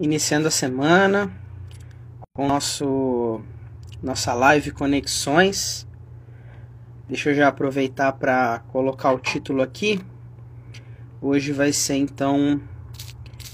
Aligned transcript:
iniciando 0.00 0.48
a 0.48 0.50
semana 0.50 1.30
com 2.32 2.48
nosso 2.48 3.42
nossa 4.02 4.32
live 4.32 4.70
Conexões. 4.70 5.86
Deixa 7.06 7.30
eu 7.30 7.34
já 7.34 7.48
aproveitar 7.48 8.12
para 8.12 8.60
colocar 8.68 9.12
o 9.12 9.18
título 9.18 9.60
aqui. 9.60 10.00
Hoje 11.20 11.52
vai 11.52 11.70
ser 11.70 11.96
então 11.96 12.58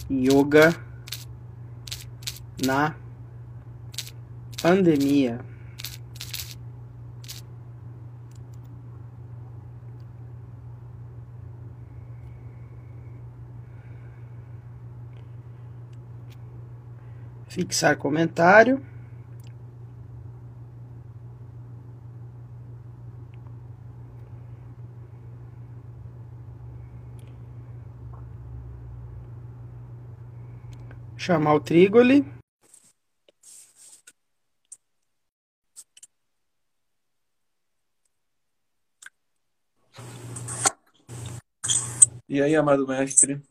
Yoga 0.08 0.72
na 2.64 2.94
pandemia. 4.62 5.40
Fixar 17.56 17.96
comentário. 17.96 18.84
Chamar 31.16 31.54
o 31.54 31.60
Trigoli. 31.60 32.26
E 42.28 42.42
aí, 42.42 42.54
amado 42.54 42.86
mestre? 42.86 43.42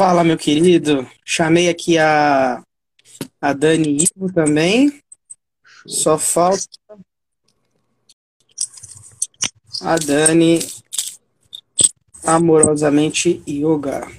Fala, 0.00 0.24
meu 0.24 0.38
querido. 0.38 1.06
Chamei 1.26 1.68
aqui 1.68 1.98
a, 1.98 2.64
a 3.38 3.52
Dani 3.52 3.98
Ivo 3.98 4.32
também. 4.32 4.98
Só 5.86 6.16
falta 6.16 6.64
a 9.82 9.96
Dani 9.96 10.60
amorosamente 12.24 13.42
yoga. 13.46 14.10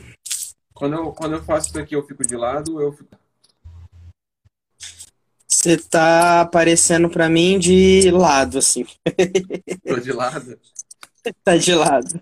Quando 0.71 0.97
eu, 0.97 1.11
quando 1.13 1.33
eu 1.37 1.43
faço 1.43 1.69
isso 1.69 1.79
aqui, 1.79 1.95
eu 1.95 2.05
fico 2.05 2.27
de 2.27 2.35
lado, 2.35 2.79
eu 2.79 2.93
fico. 2.93 3.17
Você 5.47 5.77
tá 5.77 6.41
aparecendo 6.41 7.09
pra 7.09 7.27
mim 7.27 7.57
de 7.57 8.11
lado, 8.11 8.59
assim. 8.59 8.85
Tô 9.87 9.99
de 9.99 10.11
lado. 10.11 10.59
tá 11.43 11.57
de 11.57 11.73
lado. 11.73 12.21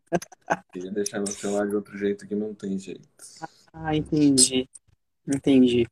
Queria 0.74 0.92
deixar 0.92 1.20
meu 1.20 1.28
celular 1.28 1.68
de 1.68 1.76
outro 1.76 1.98
jeito 1.98 2.28
que 2.28 2.36
não 2.36 2.54
tem 2.54 2.78
jeito. 2.78 3.08
Ah, 3.74 3.96
entendi. 3.96 4.68
Entendi. 5.28 5.88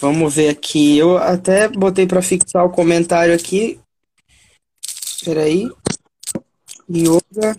Vamos 0.00 0.34
ver 0.34 0.48
aqui. 0.48 0.96
Eu 0.96 1.18
até 1.18 1.68
botei 1.68 2.06
para 2.06 2.22
fixar 2.22 2.64
o 2.64 2.70
comentário 2.70 3.34
aqui. 3.34 3.80
Espera 4.84 5.42
aí. 5.42 5.70
Yoga 6.90 7.56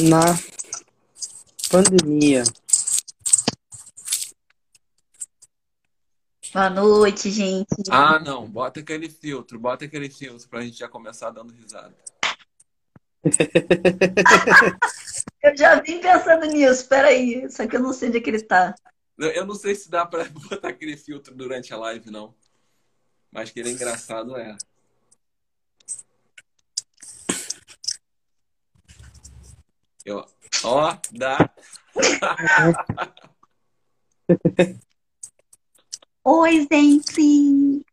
na 0.00 0.38
pandemia. 1.70 2.42
Boa 6.52 6.70
noite, 6.70 7.30
gente. 7.30 7.74
Ah, 7.90 8.18
não. 8.18 8.48
Bota 8.48 8.80
aquele 8.80 9.08
filtro. 9.08 9.58
Bota 9.58 9.84
aquele 9.84 10.10
filtro 10.10 10.48
pra 10.48 10.62
gente 10.62 10.78
já 10.78 10.88
começar 10.88 11.30
dando 11.30 11.52
risada. 11.52 11.94
Eu 15.42 15.56
já 15.56 15.80
vim 15.80 16.00
pensando 16.00 16.46
nisso. 16.46 16.82
Espera 16.82 17.08
aí. 17.08 17.48
Só 17.50 17.66
que 17.66 17.76
eu 17.76 17.80
não 17.80 17.92
sei 17.92 18.08
onde 18.08 18.18
é 18.18 18.20
que 18.20 18.30
ele 18.30 18.42
tá. 18.42 18.74
Eu 19.16 19.46
não 19.46 19.54
sei 19.54 19.74
se 19.74 19.88
dá 19.88 20.04
pra 20.04 20.24
botar 20.28 20.68
aquele 20.68 20.96
filtro 20.96 21.34
durante 21.34 21.72
a 21.72 21.78
live, 21.78 22.10
não. 22.10 22.34
Mas 23.30 23.50
que 23.50 23.60
ele 23.60 23.70
é 23.70 23.72
engraçado, 23.72 24.36
é. 24.36 24.56
Eu, 30.04 30.24
ó, 30.64 30.96
dá. 31.12 31.50
Oi, 36.28 36.66
gente. 36.72 37.84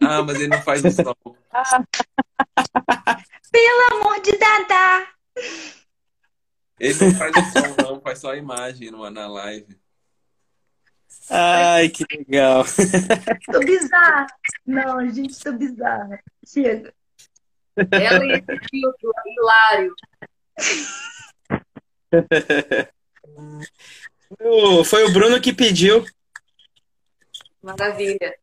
Ah, 0.00 0.22
mas 0.22 0.36
ele 0.36 0.48
não 0.48 0.62
faz 0.62 0.82
isso, 0.84 1.02
não. 1.02 1.14
Pelo 3.52 3.92
amor 4.00 4.20
de 4.22 4.32
Dadá. 4.38 5.06
Ele 6.80 6.94
não 7.04 7.14
faz 7.14 7.32
o 7.36 7.42
som, 7.52 7.76
não. 7.82 8.00
Faz 8.00 8.20
só 8.20 8.30
a 8.32 8.36
imagem 8.36 8.90
no- 8.90 9.10
na 9.10 9.26
live. 9.28 9.78
Ai, 11.30 11.90
que 11.90 12.04
legal. 12.10 12.64
Tô 13.52 13.58
bizarra. 13.60 14.26
Não, 14.64 15.06
gente, 15.10 15.38
tô 15.38 15.52
bizarra. 15.52 16.18
Chega. 16.46 16.94
Ela 17.76 18.24
e 18.24 18.32
esse 18.32 18.68
filtro 18.70 19.12
hilário. 19.26 19.94
Foi 24.38 24.46
o- 24.46 24.84
Foi 24.84 25.04
o 25.04 25.12
Bruno 25.12 25.38
que 25.40 25.52
pediu. 25.52 26.04
Maravilha. 27.68 28.34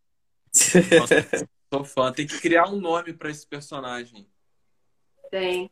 Sou 1.73 1.83
fã. 1.83 2.11
Tem 2.11 2.27
que 2.27 2.39
criar 2.39 2.69
um 2.69 2.79
nome 2.79 3.11
pra 3.11 3.31
esse 3.31 3.47
personagem. 3.47 4.27
Tem. 5.31 5.71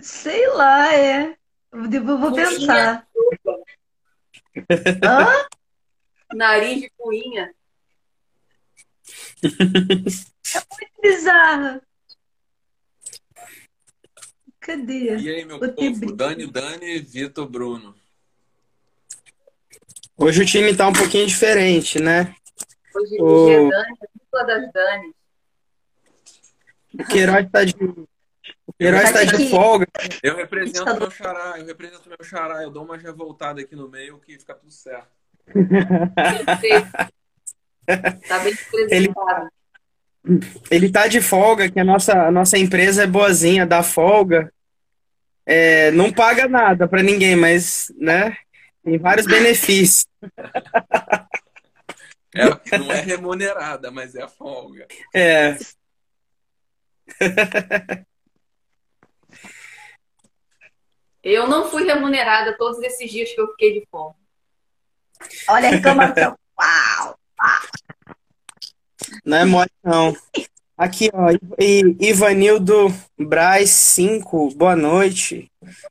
Sei 0.00 0.46
lá, 0.48 0.94
é. 0.94 1.36
Eu 1.72 2.04
Vou, 2.04 2.18
vou 2.18 2.32
pensar. 2.32 3.08
Hã? 5.02 5.48
Nariz 6.32 6.82
de 6.82 6.90
cuinha. 6.90 7.52
Bizarra. 11.02 11.82
Cadê? 14.60 15.16
E 15.16 15.28
aí, 15.28 15.44
meu 15.44 15.58
povo? 15.58 15.74
brilho. 15.74 16.14
Dani, 16.14 16.46
Dani, 16.46 17.00
Vitor, 17.00 17.48
Bruno. 17.48 17.96
Hoje 20.16 20.42
o 20.42 20.46
time 20.46 20.76
tá 20.76 20.86
um 20.86 20.92
pouquinho 20.92 21.26
diferente, 21.26 21.98
né? 21.98 22.36
Hoje 22.94 23.20
Ô. 23.20 23.46
dia 23.46 23.56
é 23.56 23.68
Dani, 23.68 23.96
dupla 24.14 24.44
das 24.44 24.72
Dani. 24.72 25.14
O 26.94 27.04
Queiroz 27.04 27.50
tá 27.50 27.64
de, 27.64 27.74
o 28.66 28.72
Queiroz 28.78 29.12
tá 29.12 29.24
de 29.24 29.48
folga. 29.48 29.86
Eu 30.22 30.36
represento 30.36 30.84
Tá 30.84 30.94
meu 30.94 31.10
xará, 31.10 31.58
eu 31.58 31.64
represento 31.64 32.08
meu 32.08 32.22
xará. 32.22 32.62
Eu 32.62 32.70
dou 32.70 32.84
uma 32.84 32.96
revoltada 32.96 33.60
aqui 33.60 33.74
no 33.74 33.88
meio 33.88 34.18
que 34.18 34.38
fica 34.38 34.54
tudo 34.54 34.72
certo. 34.72 35.08
Tá 37.84 38.38
bem 38.38 38.54
representado. 38.54 39.50
Ele 40.70 40.88
tá 40.88 41.08
de 41.08 41.20
folga, 41.20 41.68
que 41.68 41.80
a 41.80 41.84
nossa, 41.84 42.28
a 42.28 42.30
nossa 42.30 42.56
empresa 42.56 43.02
é 43.02 43.06
boazinha, 43.08 43.66
dá 43.66 43.82
folga. 43.82 44.52
É, 45.44 45.90
não 45.90 46.12
paga 46.12 46.46
nada 46.46 46.86
pra 46.86 47.02
ninguém, 47.02 47.34
mas, 47.34 47.92
né? 47.98 48.36
Tem 48.84 48.98
vários 48.98 49.26
benefícios. 49.26 50.06
É, 52.34 52.78
não 52.78 52.90
é 52.90 53.00
remunerada, 53.00 53.90
mas 53.90 54.14
é 54.14 54.26
folga. 54.26 54.86
É, 55.14 55.56
Eu 61.22 61.46
não 61.46 61.70
fui 61.70 61.84
remunerada 61.84 62.56
todos 62.56 62.82
esses 62.82 63.08
dias 63.10 63.32
que 63.32 63.40
eu 63.40 63.48
fiquei 63.52 63.78
de 63.78 63.86
fome. 63.88 64.14
Olha 65.48 65.68
a 65.68 65.70
reclamação. 65.70 66.36
Uau! 66.60 67.16
não 69.24 69.36
é 69.36 69.44
mole, 69.44 69.70
não. 69.84 70.16
Aqui, 70.76 71.10
ó, 71.12 71.28
Ivanildo 72.00 72.88
Braz 73.16 73.70
5, 73.70 74.54
boa 74.56 74.74
noite. 74.74 75.48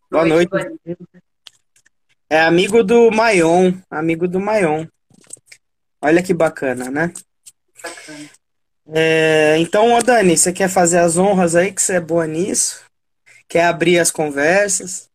Boa 0.10 0.26
noite. 0.26 0.50
Vani. 0.50 0.78
É 2.30 2.42
amigo 2.42 2.84
do 2.84 3.10
Maion, 3.10 3.74
amigo 3.90 4.28
do 4.28 4.40
Maion. 4.40 4.86
Olha 6.02 6.24
que 6.24 6.34
bacana, 6.34 6.90
né? 6.90 7.14
Bacana. 7.82 8.30
É, 8.94 9.58
então, 9.60 9.94
ô 9.94 10.02
Dani, 10.02 10.36
você 10.36 10.52
quer 10.52 10.68
fazer 10.68 10.98
as 11.00 11.18
honras 11.18 11.56
aí, 11.56 11.72
que 11.72 11.82
você 11.82 11.98
é 11.98 12.00
boa 12.00 12.26
nisso? 12.26 12.84
Quer 13.48 13.66
abrir 13.66 14.00
as 14.00 14.12
conversas? 14.12 15.10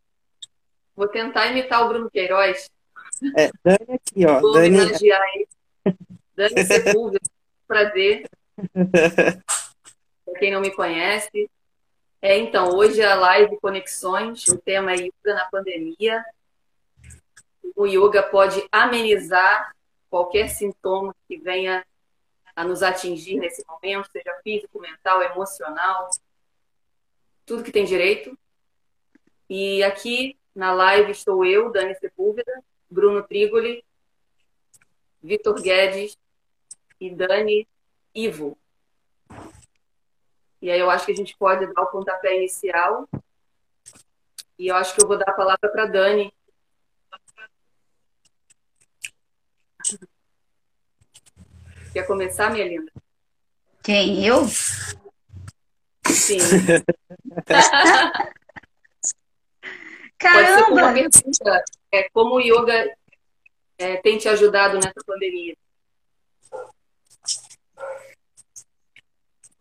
Vou 0.94 1.08
tentar 1.08 1.48
imitar 1.48 1.84
o 1.84 1.88
Bruno 1.88 2.10
Queiroz. 2.10 2.70
É, 3.36 3.50
Dani 3.64 3.94
aqui, 3.94 4.26
ó. 4.26 4.40
Vou 4.40 4.52
Dani, 4.52 4.80
homenagear 4.80 5.20
ele. 5.34 5.48
Dani 6.34 6.64
Sepúlveda. 6.64 7.28
Prazer. 7.66 8.28
Pra 10.24 10.38
quem 10.38 10.52
não 10.52 10.60
me 10.60 10.70
conhece. 10.70 11.50
É, 12.22 12.38
então, 12.38 12.70
hoje 12.70 13.00
é 13.00 13.06
a 13.06 13.14
live 13.14 13.58
Conexões. 13.60 14.46
O 14.48 14.58
tema 14.58 14.92
é 14.92 14.96
Yoga 14.96 15.34
na 15.34 15.44
pandemia. 15.46 16.24
O 17.74 17.86
yoga 17.86 18.22
pode 18.22 18.64
amenizar 18.72 19.75
qualquer 20.10 20.48
sintoma 20.48 21.14
que 21.28 21.36
venha 21.38 21.84
a 22.54 22.64
nos 22.64 22.82
atingir 22.82 23.36
nesse 23.38 23.64
momento, 23.66 24.10
seja 24.10 24.34
físico, 24.42 24.80
mental, 24.80 25.22
emocional, 25.22 26.08
tudo 27.44 27.62
que 27.62 27.72
tem 27.72 27.84
direito. 27.84 28.36
E 29.48 29.82
aqui 29.84 30.36
Na 30.54 30.72
live 30.72 31.10
estou 31.10 31.44
eu, 31.44 31.70
Dani 31.70 31.94
Sepúlveda, 31.96 32.64
Bruno 32.90 33.22
Trigoli, 33.22 33.84
Vitor 35.22 35.60
Guedes 35.60 36.16
e 36.98 37.10
Dani 37.14 37.68
Ivo. 38.14 38.56
E 40.62 40.70
aí 40.70 40.80
eu 40.80 40.88
acho 40.88 41.04
que 41.04 41.12
a 41.12 41.14
gente 41.14 41.36
pode 41.36 41.70
dar 41.74 41.82
o 41.82 41.88
pontapé 41.88 42.38
inicial. 42.38 43.06
E 44.58 44.68
eu 44.68 44.76
acho 44.76 44.94
que 44.94 45.04
eu 45.04 45.06
vou 45.06 45.18
dar 45.18 45.28
a 45.28 45.34
palavra 45.34 45.68
para 45.68 45.84
Dani. 45.84 46.32
Quer 51.92 52.06
começar, 52.06 52.50
minha 52.50 52.66
linda? 52.66 52.92
Quem? 53.82 54.26
Eu? 54.26 54.46
Sim. 56.06 56.38
Caramba! 60.18 60.92
Pergunta. 60.92 61.64
É, 61.92 62.08
como 62.10 62.36
o 62.36 62.40
yoga 62.40 62.94
é, 63.78 63.96
tem 63.98 64.18
te 64.18 64.28
ajudado 64.28 64.74
nessa 64.74 65.02
pandemia? 65.06 65.56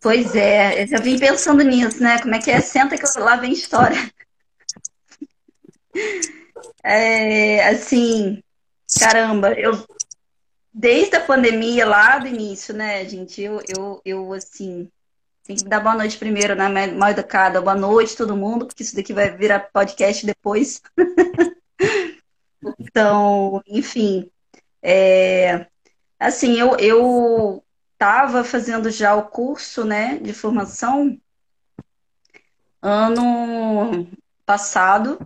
Pois 0.02 0.36
é, 0.36 0.84
eu 0.84 0.88
já 0.88 1.00
vim 1.00 1.18
pensando 1.18 1.64
nisso, 1.64 2.02
né? 2.02 2.22
Como 2.22 2.36
é 2.36 2.40
que 2.40 2.52
é? 2.52 2.62
Senta 2.62 2.98
que 2.98 3.20
lá 3.20 3.36
vem 3.36 3.52
história. 3.54 3.98
É, 6.84 7.70
assim, 7.70 8.44
caramba, 9.00 9.54
eu 9.54 9.74
desde 10.78 11.16
a 11.16 11.22
pandemia 11.22 11.86
lá 11.86 12.20
do 12.20 12.28
início, 12.28 12.74
né, 12.74 13.08
gente? 13.08 13.42
Eu, 13.42 13.62
eu, 13.66 14.02
eu 14.04 14.34
assim, 14.34 14.92
tem 15.44 15.56
que 15.56 15.64
dar 15.64 15.80
boa 15.80 15.96
noite 15.96 16.18
primeiro, 16.18 16.54
né? 16.54 16.88
Mal 16.88 17.12
educada, 17.12 17.62
boa 17.62 17.76
noite 17.76 18.18
todo 18.18 18.36
mundo, 18.36 18.66
porque 18.66 18.84
isso 18.84 18.96
daqui 18.96 19.14
vai 19.14 19.36
virar 19.38 19.72
podcast 19.72 20.26
depois. 20.26 20.82
então, 22.78 23.64
enfim, 23.66 24.30
é, 24.82 25.66
assim, 26.20 26.60
eu, 26.60 26.76
eu 26.78 27.64
estava 27.94 28.44
fazendo 28.44 28.92
já 28.92 29.16
o 29.16 29.30
curso, 29.30 29.86
né, 29.86 30.18
de 30.18 30.34
formação 30.34 31.18
ano 32.82 34.08
passado, 34.46 35.20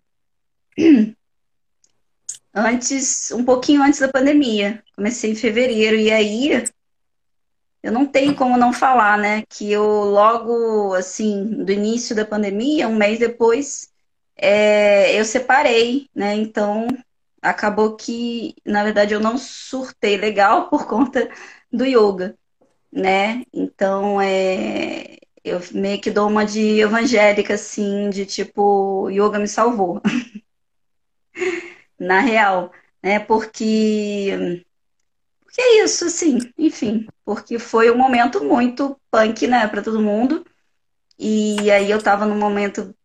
antes, 2.53 3.31
um 3.31 3.43
pouquinho 3.43 3.83
antes 3.83 3.99
da 3.99 4.07
pandemia. 4.07 4.83
Comecei 4.95 5.31
em 5.31 5.35
fevereiro 5.35 5.95
e 5.95 6.11
aí 6.11 6.63
eu 7.81 7.91
não 7.91 8.05
tenho 8.05 8.35
como 8.35 8.57
não 8.57 8.73
falar, 8.73 9.17
né, 9.17 9.43
que 9.49 9.71
eu 9.71 9.85
logo, 9.85 10.93
assim, 10.95 11.63
do 11.63 11.71
início 11.71 12.15
da 12.15 12.25
pandemia, 12.25 12.89
um 12.89 12.95
mês 12.95 13.19
depois, 13.19 13.89
é, 14.35 15.17
eu 15.19 15.23
separei, 15.23 16.09
né, 16.13 16.35
então 16.35 16.87
acabou 17.41 17.95
que, 17.95 18.53
na 18.65 18.83
verdade, 18.83 19.13
eu 19.13 19.19
não 19.21 19.37
surtei 19.37 20.17
legal 20.17 20.67
por 20.69 20.87
conta 20.87 21.29
do 21.71 21.85
yoga 21.85 22.35
né? 22.91 23.43
Então, 23.53 24.19
é, 24.21 25.17
eu 25.43 25.59
meio 25.73 26.01
que 26.01 26.11
dou 26.11 26.27
uma 26.27 26.45
de 26.45 26.79
evangélica, 26.81 27.53
assim, 27.55 28.09
de 28.09 28.25
tipo, 28.25 29.09
yoga 29.09 29.39
me 29.39 29.47
salvou. 29.47 30.01
Na 31.99 32.19
real, 32.21 32.71
né? 33.03 33.19
Porque, 33.19 34.65
porque 35.43 35.61
é 35.61 35.83
isso, 35.83 36.05
assim, 36.05 36.39
enfim, 36.57 37.07
porque 37.25 37.59
foi 37.59 37.91
um 37.91 37.97
momento 37.97 38.43
muito 38.43 38.99
punk, 39.11 39.47
né, 39.47 39.67
para 39.67 39.81
todo 39.83 40.01
mundo. 40.01 40.45
E 41.19 41.71
aí 41.71 41.91
eu 41.91 42.01
tava 42.01 42.25
num 42.25 42.37
momento 42.39 42.95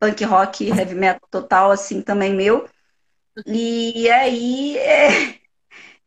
punk 0.00 0.24
rock, 0.24 0.68
heavy 0.68 0.94
metal 0.94 1.28
total, 1.30 1.70
assim, 1.72 2.02
também 2.02 2.34
meu. 2.34 2.68
E 3.46 4.08
aí, 4.10 4.78
é... 4.78 5.40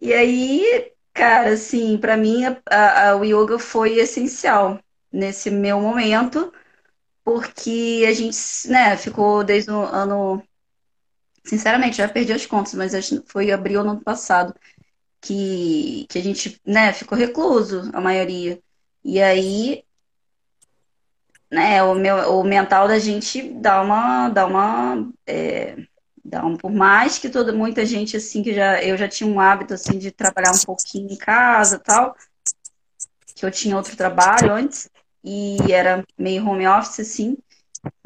e 0.02 0.14
aí 0.14 0.92
Cara, 1.14 1.52
assim, 1.54 1.98
para 1.98 2.16
mim 2.18 2.46
a, 2.46 3.12
a, 3.12 3.18
o 3.18 3.26
yoga 3.26 3.60
foi 3.60 4.00
essencial 4.00 4.80
nesse 5.12 5.52
meu 5.52 5.82
momento, 5.82 6.54
porque 7.24 8.06
a 8.08 8.14
gente, 8.14 8.38
né, 8.70 8.98
ficou 8.98 9.44
desde 9.44 9.72
o 9.72 9.82
ano. 9.82 10.44
Sinceramente, 11.50 11.98
já 11.98 12.08
perdi 12.08 12.32
as 12.32 12.46
contas, 12.46 12.76
mas 12.76 12.94
foi 13.26 13.52
abril 13.52 13.84
no 13.84 13.92
ano 13.92 14.02
passado 14.02 14.54
que, 15.20 16.06
que 16.08 16.20
a 16.20 16.22
gente, 16.22 16.62
né, 16.64 16.94
ficou 16.94 17.18
recluso, 17.18 17.90
a 17.92 18.00
maioria. 18.00 18.62
E 19.04 19.20
aí, 19.20 19.84
né, 21.50 21.82
o, 21.82 21.96
meu, 21.96 22.40
o 22.40 22.44
mental 22.44 22.88
da 22.88 23.00
gente 23.00 23.42
dá 23.42 23.82
uma, 23.82 24.30
dá 24.30 24.46
uma 24.46 25.10
é, 25.26 25.76
então, 26.24 26.56
por 26.56 26.72
mais 26.72 27.18
que 27.18 27.30
toda 27.30 27.52
muita 27.52 27.84
gente 27.84 28.16
assim 28.16 28.44
que 28.44 28.54
já 28.54 28.84
eu 28.84 28.96
já 28.96 29.08
tinha 29.08 29.28
um 29.28 29.40
hábito 29.40 29.74
assim 29.74 29.98
de 29.98 30.12
trabalhar 30.12 30.52
um 30.52 30.66
pouquinho 30.68 31.12
em 31.12 31.18
casa, 31.18 31.80
tal, 31.80 32.16
que 33.34 33.44
eu 33.44 33.50
tinha 33.50 33.76
outro 33.76 33.98
trabalho 33.98 34.54
antes 34.54 34.88
e 35.24 35.58
era 35.72 36.06
meio 36.16 36.48
home 36.48 36.68
office 36.68 37.00
assim. 37.00 37.36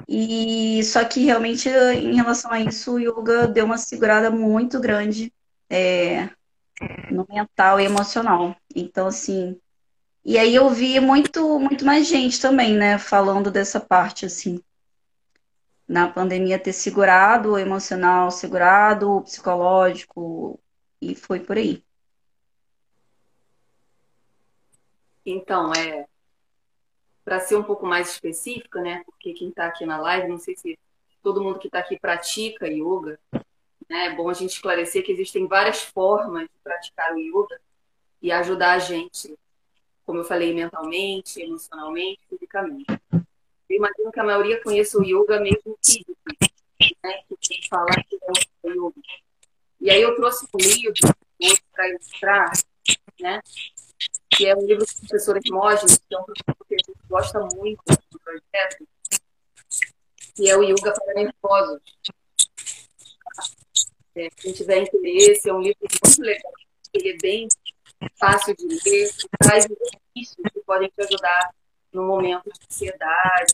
E 0.08 0.84
só 0.84 1.04
que 1.06 1.24
realmente 1.24 1.70
em 1.70 2.16
relação 2.16 2.52
a 2.52 2.60
isso, 2.60 2.94
o 2.94 3.00
yoga 3.00 3.48
deu 3.48 3.66
uma 3.66 3.78
segurada 3.78 4.30
muito 4.30 4.80
grande 4.80 5.34
é, 5.70 6.30
no 7.12 7.26
mental 7.30 7.80
e 7.80 7.86
emocional. 7.86 8.56
Então 8.76 9.08
assim, 9.08 9.60
e 10.26 10.38
aí 10.38 10.54
eu 10.56 10.70
vi 10.70 11.00
muito 11.00 11.60
muito 11.60 11.86
mais 11.86 12.08
gente 12.08 12.40
também, 12.42 12.76
né, 12.78 12.98
falando 12.98 13.52
dessa 13.52 13.80
parte 13.80 14.26
assim 14.26 14.62
na 15.88 16.10
pandemia 16.10 16.60
ter 16.60 16.74
segurado 16.74 17.52
o 17.52 17.58
emocional, 17.58 18.32
segurado 18.32 19.12
o 19.12 19.22
psicológico, 19.22 20.60
e 21.02 21.16
foi 21.16 21.40
por 21.40 21.58
aí. 21.58 21.84
Então, 25.26 25.72
é 25.74 26.06
para 27.24 27.40
ser 27.40 27.56
um 27.56 27.64
pouco 27.64 27.86
mais 27.86 28.10
específica, 28.10 28.82
né? 28.82 29.04
Porque 29.06 29.34
quem 29.34 29.50
está 29.50 29.68
aqui 29.68 29.86
na 29.86 29.98
live, 29.98 30.28
não 30.28 30.38
sei 30.38 30.56
se 30.56 30.78
todo 31.22 31.42
mundo 31.42 31.60
que 31.60 31.68
está 31.68 31.80
aqui 31.80 31.98
pratica 31.98 32.68
yoga, 32.68 33.20
né? 33.90 34.08
É 34.08 34.16
bom 34.16 34.30
a 34.30 34.34
gente 34.34 34.52
esclarecer 34.52 35.04
que 35.04 35.12
existem 35.12 35.48
várias 35.48 35.82
formas 35.82 36.44
de 36.44 36.60
praticar 36.64 37.14
o 37.14 37.20
yoga 37.20 37.60
e 38.22 38.32
ajudar 38.32 38.74
a 38.74 38.80
gente, 38.80 39.38
como 40.06 40.20
eu 40.20 40.24
falei, 40.24 40.54
mentalmente, 40.54 41.42
emocionalmente, 41.42 42.20
fisicamente. 42.30 42.86
Eu 43.70 43.78
imagino 43.78 44.12
que 44.12 44.20
a 44.20 44.24
maioria 44.24 44.62
conheça 44.62 44.98
o 44.98 45.04
yoga 45.04 45.40
mesmo 45.40 45.78
físico, 45.84 46.16
né? 47.04 47.24
Que 47.40 47.68
fala 47.70 47.88
que 48.08 48.18
é 48.22 48.68
o 48.68 48.88
yoga. 48.88 49.02
E 49.80 49.90
aí 49.90 50.02
eu 50.02 50.16
trouxe 50.16 50.46
um 50.46 50.58
livro 50.58 50.94
para 51.72 51.90
ilustrar, 51.90 52.52
né? 53.20 53.42
Que 54.30 54.48
é 54.48 54.56
um 54.56 54.66
livro 54.66 54.86
do 54.86 54.96
professor 55.00 55.38
Hermógenes, 55.38 55.98
que 55.98 56.16
é 56.16 56.20
um 56.20 56.24
professor 56.24 56.66
que 56.68 56.76
a 56.76 56.78
gente 56.78 57.08
gosta 57.08 57.40
muito 57.56 57.84
do 58.12 58.20
projeto, 58.20 58.88
que 60.36 60.50
é 60.50 60.58
o 60.58 60.64
Yoga 60.64 60.94
para 60.94 61.14
Nervosos. 61.14 61.82
É, 64.16 64.30
quem 64.38 64.54
tiver 64.54 64.84
interesse, 64.84 65.50
é 65.50 65.54
um 65.54 65.62
livro 65.62 65.80
muito 65.82 66.22
legal, 66.22 66.52
ele 66.94 67.10
é 67.10 67.18
bem 67.18 67.48
fácil 68.16 68.56
de 68.56 68.68
ler, 68.68 69.12
traz 69.40 69.66
exercícios 69.66 70.52
que 70.54 70.60
podem 70.66 70.90
te 70.90 71.02
ajudar 71.02 71.54
no 71.92 72.04
momento 72.04 72.44
de 72.44 72.66
ansiedade, 72.66 73.54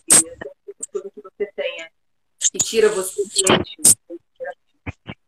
tudo 0.92 1.12
que 1.12 1.22
você 1.22 1.52
tenha, 1.56 1.92
que 2.40 2.58
tira 2.58 2.90
você 2.90 3.22
do 3.24 3.54
eixo. 3.54 3.98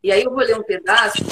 E 0.03 0.11
aí 0.11 0.23
eu 0.23 0.31
vou 0.31 0.39
ler 0.39 0.57
um 0.57 0.63
pedaço, 0.63 1.23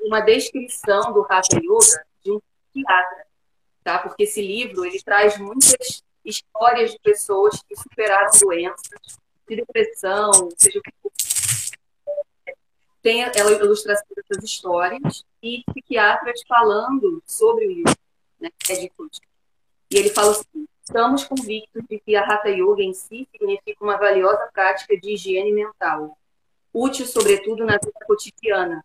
uma 0.00 0.20
descrição 0.20 1.12
do 1.12 1.22
Hatha 1.22 1.58
Yoga 1.58 2.04
de 2.24 2.32
um 2.32 2.40
psiquiatra, 2.82 3.26
tá? 3.82 3.98
Porque 3.98 4.24
esse 4.24 4.40
livro, 4.40 4.84
ele 4.84 5.00
traz 5.02 5.38
muitas 5.38 6.02
histórias 6.24 6.92
de 6.92 6.98
pessoas 7.00 7.62
que 7.62 7.76
superaram 7.76 8.30
doenças, 8.40 9.18
de 9.48 9.56
depressão, 9.56 10.48
seja 10.56 10.78
o 10.78 10.82
que 10.82 10.92
for. 11.02 11.12
Tem 13.00 13.22
ela 13.22 13.52
ilustração 13.52 14.06
dessas 14.14 14.44
histórias 14.44 15.24
e 15.42 15.62
psiquiatras 15.66 16.42
falando 16.46 17.22
sobre 17.24 17.66
o 17.66 17.70
yoga, 17.70 17.96
né? 18.40 18.50
Médicos. 18.68 19.20
E 19.90 19.96
ele 19.96 20.10
fala 20.10 20.32
assim, 20.32 20.68
Estamos 20.88 21.22
convictos 21.24 21.82
de 21.86 22.00
que 22.00 22.16
a 22.16 22.22
Hatha 22.22 22.48
Yoga 22.48 22.82
em 22.82 22.94
si 22.94 23.28
significa 23.30 23.84
uma 23.84 23.98
valiosa 23.98 24.48
prática 24.50 24.98
de 24.98 25.12
higiene 25.12 25.52
mental, 25.52 26.16
útil 26.72 27.06
sobretudo 27.06 27.62
na 27.62 27.74
vida 27.74 27.92
cotidiana. 28.06 28.82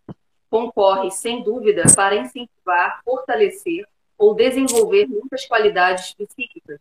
Concorre, 0.54 1.10
sem 1.10 1.42
dúvida, 1.42 1.82
para 1.96 2.16
incentivar, 2.16 3.02
fortalecer 3.04 3.88
ou 4.16 4.36
desenvolver 4.36 5.08
muitas 5.08 5.48
qualidades 5.48 6.14
psíquicas, 6.14 6.80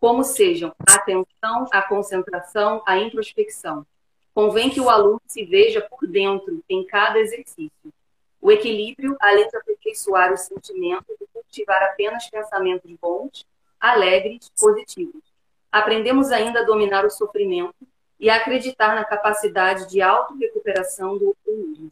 como 0.00 0.24
sejam 0.24 0.74
a 0.84 0.96
atenção, 0.96 1.68
a 1.70 1.82
concentração, 1.82 2.82
a 2.84 2.98
introspecção. 2.98 3.86
Convém 4.34 4.70
que 4.70 4.80
o 4.80 4.90
aluno 4.90 5.22
se 5.24 5.44
veja 5.44 5.80
por 5.80 6.04
dentro 6.08 6.60
em 6.68 6.84
cada 6.84 7.20
exercício. 7.20 7.92
O 8.40 8.50
equilíbrio, 8.50 9.16
além 9.20 9.48
de 9.48 9.56
aperfeiçoar 9.56 10.32
o 10.32 10.36
sentimento 10.36 11.06
de 11.16 11.28
cultivar 11.32 11.80
apenas 11.84 12.28
pensamentos 12.28 12.90
bons, 13.00 13.46
alegres, 13.78 14.50
positivos. 14.58 15.22
Aprendemos 15.70 16.32
ainda 16.32 16.58
a 16.58 16.64
dominar 16.64 17.04
o 17.04 17.10
sofrimento, 17.10 17.86
e 18.18 18.28
acreditar 18.28 18.96
na 18.96 19.04
capacidade 19.04 19.88
de 19.88 20.00
auto-recuperação 20.00 21.16
do 21.16 21.36
organismo. 21.46 21.90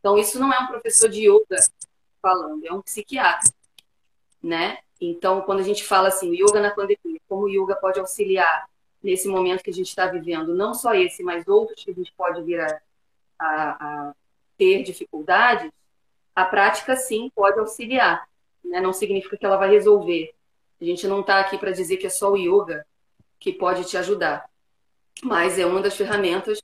Então, 0.00 0.18
isso 0.18 0.40
não 0.40 0.52
é 0.52 0.58
um 0.58 0.66
professor 0.66 1.08
de 1.08 1.28
yoga 1.28 1.56
falando, 2.20 2.66
é 2.66 2.72
um 2.72 2.82
psiquiatra, 2.82 3.50
né? 4.42 4.78
Então, 5.00 5.40
quando 5.42 5.60
a 5.60 5.64
gente 5.64 5.84
fala 5.84 6.08
assim, 6.08 6.34
yoga 6.34 6.60
na 6.60 6.70
pandemia, 6.70 7.20
como 7.28 7.44
o 7.44 7.48
yoga 7.48 7.76
pode 7.76 8.00
auxiliar 8.00 8.68
nesse 9.02 9.28
momento 9.28 9.62
que 9.62 9.70
a 9.70 9.74
gente 9.74 9.88
está 9.88 10.06
vivendo, 10.06 10.54
não 10.54 10.74
só 10.74 10.94
esse, 10.94 11.22
mas 11.22 11.48
outros 11.48 11.82
que 11.82 11.90
a 11.90 11.94
gente 11.94 12.12
pode 12.16 12.42
vir 12.42 12.60
a, 12.60 12.80
a, 13.38 14.08
a 14.08 14.14
ter 14.58 14.82
dificuldades, 14.82 15.70
a 16.34 16.44
prática 16.44 16.96
sim 16.96 17.30
pode 17.34 17.58
auxiliar. 17.58 18.28
Né? 18.62 18.80
Não 18.80 18.92
significa 18.92 19.36
que 19.36 19.46
ela 19.46 19.56
vai 19.56 19.70
resolver. 19.70 20.34
A 20.80 20.84
gente 20.84 21.06
não 21.06 21.20
está 21.20 21.40
aqui 21.40 21.56
para 21.58 21.70
dizer 21.70 21.96
que 21.96 22.06
é 22.06 22.10
só 22.10 22.30
o 22.30 22.36
yoga 22.36 22.86
que 23.38 23.52
pode 23.52 23.84
te 23.84 23.96
ajudar, 23.96 24.48
mas 25.22 25.58
é 25.58 25.64
uma 25.64 25.80
das 25.80 25.96
ferramentas, 25.96 26.62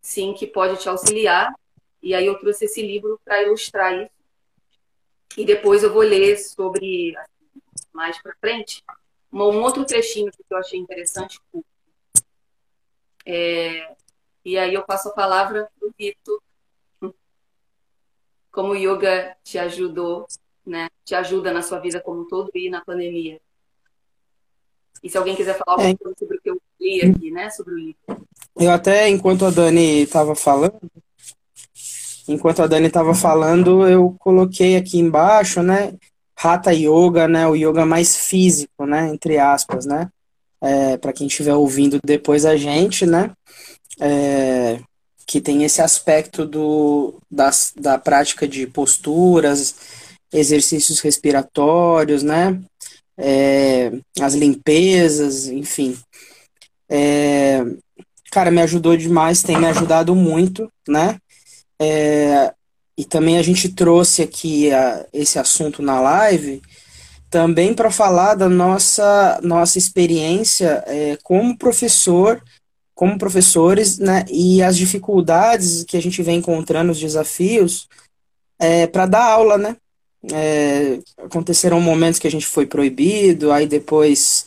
sim, 0.00 0.34
que 0.34 0.46
pode 0.46 0.78
te 0.78 0.88
auxiliar. 0.88 1.54
E 2.02 2.14
aí 2.14 2.26
eu 2.26 2.38
trouxe 2.38 2.64
esse 2.64 2.82
livro 2.82 3.20
para 3.24 3.42
ilustrar 3.42 3.94
isso. 3.94 4.10
E 5.36 5.44
depois 5.44 5.82
eu 5.82 5.92
vou 5.92 6.02
ler 6.02 6.36
sobre 6.36 7.14
mais 7.92 8.20
para 8.20 8.34
frente 8.36 8.82
um 9.32 9.62
outro 9.62 9.84
trechinho 9.84 10.30
que 10.30 10.44
eu 10.50 10.58
achei 10.58 10.78
interessante. 10.78 11.40
É, 13.24 13.94
e 14.44 14.58
aí 14.58 14.74
eu 14.74 14.82
passo 14.82 15.08
a 15.08 15.12
palavra 15.12 15.70
para 15.78 15.88
o 15.88 15.94
Vitor. 15.98 16.42
Como 18.50 18.72
o 18.72 18.76
yoga 18.76 19.34
te 19.42 19.58
ajudou, 19.58 20.26
né? 20.66 20.90
Te 21.04 21.14
ajuda 21.14 21.52
na 21.52 21.62
sua 21.62 21.78
vida 21.78 22.00
como 22.00 22.22
um 22.22 22.28
todo 22.28 22.50
e 22.54 22.68
na 22.68 22.84
pandemia. 22.84 23.40
E 25.02 25.08
se 25.08 25.16
alguém 25.16 25.34
quiser 25.34 25.56
falar 25.58 25.82
é. 25.82 25.96
sobre 26.18 26.36
o 26.36 26.40
que 26.40 26.50
eu 26.50 26.60
li 26.78 27.00
aqui, 27.00 27.30
né? 27.30 27.48
Sobre 27.48 27.74
o 27.74 27.78
livro. 27.78 28.26
Eu 28.54 28.70
até, 28.70 29.08
enquanto 29.08 29.46
a 29.46 29.50
Dani 29.50 30.02
estava 30.02 30.36
falando, 30.36 30.78
enquanto 32.28 32.62
a 32.62 32.66
Dani 32.66 32.86
estava 32.86 33.14
falando, 33.14 33.86
eu 33.86 34.14
coloquei 34.18 34.76
aqui 34.76 34.98
embaixo, 34.98 35.62
né? 35.62 35.94
Hatha 36.36 36.72
Yoga, 36.72 37.28
né? 37.28 37.46
O 37.46 37.54
yoga 37.54 37.86
mais 37.86 38.16
físico, 38.16 38.86
né? 38.86 39.08
Entre 39.08 39.38
aspas, 39.38 39.86
né? 39.86 40.08
É, 40.60 40.96
para 40.96 41.12
quem 41.12 41.26
estiver 41.26 41.54
ouvindo 41.54 41.98
depois 42.04 42.44
a 42.44 42.56
gente, 42.56 43.06
né? 43.06 43.30
É, 44.00 44.80
que 45.26 45.40
tem 45.40 45.64
esse 45.64 45.80
aspecto 45.80 46.44
do, 46.44 47.14
das, 47.30 47.72
da 47.76 47.98
prática 47.98 48.46
de 48.46 48.66
posturas, 48.66 49.74
exercícios 50.32 51.00
respiratórios, 51.00 52.22
né? 52.22 52.60
É, 53.16 53.92
as 54.20 54.34
limpezas, 54.34 55.46
enfim. 55.46 55.96
É, 56.88 57.64
cara, 58.30 58.50
me 58.50 58.60
ajudou 58.62 58.96
demais, 58.96 59.42
tem 59.42 59.58
me 59.58 59.66
ajudado 59.66 60.14
muito, 60.14 60.70
né? 60.88 61.18
É, 61.82 62.54
e 62.96 63.04
também 63.04 63.38
a 63.38 63.42
gente 63.42 63.68
trouxe 63.68 64.22
aqui 64.22 64.70
a, 64.72 65.04
esse 65.12 65.36
assunto 65.36 65.82
na 65.82 66.00
live 66.00 66.62
também 67.28 67.74
para 67.74 67.90
falar 67.90 68.34
da 68.34 68.48
nossa 68.48 69.40
nossa 69.42 69.78
experiência 69.78 70.84
é, 70.86 71.18
como 71.24 71.58
professor 71.58 72.40
como 72.94 73.18
professores 73.18 73.98
né, 73.98 74.24
e 74.30 74.62
as 74.62 74.76
dificuldades 74.76 75.82
que 75.82 75.96
a 75.96 76.02
gente 76.02 76.22
vem 76.22 76.38
encontrando 76.38 76.92
os 76.92 77.00
desafios 77.00 77.88
é, 78.60 78.86
para 78.86 79.06
dar 79.06 79.24
aula 79.24 79.58
né? 79.58 79.76
É, 80.30 81.00
aconteceram 81.18 81.80
momentos 81.80 82.20
que 82.20 82.28
a 82.28 82.30
gente 82.30 82.46
foi 82.46 82.64
proibido 82.64 83.50
aí 83.50 83.66
depois 83.66 84.46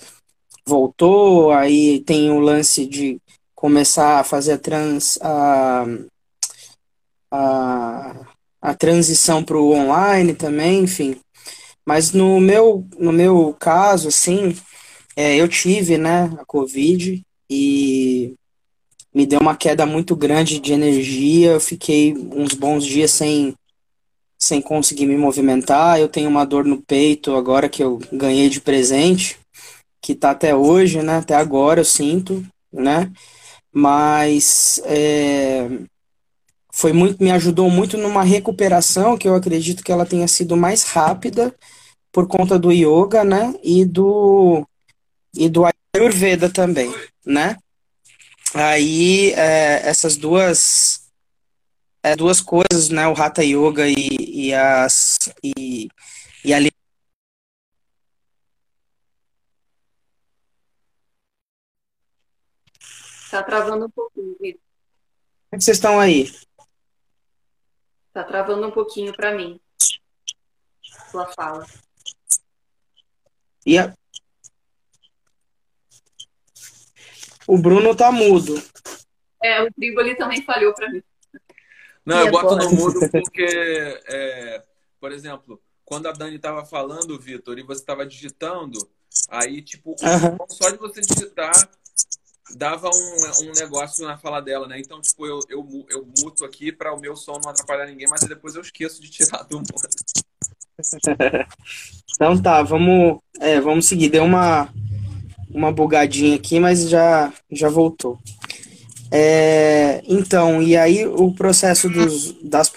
voltou 0.65 1.51
aí 1.51 1.99
tem 1.99 2.31
o 2.31 2.39
lance 2.39 2.85
de 2.85 3.19
começar 3.53 4.21
a 4.21 4.23
fazer 4.23 4.53
a 4.53 4.57
trans 4.57 5.19
a, 5.21 5.85
a 7.31 8.25
a 8.65 8.73
transição 8.73 9.43
para 9.43 9.57
o 9.57 9.73
online 9.73 10.33
também, 10.33 10.79
enfim. 10.79 11.15
Mas 11.85 12.11
no 12.11 12.39
meu, 12.39 12.83
no 12.97 13.11
meu 13.11 13.55
caso, 13.59 14.07
assim, 14.07 14.57
é, 15.15 15.35
eu 15.35 15.47
tive, 15.47 15.99
né, 15.99 16.23
a 16.39 16.45
Covid 16.45 17.21
e 17.47 18.33
me 19.13 19.25
deu 19.27 19.39
uma 19.39 19.55
queda 19.55 19.85
muito 19.85 20.15
grande 20.15 20.59
de 20.59 20.73
energia. 20.73 21.51
Eu 21.51 21.59
fiquei 21.59 22.15
uns 22.33 22.55
bons 22.55 22.83
dias 22.83 23.11
sem, 23.11 23.53
sem 24.39 24.61
conseguir 24.63 25.05
me 25.05 25.15
movimentar. 25.15 25.99
Eu 25.99 26.09
tenho 26.09 26.27
uma 26.27 26.43
dor 26.43 26.65
no 26.65 26.81
peito 26.81 27.35
agora 27.35 27.69
que 27.69 27.83
eu 27.83 27.99
ganhei 28.11 28.49
de 28.49 28.59
presente, 28.59 29.37
que 30.01 30.15
tá 30.15 30.31
até 30.31 30.55
hoje, 30.55 31.03
né? 31.03 31.17
Até 31.17 31.35
agora 31.35 31.81
eu 31.81 31.85
sinto, 31.85 32.43
né? 32.73 33.11
Mas 33.71 34.81
é, 34.85 35.69
foi 36.75 36.91
muito, 36.91 37.23
me 37.23 37.31
ajudou 37.31 37.69
muito 37.69 37.97
numa 37.97 38.21
recuperação 38.21 39.17
que 39.17 39.29
eu 39.29 39.33
acredito 39.33 39.81
que 39.81 39.93
ela 39.93 40.05
tenha 40.05 40.27
sido 40.27 40.57
mais 40.57 40.83
rápida 40.83 41.55
por 42.11 42.27
conta 42.27 42.59
do 42.59 42.69
yoga, 42.69 43.23
né? 43.23 43.53
E 43.63 43.85
do 43.85 44.67
e 45.33 45.47
do 45.47 45.63
Ayurveda 45.95 46.49
também, 46.49 46.93
né? 47.25 47.57
Aí 48.53 49.31
é, 49.31 49.87
essas 49.87 50.17
duas 50.17 51.09
é, 52.03 52.13
duas 52.13 52.41
coisas, 52.41 52.89
né? 52.89 53.07
O 53.07 53.13
Hatha 53.13 53.41
Yoga 53.41 53.87
e, 53.87 54.49
e 54.49 54.53
as 54.53 55.17
e, 55.41 55.87
e 56.43 56.53
a 56.53 56.59
Tá 63.31 63.41
travando 63.43 63.85
um 63.85 63.89
pouquinho, 63.89 64.35
Vitor. 64.41 64.61
Como 65.49 65.57
é 65.57 65.59
vocês 65.61 65.77
estão 65.77 65.99
aí? 65.99 66.29
Tá 68.15 68.23
travando 68.23 68.65
um 68.65 68.71
pouquinho 68.71 69.13
para 69.13 69.33
mim. 69.33 69.59
Sua 71.11 71.27
fala. 71.33 71.67
E 73.65 73.77
a... 73.77 73.93
O 77.45 77.57
Bruno 77.57 77.93
tá 77.93 78.13
mudo. 78.13 78.55
É, 79.43 79.61
o 79.61 79.99
ali 79.99 80.15
também 80.15 80.41
falhou 80.45 80.73
para 80.73 80.89
mim. 80.89 81.03
Não, 82.05 82.23
e 82.23 82.27
eu 82.27 82.31
boto 82.31 82.55
no 82.55 82.71
mudo 82.71 83.01
porque, 83.11 83.43
é, 84.07 84.63
por 84.97 85.11
exemplo, 85.11 85.61
quando 85.83 86.07
a 86.07 86.13
Dani 86.13 86.39
tava 86.39 86.65
falando, 86.65 87.19
Vitor, 87.19 87.59
e 87.59 87.63
você 87.63 87.83
tava 87.83 88.05
digitando, 88.05 88.79
aí, 89.27 89.61
tipo, 89.61 89.89
uhum. 89.89 90.37
só 90.47 90.69
de 90.69 90.77
você 90.77 91.01
digitar, 91.01 91.69
dava 92.53 92.89
um, 92.89 93.49
um 93.49 93.51
negócio 93.53 94.05
na 94.05 94.17
fala 94.17 94.41
dela, 94.41 94.67
né? 94.67 94.79
Então, 94.79 95.01
tipo, 95.01 95.25
eu, 95.25 95.39
eu, 95.49 95.85
eu 95.89 96.07
muto 96.21 96.45
aqui 96.45 96.71
para 96.71 96.93
o 96.93 96.99
meu 96.99 97.15
som 97.15 97.39
não 97.43 97.49
atrapalhar 97.49 97.87
ninguém, 97.87 98.07
mas 98.07 98.21
depois 98.21 98.55
eu 98.55 98.61
esqueço 98.61 99.01
de 99.01 99.09
tirar 99.09 99.43
do 99.43 99.57
mundo. 99.57 99.73
então 102.13 102.41
tá, 102.41 102.61
vamos, 102.61 103.19
é, 103.39 103.59
vamos 103.59 103.87
seguir. 103.87 104.09
Deu 104.09 104.23
uma, 104.23 104.69
uma 105.49 105.71
bugadinha 105.71 106.35
aqui, 106.35 106.59
mas 106.59 106.87
já, 106.89 107.33
já 107.51 107.69
voltou. 107.69 108.19
É, 109.11 110.03
então, 110.07 110.61
e 110.61 110.75
aí 110.75 111.05
o 111.07 111.33
processo 111.33 111.89
dos, 111.89 112.33
das, 112.43 112.71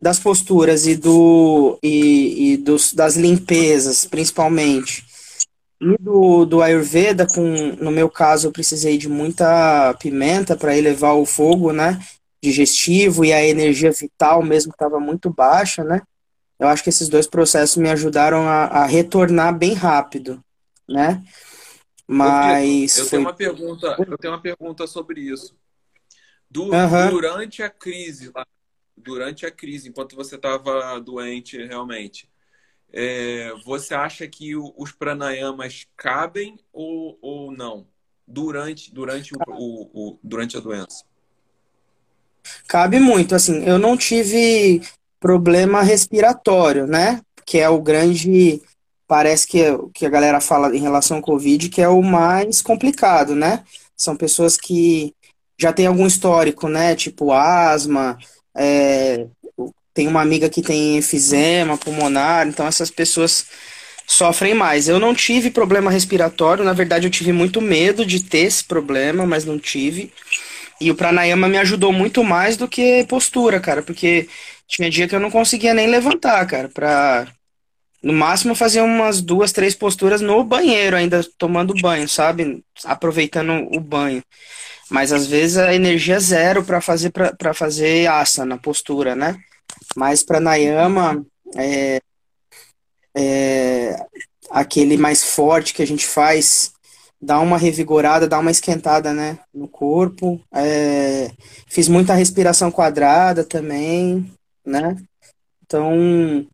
das 0.00 0.18
posturas 0.18 0.86
e, 0.86 0.96
do, 0.96 1.78
e, 1.82 2.52
e 2.52 2.56
dos, 2.56 2.92
das 2.92 3.16
limpezas, 3.16 4.04
principalmente, 4.04 5.04
e 5.80 5.96
do, 5.98 6.44
do 6.44 6.62
Ayurveda, 6.62 7.26
com, 7.26 7.42
no 7.80 7.90
meu 7.90 8.10
caso, 8.10 8.46
eu 8.46 8.52
precisei 8.52 8.98
de 8.98 9.08
muita 9.08 9.94
pimenta 9.94 10.54
para 10.54 10.76
elevar 10.76 11.16
o 11.16 11.24
fogo, 11.24 11.72
né? 11.72 11.98
Digestivo 12.42 13.24
e 13.24 13.32
a 13.32 13.42
energia 13.42 13.90
vital 13.90 14.42
mesmo 14.42 14.72
estava 14.72 15.00
muito 15.00 15.30
baixa, 15.30 15.82
né? 15.82 16.02
Eu 16.58 16.68
acho 16.68 16.82
que 16.82 16.90
esses 16.90 17.08
dois 17.08 17.26
processos 17.26 17.78
me 17.78 17.88
ajudaram 17.88 18.46
a, 18.46 18.64
a 18.66 18.86
retornar 18.86 19.56
bem 19.56 19.72
rápido, 19.72 20.44
né? 20.86 21.24
Mas. 22.06 22.98
Eu, 22.98 23.08
tenho 23.08 23.22
uma 23.22 23.32
pergunta, 23.32 23.96
eu 24.06 24.18
tenho 24.18 24.34
uma 24.34 24.42
pergunta 24.42 24.86
sobre 24.86 25.22
isso. 25.22 25.56
Du, 26.50 26.64
uhum. 26.64 27.10
Durante 27.10 27.62
a 27.62 27.70
crise, 27.70 28.30
durante 28.94 29.46
a 29.46 29.50
crise, 29.50 29.88
enquanto 29.88 30.14
você 30.14 30.36
estava 30.36 31.00
doente 31.00 31.56
realmente, 31.64 32.29
é, 32.92 33.52
você 33.64 33.94
acha 33.94 34.26
que 34.26 34.56
os 34.56 34.92
pranayamas 34.92 35.86
cabem 35.96 36.58
ou, 36.72 37.18
ou 37.20 37.52
não 37.52 37.86
durante, 38.26 38.92
durante, 38.92 39.34
o, 39.34 39.38
o, 39.48 39.90
o, 39.92 40.18
durante 40.22 40.56
a 40.56 40.60
doença? 40.60 41.04
Cabe 42.66 42.98
muito. 42.98 43.34
Assim, 43.34 43.64
eu 43.64 43.78
não 43.78 43.96
tive 43.96 44.82
problema 45.18 45.82
respiratório, 45.82 46.86
né? 46.86 47.20
Que 47.44 47.58
é 47.58 47.68
o 47.68 47.80
grande. 47.80 48.62
Parece 49.06 49.46
que, 49.46 49.64
que 49.92 50.06
a 50.06 50.10
galera 50.10 50.40
fala 50.40 50.74
em 50.74 50.80
relação 50.80 51.16
ao 51.16 51.22
Covid, 51.22 51.68
que 51.68 51.82
é 51.82 51.88
o 51.88 52.00
mais 52.00 52.62
complicado, 52.62 53.34
né? 53.34 53.64
São 53.96 54.16
pessoas 54.16 54.56
que 54.56 55.14
já 55.58 55.72
têm 55.72 55.86
algum 55.86 56.06
histórico, 56.06 56.68
né? 56.68 56.94
Tipo 56.94 57.32
asma, 57.32 58.16
é, 58.56 59.26
tem 59.94 60.06
uma 60.08 60.20
amiga 60.22 60.48
que 60.48 60.62
tem 60.62 60.96
enfisema 60.96 61.76
pulmonar, 61.76 62.46
então 62.46 62.66
essas 62.66 62.90
pessoas 62.90 63.46
sofrem 64.06 64.54
mais. 64.54 64.88
Eu 64.88 64.98
não 64.98 65.14
tive 65.14 65.50
problema 65.50 65.90
respiratório, 65.90 66.64
na 66.64 66.72
verdade 66.72 67.06
eu 67.06 67.10
tive 67.10 67.32
muito 67.32 67.60
medo 67.60 68.04
de 68.04 68.22
ter 68.22 68.40
esse 68.40 68.64
problema, 68.64 69.26
mas 69.26 69.44
não 69.44 69.58
tive. 69.58 70.12
E 70.80 70.90
o 70.90 70.94
pranayama 70.94 71.48
me 71.48 71.58
ajudou 71.58 71.92
muito 71.92 72.24
mais 72.24 72.56
do 72.56 72.66
que 72.66 73.04
postura, 73.08 73.60
cara, 73.60 73.82
porque 73.82 74.28
tinha 74.66 74.90
dia 74.90 75.06
que 75.06 75.14
eu 75.14 75.20
não 75.20 75.30
conseguia 75.30 75.74
nem 75.74 75.86
levantar, 75.88 76.46
cara, 76.46 76.68
pra 76.68 77.26
no 78.02 78.12
máximo 78.14 78.54
fazer 78.54 78.80
umas 78.80 79.20
duas, 79.20 79.52
três 79.52 79.74
posturas 79.74 80.20
no 80.20 80.42
banheiro, 80.42 80.96
ainda 80.96 81.22
tomando 81.36 81.74
banho, 81.74 82.08
sabe? 82.08 82.64
Aproveitando 82.84 83.68
o 83.74 83.78
banho. 83.78 84.22
Mas 84.90 85.12
às 85.12 85.26
vezes 85.26 85.58
a 85.58 85.74
energia 85.74 86.16
é 86.16 86.20
zero 86.20 86.64
para 86.64 86.80
fazer 86.80 87.10
para 87.10 87.54
fazer 87.54 88.08
asana, 88.08 88.58
postura, 88.58 89.14
né? 89.14 89.38
Mas 89.96 90.22
pranayama 90.22 91.24
é, 91.56 92.00
é 93.16 94.06
aquele 94.50 94.96
mais 94.96 95.24
forte 95.24 95.74
que 95.74 95.82
a 95.82 95.86
gente 95.86 96.06
faz 96.06 96.72
dá 97.20 97.38
uma 97.38 97.58
revigorada, 97.58 98.26
dá 98.26 98.38
uma 98.38 98.50
esquentada, 98.50 99.12
né, 99.12 99.38
no 99.52 99.68
corpo. 99.68 100.40
É, 100.54 101.30
fiz 101.68 101.86
muita 101.88 102.14
respiração 102.14 102.70
quadrada 102.70 103.44
também, 103.44 104.32
né? 104.64 104.96
Então, 105.62 106.46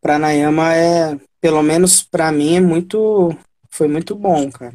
pranayama 0.00 0.74
é, 0.74 1.18
pelo 1.40 1.62
menos 1.62 2.02
para 2.02 2.30
mim, 2.30 2.56
é 2.56 2.60
muito, 2.60 3.34
foi 3.70 3.88
muito 3.88 4.14
bom, 4.14 4.50
cara. 4.50 4.74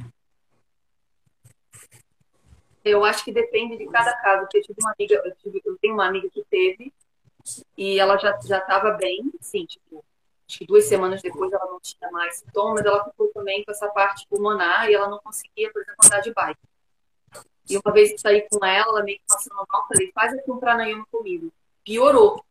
Eu 2.84 3.04
acho 3.04 3.24
que 3.24 3.32
depende 3.32 3.78
de 3.78 3.86
cada 3.88 4.14
caso. 4.14 4.48
Eu 4.52 4.62
tive 4.62 4.80
uma 4.82 4.94
amiga, 4.98 5.22
eu, 5.24 5.36
tive, 5.36 5.62
eu 5.64 5.78
tenho 5.80 5.94
uma 5.94 6.08
amiga 6.08 6.28
que 6.34 6.44
teve 6.50 6.92
e 7.78 8.00
ela 8.00 8.18
já 8.18 8.38
já 8.42 8.60
estava 8.60 8.92
bem, 8.92 9.32
sim, 9.40 9.66
tipo, 9.66 10.04
acho 10.48 10.60
que 10.60 10.66
duas 10.66 10.86
semanas 10.86 11.22
depois 11.22 11.52
ela 11.52 11.66
não 11.66 11.80
tinha 11.80 12.10
mais 12.12 12.38
sintomas, 12.38 12.86
ela 12.86 13.04
ficou 13.06 13.28
também 13.34 13.64
com 13.64 13.72
essa 13.72 13.88
parte 13.90 14.28
pulmonar 14.28 14.90
e 14.90 14.94
ela 14.94 15.08
não 15.08 15.20
conseguia, 15.20 15.72
por 15.72 15.82
exemplo, 15.82 16.06
andar 16.06 16.20
de 16.22 16.34
bike. 16.34 16.60
E 17.70 17.78
uma 17.78 17.94
vez 17.94 18.12
que 18.12 18.18
saí 18.18 18.48
com 18.50 18.66
ela, 18.66 18.90
ela 18.90 19.04
meio 19.04 19.20
que 19.20 19.26
passando 19.28 19.56
mal, 19.56 19.88
falei, 19.88 20.12
faz 20.14 20.34
aqui 20.34 20.52
um 20.52 20.60
pranayama 20.60 21.06
comigo. 21.12 21.52
Piorou. 21.84 22.44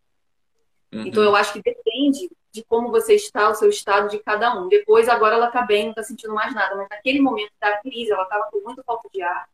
Uhum. 0.93 1.07
Então 1.07 1.23
eu 1.23 1.35
acho 1.35 1.53
que 1.53 1.61
depende 1.61 2.31
de 2.53 2.65
como 2.65 2.91
você 2.91 3.15
está, 3.15 3.49
o 3.49 3.55
seu 3.55 3.69
estado 3.69 4.09
de 4.09 4.19
cada 4.21 4.55
um. 4.59 4.69
Depois, 4.69 5.09
agora 5.09 5.35
ela 5.35 5.49
está 5.49 5.63
bem, 5.63 5.85
não 5.85 5.91
está 5.91 6.03
sentindo 6.03 6.33
mais 6.33 6.55
nada, 6.55 6.77
mas 6.77 6.89
naquele 6.89 7.21
momento 7.21 7.53
da 7.61 7.79
crise, 7.79 8.13
ela 8.13 8.23
estava 8.23 8.49
com 8.51 8.61
muita 8.61 8.83
falta 8.85 9.09
de 9.13 9.21
ar. 9.21 9.49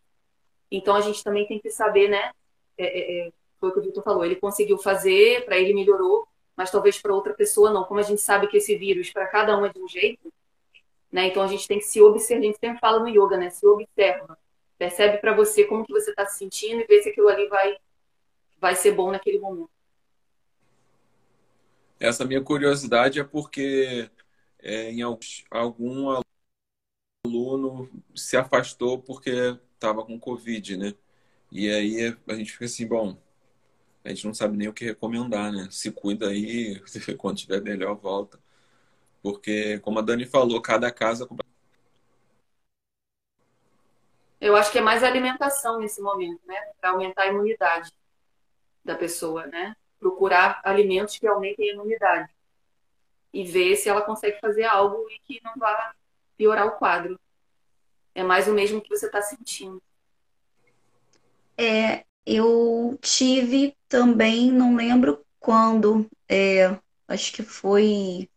Então 0.71 0.95
a 0.95 1.01
gente 1.01 1.25
também 1.25 1.47
tem 1.47 1.59
que 1.59 1.71
saber, 1.71 2.09
né? 2.09 2.31
É, 2.77 2.85
é, 2.85 3.27
é 3.29 3.33
foi 3.65 3.71
o 3.71 3.73
que 3.73 3.79
o 3.81 3.83
Vitor 3.83 4.03
falou, 4.03 4.25
ele 4.25 4.37
conseguiu 4.37 4.77
fazer, 4.77 5.45
para 5.45 5.59
ele 5.59 5.73
melhorou, 5.73 6.29
mas 6.55 6.71
talvez 6.71 7.01
para 7.01 7.15
outra 7.15 7.33
pessoa 7.33 7.73
não. 7.73 7.85
Como 7.85 7.99
a 7.99 8.03
gente 8.03 8.21
sabe 8.21 8.47
que 8.47 8.59
esse 8.59 8.77
vírus 8.77 9.11
para 9.11 9.27
cada 9.27 9.57
um 9.59 9.65
é 9.65 9.73
de 9.73 9.79
um 9.79 9.89
jeito, 9.89 10.33
né? 11.11 11.29
Então 11.29 11.43
a 11.43 11.47
gente 11.47 11.67
tem 11.67 11.79
que 11.79 11.85
se 11.85 12.01
observar, 12.01 12.43
a 12.43 12.45
gente 12.45 12.59
sempre 12.59 12.79
fala 12.79 12.99
no 13.01 13.09
yoga, 13.09 13.37
né? 13.37 13.49
Se 13.49 13.67
observa, 13.67 14.39
percebe 14.77 15.19
para 15.19 15.35
você 15.35 15.65
como 15.65 15.85
que 15.85 15.93
você 15.93 16.11
está 16.11 16.27
se 16.27 16.39
sentindo 16.39 16.83
e 16.83 16.87
vê 16.87 17.03
se 17.03 17.09
aquilo 17.09 17.29
ali 17.29 17.49
vai 17.49 17.77
vai 18.61 18.75
ser 18.75 18.93
bom 18.93 19.11
naquele 19.11 19.39
momento. 19.39 19.71
Essa 21.99 22.25
minha 22.25 22.43
curiosidade 22.43 23.21
é 23.21 23.25
porque 23.25 24.11
é, 24.59 24.91
em 24.91 25.03
algum 25.03 26.23
aluno 27.27 27.91
se 28.15 28.37
afastou 28.37 28.99
porque 28.99 29.59
estava 29.75 30.05
com 30.05 30.19
Covid, 30.19 30.77
né? 30.77 30.95
E 31.51 31.71
aí 31.71 32.17
a 32.27 32.35
gente 32.35 32.53
fica 32.53 32.65
assim, 32.65 32.87
bom, 32.87 33.17
a 34.05 34.11
gente 34.11 34.27
não 34.27 34.35
sabe 34.35 34.57
nem 34.57 34.69
o 34.69 34.73
que 34.73 34.85
recomendar, 34.85 35.51
né? 35.51 35.67
Se 35.71 35.91
cuida 35.91 36.29
aí, 36.29 36.81
quando 37.17 37.39
tiver 37.39 37.63
melhor, 37.63 37.95
volta. 37.95 38.39
Porque, 39.23 39.79
como 39.79 39.99
a 39.99 40.03
Dani 40.03 40.27
falou, 40.27 40.61
cada 40.61 40.93
casa. 40.93 41.27
Eu 44.39 44.55
acho 44.55 44.71
que 44.71 44.79
é 44.79 44.83
mais 44.83 45.03
alimentação 45.03 45.81
nesse 45.81 46.03
momento, 46.03 46.41
né? 46.47 46.55
Para 46.79 46.91
aumentar 46.91 47.23
a 47.23 47.29
imunidade 47.29 47.91
da 48.85 48.95
pessoa, 48.95 49.47
né? 49.47 49.75
Procurar 49.99 50.61
alimentos 50.63 51.17
que 51.17 51.27
aumentem 51.27 51.71
a 51.71 51.73
imunidade. 51.73 52.31
E 53.33 53.43
ver 53.43 53.75
se 53.77 53.89
ela 53.89 54.03
consegue 54.03 54.39
fazer 54.39 54.65
algo 54.65 55.09
e 55.11 55.19
que 55.21 55.41
não 55.43 55.55
vá 55.57 55.95
piorar 56.37 56.67
o 56.67 56.73
quadro. 56.73 57.19
É 58.15 58.23
mais 58.23 58.47
o 58.47 58.53
mesmo 58.53 58.83
que 58.83 58.91
você 58.91 59.07
está 59.07 59.23
sentindo. 59.23 59.83
É, 61.57 62.05
eu 62.27 62.99
tive 63.01 63.75
também, 63.95 64.51
não 64.51 64.75
lembro 64.75 65.25
quando, 65.39 66.05
é, 66.29 66.77
acho 67.07 67.33
que 67.33 67.45
foi 67.45 68.29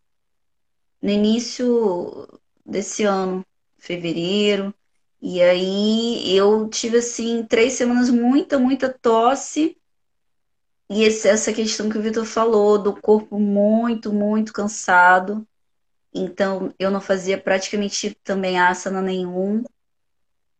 no 1.02 1.10
início 1.10 2.28
desse 2.64 3.02
ano, 3.02 3.44
fevereiro, 3.76 4.72
e 5.20 5.42
aí 5.42 6.32
eu 6.32 6.68
tive 6.68 6.98
assim 6.98 7.44
três 7.44 7.72
semanas 7.72 8.08
muita, 8.08 8.56
muita 8.56 8.88
tosse. 8.88 9.76
E 10.88 11.04
essa 11.04 11.52
questão 11.52 11.90
que 11.90 11.98
o 11.98 12.02
Vitor 12.02 12.24
falou, 12.24 12.78
do 12.78 12.94
corpo 12.94 13.36
muito, 13.36 14.12
muito 14.12 14.52
cansado. 14.52 15.44
Então 16.14 16.72
eu 16.78 16.88
não 16.88 17.00
fazia 17.00 17.36
praticamente 17.36 18.16
também 18.22 18.60
asana 18.60 19.02
nenhum. 19.02 19.64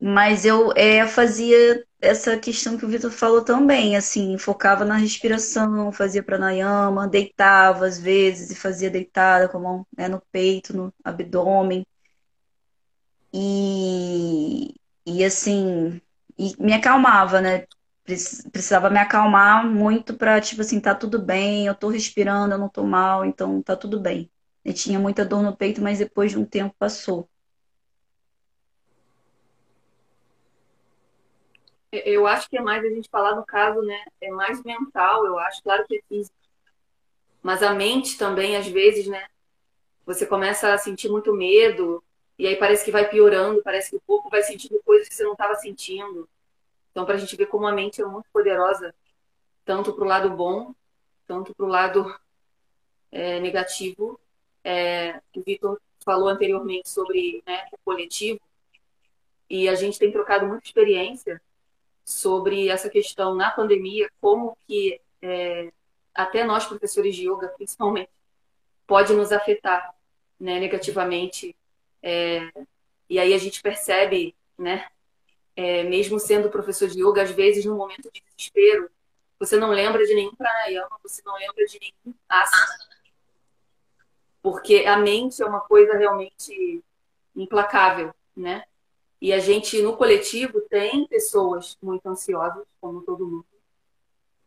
Mas 0.01 0.45
eu 0.45 0.73
é, 0.77 1.07
fazia 1.07 1.85
essa 2.01 2.39
questão 2.39 2.79
que 2.79 2.85
o 2.85 2.89
Vitor 2.89 3.11
falou 3.11 3.43
também, 3.45 3.97
assim, 3.97 4.39
focava 4.39 4.85
na 4.85 4.97
respiração, 4.97 5.91
fazia 5.93 6.23
pranayama, 6.23 7.09
deitava 7.09 7.87
às 7.87 7.99
vezes 7.99 8.51
e 8.51 8.55
fazia 8.55 8.91
deitada 8.91 9.49
com 9.49 9.59
a 9.59 9.61
mão 9.61 9.87
né, 9.97 10.09
no 10.09 10.23
peito, 10.33 10.77
no 10.77 10.93
abdômen. 11.03 11.85
E, 13.33 14.75
e 15.07 15.25
assim, 15.25 16.01
e 16.39 16.55
me 16.59 16.73
acalmava, 16.73 17.41
né? 17.41 17.67
Precisava 18.53 18.89
me 18.89 18.99
acalmar 18.99 19.67
muito 19.67 20.15
para, 20.17 20.41
tipo 20.41 20.63
assim, 20.63 20.81
tá 20.81 20.95
tudo 20.95 21.21
bem, 21.21 21.67
eu 21.67 21.75
tô 21.75 21.89
respirando, 21.89 22.55
eu 22.55 22.59
não 22.59 22.69
tô 22.69 22.85
mal, 22.85 23.25
então 23.25 23.63
tá 23.63 23.77
tudo 23.77 24.01
bem. 24.01 24.31
Eu 24.65 24.73
tinha 24.73 24.99
muita 24.99 25.25
dor 25.25 25.43
no 25.43 25.57
peito, 25.57 25.83
mas 25.83 25.99
depois 25.99 26.31
de 26.33 26.39
um 26.39 26.45
tempo 26.45 26.75
passou. 26.79 27.29
Eu 31.91 32.27
acho 32.27 32.49
que 32.51 32.59
é 32.59 32.61
mais 32.61 32.85
a 32.85 32.89
gente 32.89 33.09
falar 33.09 33.35
no 33.35 33.45
caso, 33.45 33.81
né? 33.81 34.05
É 34.21 34.31
mais 34.31 34.63
mental, 34.63 35.25
eu 35.25 35.39
acho, 35.39 35.63
claro 35.63 35.87
que 35.87 35.97
é 35.97 36.03
físico. 36.09 36.37
Mas 37.43 37.63
a 37.63 37.73
mente 37.73 38.19
também, 38.19 38.57
às 38.57 38.67
vezes, 38.67 39.07
né? 39.07 39.27
Você 40.05 40.27
começa 40.27 40.73
a 40.73 40.79
sentir 40.79 41.09
muito 41.09 41.33
medo, 41.33 42.05
e 42.39 42.47
aí 42.47 42.57
parece 42.57 42.85
que 42.85 42.91
vai 42.91 43.09
piorando, 43.09 43.63
parece 43.63 43.91
que 43.91 43.97
o 43.97 44.03
corpo 44.07 44.29
vai 44.29 44.43
sentindo 44.43 44.81
coisas 44.85 45.09
que 45.09 45.15
você 45.15 45.25
não 45.25 45.33
estava 45.33 45.55
sentindo. 45.55 46.29
Então, 46.91 47.07
para 47.07 47.15
a 47.15 47.19
gente 47.19 47.37
ver 47.37 47.47
como 47.47 47.67
a 47.67 47.73
mente 47.73 48.03
é 48.03 48.05
muito 48.05 48.29
poderosa, 48.33 48.95
tanto 49.65 49.93
para 49.95 50.05
o 50.05 50.09
lado 50.09 50.31
bom, 50.31 50.75
tanto 51.27 51.55
para 51.55 51.67
o 51.67 51.69
lado 51.69 52.15
é, 53.11 53.41
negativo. 53.41 54.21
É, 54.63 55.21
o 55.35 55.43
Vitor 55.43 55.81
falou 56.05 56.29
anteriormente 56.29 56.89
sobre 56.91 57.43
né, 57.47 57.67
o 57.73 57.79
coletivo, 57.85 58.41
e 59.49 59.69
a 59.69 59.75
gente 59.75 59.99
tem 59.99 60.13
trocado 60.13 60.47
muita 60.47 60.67
experiência 60.67 61.41
sobre 62.09 62.71
essa 62.71 62.89
questão 62.89 63.35
na 63.35 63.51
pandemia, 63.51 64.11
como 64.19 64.57
que 64.67 64.99
é, 65.21 65.71
até 66.15 66.43
nós, 66.43 66.65
professores 66.65 67.15
de 67.15 67.31
yoga, 67.31 67.49
principalmente, 67.49 68.09
pode 68.87 69.13
nos 69.13 69.31
afetar 69.31 69.95
né, 70.41 70.59
negativamente. 70.59 71.55
É, 72.03 72.51
e 73.11 73.19
aí 73.19 73.35
a 73.35 73.39
gente 73.39 73.61
percebe, 73.61 74.35
né, 74.57 74.89
é, 75.55 75.83
mesmo 75.83 76.19
sendo 76.19 76.49
professor 76.49 76.89
de 76.89 76.99
yoga, 76.99 77.23
às 77.23 77.31
vezes, 77.31 77.67
no 77.67 77.77
momento 77.77 78.11
de 78.11 78.23
desespero, 78.23 78.91
você 79.39 79.59
não 79.59 79.69
lembra 79.69 80.03
de 80.07 80.15
nenhum 80.15 80.35
pranayama, 80.35 80.99
você 81.03 81.21
não 81.27 81.35
lembra 81.35 81.67
de 81.67 81.79
nenhum 81.79 82.15
asana. 82.27 82.89
Porque 84.41 84.87
a 84.87 84.97
mente 84.97 85.43
é 85.43 85.47
uma 85.47 85.61
coisa 85.61 85.93
realmente 85.99 86.83
implacável, 87.37 88.15
né? 88.35 88.65
E 89.21 89.33
a 89.33 89.39
gente, 89.41 89.83
no 89.83 89.97
coletivo, 89.97 90.61
tem 90.63 91.07
pessoas 91.07 91.77
muito 91.83 92.07
ansiosas, 92.09 92.65
como 92.81 93.03
todo 93.03 93.27
mundo. 93.27 93.47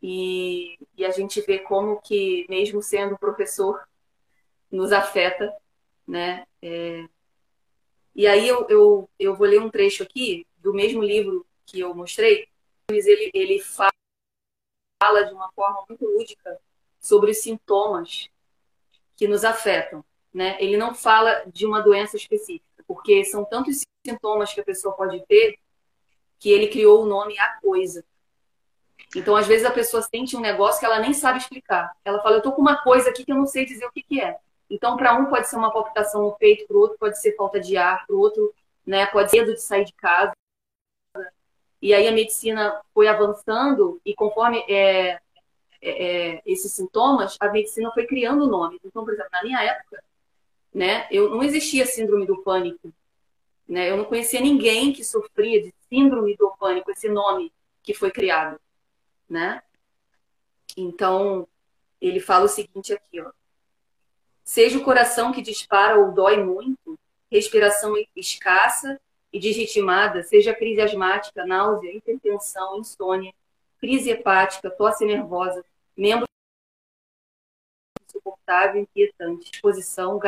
E, 0.01 0.79
e 0.97 1.05
a 1.05 1.12
gente 1.12 1.41
vê 1.41 1.60
como 1.60 2.01
que, 2.01 2.45
mesmo 2.49 2.81
sendo 2.81 3.17
professor, 3.17 3.86
nos 4.71 4.91
afeta, 4.91 5.53
né? 6.07 6.45
É... 6.62 7.05
E 8.15 8.25
aí 8.27 8.47
eu, 8.47 8.67
eu, 8.69 9.10
eu 9.19 9.36
vou 9.36 9.47
ler 9.47 9.62
um 9.62 9.69
trecho 9.69 10.03
aqui 10.03 10.47
do 10.57 10.73
mesmo 10.73 11.03
livro 11.03 11.45
que 11.65 11.79
eu 11.79 11.93
mostrei. 11.93 12.47
Ele, 12.89 13.31
ele 13.34 13.60
fala 13.60 13.91
de 15.23 15.34
uma 15.34 15.51
forma 15.51 15.86
muito 15.88 16.05
lúdica 16.05 16.60
sobre 16.99 17.31
os 17.31 17.38
sintomas 17.38 18.29
que 19.15 19.27
nos 19.27 19.43
afetam. 19.43 20.03
Né? 20.34 20.57
Ele 20.62 20.77
não 20.77 20.95
fala 20.95 21.43
de 21.47 21.65
uma 21.65 21.81
doença 21.81 22.15
específica 22.15 22.70
porque 22.91 23.23
são 23.23 23.45
tantos 23.45 23.86
sintomas 24.06 24.54
que 24.54 24.60
a 24.60 24.65
pessoa 24.65 24.93
pode 24.93 25.25
ter 25.25 25.58
que 26.38 26.51
ele 26.51 26.67
criou 26.67 27.04
o 27.04 27.06
nome 27.06 27.39
a 27.39 27.58
coisa. 27.62 28.04
Então, 29.15 29.34
às 29.34 29.47
vezes, 29.47 29.65
a 29.65 29.71
pessoa 29.71 30.01
sente 30.01 30.36
um 30.36 30.41
negócio 30.41 30.77
que 30.77 30.86
ela 30.86 30.99
nem 30.99 31.13
sabe 31.13 31.38
explicar. 31.38 31.95
Ela 32.04 32.21
fala, 32.21 32.36
eu 32.36 32.41
tô 32.41 32.51
com 32.51 32.62
uma 32.62 32.84
coisa 32.84 33.10
aqui 33.10 33.23
que 33.23 33.32
eu 33.32 33.38
não 33.38 33.47
sei 33.47 33.65
dizer 33.65 33.86
o 33.86 33.91
que, 33.91 34.04
que 34.04 34.19
é. 34.19 34.38
Então, 34.69 34.97
para 34.97 35.13
um 35.13 35.27
pode 35.27 35.47
ser 35.47 35.56
uma 35.56 35.71
palpitação 35.71 36.23
no 36.23 36.34
peito, 36.34 36.67
para 36.67 36.75
o 36.75 36.80
outro 36.82 36.97
pode 36.97 37.21
ser 37.21 37.34
falta 37.38 37.62
de 37.62 37.77
ar, 37.77 38.06
para 38.06 38.15
o 38.15 38.19
outro 38.19 38.54
né, 38.86 39.06
pode 39.06 39.32
ser 39.32 39.39
medo 39.41 39.54
de 39.54 39.62
sair 39.62 39.86
de 39.86 39.93
casa. 39.93 40.34
E 41.82 41.93
aí 41.93 42.08
a 42.10 42.12
medicina 42.12 42.82
foi 42.93 43.08
avançando 43.08 44.01
e 44.06 44.13
conforme 44.13 44.65
é, 44.67 45.12
é, 45.12 45.19
é, 45.82 46.41
esses 46.45 46.73
sintomas, 46.73 47.38
a 47.39 47.49
medicina 47.49 47.89
foi 47.93 48.06
criando 48.06 48.47
nomes. 48.47 48.82
Então, 48.84 49.06
por 49.06 49.13
exemplo, 49.13 49.30
na 49.32 49.43
minha 49.43 49.63
época, 49.63 50.04
né, 50.73 51.07
eu 51.12 51.29
não 51.29 51.43
existia 51.43 51.86
síndrome 51.86 52.25
do 52.25 52.41
pânico. 52.43 52.93
Né? 53.67 53.89
Eu 53.89 53.97
não 53.97 54.05
conhecia 54.05 54.39
ninguém 54.39 54.93
que 54.93 55.03
sofria 55.03 55.62
de 55.62 55.73
síndrome 55.89 56.36
do 56.36 56.51
pânico, 56.57 56.91
esse 56.91 57.10
nome 57.10 57.51
que 57.84 57.93
foi 57.93 58.12
criado. 58.12 58.60
Né? 59.29 59.62
Então, 60.75 61.47
ele 61.99 62.19
fala 62.19 62.45
o 62.45 62.49
seguinte 62.49 62.93
aqui, 62.93 63.21
ó. 63.21 63.31
Seja 64.43 64.77
o 64.77 64.84
coração 64.84 65.31
que 65.31 65.41
dispara 65.41 65.99
ou 65.99 66.12
dói 66.12 66.43
muito, 66.43 66.99
respiração 67.29 67.93
escassa 68.15 68.99
e 69.31 69.39
desritimada, 69.39 70.23
seja 70.23 70.53
crise 70.53 70.81
asmática, 70.81 71.45
náusea, 71.45 71.95
hipertensão, 71.95 72.79
insônia, 72.79 73.34
crise 73.79 74.10
hepática, 74.10 74.69
tosse 74.69 75.05
nervosa, 75.05 75.63
membro 75.95 76.25
insuportável, 78.05 78.81
inquietante, 78.81 79.49
exposição, 79.53 80.19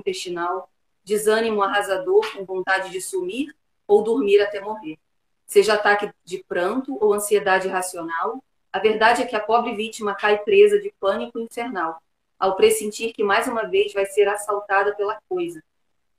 gastrointestinal, 0.00 0.70
desânimo 1.04 1.62
arrasador 1.62 2.32
com 2.36 2.44
vontade 2.44 2.90
de 2.90 3.00
sumir 3.00 3.54
ou 3.86 4.02
dormir 4.02 4.40
até 4.40 4.60
morrer. 4.60 4.98
Seja 5.46 5.74
ataque 5.74 6.10
de 6.24 6.44
pranto 6.44 6.96
ou 7.00 7.12
ansiedade 7.12 7.68
irracional, 7.68 8.42
a 8.72 8.78
verdade 8.78 9.22
é 9.22 9.26
que 9.26 9.34
a 9.34 9.40
pobre 9.40 9.74
vítima 9.74 10.14
cai 10.14 10.38
presa 10.38 10.78
de 10.78 10.92
pânico 11.00 11.38
infernal, 11.38 12.00
ao 12.38 12.56
pressentir 12.56 13.12
que 13.12 13.24
mais 13.24 13.48
uma 13.48 13.64
vez 13.64 13.92
vai 13.92 14.06
ser 14.06 14.28
assaltada 14.28 14.94
pela 14.94 15.18
coisa. 15.28 15.62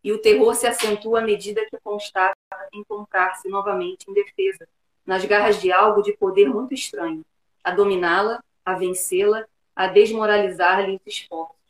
E 0.04 0.12
o 0.12 0.18
terror 0.18 0.54
se 0.56 0.68
acentua 0.68 1.20
à 1.20 1.22
medida 1.24 1.66
que 1.70 1.78
constata 1.82 2.36
encontrar-se 2.74 3.48
novamente 3.48 4.10
indefesa, 4.10 4.68
nas 5.06 5.24
garras 5.24 5.62
de 5.62 5.72
algo 5.72 6.02
de 6.02 6.14
poder 6.14 6.50
muito 6.50 6.74
estranho, 6.74 7.24
a 7.64 7.72
dominá-la, 7.72 8.44
a 8.66 8.74
vencê-la, 8.74 9.46
a 9.76 9.88
desmoralizar-lhe 9.88 10.96
os 10.96 11.02
esforços. 11.06 11.61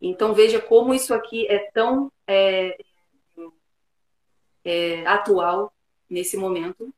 Então 0.00 0.34
veja 0.34 0.60
como 0.60 0.94
isso 0.94 1.12
aqui 1.12 1.46
é 1.48 1.58
tão 1.72 2.12
é, 2.26 2.78
é, 4.64 5.06
atual 5.06 5.72
nesse 6.08 6.36
momento. 6.36 6.92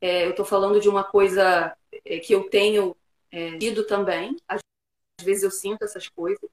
É, 0.00 0.26
eu 0.26 0.30
estou 0.30 0.44
falando 0.44 0.80
de 0.80 0.88
uma 0.88 1.02
coisa 1.02 1.76
é, 2.04 2.18
que 2.18 2.32
eu 2.32 2.48
tenho 2.48 2.96
é, 3.30 3.58
tido 3.58 3.84
também. 3.84 4.36
Às 4.46 4.60
vezes 5.22 5.42
eu 5.42 5.50
sinto 5.50 5.84
essas 5.84 6.08
coisas. 6.08 6.48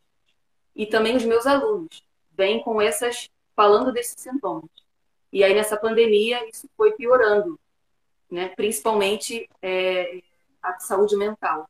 E 0.75 0.85
também 0.85 1.15
os 1.15 1.23
meus 1.23 1.45
alunos 1.45 2.03
vêm 2.31 2.61
com 2.61 2.81
essas, 2.81 3.29
falando 3.55 3.91
desses 3.91 4.15
sintomas. 4.17 4.69
E 5.31 5.43
aí 5.43 5.53
nessa 5.53 5.77
pandemia 5.77 6.47
isso 6.49 6.67
foi 6.75 6.93
piorando, 6.93 7.59
né? 8.29 8.49
Principalmente 8.49 9.49
é, 9.61 10.21
a 10.61 10.79
saúde 10.79 11.15
mental. 11.15 11.69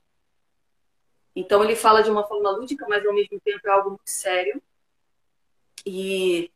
Então 1.36 1.64
ele 1.64 1.76
fala 1.76 2.02
de 2.02 2.10
uma 2.10 2.24
forma 2.24 2.50
lúdica, 2.52 2.86
mas 2.88 3.06
ao 3.06 3.14
mesmo 3.14 3.40
tempo 3.42 3.68
é 3.68 3.72
algo 3.72 3.90
muito 3.90 4.08
sério. 4.10 4.62
E 5.86 6.50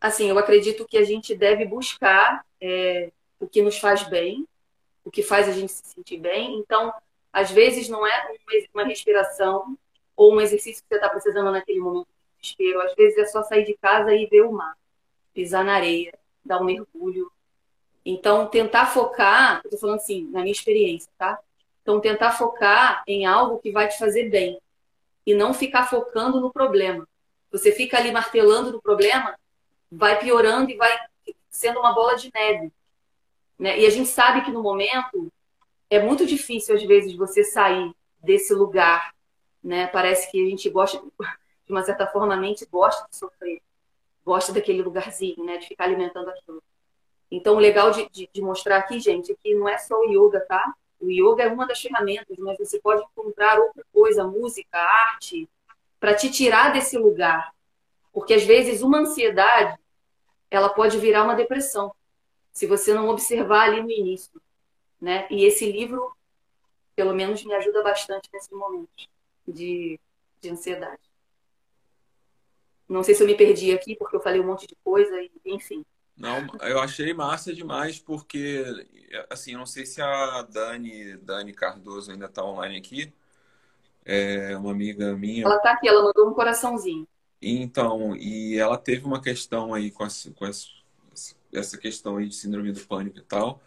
assim, 0.00 0.28
eu 0.28 0.38
acredito 0.38 0.84
que 0.84 0.98
a 0.98 1.04
gente 1.04 1.34
deve 1.34 1.64
buscar 1.64 2.44
é, 2.60 3.12
o 3.38 3.46
que 3.46 3.62
nos 3.62 3.78
faz 3.78 4.02
bem, 4.02 4.46
o 5.04 5.10
que 5.10 5.22
faz 5.22 5.48
a 5.48 5.52
gente 5.52 5.70
se 5.70 5.86
sentir 5.86 6.18
bem. 6.18 6.58
Então, 6.58 6.92
às 7.32 7.50
vezes 7.50 7.88
não 7.88 8.04
é 8.06 8.34
uma 8.74 8.84
respiração 8.84 9.78
ou 10.16 10.34
um 10.34 10.40
exercício 10.40 10.82
que 10.82 10.88
você 10.88 10.96
está 10.96 11.08
precisando 11.08 11.50
naquele 11.52 11.78
momento 11.78 12.06
de 12.06 12.40
desespero. 12.40 12.80
Às 12.82 12.94
vezes 12.94 13.18
é 13.18 13.26
só 13.26 13.42
sair 13.44 13.64
de 13.64 13.74
casa 13.74 14.12
e 14.14 14.26
ver 14.26 14.42
o 14.42 14.52
mar, 14.52 14.76
pisar 15.32 15.64
na 15.64 15.74
areia, 15.74 16.12
dar 16.44 16.60
um 16.60 16.64
mergulho. 16.64 17.30
Então, 18.04 18.48
tentar 18.48 18.86
focar, 18.86 19.60
eu 19.64 19.70
tô 19.70 19.78
falando 19.78 19.96
assim, 19.96 20.28
na 20.30 20.40
minha 20.40 20.52
experiência, 20.52 21.10
tá? 21.16 21.38
Então, 21.82 22.00
tentar 22.00 22.32
focar 22.32 23.02
em 23.06 23.26
algo 23.26 23.58
que 23.58 23.72
vai 23.72 23.88
te 23.88 23.98
fazer 23.98 24.30
bem 24.30 24.60
e 25.26 25.34
não 25.34 25.52
ficar 25.52 25.88
focando 25.88 26.40
no 26.40 26.52
problema. 26.52 27.06
Você 27.50 27.72
fica 27.72 27.98
ali 27.98 28.10
martelando 28.10 28.72
no 28.72 28.80
problema, 28.80 29.36
vai 29.90 30.18
piorando 30.18 30.70
e 30.70 30.76
vai 30.76 30.96
sendo 31.50 31.80
uma 31.80 31.92
bola 31.92 32.16
de 32.16 32.30
neve. 32.32 32.72
Né? 33.58 33.80
E 33.80 33.86
a 33.86 33.90
gente 33.90 34.08
sabe 34.08 34.44
que 34.44 34.50
no 34.50 34.62
momento 34.62 35.30
é 35.90 36.00
muito 36.00 36.24
difícil, 36.24 36.74
às 36.74 36.82
vezes, 36.82 37.14
você 37.14 37.44
sair 37.44 37.92
desse 38.22 38.54
lugar. 38.54 39.14
Né? 39.62 39.86
Parece 39.88 40.30
que 40.30 40.42
a 40.44 40.48
gente 40.48 40.68
gosta, 40.70 40.98
de 40.98 41.72
uma 41.72 41.82
certa 41.82 42.06
forma, 42.06 42.34
a 42.34 42.36
mente 42.36 42.66
gosta 42.66 43.06
de 43.10 43.16
sofrer, 43.16 43.60
gosta 44.24 44.52
daquele 44.52 44.82
lugarzinho, 44.82 45.44
né? 45.44 45.58
de 45.58 45.68
ficar 45.68 45.84
alimentando 45.84 46.30
aquilo. 46.30 46.62
Então, 47.30 47.56
o 47.56 47.58
legal 47.58 47.90
de, 47.90 48.08
de, 48.10 48.28
de 48.32 48.42
mostrar 48.42 48.78
aqui, 48.78 48.98
gente, 48.98 49.32
é 49.32 49.34
que 49.34 49.54
não 49.54 49.68
é 49.68 49.78
só 49.78 49.94
o 49.98 50.04
yoga, 50.04 50.40
tá? 50.40 50.74
O 51.02 51.10
yoga 51.10 51.42
é 51.42 51.48
uma 51.48 51.66
das 51.66 51.80
ferramentas, 51.80 52.38
mas 52.38 52.56
você 52.56 52.78
pode 52.78 53.02
encontrar 53.02 53.58
outra 53.58 53.84
coisa, 53.92 54.24
música, 54.24 54.78
arte, 54.78 55.48
para 55.98 56.14
te 56.14 56.30
tirar 56.30 56.72
desse 56.72 56.96
lugar. 56.96 57.52
Porque 58.12 58.34
às 58.34 58.44
vezes 58.44 58.82
uma 58.82 58.98
ansiedade, 59.00 59.76
ela 60.48 60.68
pode 60.68 60.98
virar 60.98 61.24
uma 61.24 61.34
depressão 61.34 61.92
se 62.52 62.68
você 62.68 62.94
não 62.94 63.08
observar 63.08 63.64
ali 63.64 63.82
no 63.82 63.90
início. 63.90 64.40
Né? 65.00 65.26
E 65.28 65.44
esse 65.44 65.70
livro, 65.70 66.14
pelo 66.94 67.12
menos, 67.12 67.44
me 67.44 67.52
ajuda 67.54 67.82
bastante 67.82 68.28
nesse 68.32 68.54
momento 68.54 68.88
de, 69.48 69.98
de 70.40 70.50
ansiedade. 70.50 71.02
Não 72.88 73.02
sei 73.02 73.14
se 73.14 73.24
eu 73.24 73.26
me 73.26 73.34
perdi 73.34 73.72
aqui, 73.72 73.96
porque 73.96 74.14
eu 74.14 74.20
falei 74.20 74.40
um 74.40 74.46
monte 74.46 74.68
de 74.68 74.76
coisa, 74.84 75.20
e, 75.20 75.32
enfim. 75.46 75.84
Não, 76.16 76.46
eu 76.62 76.78
achei 76.78 77.12
massa 77.14 77.52
demais, 77.54 77.98
porque, 77.98 78.64
assim, 79.30 79.54
não 79.54 79.66
sei 79.66 79.86
se 79.86 80.00
a 80.00 80.42
Dani, 80.42 81.16
Dani 81.16 81.52
Cardoso 81.52 82.12
ainda 82.12 82.26
está 82.26 82.44
online 82.44 82.76
aqui, 82.76 83.12
é 84.04 84.56
uma 84.56 84.70
amiga 84.70 85.16
minha. 85.16 85.44
Ela 85.44 85.56
está 85.56 85.72
aqui, 85.72 85.88
ela 85.88 86.02
mandou 86.02 86.28
um 86.28 86.34
coraçãozinho. 86.34 87.06
Então, 87.40 88.14
e 88.16 88.56
ela 88.56 88.78
teve 88.78 89.04
uma 89.04 89.20
questão 89.20 89.74
aí 89.74 89.90
com, 89.90 90.04
as, 90.04 90.30
com 90.36 90.44
as, 90.44 90.68
essa 91.52 91.76
questão 91.76 92.16
aí 92.16 92.28
de 92.28 92.34
síndrome 92.34 92.72
do 92.72 92.80
pânico 92.86 93.18
e 93.18 93.22
tal, 93.22 93.60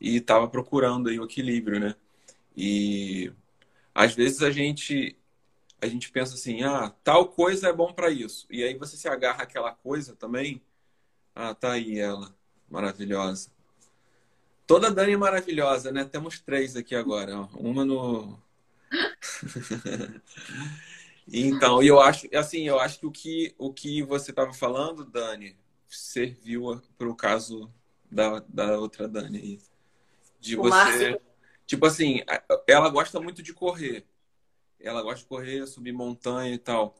e 0.00 0.16
estava 0.16 0.48
procurando 0.48 1.08
aí 1.08 1.18
o 1.18 1.24
equilíbrio, 1.24 1.78
né? 1.78 1.94
E 2.56 3.32
às 3.94 4.14
vezes 4.14 4.42
a 4.42 4.50
gente 4.50 5.16
a 5.80 5.86
gente 5.86 6.10
pensa 6.10 6.34
assim, 6.34 6.62
ah, 6.64 6.92
tal 7.04 7.28
coisa 7.28 7.68
é 7.68 7.72
bom 7.72 7.92
para 7.92 8.10
isso. 8.10 8.46
E 8.50 8.64
aí 8.64 8.76
você 8.76 8.96
se 8.96 9.08
agarra 9.08 9.44
àquela 9.44 9.72
coisa 9.72 10.16
também. 10.16 10.60
Ah, 11.40 11.54
tá 11.54 11.70
aí 11.74 12.00
ela, 12.00 12.34
maravilhosa. 12.68 13.48
Toda 14.66 14.90
Dani 14.90 15.12
é 15.12 15.16
maravilhosa, 15.16 15.92
né? 15.92 16.04
Temos 16.04 16.40
três 16.40 16.74
aqui 16.74 16.96
agora, 16.96 17.42
ó. 17.42 17.48
uma 17.54 17.84
no 17.84 18.36
Então, 21.32 21.80
eu 21.80 22.00
acho, 22.00 22.26
assim, 22.34 22.66
eu 22.66 22.80
acho 22.80 22.98
que 22.98 23.06
o 23.06 23.12
que, 23.12 23.54
o 23.56 23.72
que 23.72 24.02
você 24.02 24.32
estava 24.32 24.52
falando, 24.52 25.04
Dani, 25.04 25.56
serviu 25.88 26.82
para 26.96 27.08
o 27.08 27.14
caso 27.14 27.72
da, 28.10 28.40
da 28.48 28.76
outra 28.76 29.06
Dani 29.06 29.38
aí. 29.38 29.60
De 30.40 30.58
o 30.58 30.62
você. 30.62 30.70
Márcio... 30.70 31.20
Tipo 31.64 31.86
assim, 31.86 32.22
ela 32.66 32.88
gosta 32.88 33.20
muito 33.20 33.44
de 33.44 33.54
correr. 33.54 34.04
Ela 34.80 35.02
gosta 35.02 35.20
de 35.20 35.26
correr, 35.26 35.68
subir 35.68 35.92
montanha 35.92 36.52
e 36.52 36.58
tal. 36.58 36.96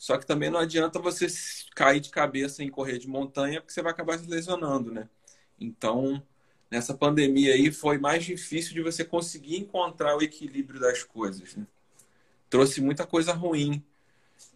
Só 0.00 0.16
que 0.16 0.24
também 0.24 0.48
não 0.48 0.58
adianta 0.58 0.98
você 0.98 1.26
cair 1.76 2.00
de 2.00 2.08
cabeça 2.08 2.64
em 2.64 2.70
correr 2.70 2.96
de 2.96 3.06
montanha, 3.06 3.60
porque 3.60 3.70
você 3.70 3.82
vai 3.82 3.92
acabar 3.92 4.18
se 4.18 4.26
lesionando, 4.26 4.90
né? 4.90 5.06
Então, 5.60 6.22
nessa 6.70 6.94
pandemia 6.94 7.52
aí, 7.52 7.70
foi 7.70 7.98
mais 7.98 8.24
difícil 8.24 8.72
de 8.72 8.80
você 8.80 9.04
conseguir 9.04 9.58
encontrar 9.58 10.16
o 10.16 10.22
equilíbrio 10.22 10.80
das 10.80 11.02
coisas, 11.02 11.54
né? 11.54 11.66
Trouxe 12.48 12.80
muita 12.80 13.06
coisa 13.06 13.34
ruim 13.34 13.84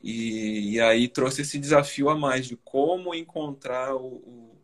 e, 0.03 0.77
e, 0.77 0.81
aí 0.81 1.09
trouxe 1.09 1.43
esse 1.43 1.59
desafio 1.59 2.09
a 2.09 2.17
mais 2.17 2.47
de 2.47 2.57
como 2.57 3.15
encontrar 3.15 3.95
o, 3.95 4.15
o, 4.15 4.57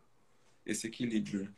esse 0.65 0.87
equilíbrio. 0.87 1.53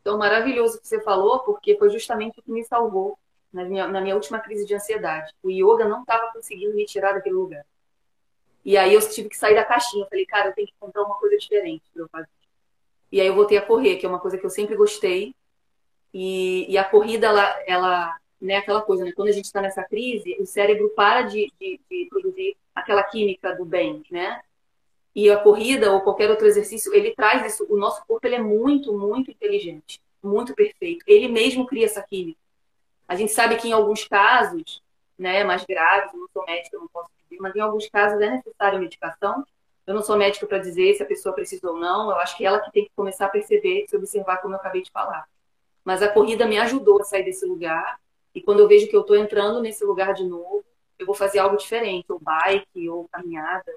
Então, 0.00 0.18
maravilhoso 0.18 0.80
que 0.80 0.88
você 0.88 1.00
falou, 1.02 1.38
porque 1.44 1.78
foi 1.78 1.88
justamente 1.90 2.40
o 2.40 2.42
que 2.42 2.50
me 2.50 2.64
salvou 2.64 3.16
na 3.52 3.64
minha, 3.64 3.86
na 3.86 4.00
minha 4.00 4.16
última 4.16 4.40
crise 4.40 4.66
de 4.66 4.74
ansiedade. 4.74 5.32
O 5.40 5.52
yoga 5.52 5.88
não 5.88 6.00
estava 6.00 6.32
conseguindo 6.32 6.74
me 6.74 6.84
tirar 6.84 7.12
daquele 7.12 7.36
lugar. 7.36 7.64
E 8.66 8.76
aí 8.76 8.94
eu 8.94 9.08
tive 9.08 9.28
que 9.28 9.36
sair 9.36 9.54
da 9.54 9.64
caixinha. 9.64 10.02
Eu 10.02 10.08
falei, 10.08 10.26
cara, 10.26 10.48
eu 10.48 10.52
tenho 10.52 10.66
que 10.66 10.74
encontrar 10.74 11.04
uma 11.04 11.14
coisa 11.20 11.38
diferente 11.38 11.84
para 11.94 12.02
eu 12.02 12.08
fazer. 12.08 12.28
E 13.12 13.20
aí 13.20 13.26
eu 13.28 13.34
voltei 13.36 13.56
a 13.56 13.62
correr, 13.62 13.94
que 13.94 14.04
é 14.04 14.08
uma 14.08 14.18
coisa 14.18 14.36
que 14.36 14.44
eu 14.44 14.50
sempre 14.50 14.74
gostei. 14.74 15.36
E, 16.12 16.66
e 16.68 16.76
a 16.76 16.82
corrida, 16.82 17.28
ela, 17.28 17.62
ela 17.64 18.16
né, 18.40 18.56
aquela 18.56 18.82
coisa, 18.82 19.04
né? 19.04 19.12
Quando 19.12 19.28
a 19.28 19.32
gente 19.32 19.44
está 19.44 19.60
nessa 19.60 19.84
crise, 19.84 20.36
o 20.40 20.44
cérebro 20.44 20.88
para 20.96 21.22
de, 21.22 21.52
de, 21.60 21.80
de, 21.88 22.06
produzir 22.10 22.56
aquela 22.74 23.04
química 23.04 23.54
do 23.54 23.64
bem, 23.64 24.02
né? 24.10 24.42
E 25.14 25.30
a 25.30 25.38
corrida 25.38 25.92
ou 25.92 26.00
qualquer 26.00 26.28
outro 26.28 26.48
exercício, 26.48 26.92
ele 26.92 27.14
traz 27.14 27.46
isso. 27.46 27.64
O 27.70 27.76
nosso 27.76 28.04
corpo 28.04 28.26
ele 28.26 28.34
é 28.34 28.42
muito, 28.42 28.92
muito 28.98 29.30
inteligente, 29.30 30.02
muito 30.20 30.56
perfeito. 30.56 31.04
Ele 31.06 31.28
mesmo 31.28 31.66
cria 31.66 31.86
essa 31.86 32.02
química. 32.02 32.40
A 33.06 33.14
gente 33.14 33.30
sabe 33.30 33.56
que 33.58 33.68
em 33.68 33.72
alguns 33.72 34.02
casos 34.08 34.82
né, 35.16 35.44
mais 35.44 35.64
graves, 35.64 36.12
não 36.12 36.26
sou 36.32 36.44
médica, 36.44 36.76
não 36.76 36.88
posso 36.88 37.15
mas 37.40 37.54
em 37.54 37.60
alguns 37.60 37.88
casos 37.88 38.20
é 38.20 38.30
necessário 38.30 38.78
medicação. 38.78 39.44
Eu 39.86 39.94
não 39.94 40.02
sou 40.02 40.16
médica 40.16 40.46
para 40.46 40.58
dizer 40.58 40.94
se 40.94 41.02
a 41.02 41.06
pessoa 41.06 41.34
precisa 41.34 41.70
ou 41.70 41.78
não, 41.78 42.10
eu 42.10 42.16
acho 42.16 42.36
que 42.36 42.44
ela 42.44 42.60
que 42.60 42.72
tem 42.72 42.84
que 42.84 42.90
começar 42.96 43.26
a 43.26 43.28
perceber, 43.28 43.86
se 43.88 43.96
observar 43.96 44.38
como 44.38 44.54
eu 44.54 44.58
acabei 44.58 44.82
de 44.82 44.90
falar. 44.90 45.28
Mas 45.84 46.02
a 46.02 46.08
corrida 46.08 46.46
me 46.46 46.58
ajudou 46.58 47.00
a 47.00 47.04
sair 47.04 47.24
desse 47.24 47.46
lugar, 47.46 48.00
e 48.34 48.42
quando 48.42 48.60
eu 48.60 48.68
vejo 48.68 48.88
que 48.88 48.96
eu 48.96 49.02
estou 49.02 49.16
entrando 49.16 49.60
nesse 49.62 49.84
lugar 49.84 50.12
de 50.12 50.24
novo, 50.24 50.64
eu 50.98 51.06
vou 51.06 51.14
fazer 51.14 51.38
algo 51.38 51.56
diferente, 51.56 52.10
ou 52.10 52.18
bike, 52.18 52.88
ou 52.88 53.08
caminhada. 53.08 53.72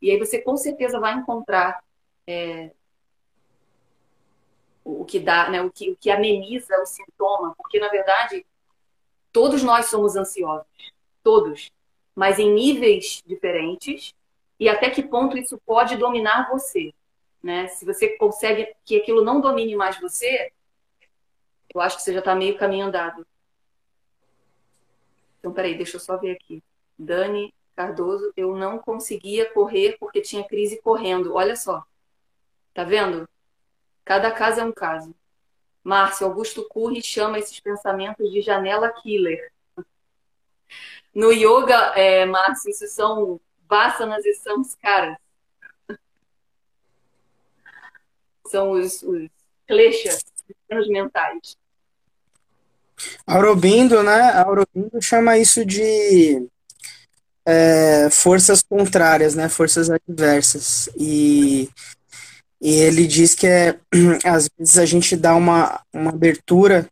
E 0.00 0.10
aí 0.10 0.18
você 0.18 0.40
com 0.40 0.56
certeza 0.56 0.98
vai 0.98 1.14
encontrar 1.14 1.82
é, 2.26 2.72
o 4.84 5.04
que 5.04 5.20
dá, 5.20 5.50
né, 5.50 5.62
o 5.62 5.70
que, 5.70 5.90
o 5.90 5.96
que 5.96 6.10
ameniza 6.10 6.80
o 6.80 6.86
sintoma, 6.86 7.54
porque 7.56 7.78
na 7.78 7.88
verdade 7.88 8.46
todos 9.32 9.62
nós 9.62 9.86
somos 9.86 10.16
ansiosos, 10.16 10.66
todos, 11.22 11.70
mas 12.20 12.38
em 12.38 12.52
níveis 12.52 13.22
diferentes 13.26 14.14
e 14.58 14.68
até 14.68 14.90
que 14.90 15.02
ponto 15.02 15.38
isso 15.38 15.56
pode 15.64 15.96
dominar 15.96 16.50
você, 16.50 16.92
né? 17.42 17.66
Se 17.68 17.86
você 17.86 18.10
consegue 18.18 18.76
que 18.84 18.98
aquilo 18.98 19.24
não 19.24 19.40
domine 19.40 19.74
mais 19.74 19.98
você, 19.98 20.52
eu 21.74 21.80
acho 21.80 21.96
que 21.96 22.02
você 22.02 22.12
já 22.12 22.18
está 22.18 22.34
meio 22.34 22.58
caminho 22.58 22.88
andado. 22.88 23.26
Então, 25.38 25.50
peraí, 25.50 25.74
deixa 25.74 25.96
eu 25.96 26.00
só 26.00 26.18
ver 26.18 26.32
aqui. 26.32 26.62
Dani 26.98 27.54
Cardoso, 27.74 28.30
eu 28.36 28.54
não 28.54 28.76
conseguia 28.76 29.50
correr 29.50 29.96
porque 29.98 30.20
tinha 30.20 30.46
crise 30.46 30.78
correndo. 30.82 31.32
Olha 31.32 31.56
só. 31.56 31.82
Tá 32.74 32.84
vendo? 32.84 33.26
Cada 34.04 34.30
caso 34.30 34.60
é 34.60 34.64
um 34.64 34.72
caso. 34.72 35.14
Márcio 35.82 36.26
Augusto 36.26 36.68
Curri 36.68 37.02
chama 37.02 37.38
esses 37.38 37.58
pensamentos 37.60 38.30
de 38.30 38.42
janela 38.42 38.92
killer. 38.92 39.50
No 41.14 41.32
yoga, 41.32 41.92
é, 41.96 42.24
Márcio, 42.24 42.70
isso 42.70 42.86
são 42.88 43.40
vasanas 43.68 44.24
e 44.24 44.34
samskaras. 44.34 45.16
São 48.46 48.72
os, 48.72 49.02
os 49.02 49.28
kleshas, 49.66 50.24
os 50.72 50.88
mentais. 50.88 51.56
Aurobindo, 53.26 54.02
né? 54.02 54.30
Aurobindo 54.32 55.00
chama 55.00 55.38
isso 55.38 55.64
de 55.64 56.46
é, 57.46 58.08
forças 58.10 58.62
contrárias, 58.62 59.34
né? 59.34 59.48
Forças 59.48 59.88
adversas. 59.90 60.88
E 60.96 61.70
e 62.60 62.74
ele 62.74 63.06
diz 63.06 63.34
que 63.34 63.46
é, 63.46 63.78
às 64.24 64.48
vezes 64.58 64.78
a 64.78 64.84
gente 64.84 65.16
dá 65.16 65.34
uma, 65.34 65.80
uma 65.92 66.10
abertura 66.10 66.86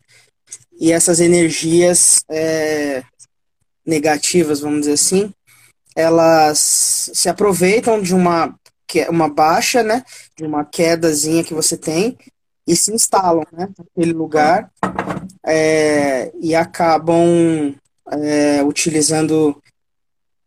e 0.81 0.93
essas 0.93 1.21
energias 1.21 2.25
é, 2.31 3.03
negativas, 3.89 4.61
vamos 4.61 4.81
dizer 4.81 4.93
assim, 4.93 5.33
elas 5.97 7.11
se 7.15 7.29
aproveitam 7.29 8.01
de 8.01 8.15
uma, 8.15 8.55
uma 9.09 9.29
baixa, 9.29 9.83
né, 9.83 10.05
de 10.37 10.45
uma 10.45 10.65
quedazinha 10.65 11.43
que 11.43 11.55
você 11.55 11.77
tem 11.77 12.17
e 12.67 12.77
se 12.77 12.93
instalam 12.93 13.45
né, 13.51 13.69
naquele 13.77 14.13
lugar 14.13 14.71
é, 15.45 16.31
e 16.39 16.55
acabam 16.55 17.75
é, 18.11 18.63
utilizando, 18.63 19.61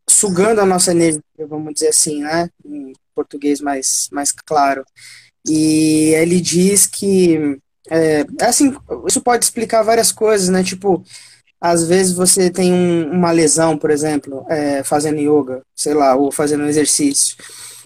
sugando 0.07 0.61
a 0.61 0.65
nossa 0.65 0.91
energia, 0.91 1.21
vamos 1.49 1.73
dizer 1.73 1.89
assim, 1.89 2.21
né, 2.21 2.47
português 3.15 3.59
mais, 3.59 4.07
mais 4.11 4.31
claro. 4.31 4.85
E 5.47 6.13
ele 6.13 6.39
diz 6.39 6.85
que, 6.85 7.57
é, 7.89 8.23
assim, 8.41 8.75
isso 9.07 9.21
pode 9.21 9.43
explicar 9.43 9.81
várias 9.81 10.11
coisas, 10.11 10.49
né? 10.49 10.63
Tipo, 10.63 11.03
às 11.61 11.87
vezes 11.87 12.13
você 12.13 12.49
tem 12.49 12.73
um, 12.73 13.11
uma 13.11 13.31
lesão, 13.31 13.77
por 13.77 13.91
exemplo, 13.91 14.43
é, 14.49 14.83
fazendo 14.83 15.19
yoga, 15.19 15.61
sei 15.75 15.93
lá, 15.93 16.15
ou 16.15 16.31
fazendo 16.31 16.63
um 16.63 16.67
exercício. 16.67 17.37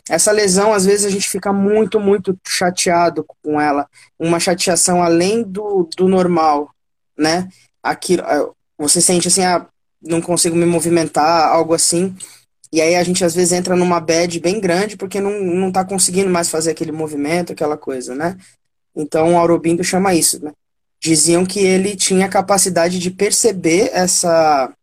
Essa 0.10 0.32
lesão, 0.32 0.72
às 0.72 0.86
vezes, 0.86 1.06
a 1.06 1.10
gente 1.10 1.28
fica 1.28 1.52
muito, 1.52 2.00
muito 2.00 2.38
chateado 2.48 3.26
com 3.44 3.60
ela. 3.60 3.88
Uma 4.18 4.40
chateação 4.40 5.04
além 5.04 5.44
do, 5.44 5.90
do 5.98 6.08
normal, 6.08 6.70
né? 7.18 7.50
Aquilo, 7.84 8.24
é, 8.24 8.48
você 8.78 9.02
sente 9.02 9.28
assim, 9.28 9.44
ah, 9.44 9.68
não 10.02 10.22
consigo 10.22 10.56
me 10.56 10.66
movimentar, 10.66 11.50
algo 11.50 11.74
assim. 11.74 12.16
E 12.72 12.82
aí 12.82 12.96
a 12.96 13.04
gente 13.04 13.26
às 13.26 13.36
vezes 13.36 13.52
entra 13.52 13.76
numa 13.76 14.00
bad 14.00 14.40
bem 14.40 14.60
grande 14.60 14.96
porque 14.98 15.20
não, 15.20 15.42
não 15.42 15.72
tá 15.72 15.84
conseguindo 15.84 16.30
mais 16.30 16.50
fazer 16.50 16.72
aquele 16.72 16.92
movimento, 16.92 17.52
aquela 17.52 17.78
coisa, 17.78 18.16
né? 18.16 18.38
Então 18.96 19.34
o 19.34 19.38
Aurobindo 19.38 19.84
chama 19.84 20.14
isso, 20.14 20.44
né? 20.44 20.52
Diziam 21.00 21.46
que 21.46 21.60
ele 21.60 21.96
tinha 21.96 22.28
capacidade 22.28 22.98
de 23.00 23.12
perceber 23.12 23.90
essa, 23.94 24.74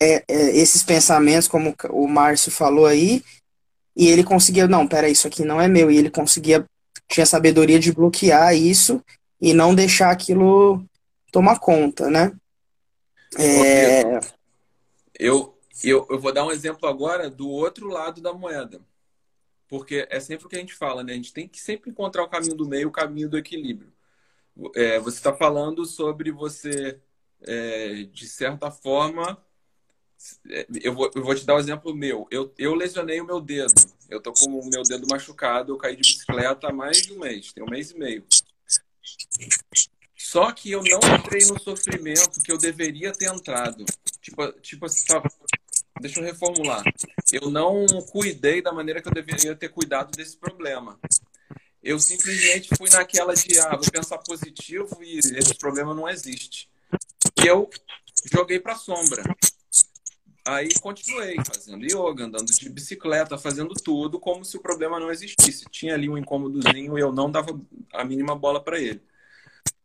é, 0.00 0.24
é, 0.28 0.56
esses 0.56 0.82
pensamentos, 0.82 1.48
como 1.48 1.74
o 1.90 2.06
Márcio 2.06 2.50
falou 2.50 2.86
aí, 2.86 3.22
e 3.96 4.08
ele 4.08 4.24
conseguia, 4.24 4.68
não, 4.68 4.86
pera, 4.86 5.08
isso 5.08 5.26
aqui 5.26 5.44
não 5.44 5.60
é 5.60 5.66
meu, 5.66 5.90
e 5.90 5.96
ele 5.96 6.10
conseguia, 6.10 6.64
tinha 7.08 7.26
sabedoria 7.26 7.78
de 7.78 7.92
bloquear 7.92 8.54
isso 8.54 9.02
e 9.40 9.52
não 9.52 9.74
deixar 9.74 10.10
aquilo 10.10 10.84
tomar 11.32 11.58
conta, 11.58 12.10
né? 12.10 12.32
É... 13.38 14.20
Eu, 15.18 15.56
eu, 15.84 16.06
eu 16.10 16.18
vou 16.18 16.32
dar 16.32 16.44
um 16.44 16.50
exemplo 16.50 16.88
agora 16.88 17.28
do 17.28 17.48
outro 17.48 17.88
lado 17.88 18.20
da 18.20 18.32
moeda. 18.32 18.80
Porque 19.68 20.06
é 20.10 20.18
sempre 20.18 20.46
o 20.46 20.48
que 20.48 20.56
a 20.56 20.58
gente 20.58 20.74
fala, 20.74 21.04
né? 21.04 21.12
A 21.12 21.16
gente 21.16 21.32
tem 21.32 21.46
que 21.46 21.60
sempre 21.60 21.90
encontrar 21.90 22.24
o 22.24 22.28
caminho 22.28 22.56
do 22.56 22.66
meio, 22.66 22.88
o 22.88 22.92
caminho 22.92 23.28
do 23.28 23.38
equilíbrio. 23.38 23.92
É, 24.74 24.98
você 24.98 25.18
está 25.18 25.32
falando 25.34 25.84
sobre 25.84 26.30
você, 26.30 27.00
é, 27.42 28.04
de 28.04 28.28
certa 28.28 28.70
forma, 28.70 29.42
é, 30.48 30.66
eu 30.82 30.94
vou, 30.94 31.10
eu 31.14 31.22
vou 31.22 31.34
te 31.34 31.44
dar 31.44 31.56
um 31.56 31.58
exemplo 31.58 31.94
meu. 31.94 32.26
Eu, 32.30 32.52
eu 32.58 32.74
lesionei 32.74 33.20
o 33.20 33.26
meu 33.26 33.40
dedo. 33.40 33.74
Eu 34.08 34.20
tô 34.20 34.32
com 34.32 34.46
o 34.46 34.68
meu 34.68 34.82
dedo 34.82 35.06
machucado. 35.08 35.72
Eu 35.72 35.78
caí 35.78 35.96
de 35.96 36.02
bicicleta 36.02 36.68
há 36.68 36.72
mais 36.72 37.02
de 37.02 37.12
um 37.12 37.18
mês. 37.18 37.52
Tem 37.52 37.62
um 37.62 37.70
mês 37.70 37.90
e 37.90 37.98
meio. 37.98 38.24
Só 40.16 40.52
que 40.52 40.70
eu 40.70 40.82
não 40.82 41.00
entrei 41.16 41.46
no 41.46 41.58
sofrimento 41.58 42.42
que 42.42 42.52
eu 42.52 42.58
deveria 42.58 43.12
ter 43.12 43.32
entrado. 43.32 43.84
Tipo, 44.20 44.52
tipo 44.60 44.86
assim, 44.86 45.06
deixa 46.00 46.20
eu 46.20 46.24
reformular. 46.24 46.84
Eu 47.32 47.50
não 47.50 47.86
cuidei 48.12 48.60
da 48.60 48.72
maneira 48.72 49.00
que 49.00 49.08
eu 49.08 49.12
deveria 49.12 49.56
ter 49.56 49.70
cuidado 49.70 50.10
desse 50.12 50.36
problema. 50.36 50.98
Eu 51.82 51.98
simplesmente 51.98 52.68
fui 52.76 52.90
naquela 52.90 53.34
de, 53.34 53.58
ah, 53.58 53.76
vou 53.76 53.90
pensar 53.90 54.18
positivo 54.18 55.02
e 55.02 55.18
esse 55.18 55.54
problema 55.54 55.94
não 55.94 56.08
existe. 56.08 56.68
E 57.42 57.46
eu 57.46 57.70
joguei 58.32 58.60
para 58.60 58.74
sombra. 58.74 59.22
Aí 60.44 60.72
continuei 60.80 61.36
fazendo 61.44 61.84
yoga, 61.84 62.24
andando 62.24 62.46
de 62.46 62.68
bicicleta, 62.68 63.38
fazendo 63.38 63.74
tudo 63.74 64.18
como 64.18 64.44
se 64.44 64.56
o 64.56 64.60
problema 64.60 64.98
não 64.98 65.10
existisse. 65.10 65.64
Tinha 65.70 65.94
ali 65.94 66.08
um 66.08 66.18
incômodozinho 66.18 66.98
e 66.98 67.00
eu 67.00 67.12
não 67.12 67.30
dava 67.30 67.58
a 67.92 68.04
mínima 68.04 68.34
bola 68.34 68.62
para 68.62 68.78
ele. 68.78 69.02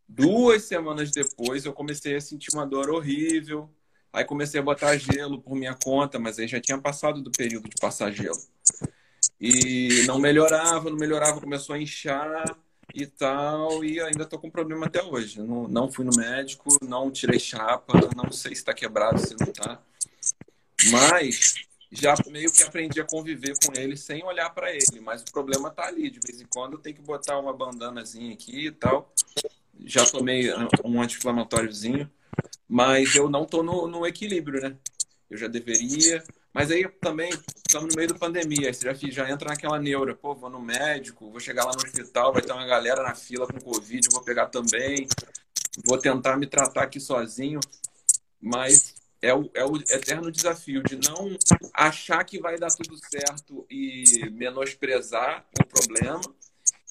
Duas 0.07 0.63
semanas 0.63 1.11
depois 1.11 1.65
eu 1.65 1.73
comecei 1.73 2.15
a 2.15 2.21
sentir 2.21 2.49
uma 2.53 2.65
dor 2.65 2.89
horrível, 2.89 3.69
Aí 4.15 4.23
comecei 4.23 4.61
a 4.61 4.63
botar 4.63 4.95
gelo 4.95 5.41
por 5.41 5.57
minha 5.57 5.73
conta, 5.75 6.17
mas 6.17 6.39
aí 6.39 6.47
já 6.47 6.61
tinha 6.61 6.77
passado 6.77 7.21
do 7.21 7.29
período 7.29 7.67
de 7.67 7.75
passar 7.75 8.13
gelo. 8.13 8.39
E 9.39 10.03
não 10.05 10.19
melhorava, 10.19 10.89
não 10.89 10.97
melhorava, 10.97 11.41
começou 11.41 11.75
a 11.75 11.79
inchar 11.79 12.43
e 12.93 13.05
tal, 13.05 13.83
e 13.83 13.99
ainda 13.99 14.25
tô 14.25 14.39
com 14.39 14.49
problema 14.49 14.85
até 14.85 15.03
hoje. 15.03 15.41
Não, 15.41 15.67
não 15.67 15.91
fui 15.91 16.05
no 16.05 16.15
médico, 16.15 16.77
não 16.81 17.11
tirei 17.11 17.39
chapa, 17.39 17.93
não 18.15 18.31
sei 18.31 18.51
se 18.55 18.61
está 18.61 18.73
quebrado, 18.73 19.19
se 19.19 19.35
não 19.39 19.47
está. 19.47 19.81
Mas 20.91 21.55
já 21.91 22.15
meio 22.27 22.51
que 22.51 22.63
aprendi 22.63 22.99
a 23.01 23.05
conviver 23.05 23.55
com 23.63 23.77
ele 23.77 23.97
sem 23.97 24.23
olhar 24.23 24.49
para 24.51 24.71
ele. 24.71 24.99
Mas 25.01 25.21
o 25.21 25.25
problema 25.25 25.69
tá 25.69 25.85
ali. 25.87 26.09
De 26.09 26.19
vez 26.19 26.41
em 26.41 26.45
quando 26.45 26.77
tenho 26.77 26.95
que 26.95 27.01
botar 27.01 27.39
uma 27.39 27.53
bandanazinha 27.53 28.33
aqui 28.33 28.67
e 28.67 28.71
tal. 28.71 29.11
Já 29.85 30.05
tomei 30.05 30.53
um 30.83 31.01
anti-inflamatóriozinho 31.01 32.09
mas 32.67 33.15
eu 33.15 33.29
não 33.29 33.43
estou 33.43 33.63
no, 33.63 33.87
no, 33.87 34.05
equilíbrio, 34.05 34.61
né? 34.61 34.75
Eu 35.29 35.37
já 35.37 35.47
deveria. 35.47 36.23
Mas 36.53 36.71
aí 36.71 36.87
também 37.01 37.29
estamos 37.65 37.93
no 37.93 37.97
meio 37.97 38.09
da 38.09 38.15
pandemia. 38.15 38.73
Você 38.73 38.85
já, 38.85 38.93
já 38.93 39.29
entra 39.29 39.49
naquela 39.49 39.79
neura. 39.79 40.15
Pô, 40.15 40.33
vou 40.33 40.49
no 40.49 40.61
médico, 40.61 41.29
vou 41.29 41.39
chegar 41.39 41.65
lá 41.65 41.71
no 41.71 41.83
hospital, 41.83 42.31
vai 42.31 42.41
ter 42.41 42.53
uma 42.53 42.65
galera 42.65 43.03
na 43.03 43.15
fila 43.15 43.47
com 43.47 43.59
Covid, 43.59 44.07
vou 44.11 44.23
pegar 44.23 44.47
também. 44.47 45.07
Vou 45.83 45.97
tentar 45.97 46.37
me 46.37 46.47
tratar 46.47 46.83
aqui 46.83 46.99
sozinho. 46.99 47.59
Mas 48.41 48.95
é 49.21 49.33
o, 49.33 49.49
é 49.53 49.65
o 49.65 49.75
eterno 49.77 50.31
desafio 50.31 50.83
de 50.83 50.95
não 50.97 51.35
achar 51.73 52.23
que 52.23 52.39
vai 52.39 52.57
dar 52.57 52.69
tudo 52.69 52.95
certo 53.09 53.65
e 53.69 54.29
menosprezar 54.31 55.45
o 55.59 55.65
problema, 55.65 56.21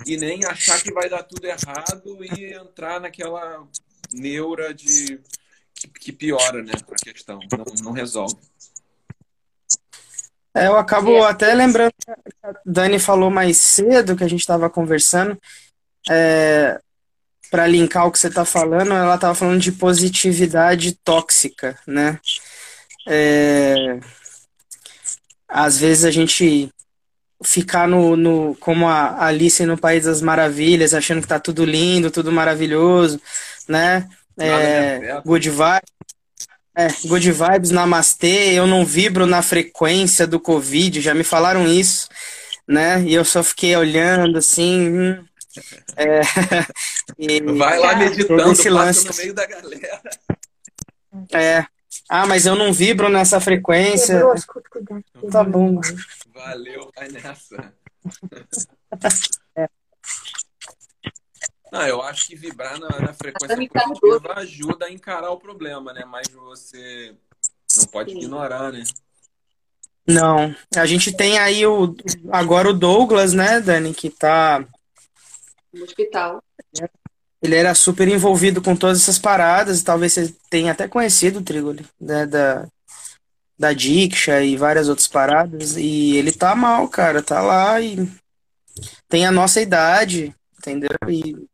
e 0.05 0.17
nem 0.17 0.45
achar 0.45 0.83
que 0.83 0.93
vai 0.93 1.09
dar 1.09 1.23
tudo 1.23 1.47
errado 1.47 2.25
e 2.25 2.53
entrar 2.53 3.01
naquela 3.01 3.67
neura 4.13 4.75
de 4.75 5.21
que, 5.75 5.89
que 5.89 6.13
piora 6.13 6.63
né, 6.63 6.73
a 6.75 6.95
questão, 7.05 7.41
não, 7.53 7.65
não 7.83 7.93
resolve. 7.93 8.37
É, 10.55 10.69
eu 10.69 10.77
acabo 10.77 11.25
até 11.25 11.53
lembrando 11.53 11.93
que 11.99 12.11
a 12.11 12.55
Dani 12.65 12.99
falou 12.99 13.29
mais 13.31 13.57
cedo 13.57 14.17
que 14.17 14.23
a 14.23 14.29
gente 14.29 14.41
estava 14.41 14.71
conversando. 14.71 15.37
É, 16.09 16.79
para 17.51 17.67
linkar 17.67 18.07
o 18.07 18.13
que 18.13 18.19
você 18.19 18.29
está 18.29 18.45
falando, 18.45 18.93
ela 18.93 19.15
estava 19.15 19.35
falando 19.35 19.61
de 19.61 19.73
positividade 19.73 20.97
tóxica, 21.05 21.79
né? 21.87 22.19
É, 23.07 24.01
às 25.49 25.79
vezes 25.79 26.05
a 26.05 26.11
gente 26.11 26.69
ficar 27.45 27.87
no, 27.87 28.17
no 28.17 28.57
como 28.57 28.89
a 28.89 29.27
Alice 29.27 29.65
no 29.67 29.79
País 29.79 30.05
das 30.05 30.21
Maravilhas, 30.21 30.95
achando 30.95 31.21
que 31.21 31.29
tá 31.29 31.39
tudo 31.39 31.65
lindo, 31.65 32.11
tudo 32.11 32.33
maravilhoso, 32.33 33.21
né? 33.69 34.09
É, 34.39 35.21
good 35.25 35.49
vibes. 35.49 35.95
É, 36.77 36.89
good 37.07 37.31
vibes, 37.31 37.71
namastê, 37.71 38.53
eu 38.53 38.67
não 38.67 38.85
vibro 38.85 39.27
na 39.27 39.43
frequência 39.43 40.27
do 40.27 40.41
Covid, 40.41 41.01
já 41.01 41.15
me 41.15 41.23
falaram 41.23 41.69
isso, 41.69 42.09
né? 42.67 43.01
E 43.03 43.15
eu 43.15 43.25
só 43.25 43.45
fiquei 43.45 43.77
olhando 43.77 44.39
assim. 44.39 44.89
Hum, 44.89 45.25
é, 45.97 46.21
e, 47.17 47.41
Vai 47.41 47.79
lá 47.79 47.95
meditando, 47.95 48.51
esse 48.51 48.69
lance. 48.69 49.07
no 49.07 49.15
meio 49.17 49.35
da 49.35 49.47
galera. 49.47 50.01
É. 51.33 51.65
Ah, 52.09 52.27
mas 52.27 52.45
eu 52.45 52.57
não 52.57 52.73
vibro 52.73 53.09
nessa 53.09 53.41
frequência. 53.41 54.21
Tá 55.31 55.45
bom. 55.45 55.81
Valeu, 56.35 56.91
vai 56.97 57.09
nessa. 57.09 57.73
É. 59.57 59.69
Não, 61.75 61.85
eu 61.89 62.01
acho 62.03 62.29
que 62.29 62.37
vibrar 62.37 62.79
na, 62.79 63.01
na 63.01 63.13
frequência 63.13 63.69
positiva 63.69 64.35
ajuda 64.37 64.87
a 64.87 64.93
encarar 64.93 65.33
o 65.33 65.41
problema, 65.41 65.93
né? 65.93 66.05
Mas 66.05 66.29
você 66.29 67.17
não 67.77 67.87
pode 67.87 68.13
Sim. 68.13 68.19
ignorar, 68.19 68.71
né? 68.71 68.85
Não. 70.07 70.55
A 70.77 70.87
gente 70.87 71.11
tem 71.11 71.37
aí 71.37 71.67
o 71.67 71.97
agora 72.31 72.71
o 72.71 72.73
Douglas, 72.73 73.33
né, 73.33 73.61
Dani, 73.61 73.93
que 73.93 74.09
tá 74.09 74.65
no 75.73 75.83
hospital. 75.83 76.41
Ele 77.43 77.57
era 77.57 77.75
super 77.75 78.07
envolvido 78.07 78.63
com 78.63 78.77
todas 78.77 79.03
essas 79.03 79.19
paradas, 79.19 79.83
talvez 79.83 80.13
você 80.13 80.33
tenha 80.49 80.71
até 80.71 80.87
conhecido 80.87 81.41
o 81.41 81.43
Trigoli, 81.43 81.85
né, 82.01 82.25
da 82.25 82.69
da 83.59 83.73
Diksha 83.73 84.43
e 84.43 84.57
várias 84.57 84.89
outras 84.89 85.09
paradas, 85.09 85.77
e 85.77 86.17
ele 86.17 86.31
tá 86.31 86.55
mal, 86.55 86.89
cara, 86.89 87.21
tá 87.23 87.41
lá 87.43 87.81
e 87.81 88.09
tem 89.09 89.27
a 89.27 89.33
nossa 89.33 89.61
idade, 89.61 90.35
entendeu? 90.57 90.91
E 91.09 91.47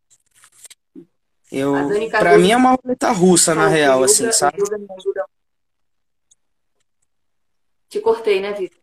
eu, 1.51 1.75
pra 2.11 2.39
mim 2.39 2.53
é 2.53 2.57
uma 2.57 2.77
roleta 2.77 3.11
russa, 3.11 3.55
na 3.55 3.67
real, 3.67 4.05
assim, 4.05 4.31
sabe? 4.31 4.63
Te 7.89 8.01
cortei, 8.01 8.41
né, 8.41 8.53
Vitor? 8.53 8.79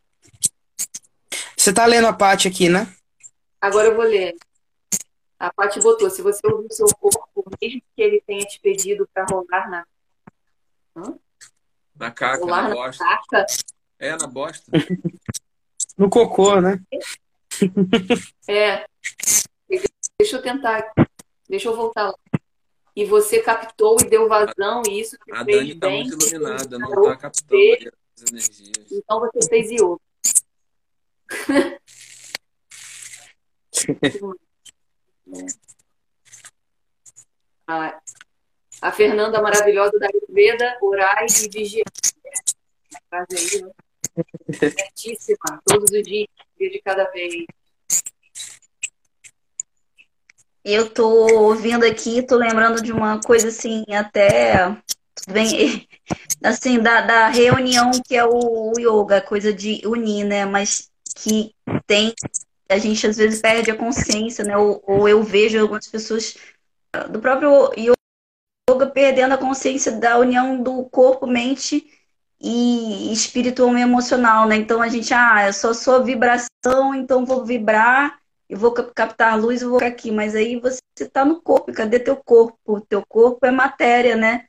Você 1.55 1.73
tá 1.73 1.85
lendo 1.85 2.07
a 2.07 2.13
parte 2.13 2.47
aqui, 2.47 2.67
né? 2.67 2.93
Agora 3.61 3.87
eu 3.87 3.95
vou 3.95 4.03
ler. 4.03 4.35
A 5.39 5.53
Paty 5.53 5.79
botou, 5.79 6.09
se 6.09 6.21
você 6.21 6.45
ouvir 6.45 6.67
o 6.67 6.73
seu 6.73 6.87
corpo, 6.87 7.45
mesmo 7.61 7.81
que 7.95 8.01
ele 8.01 8.21
tenha 8.25 8.45
te 8.45 8.59
pedido 8.59 9.07
para 9.13 9.25
rolar 9.29 9.69
na... 9.69 9.85
Hã? 10.95 11.17
Na 11.95 12.11
caca, 12.11 12.43
rolar 12.43 12.63
na, 12.63 12.69
na 12.69 12.75
bosta. 12.75 13.05
Caca? 13.05 13.45
É, 13.99 14.17
na 14.17 14.27
bosta. 14.27 14.71
no 15.97 16.09
cocô, 16.09 16.59
né? 16.59 16.81
É. 18.47 18.85
Deixa 20.19 20.37
eu 20.37 20.41
tentar. 20.41 20.91
Deixa 21.47 21.69
eu 21.69 21.75
voltar 21.75 22.07
lá 22.07 22.15
e 22.97 23.05
você 23.05 23.39
captou 23.43 23.95
e 24.01 24.05
deu 24.05 24.27
vazão, 24.27 24.81
e 24.89 24.99
isso 24.99 25.19
que 25.19 25.31
a 25.31 25.45
fez 25.45 25.57
Dani 25.57 25.73
está 25.73 25.87
muito 25.87 26.15
iluminada, 26.15 26.79
não 26.79 26.89
está 26.89 27.15
captando 27.15 27.91
as 28.15 28.23
energias. 28.31 28.91
Então 28.91 29.19
você 29.19 29.47
fez 29.47 29.69
yoga. 29.69 29.99
a, 37.67 38.01
a 38.81 38.91
Fernanda 38.91 39.43
maravilhosa 39.43 39.99
da 39.99 40.07
Ayurveda, 40.07 40.79
orai 40.81 41.27
e 41.27 41.49
vigiar. 41.49 41.85
Né? 42.25 42.31
Certíssima, 44.57 45.61
todos 45.63 45.91
os 45.91 46.01
dias, 46.01 46.27
um 46.39 46.57
dia 46.57 46.71
de 46.71 46.81
cada 46.81 47.03
vez. 47.11 47.45
Eu 50.69 50.89
tô 50.89 51.07
ouvindo 51.45 51.85
aqui, 51.85 52.21
tô 52.21 52.35
lembrando 52.35 52.81
de 52.81 52.91
uma 52.91 53.21
coisa 53.21 53.47
assim, 53.47 53.85
até 53.89 54.77
bem, 55.29 55.87
assim, 56.43 56.77
da, 56.77 56.99
da 56.99 57.27
reunião 57.29 57.89
que 58.05 58.17
é 58.17 58.25
o, 58.25 58.73
o 58.73 58.77
yoga, 58.77 59.21
coisa 59.21 59.53
de 59.53 59.81
unir, 59.87 60.25
né? 60.25 60.43
Mas 60.43 60.91
que 61.15 61.55
tem, 61.85 62.13
a 62.67 62.77
gente 62.77 63.07
às 63.07 63.15
vezes 63.15 63.41
perde 63.41 63.71
a 63.71 63.77
consciência, 63.77 64.43
né? 64.43 64.57
Ou, 64.57 64.83
ou 64.85 65.07
eu 65.07 65.23
vejo 65.23 65.57
algumas 65.57 65.87
pessoas 65.87 66.35
ah, 66.91 67.07
do 67.07 67.21
próprio 67.21 67.71
yoga 67.77 68.87
perdendo 68.87 69.35
a 69.35 69.37
consciência 69.37 69.93
da 69.93 70.17
união 70.17 70.61
do 70.61 70.83
corpo, 70.89 71.25
mente 71.25 71.89
e 72.41 73.13
espiritual 73.13 73.77
e 73.77 73.81
emocional, 73.81 74.45
né? 74.45 74.57
Então 74.57 74.81
a 74.81 74.89
gente, 74.89 75.13
ah, 75.13 75.47
eu 75.47 75.53
só 75.53 75.73
sou 75.73 76.03
vibração, 76.03 76.93
então 76.93 77.25
vou 77.25 77.45
vibrar 77.45 78.19
eu 78.49 78.57
vou 78.57 78.71
captar 78.71 79.39
luz, 79.39 79.61
eu 79.61 79.69
vou 79.69 79.79
ficar 79.79 79.91
aqui, 79.91 80.11
mas 80.11 80.35
aí 80.35 80.59
você 80.59 80.79
está 80.99 81.25
no 81.25 81.41
corpo, 81.41 81.73
cadê 81.73 81.99
teu 81.99 82.15
corpo? 82.15 82.81
Teu 82.81 83.05
corpo 83.05 83.45
é 83.45 83.51
matéria, 83.51 84.15
né? 84.15 84.45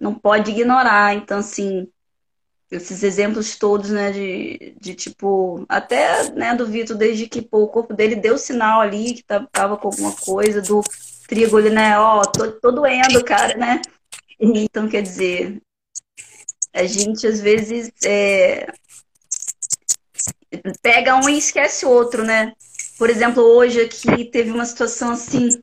Não 0.00 0.14
pode 0.14 0.50
ignorar. 0.50 1.14
Então, 1.14 1.38
assim, 1.38 1.86
esses 2.70 3.02
exemplos 3.02 3.56
todos, 3.56 3.90
né, 3.90 4.10
de, 4.10 4.74
de 4.80 4.94
tipo, 4.94 5.64
até, 5.68 6.30
né, 6.32 6.54
do 6.54 6.66
Vitor, 6.66 6.96
desde 6.96 7.28
que 7.28 7.42
pô, 7.42 7.64
o 7.64 7.68
corpo 7.68 7.92
dele 7.94 8.16
deu 8.16 8.38
sinal 8.38 8.80
ali, 8.80 9.14
que 9.14 9.22
tava 9.22 9.76
com 9.76 9.88
alguma 9.88 10.12
coisa, 10.16 10.62
do 10.62 10.82
trigo 11.28 11.58
ali, 11.58 11.68
né, 11.70 11.98
ó, 11.98 12.22
tô, 12.22 12.50
tô 12.52 12.72
doendo, 12.72 13.22
cara, 13.24 13.56
né? 13.56 13.82
Então, 14.40 14.88
quer 14.88 15.02
dizer, 15.02 15.62
a 16.72 16.84
gente 16.84 17.26
às 17.26 17.40
vezes 17.40 17.92
é, 18.04 18.66
pega 20.80 21.16
um 21.16 21.28
e 21.28 21.38
esquece 21.38 21.84
o 21.84 21.90
outro, 21.90 22.24
né? 22.24 22.54
Por 23.02 23.10
exemplo, 23.10 23.42
hoje 23.42 23.80
aqui 23.80 24.24
teve 24.26 24.52
uma 24.52 24.64
situação 24.64 25.10
assim 25.10 25.60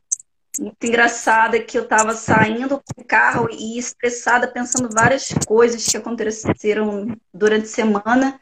muito 0.60 0.84
engraçada 0.84 1.58
que 1.58 1.78
eu 1.78 1.84
estava 1.84 2.13
saindo 2.13 2.80
com 2.80 3.02
o 3.02 3.06
carro 3.06 3.47
e 3.49 3.80
estressada 3.80 4.45
pensando 4.45 4.89
várias 4.93 5.30
coisas 5.47 5.86
que 5.86 5.95
aconteceram 5.95 7.15
durante 7.34 7.63
a 7.63 7.69
semana. 7.69 8.41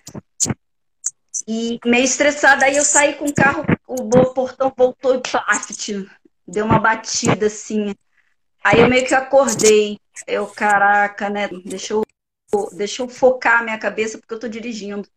E 1.47 1.79
meio 1.85 2.05
estressada, 2.05 2.65
aí 2.65 2.75
eu 2.75 2.83
saí 2.83 3.13
com 3.13 3.25
o 3.25 3.33
carro, 3.35 3.63
o 3.85 4.33
portão 4.33 4.73
voltou 4.75 5.13
e 5.13 5.21
paft, 5.21 6.09
deu 6.47 6.65
uma 6.65 6.79
batida 6.79 7.45
assim. 7.45 7.93
Aí 8.63 8.79
eu 8.79 8.89
meio 8.89 9.05
que 9.05 9.13
acordei. 9.13 9.99
Eu, 10.25 10.47
caraca, 10.47 11.29
né? 11.29 11.47
Deixa 11.63 11.93
eu, 11.93 12.03
deixa 12.71 13.03
eu 13.03 13.07
focar 13.07 13.59
a 13.59 13.63
minha 13.63 13.77
cabeça 13.77 14.17
porque 14.17 14.33
eu 14.33 14.39
tô 14.39 14.47
dirigindo. 14.47 15.07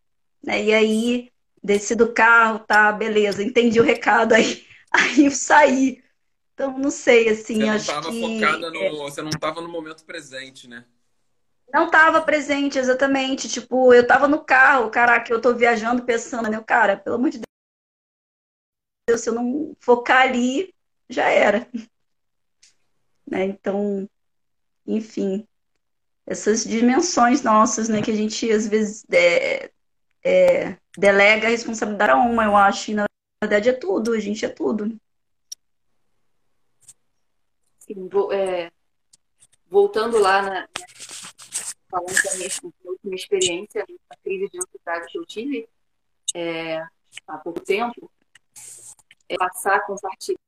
Né? 0.45 0.65
E 0.65 0.75
aí 0.75 1.30
desci 1.63 1.95
do 1.95 2.13
carro, 2.13 2.61
tá, 2.61 2.91
beleza, 2.93 3.43
entendi 3.43 3.81
o 3.81 3.85
recado, 3.85 4.33
aí, 4.33 4.67
aí 4.91 5.27
eu 5.27 5.31
saí. 5.31 6.03
Então, 6.55 6.79
não 6.79 6.91
sei, 6.91 7.29
assim, 7.29 7.61
você 7.61 7.69
acho 7.69 7.93
não 7.93 8.11
que... 8.11 8.41
Focada 8.41 8.71
no, 8.71 8.77
é. 8.77 8.91
Você 8.91 9.23
não 9.23 9.31
estava 9.31 9.61
no 9.61 9.69
momento 9.69 10.05
presente, 10.05 10.69
né? 10.69 10.85
Não 11.73 11.87
estava 11.87 12.21
presente, 12.21 12.79
exatamente. 12.79 13.49
Tipo, 13.49 13.95
eu 13.95 14.03
estava 14.03 14.27
no 14.29 14.45
carro, 14.45 14.91
caraca, 14.91 15.33
eu 15.33 15.39
estou 15.39 15.55
viajando 15.55 16.05
pensando, 16.05 16.51
né? 16.51 16.61
Cara, 16.63 16.97
pelo 16.97 17.17
amor 17.17 17.31
de 17.31 17.41
Deus, 19.09 19.21
se 19.21 19.31
eu 19.31 19.35
não 19.35 19.75
focar 19.81 20.23
ali, 20.23 20.75
já 21.09 21.29
era. 21.29 21.67
Né? 23.31 23.45
Então, 23.45 24.11
enfim, 24.85 25.47
essas 26.27 26.65
dimensões 26.65 27.43
nossas, 27.43 27.89
né, 27.89 28.03
que 28.03 28.11
a 28.11 28.17
gente 28.17 28.51
às 28.51 28.67
vezes 28.67 29.07
é, 29.09 29.71
é, 30.25 30.77
delega 30.97 31.47
a 31.47 31.51
responsabilidade 31.51 32.13
a 32.13 32.17
uma, 32.17 32.45
eu 32.45 32.57
acho. 32.57 32.91
E 32.91 32.95
na 32.95 33.07
verdade 33.43 33.69
é 33.69 33.73
tudo, 33.73 34.13
a 34.13 34.21
gente 34.21 34.45
é 34.45 34.49
tudo. 34.49 34.97
Sim, 37.79 38.09
vou, 38.09 38.33
é, 38.33 38.71
voltando 39.69 40.19
lá 40.19 40.43
na, 40.43 40.69
falando 41.91 42.23
da 42.23 42.35
minha, 42.37 42.49
última 42.85 43.15
experiência, 43.15 43.85
a 44.09 44.17
crise 44.17 44.49
de 44.49 44.59
ansiedade 44.59 45.11
que 45.11 45.19
eu 45.19 45.27
tive 45.27 45.69
é, 46.35 46.79
há 47.27 47.39
pouco 47.39 47.61
tempo, 47.61 48.11
é 49.29 49.37
passar 49.37 49.85
compartilhar 49.87 50.39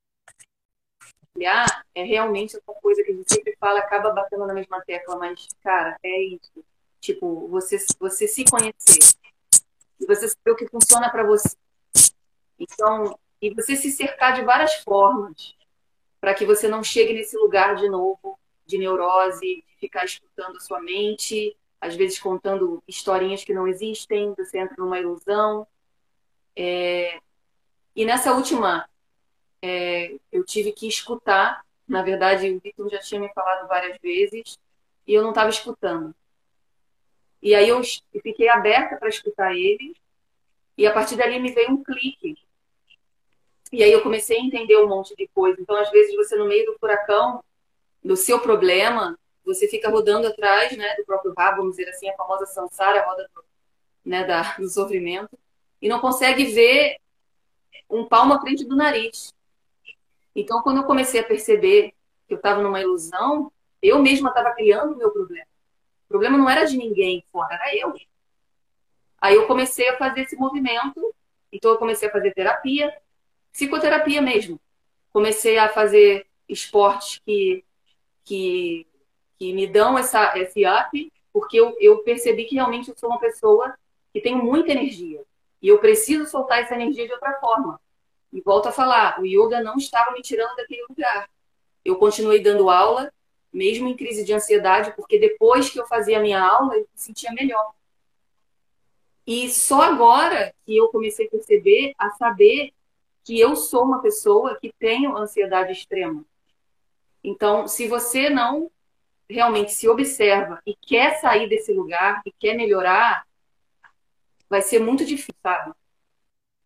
é 1.95 2.05
realmente 2.05 2.59
uma 2.67 2.75
coisa 2.77 3.03
que 3.03 3.11
a 3.11 3.15
gente 3.15 3.33
sempre 3.33 3.57
fala, 3.59 3.81
acaba 3.81 4.11
batendo 4.13 4.47
na 4.47 4.55
mesma 4.55 4.81
tecla, 4.83 5.17
mas, 5.17 5.49
cara, 5.63 5.97
é 6.03 6.23
isso. 6.23 6.65
Tipo, 7.01 7.49
você, 7.49 7.79
você 7.99 8.29
se 8.29 8.45
conhecer, 8.45 9.15
e 10.01 10.07
você 10.07 10.29
saber 10.29 10.51
o 10.51 10.57
que 10.57 10.69
funciona 10.69 11.11
para 11.11 11.25
você. 11.25 11.57
Então, 12.59 13.19
e 13.41 13.53
você 13.55 13.77
se 13.77 13.91
cercar 13.91 14.35
de 14.35 14.43
várias 14.43 14.75
formas 14.77 15.55
para 16.21 16.35
que 16.35 16.47
você 16.47 16.69
não 16.69 16.85
chegue 16.85 17.13
nesse 17.13 17.37
lugar 17.37 17.77
de 17.77 17.89
novo 17.89 18.39
de 18.65 18.79
neurose, 18.79 19.41
de 19.41 19.77
ficar 19.79 20.05
escutando 20.05 20.57
a 20.57 20.61
sua 20.61 20.81
mente, 20.81 21.57
às 21.81 21.97
vezes 21.97 22.19
contando 22.19 22.83
historinhas 22.87 23.45
que 23.45 23.53
não 23.53 23.67
existem, 23.67 24.35
você 24.35 24.59
entra 24.59 24.77
numa 24.79 24.99
ilusão. 24.99 25.67
É... 26.57 27.21
E 27.95 28.05
nessa 28.05 28.33
última, 28.33 28.89
é... 29.61 30.15
eu 30.31 30.45
tive 30.45 30.73
que 30.73 30.87
escutar. 30.87 31.65
Na 31.87 32.03
verdade, 32.03 32.51
o 32.51 32.61
Vitor 32.61 32.89
já 32.89 33.01
tinha 33.01 33.21
me 33.21 33.33
falado 33.33 33.67
várias 33.67 33.99
vezes 34.01 34.59
e 35.07 35.13
eu 35.13 35.23
não 35.23 35.31
estava 35.31 35.51
escutando. 35.51 36.15
E 37.43 37.55
aí 37.55 37.69
eu 37.69 37.83
fiquei 38.23 38.49
aberta 38.49 38.97
para 38.97 39.09
escutar 39.09 39.53
ele. 39.53 39.97
E 40.79 40.87
a 40.87 40.93
partir 40.93 41.17
dali 41.17 41.41
me 41.41 41.53
veio 41.53 41.73
um 41.73 41.83
clique. 41.83 42.39
E 43.73 43.83
aí 43.83 43.91
eu 43.91 44.03
comecei 44.03 44.39
a 44.39 44.41
entender 44.41 44.77
um 44.77 44.89
monte 44.89 45.17
de 45.17 45.27
coisa. 45.35 45.61
Então, 45.61 45.75
às 45.77 45.91
vezes, 45.91 46.15
você 46.15 46.37
no 46.37 46.47
meio 46.47 46.65
do 46.67 46.79
furacão, 46.79 47.43
do 48.05 48.17
seu 48.17 48.39
problema, 48.39 49.19
você 49.45 49.67
fica 49.67 49.91
rodando 49.91 50.27
atrás 50.27 50.77
né, 50.77 50.95
do 50.97 51.05
próprio 51.05 51.33
rabo, 51.37 51.59
vamos 51.59 51.77
dizer 51.77 51.91
assim, 51.91 52.09
a 52.09 52.17
famosa 52.17 52.47
samsara, 52.47 53.01
a 53.01 53.07
roda 53.07 53.29
do, 53.35 53.45
né, 54.05 54.25
da, 54.25 54.55
do 54.59 54.69
sofrimento, 54.69 55.37
e 55.81 55.89
não 55.89 56.01
consegue 56.01 56.45
ver 56.45 56.97
um 57.89 58.05
palmo 58.05 58.35
à 58.35 58.41
frente 58.41 58.65
do 58.65 58.77
nariz. 58.77 59.33
Então, 60.35 60.63
quando 60.63 60.79
eu 60.79 60.85
comecei 60.85 61.21
a 61.21 61.25
perceber 61.25 61.93
que 62.27 62.35
eu 62.35 62.37
estava 62.37 62.63
numa 62.63 62.81
ilusão, 62.81 63.51
eu 63.83 63.99
mesma 64.01 64.29
estava 64.29 64.53
criando 64.53 64.95
o 64.95 64.97
meu 64.97 65.11
problema. 65.11 65.47
Problema 66.13 66.37
não 66.37 66.51
era 66.51 66.67
de 66.67 66.77
ninguém 66.77 67.25
fora, 67.33 67.55
era 67.55 67.75
eu. 67.75 67.95
Aí 69.19 69.35
eu 69.35 69.47
comecei 69.47 69.89
a 69.89 69.97
fazer 69.97 70.21
esse 70.21 70.37
movimento, 70.37 71.15
então 71.51 71.71
eu 71.71 71.79
comecei 71.79 72.07
a 72.07 72.13
fazer 72.13 72.35
terapia, 72.35 72.95
psicoterapia 73.51 74.21
mesmo. 74.21 74.61
Comecei 75.11 75.57
a 75.57 75.71
fazer 75.71 76.27
esportes 76.47 77.19
que, 77.25 77.65
que, 78.25 78.87
que 79.39 79.55
me 79.55 79.67
dão 79.67 79.97
essa, 79.97 80.39
esse 80.39 80.67
up, 80.67 81.13
porque 81.33 81.59
eu, 81.59 81.75
eu 81.81 82.03
percebi 82.03 82.45
que 82.45 82.57
realmente 82.57 82.91
eu 82.91 82.97
sou 82.99 83.09
uma 83.09 83.19
pessoa 83.19 83.75
que 84.13 84.21
tem 84.21 84.37
muita 84.37 84.73
energia. 84.73 85.25
E 85.63 85.69
eu 85.69 85.79
preciso 85.79 86.27
soltar 86.27 86.61
essa 86.61 86.75
energia 86.75 87.07
de 87.07 87.13
outra 87.15 87.41
forma. 87.41 87.81
E 88.31 88.43
volto 88.43 88.69
a 88.69 88.73
falar, 88.73 89.19
o 89.19 89.25
yoga 89.25 89.63
não 89.63 89.77
estava 89.77 90.11
me 90.11 90.21
tirando 90.21 90.55
daquele 90.57 90.85
lugar. 90.91 91.31
Eu 91.83 91.97
continuei 91.97 92.43
dando 92.43 92.69
aula, 92.69 93.11
mesmo 93.53 93.89
em 93.89 93.97
crise 93.97 94.25
de 94.25 94.33
ansiedade, 94.33 94.95
porque 94.97 95.19
depois 95.19 95.69
que 95.69 95.79
eu 95.79 95.87
fazia 95.87 96.19
a 96.19 96.23
minha 96.23 96.41
aula, 96.41 96.75
eu 96.75 96.81
me 96.81 96.89
sentia 96.95 97.33
melhor. 97.33 97.73
E 99.27 99.49
só 99.51 99.83
agora 99.83 100.55
que 100.65 100.77
eu 100.77 100.89
comecei 100.89 101.27
a 101.27 101.31
perceber, 101.31 101.95
a 101.99 102.11
saber 102.11 102.73
que 103.25 103.39
eu 103.39 103.55
sou 103.55 103.85
uma 103.85 104.01
pessoa 104.01 104.59
que 104.61 104.73
tenho 104.79 105.17
ansiedade 105.17 105.73
extrema. 105.73 106.25
Então, 107.23 107.69
se 107.69 107.87
você 107.87 108.29
não 108.29 108.71
realmente 109.31 109.73
se 109.73 109.89
observa 109.89 110.61
e 110.67 110.75
quer 110.75 111.21
sair 111.21 111.49
desse 111.49 111.73
lugar 111.73 112.21
e 112.27 112.33
quer 112.33 112.55
melhorar, 112.55 113.25
vai 114.49 114.61
ser 114.61 114.81
muito 114.81 115.05
difícil, 115.05 115.35
sabe? 115.43 115.73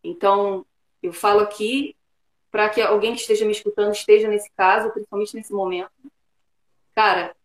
Então, 0.03 0.65
eu 1.03 1.13
falo 1.13 1.41
aqui 1.41 1.95
para 2.51 2.71
que 2.71 2.81
alguém 2.81 3.15
que 3.15 3.21
esteja 3.21 3.45
me 3.45 3.53
escutando 3.53 3.93
esteja 3.93 4.29
nesse 4.29 4.51
caso, 4.57 4.91
principalmente 4.91 5.37
nesse 5.37 5.53
momento. 5.53 5.91
Cara, 6.97 7.37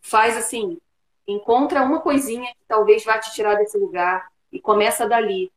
faz 0.00 0.36
assim, 0.36 0.80
encontra 1.24 1.80
uma 1.82 2.00
coisinha 2.00 2.52
que 2.52 2.64
talvez 2.66 3.04
vá 3.04 3.16
te 3.16 3.32
tirar 3.32 3.54
desse 3.54 3.78
lugar 3.78 4.32
e 4.50 4.60
começa 4.60 5.08
dali. 5.08 5.52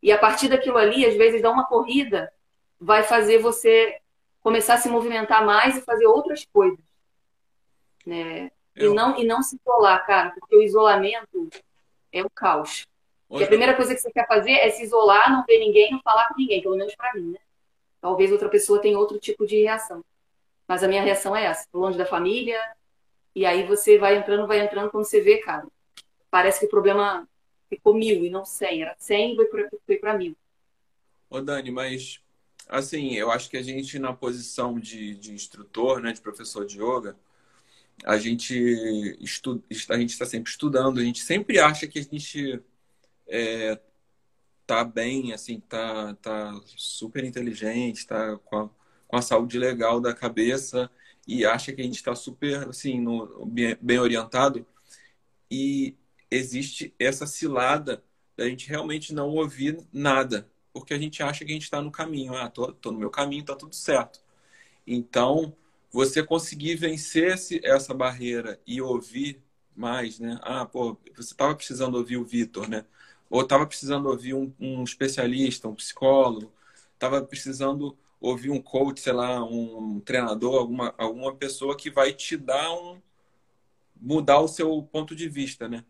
E 0.00 0.12
a 0.12 0.18
partir 0.18 0.46
daquilo 0.46 0.78
ali, 0.78 1.04
às 1.04 1.16
vezes 1.16 1.42
dá 1.42 1.50
uma 1.50 1.66
corrida, 1.66 2.32
vai 2.80 3.02
fazer 3.02 3.38
você 3.38 3.98
começar 4.40 4.74
a 4.74 4.78
se 4.78 4.88
movimentar 4.88 5.44
mais 5.44 5.76
e 5.76 5.82
fazer 5.82 6.06
outras 6.06 6.46
coisas. 6.52 6.78
Né? 8.06 8.52
Eu... 8.76 8.92
E, 8.92 8.94
não, 8.94 9.18
e 9.18 9.24
não 9.24 9.42
se 9.42 9.56
isolar, 9.56 10.06
cara, 10.06 10.30
porque 10.38 10.54
o 10.54 10.62
isolamento 10.62 11.48
é 12.12 12.22
o 12.22 12.30
caos. 12.30 12.86
E 13.28 13.42
a 13.42 13.48
primeira 13.48 13.74
coisa 13.74 13.92
que 13.92 14.00
você 14.00 14.12
quer 14.12 14.28
fazer 14.28 14.52
é 14.52 14.70
se 14.70 14.84
isolar, 14.84 15.32
não 15.32 15.44
ver 15.44 15.58
ninguém, 15.58 15.90
não 15.90 16.00
falar 16.00 16.28
com 16.28 16.34
ninguém, 16.38 16.62
pelo 16.62 16.76
menos 16.76 16.94
para 16.94 17.12
mim, 17.14 17.32
né? 17.32 17.40
Talvez 18.00 18.30
outra 18.30 18.48
pessoa 18.48 18.80
tenha 18.80 18.96
outro 18.96 19.18
tipo 19.18 19.44
de 19.44 19.62
reação. 19.62 20.04
Mas 20.66 20.82
a 20.82 20.88
minha 20.88 21.02
reação 21.02 21.34
é 21.34 21.44
essa, 21.44 21.66
longe 21.72 21.96
da 21.96 22.06
família, 22.06 22.60
e 23.34 23.44
aí 23.44 23.66
você 23.66 23.98
vai 23.98 24.16
entrando, 24.16 24.46
vai 24.46 24.60
entrando, 24.60 24.90
quando 24.90 25.04
você 25.04 25.20
vê, 25.20 25.38
cara, 25.38 25.66
parece 26.30 26.60
que 26.60 26.66
o 26.66 26.70
problema 26.70 27.28
ficou 27.68 27.94
mil 27.94 28.24
e 28.24 28.30
não 28.30 28.44
cem, 28.44 28.82
era 28.82 28.96
cem 28.98 29.34
e 29.34 29.80
foi 29.86 29.96
para 29.98 30.16
mil. 30.16 30.36
Ô 31.28 31.40
Dani, 31.40 31.70
mas 31.70 32.20
assim, 32.68 33.14
eu 33.14 33.30
acho 33.30 33.48
que 33.48 33.56
a 33.56 33.62
gente 33.62 33.98
na 33.98 34.12
posição 34.12 34.78
de, 34.78 35.14
de 35.16 35.32
instrutor, 35.32 36.00
né, 36.00 36.12
de 36.12 36.20
professor 36.20 36.64
de 36.64 36.80
yoga, 36.80 37.16
a 38.04 38.18
gente 38.18 39.18
a 39.88 39.98
gente 39.98 40.10
está 40.10 40.26
sempre 40.26 40.50
estudando, 40.50 41.00
a 41.00 41.04
gente 41.04 41.22
sempre 41.22 41.58
acha 41.58 41.86
que 41.86 41.98
a 41.98 42.02
gente 42.02 42.60
é, 43.26 43.78
tá 44.66 44.84
bem, 44.84 45.32
assim, 45.32 45.60
tá, 45.60 46.14
tá 46.16 46.60
super 46.76 47.24
inteligente, 47.24 48.06
tá 48.06 48.36
com 48.44 48.56
a, 48.58 48.70
com 49.08 49.16
a 49.16 49.22
saúde 49.22 49.58
legal 49.58 50.00
da 50.00 50.14
cabeça 50.14 50.90
e 51.26 51.44
acha 51.44 51.72
que 51.72 51.80
a 51.80 51.84
gente 51.84 51.96
está 51.96 52.14
super, 52.14 52.68
assim, 52.68 53.00
no, 53.00 53.46
bem, 53.46 53.76
bem 53.80 53.98
orientado. 53.98 54.66
E 55.50 55.96
existe 56.30 56.94
essa 56.98 57.26
cilada 57.26 58.02
da 58.36 58.48
gente 58.48 58.68
realmente 58.68 59.14
não 59.14 59.30
ouvir 59.30 59.78
nada, 59.92 60.48
porque 60.72 60.94
a 60.94 60.98
gente 60.98 61.22
acha 61.22 61.44
que 61.44 61.50
a 61.50 61.54
gente 61.54 61.64
está 61.64 61.80
no 61.80 61.90
caminho. 61.90 62.34
Ah, 62.36 62.48
tô, 62.48 62.72
tô 62.72 62.92
no 62.92 62.98
meu 62.98 63.10
caminho, 63.10 63.44
tá 63.44 63.54
tudo 63.56 63.74
certo. 63.74 64.20
Então, 64.86 65.54
você 65.90 66.22
conseguir 66.22 66.76
vencer 66.76 67.34
esse, 67.34 67.60
essa 67.64 67.94
barreira 67.94 68.60
e 68.66 68.80
ouvir 68.80 69.42
mais, 69.74 70.18
né? 70.18 70.38
Ah, 70.42 70.66
pô, 70.66 70.96
você 71.16 71.32
estava 71.32 71.54
precisando 71.54 71.96
ouvir 71.96 72.16
o 72.18 72.24
Vitor, 72.24 72.68
né? 72.68 72.84
ou 73.30 73.42
estava 73.42 73.66
precisando 73.66 74.08
ouvir 74.08 74.34
um, 74.34 74.52
um, 74.60 74.84
especialista, 74.84 75.68
um 75.68 75.74
psicólogo, 75.74 76.52
estava 76.94 77.22
precisando 77.22 77.96
ouvir 78.20 78.50
um 78.50 78.60
coach, 78.60 79.00
sei 79.00 79.12
lá, 79.12 79.44
um 79.44 80.00
treinador, 80.00 80.56
alguma, 80.56 80.94
alguma 80.98 81.34
pessoa 81.34 81.76
que 81.76 81.90
vai 81.90 82.12
te 82.12 82.36
dar 82.36 82.72
um 82.72 83.00
mudar 83.98 84.40
o 84.40 84.48
seu 84.48 84.82
ponto 84.82 85.14
de 85.16 85.28
vista, 85.28 85.68
né? 85.68 85.84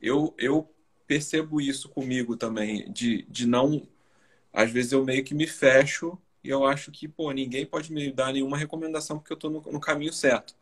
Eu, 0.00 0.34
eu 0.38 0.68
percebo 1.06 1.60
isso 1.60 1.88
comigo 1.88 2.36
também, 2.36 2.90
de, 2.92 3.22
de 3.28 3.46
não 3.46 3.86
às 4.54 4.70
vezes 4.70 4.92
eu 4.92 5.04
meio 5.04 5.24
que 5.24 5.34
me 5.34 5.48
fecho 5.48 6.16
e 6.42 6.48
eu 6.48 6.64
acho 6.64 6.92
que, 6.92 7.08
pô, 7.08 7.32
ninguém 7.32 7.66
pode 7.66 7.92
me 7.92 8.12
dar 8.12 8.32
nenhuma 8.32 8.56
recomendação 8.56 9.18
porque 9.18 9.32
eu 9.32 9.36
estou 9.36 9.50
no, 9.50 9.60
no, 9.60 9.80
caminho 9.80 10.12
certo. 10.12 10.54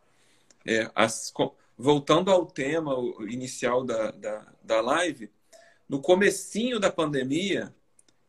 É, 0.65 0.91
as, 0.95 1.33
voltando 1.77 2.31
ao 2.31 2.47
tema 2.47 2.95
inicial 3.29 3.85
da, 3.85 4.11
da, 4.13 4.47
da 4.63 4.81
live, 4.81 5.31
no 5.87 6.01
comecinho 6.01 6.81
da 6.81 6.91
pandemia, 6.91 7.75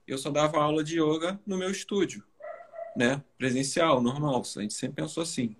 eu 0.06 0.18
só 0.18 0.30
dava 0.30 0.62
aula 0.62 0.84
de 0.84 1.00
yoga 1.00 1.40
no 1.46 1.58
meu 1.58 1.72
estúdio, 1.72 2.26
né? 2.96 3.24
Presencial, 3.38 4.02
normal. 4.02 4.42
A 4.58 4.62
gente 4.62 4.74
sempre 4.74 5.04
pensou 5.04 5.24
assim. 5.24 5.56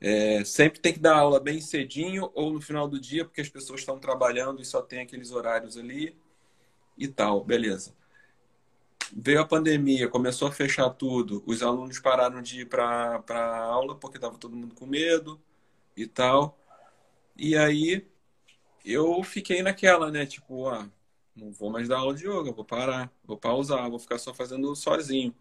É, 0.00 0.44
sempre 0.44 0.80
tem 0.80 0.92
que 0.92 1.00
dar 1.00 1.16
aula 1.16 1.40
bem 1.40 1.60
cedinho 1.60 2.30
ou 2.34 2.52
no 2.52 2.60
final 2.60 2.86
do 2.88 3.00
dia, 3.00 3.24
porque 3.24 3.40
as 3.40 3.48
pessoas 3.48 3.80
estão 3.80 3.98
trabalhando 3.98 4.60
e 4.60 4.64
só 4.64 4.82
tem 4.82 5.00
aqueles 5.00 5.30
horários 5.30 5.76
ali 5.76 6.16
e 6.98 7.08
tal, 7.08 7.44
beleza. 7.44 7.94
Veio 9.14 9.40
a 9.40 9.46
pandemia, 9.46 10.08
começou 10.08 10.48
a 10.48 10.52
fechar 10.52 10.90
tudo, 10.90 11.42
os 11.46 11.62
alunos 11.62 11.98
pararam 12.00 12.42
de 12.42 12.62
ir 12.62 12.66
para 12.66 13.22
a 13.28 13.58
aula 13.64 13.94
porque 13.96 14.18
estava 14.18 14.36
todo 14.38 14.56
mundo 14.56 14.74
com 14.74 14.86
medo 14.86 15.40
e 15.96 16.06
tal. 16.06 16.58
E 17.36 17.56
aí 17.56 18.06
eu 18.84 19.22
fiquei 19.22 19.62
naquela, 19.62 20.10
né? 20.10 20.26
Tipo, 20.26 20.68
ah, 20.68 20.88
não 21.34 21.52
vou 21.52 21.70
mais 21.70 21.88
dar 21.88 21.98
aula 21.98 22.14
de 22.14 22.26
yoga, 22.26 22.52
vou 22.52 22.64
parar, 22.64 23.12
vou 23.24 23.36
pausar, 23.38 23.88
vou 23.90 23.98
ficar 23.98 24.18
só 24.18 24.34
fazendo 24.34 24.74
sozinho. 24.76 25.34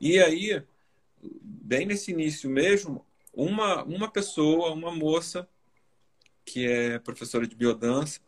E 0.00 0.18
aí, 0.18 0.62
bem 1.22 1.86
nesse 1.86 2.12
início 2.12 2.48
mesmo, 2.50 3.04
uma, 3.32 3.84
uma 3.84 4.10
pessoa, 4.10 4.72
uma 4.72 4.90
moça, 4.92 5.48
que 6.44 6.66
é 6.66 6.98
professora 6.98 7.46
de 7.46 7.54
biodança, 7.56 8.20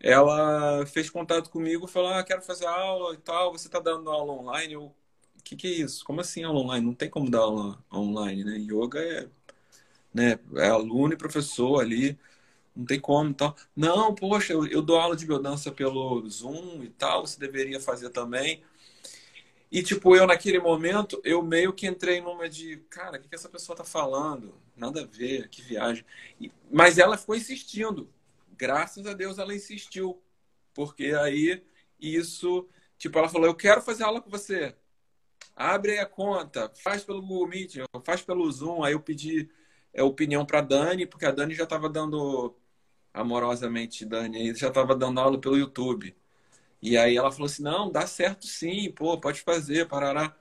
ela 0.00 0.84
fez 0.86 1.10
contato 1.10 1.50
comigo, 1.50 1.86
falou: 1.86 2.10
ah, 2.12 2.24
quero 2.24 2.42
fazer 2.42 2.66
aula 2.66 3.14
e 3.14 3.18
tal, 3.18 3.52
você 3.52 3.68
está 3.68 3.80
dando 3.80 4.10
aula 4.10 4.32
online? 4.32 4.74
Eu, 4.74 4.84
o 4.86 5.42
que, 5.44 5.56
que 5.56 5.66
é 5.66 5.70
isso? 5.70 6.04
Como 6.04 6.20
assim 6.20 6.42
aula 6.44 6.60
online? 6.60 6.86
Não 6.86 6.94
tem 6.94 7.10
como 7.10 7.30
dar 7.30 7.40
aula 7.40 7.82
online, 7.92 8.44
né? 8.44 8.58
Yoga 8.58 9.00
é, 9.00 9.28
né, 10.14 10.38
é 10.56 10.68
aluno 10.68 11.14
e 11.14 11.16
professor 11.16 11.80
ali 11.80 12.18
não 12.74 12.86
tem 12.86 13.00
como 13.00 13.30
e 13.30 13.34
tal. 13.34 13.56
Não, 13.76 14.14
poxa, 14.14 14.52
eu, 14.52 14.66
eu 14.66 14.82
dou 14.82 14.98
aula 14.98 15.16
de 15.16 15.26
biodança 15.26 15.70
pelo 15.72 16.28
Zoom 16.28 16.82
e 16.84 16.88
tal, 16.90 17.26
você 17.26 17.38
deveria 17.38 17.80
fazer 17.80 18.10
também. 18.10 18.62
E, 19.72 19.82
tipo, 19.82 20.14
eu 20.14 20.26
naquele 20.26 20.58
momento, 20.58 21.18
eu 21.24 21.42
meio 21.42 21.72
que 21.72 21.86
entrei 21.86 22.20
numa 22.20 22.46
de, 22.46 22.76
cara, 22.90 23.16
o 23.16 23.20
que, 23.22 23.26
que 23.26 23.34
essa 23.34 23.48
pessoa 23.48 23.74
tá 23.74 23.84
falando? 23.84 24.54
Nada 24.76 25.00
a 25.00 25.06
ver, 25.06 25.48
que 25.48 25.62
viagem. 25.62 26.04
E, 26.38 26.52
mas 26.70 26.98
ela 26.98 27.16
ficou 27.16 27.34
insistindo. 27.34 28.12
Graças 28.54 29.06
a 29.06 29.14
Deus 29.14 29.38
ela 29.38 29.54
insistiu. 29.54 30.22
Porque 30.74 31.14
aí, 31.18 31.64
isso, 31.98 32.68
tipo, 32.98 33.18
ela 33.18 33.30
falou, 33.30 33.46
eu 33.46 33.54
quero 33.54 33.80
fazer 33.80 34.04
aula 34.04 34.20
com 34.20 34.28
você. 34.28 34.76
Abre 35.56 35.98
a 35.98 36.06
conta, 36.06 36.70
faz 36.76 37.02
pelo 37.02 37.22
Google 37.22 37.48
Meet, 37.48 37.76
faz 38.04 38.20
pelo 38.22 38.50
Zoom. 38.52 38.84
Aí 38.84 38.92
eu 38.92 39.00
pedi 39.00 39.50
é, 39.94 40.02
opinião 40.02 40.44
para 40.44 40.60
Dani, 40.60 41.06
porque 41.06 41.24
a 41.26 41.30
Dani 41.32 41.54
já 41.54 41.64
estava 41.64 41.88
dando 41.88 42.54
amorosamente 43.14 44.04
Dani 44.06 44.54
já 44.54 44.68
estava 44.68 44.94
dando 44.94 45.20
aula 45.20 45.40
pelo 45.40 45.56
YouTube. 45.56 46.14
E 46.82 46.96
aí 46.98 47.16
ela 47.16 47.32
falou 47.32 47.46
assim: 47.46 47.62
não, 47.62 47.90
dá 47.90 48.06
certo 48.06 48.46
sim, 48.46 48.90
pô, 48.92 49.18
pode 49.20 49.40
fazer, 49.42 49.88
parará. 49.88 50.36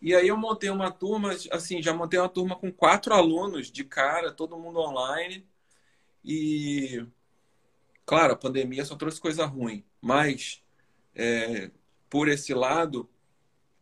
E 0.00 0.14
aí 0.14 0.28
eu 0.28 0.36
montei 0.36 0.70
uma 0.70 0.90
turma, 0.92 1.32
assim, 1.50 1.82
já 1.82 1.92
montei 1.94 2.18
uma 2.20 2.28
turma 2.28 2.56
com 2.56 2.72
quatro 2.72 3.14
alunos 3.14 3.70
de 3.72 3.84
cara, 3.84 4.32
todo 4.32 4.58
mundo 4.58 4.80
online. 4.80 5.48
E 6.24 7.06
claro, 8.06 8.34
a 8.34 8.36
pandemia 8.36 8.84
só 8.84 8.96
trouxe 8.96 9.20
coisa 9.20 9.46
ruim, 9.46 9.84
mas 10.00 10.62
é, 11.14 11.70
por 12.10 12.28
esse 12.28 12.54
lado 12.54 13.08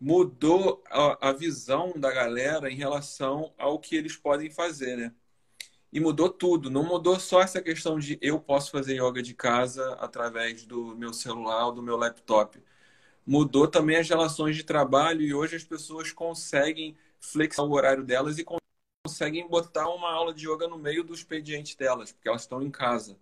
mudou 0.00 0.82
a, 0.90 1.30
a 1.30 1.32
visão 1.32 1.92
da 1.98 2.12
galera 2.12 2.70
em 2.70 2.76
relação 2.76 3.54
ao 3.58 3.78
que 3.78 3.96
eles 3.96 4.16
podem 4.16 4.50
fazer, 4.50 4.96
né? 4.96 5.14
E 5.92 6.00
mudou 6.00 6.28
tudo. 6.30 6.70
Não 6.70 6.82
mudou 6.84 7.20
só 7.20 7.42
essa 7.42 7.60
questão 7.60 7.98
de 7.98 8.18
eu 8.22 8.40
posso 8.40 8.70
fazer 8.70 8.94
yoga 8.94 9.22
de 9.22 9.34
casa 9.34 9.94
através 9.94 10.64
do 10.64 10.96
meu 10.96 11.12
celular 11.12 11.66
ou 11.66 11.72
do 11.72 11.82
meu 11.82 11.96
laptop. 11.96 12.58
Mudou 13.26 13.68
também 13.68 13.96
as 13.96 14.08
relações 14.08 14.56
de 14.56 14.64
trabalho 14.64 15.22
e 15.22 15.34
hoje 15.34 15.56
as 15.56 15.64
pessoas 15.64 16.12
conseguem 16.12 16.96
flexar 17.20 17.64
o 17.64 17.72
horário 17.72 18.04
delas 18.04 18.38
e 18.38 18.46
conseguem 19.04 19.46
botar 19.48 19.88
uma 19.90 20.10
aula 20.12 20.34
de 20.34 20.48
yoga 20.48 20.66
no 20.68 20.78
meio 20.78 21.04
do 21.04 21.14
expediente 21.14 21.76
delas, 21.76 22.12
porque 22.12 22.28
elas 22.28 22.42
estão 22.42 22.62
em 22.62 22.70
casa. 22.70 23.16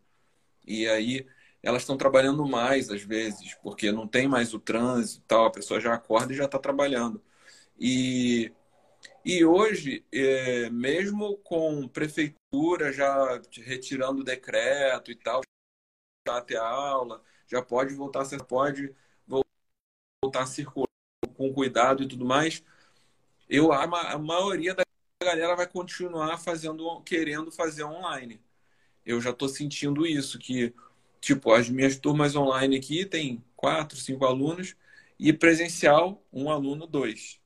E 0.67 0.87
aí 0.89 1.27
elas 1.63 1.83
estão 1.83 1.97
trabalhando 1.97 2.47
mais 2.47 2.91
às 2.91 3.03
vezes, 3.03 3.55
porque 3.63 3.93
não 3.93 4.07
tem 4.07 4.29
mais 4.29 4.55
o 4.55 4.61
trânsito 4.61 5.21
e 5.21 5.25
tal, 5.29 5.47
a 5.47 5.51
pessoa 5.51 5.81
já 5.81 5.95
acorda 5.95 6.33
e 6.33 6.37
já 6.37 6.45
está 6.47 6.59
trabalhando. 6.59 7.23
E 7.79 8.53
e 9.25 9.45
hoje, 9.45 10.05
é, 10.13 10.71
mesmo 10.71 11.37
com 11.39 11.87
prefeitura 12.51 12.93
já 12.93 13.41
retirando 13.65 14.21
o 14.21 14.25
decreto 14.25 15.11
e 15.11 15.15
tal, 15.15 15.41
já 16.27 16.37
até 16.39 16.57
a 16.57 16.67
aula, 16.69 17.23
já 17.47 17.63
pode 17.63 17.95
voltar, 17.95 18.25
pode 18.47 18.95
voltar 20.23 20.43
a 20.43 20.47
circular 20.47 20.89
com 21.37 21.53
cuidado 21.53 22.03
e 22.03 22.09
tudo 22.09 22.25
mais, 22.25 22.63
eu 23.49 23.73
a 23.73 24.19
maioria 24.19 24.75
da 24.75 24.85
galera 25.23 25.57
vai 25.57 25.67
continuar 25.67 26.39
fazendo, 26.39 27.01
querendo 27.03 27.51
fazer 27.53 27.85
online. 27.85 28.43
Eu 29.07 29.21
já 29.21 29.31
estou 29.31 29.49
sentindo 29.49 30.07
isso, 30.07 30.39
que 30.39 30.75
tipo, 31.21 31.53
as 31.53 31.69
minhas 31.71 31.99
turmas 31.99 32.37
online 32.37 32.77
aqui 32.77 33.07
tem 33.07 33.45
quatro, 33.57 33.99
cinco 33.99 34.25
alunos, 34.27 34.77
e 35.19 35.33
presencial, 35.33 36.23
um 36.33 36.51
aluno, 36.51 36.87
dois 36.87 37.40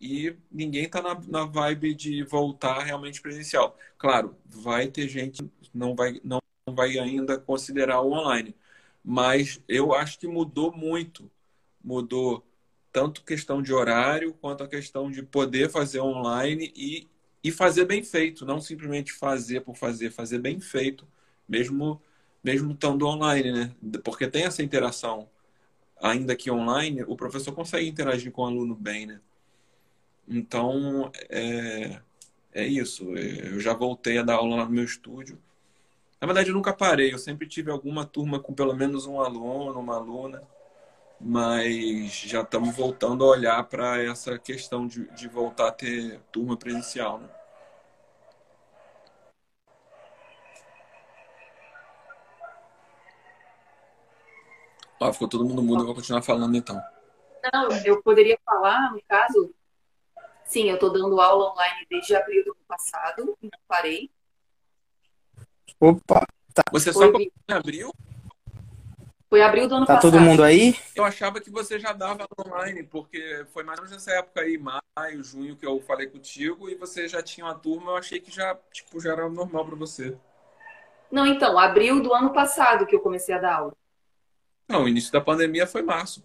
e 0.00 0.36
ninguém 0.50 0.84
está 0.84 1.02
na, 1.02 1.14
na 1.26 1.44
vibe 1.44 1.94
de 1.94 2.22
voltar 2.24 2.80
realmente 2.84 3.20
presencial. 3.20 3.76
Claro, 3.98 4.36
vai 4.46 4.88
ter 4.88 5.08
gente 5.08 5.42
não 5.74 5.94
vai 5.94 6.20
não 6.24 6.40
vai 6.68 6.98
ainda 6.98 7.38
considerar 7.38 8.00
o 8.02 8.12
online, 8.12 8.54
mas 9.04 9.60
eu 9.68 9.94
acho 9.94 10.18
que 10.18 10.26
mudou 10.26 10.72
muito, 10.72 11.30
mudou 11.82 12.44
tanto 12.92 13.24
questão 13.24 13.62
de 13.62 13.72
horário 13.72 14.34
quanto 14.34 14.64
a 14.64 14.68
questão 14.68 15.10
de 15.10 15.22
poder 15.22 15.70
fazer 15.70 16.00
online 16.00 16.72
e, 16.76 17.08
e 17.42 17.50
fazer 17.52 17.84
bem 17.86 18.02
feito, 18.02 18.44
não 18.46 18.60
simplesmente 18.60 19.12
fazer 19.12 19.60
por 19.62 19.76
fazer, 19.76 20.10
fazer 20.10 20.38
bem 20.38 20.60
feito, 20.60 21.06
mesmo 21.48 22.00
mesmo 22.42 22.72
estando 22.72 23.06
online, 23.06 23.52
né? 23.52 23.74
Porque 24.04 24.26
tem 24.28 24.44
essa 24.44 24.62
interação, 24.62 25.28
ainda 26.02 26.36
que 26.36 26.50
online, 26.50 27.02
o 27.06 27.16
professor 27.16 27.52
consegue 27.52 27.88
interagir 27.88 28.32
com 28.32 28.42
o 28.42 28.46
aluno 28.46 28.74
bem, 28.74 29.06
né? 29.06 29.20
Então, 30.28 31.10
é, 31.30 32.00
é 32.52 32.66
isso. 32.66 33.16
Eu 33.16 33.58
já 33.60 33.72
voltei 33.72 34.18
a 34.18 34.22
dar 34.22 34.34
aula 34.36 34.56
lá 34.56 34.64
no 34.66 34.70
meu 34.70 34.84
estúdio. 34.84 35.38
Na 36.20 36.26
verdade, 36.26 36.50
eu 36.50 36.54
nunca 36.54 36.72
parei. 36.72 37.12
Eu 37.12 37.18
sempre 37.18 37.48
tive 37.48 37.70
alguma 37.70 38.04
turma 38.04 38.38
com 38.38 38.52
pelo 38.52 38.74
menos 38.74 39.06
um 39.06 39.20
aluno, 39.20 39.80
uma 39.80 39.96
aluna. 39.96 40.42
Mas 41.20 42.12
já 42.12 42.42
estamos 42.42 42.76
voltando 42.76 43.24
a 43.24 43.28
olhar 43.28 43.64
para 43.64 44.02
essa 44.02 44.38
questão 44.38 44.86
de, 44.86 45.08
de 45.14 45.26
voltar 45.28 45.68
a 45.68 45.72
ter 45.72 46.20
turma 46.30 46.56
presencial, 46.56 47.18
né? 47.18 47.28
Ó, 55.00 55.12
ficou 55.12 55.28
todo 55.28 55.44
mundo 55.44 55.62
mudo, 55.62 55.82
eu 55.82 55.86
vou 55.86 55.94
continuar 55.94 56.22
falando 56.22 56.56
então. 56.56 56.80
Não, 57.52 57.68
eu 57.84 58.02
poderia 58.02 58.38
falar, 58.44 58.92
no 58.92 59.00
caso, 59.08 59.54
Sim, 60.48 60.70
eu 60.70 60.74
estou 60.74 60.90
dando 60.90 61.20
aula 61.20 61.52
online 61.52 61.86
desde 61.90 62.16
abril 62.16 62.42
do 62.42 62.52
ano 62.52 62.64
passado, 62.66 63.36
não 63.40 63.50
parei. 63.68 64.10
Opa! 65.78 66.26
Tá. 66.54 66.62
Você 66.72 66.92
só 66.92 67.12
começou 67.12 67.32
em 67.48 67.52
abril? 67.52 67.92
Foi 69.28 69.42
abril 69.42 69.68
do 69.68 69.74
ano 69.74 69.86
tá 69.86 69.96
passado. 69.96 70.10
Tá 70.10 70.18
todo 70.18 70.26
mundo 70.26 70.42
aí? 70.42 70.74
Eu 70.96 71.04
achava 71.04 71.38
que 71.38 71.50
você 71.50 71.78
já 71.78 71.92
dava 71.92 72.26
online, 72.40 72.82
porque 72.82 73.44
foi 73.52 73.62
mais 73.62 73.78
ou 73.78 73.84
menos 73.84 73.92
nessa 73.92 74.18
época 74.18 74.40
aí, 74.40 74.58
maio, 74.58 75.22
junho, 75.22 75.54
que 75.54 75.66
eu 75.66 75.80
falei 75.82 76.06
contigo, 76.06 76.68
e 76.70 76.74
você 76.74 77.06
já 77.06 77.22
tinha 77.22 77.46
uma 77.46 77.54
turma, 77.54 77.92
eu 77.92 77.96
achei 77.98 78.18
que 78.18 78.30
já, 78.30 78.56
tipo, 78.72 78.98
já 78.98 79.12
era 79.12 79.28
normal 79.28 79.66
para 79.66 79.76
você. 79.76 80.16
Não, 81.10 81.26
então, 81.26 81.58
abril 81.58 82.02
do 82.02 82.14
ano 82.14 82.32
passado 82.32 82.86
que 82.86 82.96
eu 82.96 83.00
comecei 83.00 83.34
a 83.34 83.38
dar 83.38 83.54
aula. 83.54 83.72
Não, 84.66 84.84
o 84.84 84.88
início 84.88 85.12
da 85.12 85.20
pandemia 85.20 85.66
foi 85.66 85.82
março. 85.82 86.24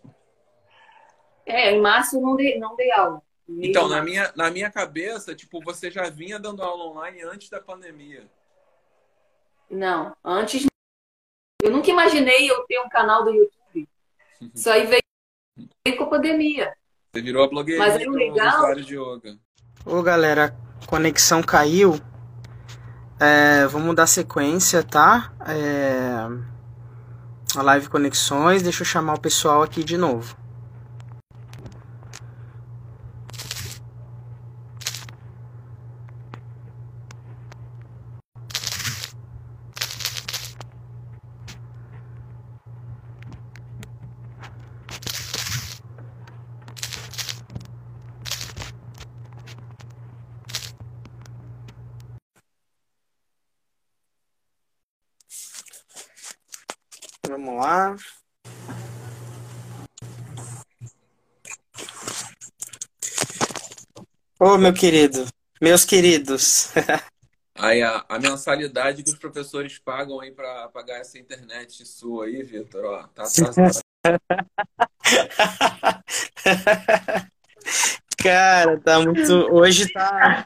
É, 1.45 1.71
em 1.71 1.81
março 1.81 2.15
eu 2.15 2.21
não 2.21 2.35
dei, 2.37 2.57
não 2.57 2.75
dei 2.75 2.89
aula. 2.93 3.21
Então, 3.47 3.89
na 3.89 4.01
minha, 4.01 4.31
na 4.35 4.49
minha 4.49 4.71
cabeça, 4.71 5.35
tipo, 5.35 5.61
você 5.61 5.91
já 5.91 6.09
vinha 6.09 6.39
dando 6.39 6.63
aula 6.63 6.85
online 6.85 7.21
antes 7.23 7.49
da 7.49 7.59
pandemia. 7.59 8.29
Não, 9.69 10.15
antes. 10.23 10.65
Eu 11.61 11.71
nunca 11.71 11.89
imaginei 11.89 12.49
eu 12.49 12.63
ter 12.65 12.79
um 12.79 12.89
canal 12.89 13.23
do 13.23 13.31
YouTube. 13.31 13.87
Isso 14.53 14.69
aí 14.69 14.85
veio, 14.85 15.01
veio 15.85 15.97
com 15.97 16.03
a 16.05 16.09
pandemia. 16.09 16.73
Você 17.11 17.21
virou 17.21 17.43
a 17.43 17.47
blogueirinha 17.47 17.87
Mas 17.87 18.01
é 18.01 18.05
legal. 18.05 18.75
de 18.75 18.95
yoga. 18.95 19.37
Ô, 19.85 20.01
galera, 20.01 20.55
a 20.81 20.87
conexão 20.87 21.41
caiu. 21.41 21.99
É, 23.19 23.65
vamos 23.67 23.95
dar 23.95 24.07
sequência, 24.07 24.83
tá? 24.83 25.31
É, 25.47 26.27
a 27.57 27.61
live 27.61 27.89
conexões. 27.89 28.63
Deixa 28.63 28.81
eu 28.81 28.85
chamar 28.85 29.13
o 29.15 29.21
pessoal 29.21 29.61
aqui 29.61 29.83
de 29.83 29.97
novo. 29.97 30.42
Vamos 57.33 57.55
lá. 57.55 57.95
Ô, 64.39 64.45
oh, 64.45 64.57
meu 64.59 64.71
querido, 64.71 65.25
meus 65.59 65.83
queridos. 65.83 66.71
aí 67.57 67.81
a, 67.81 68.05
a, 68.07 68.19
mensalidade 68.19 69.01
que 69.01 69.09
os 69.09 69.17
professores 69.17 69.79
pagam 69.79 70.19
aí 70.19 70.31
para 70.31 70.67
pagar 70.67 70.99
essa 70.99 71.17
internet 71.17 71.83
sua 71.87 72.25
aí, 72.25 72.43
Vitor, 72.43 72.85
ó, 72.85 73.07
tá, 73.07 73.23
tá... 73.23 73.51
Cara, 78.21 78.79
tá 78.79 78.99
muito. 78.99 79.33
Hoje 79.51 79.91
tá. 79.91 80.45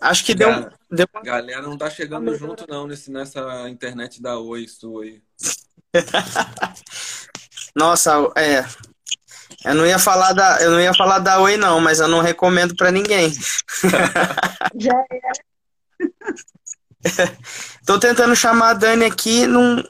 Acho 0.00 0.24
que 0.24 0.34
deu. 0.34 0.48
deu... 0.90 1.06
Galera 1.22 1.62
não 1.62 1.76
tá 1.76 1.90
chegando 1.90 2.34
junto, 2.34 2.66
não, 2.66 2.86
nesse, 2.86 3.10
nessa 3.10 3.68
internet 3.68 4.22
da 4.22 4.38
Oi 4.38 4.66
sua 4.66 5.02
aí. 5.02 5.22
Nossa, 7.74 8.12
é. 8.36 8.64
Eu 9.64 9.74
não 9.74 9.86
ia 9.86 9.98
falar 9.98 10.32
da, 10.32 10.62
eu 10.62 10.70
não 10.70 10.80
ia 10.80 10.94
falar 10.94 11.18
da 11.18 11.40
Oi 11.40 11.56
não, 11.56 11.80
mas 11.80 12.00
eu 12.00 12.08
não 12.08 12.20
recomendo 12.20 12.74
para 12.74 12.90
ninguém. 12.90 13.30
Já 14.74 15.04
era. 15.10 15.32
Tô 17.86 17.98
tentando 17.98 18.34
chamar 18.36 18.70
a 18.70 18.74
Dani 18.74 19.04
aqui, 19.04 19.46
não 19.46 19.84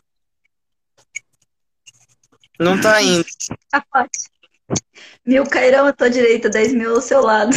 não 2.58 2.78
tá 2.78 3.00
indo. 3.00 3.24
Mil 5.24 5.44
cairão 5.46 5.86
à 5.86 5.92
tua 5.92 6.10
direita, 6.10 6.50
10 6.50 6.74
mil 6.74 6.94
ao 6.94 7.00
seu 7.00 7.22
lado. 7.22 7.56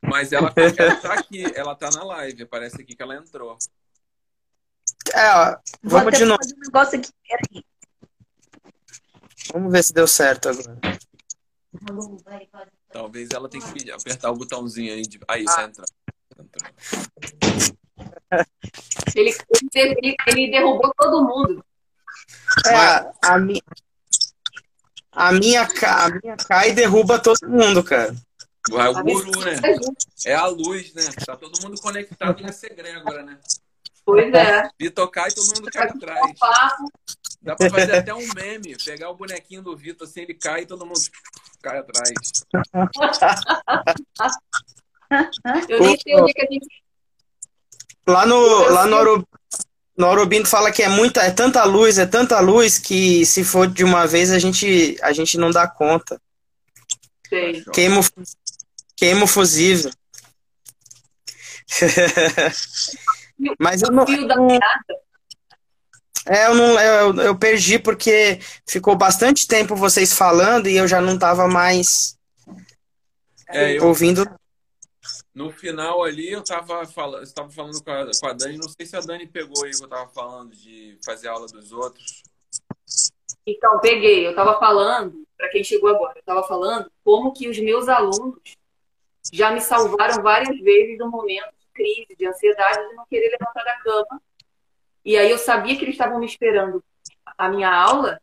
Mas 0.00 0.32
ela, 0.32 0.52
ela 0.56 0.96
tá 0.96 1.14
aqui, 1.14 1.44
ela 1.56 1.74
tá 1.74 1.90
na 1.90 2.04
live, 2.04 2.44
parece 2.46 2.80
aqui 2.80 2.94
que 2.94 3.02
ela 3.02 3.16
entrou. 3.16 3.58
É, 5.12 5.30
ó, 5.34 5.56
vamos 5.82 6.16
de 6.16 6.24
novo. 6.24 6.40
Um 6.42 6.60
negócio 6.60 6.98
aqui, 6.98 7.10
peraí. 7.26 7.64
Vamos 9.52 9.72
ver 9.72 9.84
se 9.84 9.92
deu 9.92 10.06
certo 10.06 10.48
agora. 10.48 10.78
Talvez 12.90 13.30
ela 13.30 13.48
tenha 13.48 13.64
que 13.72 13.90
apertar 13.90 14.30
o 14.30 14.36
botãozinho 14.36 14.94
aí. 14.94 15.02
De... 15.02 15.20
Aí, 15.28 15.44
ah. 15.48 15.62
entra. 15.62 15.84
Ele, 19.14 19.32
ele, 19.74 20.16
ele, 20.26 20.50
derrubou 20.50 20.92
todo 20.96 21.24
mundo. 21.24 21.64
É, 22.66 22.74
a, 22.74 23.12
a, 23.22 23.38
minha, 23.38 23.62
a, 25.12 25.32
minha, 25.32 25.62
a 25.62 26.08
minha 26.10 26.36
cai 26.36 26.70
e 26.70 26.74
derruba 26.74 27.20
todo 27.20 27.38
mundo, 27.48 27.84
cara. 27.84 28.14
É 28.72 28.88
o 28.88 29.04
guru, 29.04 29.30
né? 29.40 29.54
É 30.24 30.34
a 30.34 30.46
luz, 30.46 30.92
né? 30.94 31.02
Tá 31.24 31.36
todo 31.36 31.62
mundo 31.62 31.80
conectado 31.80 32.42
nessa 32.42 32.66
egrégora, 32.66 33.22
né? 33.22 33.38
Pois 34.04 34.34
é. 34.34 34.68
Vitor 34.78 35.10
cai 35.10 35.30
e 35.30 35.34
todo 35.34 35.46
mundo 35.46 35.70
cai 35.70 35.88
atrás. 35.88 36.20
Dá 37.40 37.56
pra 37.56 37.70
fazer 37.70 37.96
até 37.96 38.12
um 38.14 38.28
meme, 38.34 38.76
pegar 38.84 39.08
o 39.10 39.14
bonequinho 39.14 39.62
do 39.62 39.74
Vitor, 39.76 40.06
assim, 40.06 40.20
ele 40.22 40.34
cai 40.34 40.62
e 40.62 40.66
todo 40.66 40.86
mundo 40.86 41.00
cai 41.62 41.78
atrás. 41.78 42.12
Eu 45.68 45.80
nem 45.80 45.98
sei 45.98 46.16
onde 46.16 46.30
é 46.30 46.34
que 46.34 46.42
a 46.42 46.46
gente. 46.50 46.66
Lá 48.06 48.26
no, 48.26 48.68
lá 48.68 48.86
no, 48.86 48.96
Oro, 48.96 49.28
no 49.96 50.06
Aurobindo 50.06 50.46
fala 50.46 50.72
que 50.72 50.82
é 50.82 50.88
muita, 50.88 51.22
é 51.22 51.30
tanta 51.30 51.64
luz, 51.64 51.98
é 51.98 52.06
tanta 52.06 52.40
luz 52.40 52.78
que 52.78 53.24
se 53.24 53.44
for 53.44 53.66
de 53.66 53.84
uma 53.84 54.06
vez 54.06 54.30
a 54.30 54.38
gente, 54.38 54.98
a 55.02 55.12
gente 55.12 55.38
não 55.38 55.50
dá 55.50 55.66
conta. 55.66 56.20
Sei. 57.28 57.64
Queima, 57.72 58.00
queima 58.96 59.24
o 59.24 59.28
fusível. 59.28 59.90
Mas 63.58 63.82
eu 63.82 63.90
não. 63.90 64.04
É, 66.26 66.46
eu, 66.46 66.54
não, 66.54 66.80
eu, 66.80 67.14
eu 67.16 67.38
perdi 67.38 67.78
porque 67.78 68.38
ficou 68.66 68.96
bastante 68.96 69.46
tempo 69.46 69.76
vocês 69.76 70.12
falando 70.12 70.68
e 70.68 70.76
eu 70.76 70.88
já 70.88 71.00
não 71.00 71.18
tava 71.18 71.46
mais 71.46 72.18
é, 73.48 73.78
eu, 73.78 73.86
ouvindo. 73.86 74.24
No 75.34 75.50
final 75.50 76.02
ali 76.02 76.30
eu 76.30 76.42
tava 76.42 76.86
falando, 76.86 77.22
estava 77.22 77.50
falando 77.50 77.82
com 77.82 77.90
a, 77.90 78.10
com 78.18 78.26
a 78.26 78.32
Dani, 78.32 78.56
não 78.56 78.68
sei 78.68 78.86
se 78.86 78.96
a 78.96 79.00
Dani 79.00 79.26
pegou 79.26 79.64
aí 79.64 79.72
que 79.72 79.84
eu 79.84 79.88
tava 79.88 80.08
falando 80.08 80.54
de 80.56 80.98
fazer 81.04 81.28
aula 81.28 81.46
dos 81.46 81.72
outros. 81.72 82.22
Então, 83.46 83.78
peguei. 83.80 84.26
Eu 84.26 84.30
estava 84.30 84.58
falando, 84.58 85.26
para 85.36 85.50
quem 85.50 85.62
chegou 85.62 85.90
agora, 85.90 86.14
eu 86.16 86.20
estava 86.20 86.42
falando 86.44 86.90
como 87.04 87.32
que 87.32 87.48
os 87.48 87.58
meus 87.58 87.88
alunos 87.88 88.40
já 89.32 89.50
me 89.50 89.60
salvaram 89.60 90.22
várias 90.22 90.58
vezes 90.60 90.96
do 90.96 91.10
momento 91.10 91.53
crise, 91.74 92.16
de 92.16 92.26
ansiedade, 92.26 92.88
de 92.88 92.94
não 92.94 93.04
querer 93.06 93.30
levantar 93.30 93.64
da 93.64 93.76
cama 93.80 94.20
e 95.04 95.18
aí 95.18 95.30
eu 95.30 95.38
sabia 95.38 95.76
que 95.76 95.84
eles 95.84 95.94
estavam 95.94 96.18
me 96.18 96.24
esperando 96.24 96.82
a 97.36 97.48
minha 97.48 97.70
aula, 97.70 98.18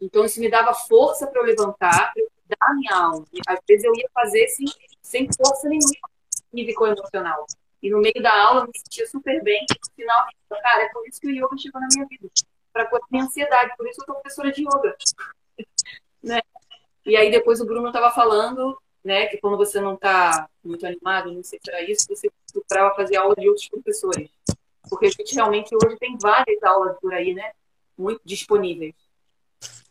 então 0.00 0.24
isso 0.24 0.38
me 0.38 0.48
dava 0.48 0.72
força 0.72 1.26
para 1.26 1.40
eu 1.40 1.44
levantar, 1.44 2.12
para 2.12 2.22
eu 2.22 2.30
dar 2.46 2.68
a 2.68 2.74
minha 2.74 2.94
aula. 2.94 3.24
E, 3.32 3.40
às 3.48 3.58
vezes 3.68 3.84
eu 3.84 3.92
ia 3.96 4.08
fazer 4.14 4.46
sem, 4.48 4.66
sem 5.02 5.28
força 5.32 5.68
nenhuma, 5.68 5.90
físico 6.52 6.86
emocional. 6.86 7.44
E 7.82 7.90
no 7.90 7.98
meio 7.98 8.22
da 8.22 8.32
aula 8.46 8.60
eu 8.60 8.66
me 8.66 8.78
sentia 8.78 9.08
super 9.08 9.42
bem. 9.42 9.66
E 9.68 9.74
no 9.74 9.94
final, 9.96 10.26
cara, 10.62 10.82
é 10.84 10.88
por 10.90 11.06
isso 11.08 11.20
que 11.20 11.26
o 11.26 11.30
yoga 11.30 11.58
chegou 11.58 11.80
na 11.80 11.88
minha 11.92 12.06
vida. 12.06 12.28
Para 12.72 12.84
a 12.84 13.00
minha 13.10 13.24
ansiedade, 13.24 13.76
por 13.76 13.88
isso 13.88 14.00
eu 14.00 14.04
sou 14.04 14.14
professora 14.14 14.52
de 14.52 14.62
yoga. 14.62 14.96
né? 16.22 16.40
E 17.04 17.16
aí 17.16 17.30
depois 17.30 17.60
o 17.60 17.66
Bruno 17.66 17.88
estava 17.88 18.10
falando, 18.12 18.80
né, 19.02 19.26
que 19.26 19.38
quando 19.38 19.56
você 19.56 19.80
não 19.80 19.94
está 19.94 20.48
muito 20.62 20.86
animado, 20.86 21.32
não 21.32 21.42
sei 21.42 21.58
se 21.60 21.70
era 21.70 21.82
isso, 21.90 22.06
você 22.08 22.30
procurava 22.52 22.94
fazer 22.94 23.16
aula 23.16 23.34
de 23.34 23.48
outros 23.48 23.68
professores. 23.68 24.30
Porque 24.88 25.06
a 25.06 25.10
gente 25.10 25.34
realmente 25.34 25.74
hoje 25.74 25.96
tem 25.98 26.16
várias 26.20 26.62
aulas 26.62 26.98
por 27.00 27.12
aí, 27.12 27.34
né? 27.34 27.52
Muito 27.96 28.20
disponíveis. 28.24 28.94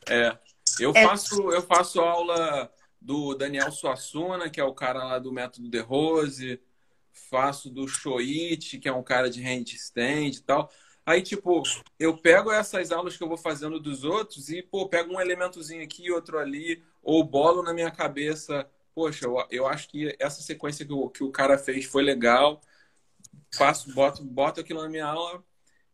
É. 0.09 0.37
Eu 0.79 0.91
é. 0.95 1.03
faço, 1.03 1.51
eu 1.51 1.61
faço 1.61 1.99
aula 1.99 2.71
do 2.99 3.33
Daniel 3.35 3.71
Suassuna, 3.71 4.49
que 4.49 4.59
é 4.59 4.63
o 4.63 4.73
cara 4.73 5.03
lá 5.03 5.19
do 5.19 5.31
Método 5.31 5.69
de 5.69 5.79
Rose. 5.79 6.61
Faço 7.11 7.69
do 7.69 7.87
Shoichi, 7.87 8.79
que 8.79 8.87
é 8.87 8.93
um 8.93 9.03
cara 9.03 9.29
de 9.29 9.41
handstand 9.41 10.29
e 10.29 10.41
tal. 10.41 10.71
Aí, 11.05 11.21
tipo, 11.21 11.63
eu 11.97 12.15
pego 12.17 12.51
essas 12.51 12.91
aulas 12.91 13.17
que 13.17 13.23
eu 13.23 13.27
vou 13.27 13.37
fazendo 13.37 13.79
dos 13.79 14.03
outros 14.03 14.49
e, 14.49 14.61
pô, 14.61 14.87
pego 14.87 15.13
um 15.13 15.19
elementozinho 15.19 15.83
aqui, 15.83 16.11
outro 16.11 16.37
ali, 16.37 16.83
ou 17.01 17.23
bolo 17.23 17.63
na 17.63 17.73
minha 17.73 17.89
cabeça. 17.89 18.69
Poxa, 18.99 19.25
eu, 19.25 19.37
eu 19.49 19.65
acho 19.65 19.87
que 19.87 20.13
essa 20.19 20.41
sequência 20.41 20.85
que 20.85 20.91
o, 20.91 21.09
que 21.09 21.23
o 21.23 21.31
cara 21.31 21.57
fez 21.57 21.85
foi 21.85 22.03
legal 22.03 22.61
faço, 23.55 23.93
boto, 23.93 24.21
boto 24.25 24.59
aquilo 24.59 24.81
na 24.81 24.89
minha 24.89 25.05
aula 25.05 25.41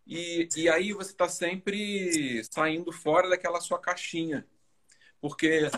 e, 0.07 0.49
e 0.55 0.67
aí 0.67 0.91
você 0.91 1.11
está 1.11 1.29
sempre 1.29 2.43
saindo 2.45 2.91
fora 2.91 3.29
daquela 3.29 3.61
sua 3.61 3.77
caixinha. 3.77 4.43
Porque 5.21 5.69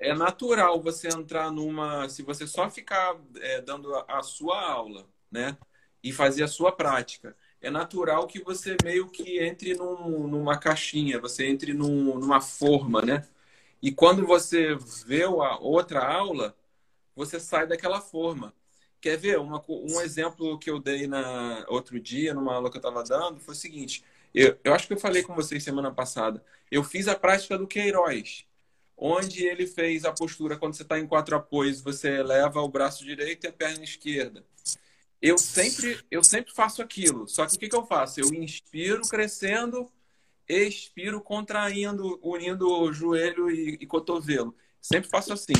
é 0.00 0.12
natural 0.12 0.82
você 0.82 1.06
entrar 1.06 1.52
numa. 1.52 2.08
Se 2.08 2.24
você 2.24 2.48
só 2.48 2.68
ficar 2.68 3.16
é, 3.36 3.60
dando 3.60 3.94
a, 3.94 4.18
a, 4.18 4.22
sua 4.24 4.60
aula, 4.68 5.08
né? 5.30 5.56
E 6.02 6.12
fazer 6.12 6.42
a 6.42 6.48
sua 6.48 6.72
prática, 6.72 7.36
é 7.60 7.70
natural 7.70 8.26
que 8.26 8.42
você 8.42 8.76
meio 8.82 9.08
que 9.08 9.38
entre 9.38 9.74
num, 9.74 10.26
numa 10.26 10.58
caixinha, 10.58 11.20
você 11.20 11.46
entre 11.46 11.72
num, 11.72 12.18
numa 12.18 12.40
forma, 12.40 13.02
né? 13.02 13.24
E 13.82 13.92
quando 13.92 14.26
você 14.26 14.76
vê 15.06 15.24
a 15.24 15.58
outra 15.58 16.04
aula, 16.04 16.56
você 17.14 17.38
sai 17.38 17.66
daquela 17.66 18.00
forma. 18.00 18.54
Quer 19.00 19.16
ver? 19.16 19.38
Uma, 19.38 19.62
um 19.68 20.00
exemplo 20.00 20.58
que 20.58 20.70
eu 20.70 20.80
dei 20.80 21.06
na 21.06 21.64
outro 21.68 22.00
dia, 22.00 22.34
numa 22.34 22.54
aula 22.54 22.70
que 22.70 22.76
eu 22.76 22.80
estava 22.80 23.04
dando, 23.04 23.40
foi 23.40 23.54
o 23.54 23.56
seguinte. 23.56 24.04
Eu, 24.34 24.58
eu 24.64 24.74
acho 24.74 24.86
que 24.86 24.92
eu 24.92 24.98
falei 24.98 25.22
com 25.22 25.34
vocês 25.34 25.62
semana 25.62 25.90
passada. 25.90 26.44
Eu 26.70 26.82
fiz 26.82 27.08
a 27.08 27.14
prática 27.14 27.56
do 27.56 27.66
Queiroz, 27.66 28.44
onde 28.96 29.44
ele 29.46 29.66
fez 29.66 30.04
a 30.04 30.12
postura 30.12 30.56
quando 30.56 30.74
você 30.74 30.82
está 30.82 30.98
em 30.98 31.06
quatro 31.06 31.36
apoios, 31.36 31.80
você 31.80 32.08
eleva 32.08 32.60
o 32.60 32.68
braço 32.68 33.04
direito 33.04 33.44
e 33.44 33.48
a 33.48 33.52
perna 33.52 33.84
esquerda. 33.84 34.44
Eu 35.20 35.38
sempre, 35.38 35.98
eu 36.10 36.22
sempre 36.22 36.52
faço 36.52 36.82
aquilo. 36.82 37.26
Só 37.28 37.46
que 37.46 37.56
o 37.56 37.58
que, 37.58 37.68
que 37.68 37.76
eu 37.76 37.86
faço? 37.86 38.20
Eu 38.20 38.32
inspiro 38.34 39.02
crescendo, 39.02 39.90
expiro 40.48 41.20
contraindo, 41.20 42.18
unindo 42.22 42.92
joelho 42.92 43.50
e, 43.50 43.78
e 43.80 43.86
cotovelo. 43.86 44.54
Sempre 44.80 45.10
faço 45.10 45.32
assim. 45.32 45.54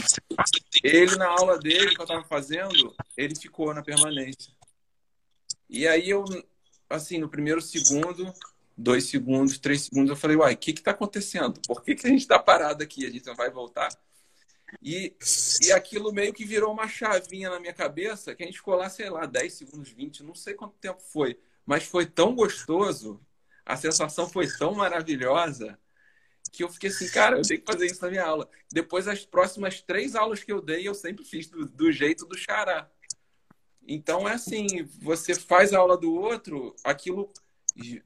Ele, 0.84 1.16
na 1.16 1.26
aula 1.26 1.58
dele, 1.58 1.94
que 1.94 2.00
eu 2.00 2.04
estava 2.04 2.24
fazendo, 2.24 2.94
ele 3.16 3.34
ficou 3.34 3.74
na 3.74 3.82
permanência. 3.82 4.52
E 5.68 5.86
aí 5.88 6.08
eu, 6.08 6.24
assim, 6.88 7.18
no 7.18 7.28
primeiro 7.28 7.60
segundo, 7.60 8.32
dois 8.76 9.04
segundos, 9.04 9.58
três 9.58 9.82
segundos, 9.82 10.10
eu 10.10 10.16
falei, 10.16 10.36
uai, 10.36 10.54
o 10.54 10.56
que 10.56 10.70
está 10.70 10.92
acontecendo? 10.92 11.60
Por 11.66 11.82
que, 11.82 11.94
que 11.96 12.06
a 12.06 12.10
gente 12.10 12.20
está 12.20 12.38
parado 12.38 12.84
aqui? 12.84 13.04
A 13.04 13.10
gente 13.10 13.26
não 13.26 13.34
vai 13.34 13.50
voltar? 13.50 13.88
E, 14.82 15.14
e 15.62 15.72
aquilo 15.72 16.12
meio 16.12 16.32
que 16.32 16.44
virou 16.44 16.72
uma 16.72 16.88
chavinha 16.88 17.50
na 17.50 17.58
minha 17.58 17.72
cabeça 17.72 18.34
que 18.34 18.42
a 18.42 18.46
gente 18.46 18.58
ficou 18.58 18.74
lá, 18.74 18.88
sei 18.88 19.08
lá, 19.10 19.26
10 19.26 19.52
segundos, 19.52 19.90
20, 19.90 20.22
não 20.22 20.34
sei 20.34 20.54
quanto 20.54 20.74
tempo 20.74 21.00
foi. 21.00 21.38
Mas 21.64 21.84
foi 21.84 22.06
tão 22.06 22.34
gostoso, 22.34 23.20
a 23.66 23.76
sensação 23.76 24.28
foi 24.28 24.46
tão 24.46 24.72
maravilhosa 24.74 25.76
que 26.52 26.62
eu 26.62 26.68
fiquei 26.70 26.88
assim, 26.88 27.08
cara, 27.08 27.36
eu 27.36 27.42
tenho 27.42 27.60
que 27.60 27.70
fazer 27.70 27.86
isso 27.86 28.00
na 28.00 28.10
minha 28.10 28.24
aula. 28.24 28.48
Depois, 28.72 29.08
as 29.08 29.26
próximas 29.26 29.82
três 29.82 30.14
aulas 30.14 30.42
que 30.42 30.52
eu 30.52 30.62
dei, 30.62 30.86
eu 30.86 30.94
sempre 30.94 31.24
fiz 31.24 31.48
do, 31.48 31.66
do 31.66 31.90
jeito 31.90 32.24
do 32.24 32.38
xará. 32.38 32.88
Então, 33.86 34.28
é 34.28 34.34
assim, 34.34 34.84
você 35.00 35.34
faz 35.34 35.72
a 35.72 35.78
aula 35.78 35.96
do 35.96 36.14
outro, 36.14 36.74
aquilo 36.84 37.30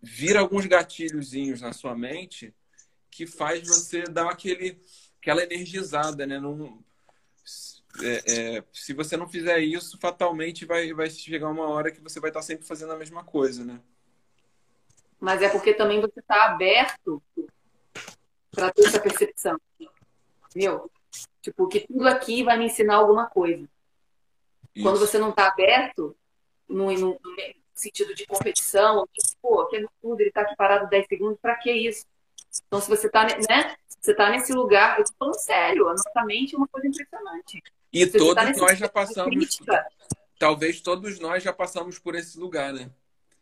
vira 0.02 0.40
alguns 0.40 0.66
gatilhozinhos 0.66 1.61
na 1.61 1.72
sua 1.72 1.94
mente 1.94 2.52
que 3.11 3.26
faz 3.26 3.66
você 3.68 4.02
dar 4.04 4.30
aquele, 4.30 4.80
aquela 5.20 5.42
energizada, 5.42 6.26
né? 6.26 6.40
É, 8.02 8.56
é, 8.56 8.64
se 8.72 8.92
você 8.92 9.16
não 9.16 9.28
fizer 9.28 9.58
isso, 9.61 9.98
fatalmente 9.98 10.64
vai, 10.64 10.92
vai 10.92 11.11
chegar 11.11 11.48
uma 11.48 11.68
hora 11.68 11.90
que 11.90 12.00
você 12.00 12.18
vai 12.18 12.30
estar 12.30 12.42
sempre 12.42 12.66
fazendo 12.66 12.92
a 12.92 12.98
mesma 12.98 13.22
coisa, 13.22 13.64
né? 13.64 13.80
Mas 15.21 15.43
é 15.43 15.49
porque 15.49 15.75
também 15.75 16.01
você 16.01 16.18
está 16.18 16.47
aberto 16.47 17.23
para 18.51 18.73
ter 18.73 18.87
essa 18.87 18.99
percepção. 18.99 19.61
Entendeu? 20.49 20.91
Tipo, 21.43 21.68
que 21.68 21.81
tudo 21.81 22.09
aqui 22.09 22.43
vai 22.43 22.59
me 22.59 22.66
ensinar 22.66 22.97
alguma 22.97 23.27
coisa. 23.27 23.68
Isso. 24.75 24.85
Quando 24.85 24.99
você 24.99 25.18
não 25.18 25.31
está 25.31 25.49
aberto, 25.49 26.16
no, 26.68 26.91
no, 26.93 27.21
no, 27.23 27.37
sentido 27.75 28.14
de 28.14 28.27
competição, 28.27 29.07
pô, 29.41 29.66
que 29.66 29.85
tudo, 30.01 30.21
ele 30.21 30.29
está 30.29 30.43
aqui 30.43 30.55
parado 30.57 30.89
10 30.89 31.07
segundos, 31.07 31.39
para 31.41 31.57
que 31.57 31.73
isso? 31.73 32.07
Então, 32.66 32.81
se 32.81 32.89
você 32.89 33.07
está 33.07 33.25
né, 33.25 33.77
você 34.01 34.14
tá 34.14 34.31
nesse 34.31 34.53
lugar, 34.53 34.99
eu 34.99 35.05
tô 35.05 35.12
falando 35.18 35.39
sério, 35.39 35.89
a 35.89 35.93
nossa 35.93 36.25
mente 36.25 36.55
é 36.55 36.59
uma 36.59 36.68
coisa 36.68 36.89
impressionante. 36.89 37.62
E 37.93 38.07
se 38.07 38.18
todos 38.18 38.35
tá 38.35 38.53
nós 38.53 38.79
já 38.79 38.89
passamos. 38.89 39.35
Crítica, 39.35 39.87
talvez 40.39 40.81
todos 40.81 41.18
nós 41.18 41.43
já 41.43 41.53
passamos 41.53 41.99
por 41.99 42.14
esse 42.14 42.39
lugar, 42.39 42.73
né? 42.73 42.91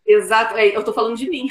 Exato, 0.08 0.56
é, 0.56 0.74
eu 0.74 0.82
tô 0.82 0.94
falando 0.94 1.18
de 1.18 1.28
mim. 1.28 1.48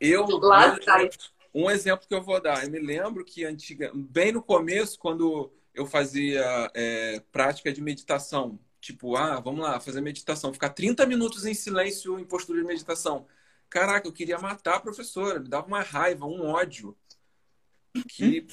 Eu, 0.00 0.26
Lá 0.40 0.68
atrás. 0.68 1.30
Um 1.54 1.70
exemplo 1.70 2.08
que 2.08 2.14
eu 2.14 2.22
vou 2.22 2.40
dar, 2.40 2.64
eu 2.64 2.70
me 2.70 2.80
lembro 2.80 3.22
que 3.22 3.44
antiga, 3.44 3.92
bem 3.94 4.32
no 4.32 4.42
começo, 4.42 4.98
quando 4.98 5.52
eu 5.74 5.86
fazia 5.86 6.70
é, 6.74 7.20
prática 7.30 7.70
de 7.70 7.82
meditação, 7.82 8.58
tipo, 8.80 9.14
ah, 9.14 9.38
vamos 9.40 9.60
lá, 9.60 9.78
fazer 9.78 10.00
meditação, 10.00 10.54
ficar 10.54 10.70
30 10.70 11.04
minutos 11.06 11.44
em 11.44 11.52
silêncio 11.52 12.18
em 12.18 12.24
postura 12.24 12.60
de 12.60 12.66
meditação. 12.66 13.26
Caraca, 13.68 14.08
eu 14.08 14.12
queria 14.12 14.38
matar 14.38 14.76
a 14.76 14.80
professora, 14.80 15.38
me 15.38 15.48
dava 15.48 15.66
uma 15.66 15.82
raiva, 15.82 16.24
um 16.24 16.46
ódio. 16.46 16.96
Que 18.08 18.46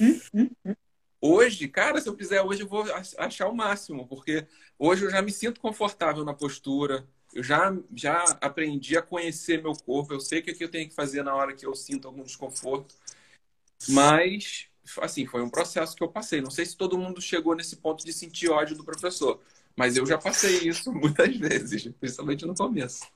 hoje, 1.20 1.66
cara, 1.66 2.00
se 2.00 2.08
eu 2.08 2.16
quiser 2.16 2.42
hoje 2.42 2.62
eu 2.62 2.68
vou 2.68 2.84
achar 3.18 3.48
o 3.48 3.54
máximo, 3.54 4.06
porque 4.06 4.46
hoje 4.78 5.04
eu 5.04 5.10
já 5.10 5.22
me 5.22 5.32
sinto 5.32 5.60
confortável 5.60 6.24
na 6.24 6.34
postura, 6.34 7.08
eu 7.32 7.42
já, 7.42 7.74
já 7.94 8.24
aprendi 8.40 8.96
a 8.96 9.02
conhecer 9.02 9.62
meu 9.62 9.72
corpo, 9.72 10.12
eu 10.12 10.20
sei 10.20 10.40
o 10.40 10.42
que, 10.42 10.54
que 10.54 10.64
eu 10.64 10.70
tenho 10.70 10.88
que 10.88 10.94
fazer 10.94 11.22
na 11.22 11.34
hora 11.34 11.54
que 11.54 11.66
eu 11.66 11.74
sinto 11.74 12.08
algum 12.08 12.22
desconforto. 12.22 12.94
Mas, 13.88 14.66
assim, 15.00 15.26
foi 15.26 15.42
um 15.42 15.50
processo 15.50 15.96
que 15.96 16.02
eu 16.02 16.08
passei. 16.08 16.40
Não 16.40 16.50
sei 16.50 16.66
se 16.66 16.76
todo 16.76 16.98
mundo 16.98 17.20
chegou 17.20 17.54
nesse 17.54 17.76
ponto 17.76 18.04
de 18.04 18.12
sentir 18.12 18.50
ódio 18.50 18.76
do 18.76 18.84
professor, 18.84 19.40
mas 19.76 19.96
eu 19.96 20.06
já 20.06 20.18
passei 20.18 20.68
isso 20.68 20.92
muitas 20.94 21.34
vezes, 21.36 21.88
principalmente 21.98 22.46
no 22.46 22.54
começo. 22.54 23.06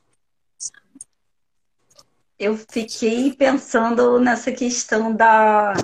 eu 2.39 2.57
fiquei 2.57 3.33
pensando 3.33 4.21
nessa 4.21 4.53
questão 4.53 5.14
da, 5.14 5.75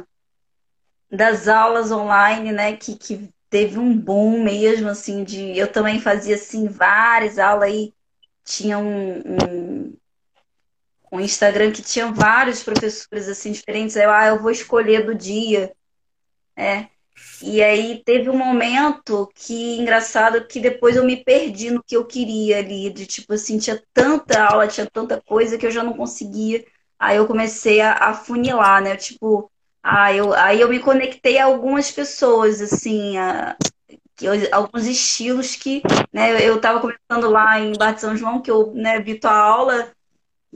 das 1.11 1.49
aulas 1.49 1.91
online, 1.91 2.53
né? 2.53 2.76
Que, 2.76 2.97
que 2.97 3.30
teve 3.49 3.78
um 3.78 3.97
boom 3.97 4.43
mesmo, 4.43 4.89
assim, 4.89 5.24
de. 5.24 5.57
Eu 5.57 5.70
também 5.70 6.01
fazia 6.01 6.35
assim 6.35 6.68
várias 6.68 7.39
aulas 7.39 7.68
aí. 7.68 7.95
Tinha 8.45 8.78
um, 8.78 9.18
um, 9.18 9.97
um 11.12 11.20
Instagram 11.20 11.72
que 11.72 11.82
tinha 11.82 12.11
vários 12.12 12.62
professores 12.62 13.28
assim 13.28 13.53
diferentes. 13.53 13.97
Aí 13.97 14.05
eu, 14.05 14.11
ah, 14.11 14.26
eu 14.26 14.40
vou 14.40 14.51
escolher 14.51 15.05
do 15.05 15.14
dia. 15.14 15.72
É. 16.57 16.86
E 17.43 17.62
aí 17.62 18.03
teve 18.05 18.30
um 18.30 18.36
momento 18.36 19.30
que, 19.34 19.78
engraçado, 19.78 20.47
que 20.47 20.61
depois 20.61 20.97
eu 20.97 21.05
me 21.05 21.22
perdi 21.22 21.70
no 21.70 21.82
que 21.82 21.97
eu 21.97 22.05
queria 22.05 22.59
ali, 22.59 22.90
de 22.90 23.07
tipo 23.07 23.34
assim, 23.34 23.59
tinha 23.59 23.82
tanta 23.93 24.45
aula, 24.45 24.66
tinha 24.66 24.86
tanta 24.90 25.20
coisa 25.20 25.59
que 25.59 25.66
eu 25.66 25.70
já 25.70 25.82
não 25.82 25.93
conseguia. 25.93 26.64
Aí 26.99 27.16
eu 27.16 27.26
comecei 27.26 27.80
a, 27.80 27.95
a 27.95 28.14
funilar, 28.14 28.82
né? 28.82 28.97
Tipo, 28.97 29.51
ah, 29.82 30.12
eu, 30.14 30.32
aí 30.34 30.61
eu 30.61 30.68
me 30.68 30.78
conectei 30.78 31.38
a 31.38 31.45
algumas 31.45 31.90
pessoas, 31.90 32.61
assim, 32.61 33.16
a, 33.18 33.57
que 34.17 34.27
alguns 34.53 34.87
estilos 34.87 35.57
que, 35.57 35.83
né, 36.13 36.47
eu 36.47 36.57
estava 36.57 36.81
começando 36.81 37.31
lá 37.31 37.59
em 37.59 37.73
Bar 37.77 37.93
de 37.93 38.01
São 38.01 38.17
João, 38.17 38.41
que 38.41 38.51
eu, 38.51 38.73
né, 38.75 39.01
vi 39.01 39.19
tua 39.19 39.35
aula, 39.35 39.91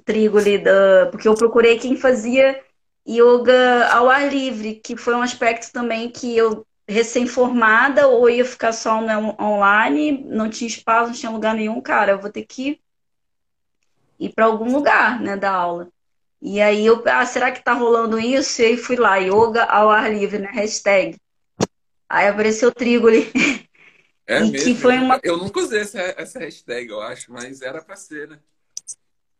trigo 0.04 0.38
ali, 0.38 0.58
da, 0.58 1.08
porque 1.10 1.26
eu 1.28 1.34
procurei 1.34 1.78
quem 1.78 1.96
fazia 1.96 2.62
yoga 3.08 3.88
ao 3.88 4.08
ar 4.10 4.28
livre, 4.28 4.74
que 4.74 4.96
foi 4.96 5.14
um 5.14 5.22
aspecto 5.22 5.72
também 5.72 6.10
que 6.10 6.36
eu, 6.36 6.66
recém-formada, 6.88 8.06
ou 8.06 8.30
ia 8.30 8.44
ficar 8.44 8.72
só 8.72 9.00
no, 9.00 9.36
online, 9.40 10.24
não 10.28 10.48
tinha 10.48 10.68
espaço, 10.68 11.08
não 11.08 11.16
tinha 11.16 11.32
lugar 11.32 11.54
nenhum, 11.54 11.80
cara, 11.80 12.12
eu 12.12 12.18
vou 12.18 12.30
ter 12.30 12.44
que 12.44 12.80
ir 14.18 14.28
para 14.30 14.44
algum 14.44 14.72
lugar, 14.72 15.20
né, 15.20 15.36
da 15.36 15.52
aula. 15.52 15.88
E 16.40 16.60
aí 16.60 16.84
eu, 16.86 17.02
ah, 17.06 17.24
será 17.26 17.50
que 17.50 17.64
tá 17.64 17.72
rolando 17.72 18.18
isso? 18.18 18.60
E 18.62 18.66
aí 18.66 18.76
fui 18.76 18.96
lá, 18.96 19.16
yoga 19.16 19.64
ao 19.64 19.90
ar 19.90 20.12
livre, 20.12 20.38
né? 20.38 20.50
Hashtag. 20.52 21.16
Aí 22.08 22.28
apareceu 22.28 22.68
o 22.68 22.74
trigo 22.74 23.08
ali. 23.08 23.30
É 24.26 24.40
e 24.40 24.50
mesmo? 24.50 24.64
Que 24.64 24.74
foi 24.74 24.98
uma... 24.98 25.20
Eu 25.22 25.36
nunca 25.36 25.60
usei 25.60 25.80
essa, 25.80 26.00
essa 26.00 26.38
hashtag, 26.38 26.90
eu 26.90 27.00
acho, 27.00 27.32
mas 27.32 27.62
era 27.62 27.80
pra 27.80 27.94
ser, 27.94 28.28
né? 28.28 28.38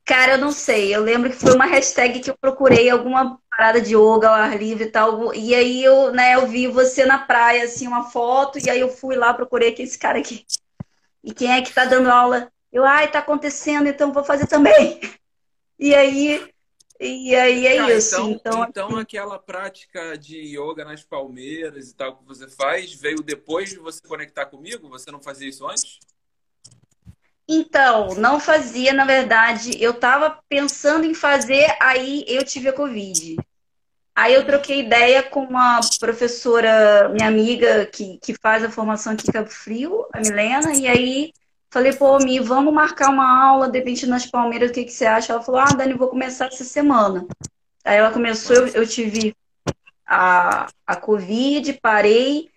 Cara, 0.05 0.35
eu 0.35 0.39
não 0.39 0.53
sei. 0.53 0.95
Eu 0.95 1.03
lembro 1.03 1.29
que 1.29 1.37
foi 1.37 1.53
uma 1.55 1.67
hashtag 1.67 2.21
que 2.21 2.31
eu 2.31 2.39
procurei 2.41 2.89
alguma 2.89 3.41
parada 3.51 3.81
de 3.81 3.97
yoga 3.97 4.29
ao 4.29 4.35
ar 4.35 4.57
livre 4.57 4.85
e 4.85 4.91
tal. 4.91 5.35
E 5.35 5.53
aí 5.53 5.83
eu, 5.83 6.13
né, 6.13 6.37
eu 6.37 6.47
vi 6.47 6.69
você 6.69 7.05
na 7.05 7.19
praia, 7.19 7.65
assim, 7.65 7.89
uma 7.89 8.05
foto, 8.11 8.59
e 8.65 8.71
aí 8.71 8.79
eu 8.79 8.89
fui 8.89 9.17
lá, 9.17 9.35
procurei 9.35 9.75
é 9.77 9.83
esse 9.83 9.99
cara 9.99 10.19
aqui. 10.19 10.45
E 11.25 11.35
quem 11.35 11.51
é 11.53 11.61
que 11.61 11.75
tá 11.75 11.85
dando 11.85 12.09
aula? 12.09 12.53
Eu, 12.73 12.85
ai, 12.85 13.11
tá 13.11 13.19
acontecendo, 13.19 13.89
então 13.89 14.13
vou 14.13 14.25
fazer 14.25 14.47
também. 14.47 15.01
E 15.79 15.95
aí 15.95 16.51
e 17.01 17.35
aí 17.35 17.67
é 17.67 17.79
ah, 17.79 17.93
isso. 17.93 18.15
Então, 18.17 18.31
então, 18.31 18.65
então, 18.65 18.99
aquela 18.99 19.39
prática 19.39 20.17
de 20.17 20.39
yoga 20.39 20.85
nas 20.85 21.03
palmeiras 21.03 21.91
e 21.91 21.95
tal 21.95 22.17
que 22.17 22.25
você 22.25 22.49
faz 22.49 22.95
veio 22.95 23.23
depois 23.23 23.71
de 23.71 23.79
você 23.79 24.01
conectar 24.07 24.47
comigo? 24.47 24.89
Você 24.89 25.11
não 25.11 25.23
fazia 25.23 25.49
isso 25.49 25.67
antes? 25.67 25.99
Então, 27.49 28.15
não 28.17 28.41
fazia, 28.41 28.93
na 28.93 29.05
verdade, 29.05 29.81
eu 29.81 29.93
estava 29.93 30.41
pensando 30.49 31.05
em 31.05 31.15
fazer, 31.15 31.77
aí 31.81 32.25
eu 32.27 32.45
tive 32.45 32.69
a 32.69 32.73
Covid. 32.73 33.37
Aí 34.15 34.35
eu 34.35 34.45
troquei 34.45 34.81
ideia 34.81 35.23
com 35.23 35.45
uma 35.45 35.79
professora, 36.01 37.09
minha 37.11 37.29
amiga, 37.29 37.87
que, 37.87 38.19
que 38.19 38.35
faz 38.35 38.65
a 38.65 38.71
formação 38.71 39.13
aqui 39.13 39.29
em 39.29 39.33
Cabo 39.33 39.51
Frio, 39.51 40.07
a 40.13 40.21
Milena, 40.21 40.75
e 40.75 40.89
aí 40.89 41.33
Falei, 41.77 41.93
pô, 41.93 42.17
Mi, 42.17 42.41
vamos 42.41 42.73
marcar 42.73 43.11
uma 43.11 43.39
aula, 43.39 43.69
de 43.69 43.79
repente 43.79 44.07
nas 44.07 44.25
Palmeiras, 44.25 44.71
o 44.71 44.73
que, 44.73 44.85
que 44.85 44.91
você 44.91 45.05
acha? 45.05 45.35
Ela 45.35 45.43
falou, 45.43 45.61
ah, 45.61 45.75
Dani, 45.77 45.93
vou 45.93 46.09
começar 46.09 46.47
essa 46.47 46.65
semana. 46.65 47.27
Aí 47.85 47.99
ela 47.99 48.11
começou, 48.11 48.57
eu, 48.57 48.67
eu 48.69 48.89
tive 48.89 49.37
a, 50.07 50.69
a 50.87 50.97
Covid, 50.97 51.75
parei, 51.75 52.49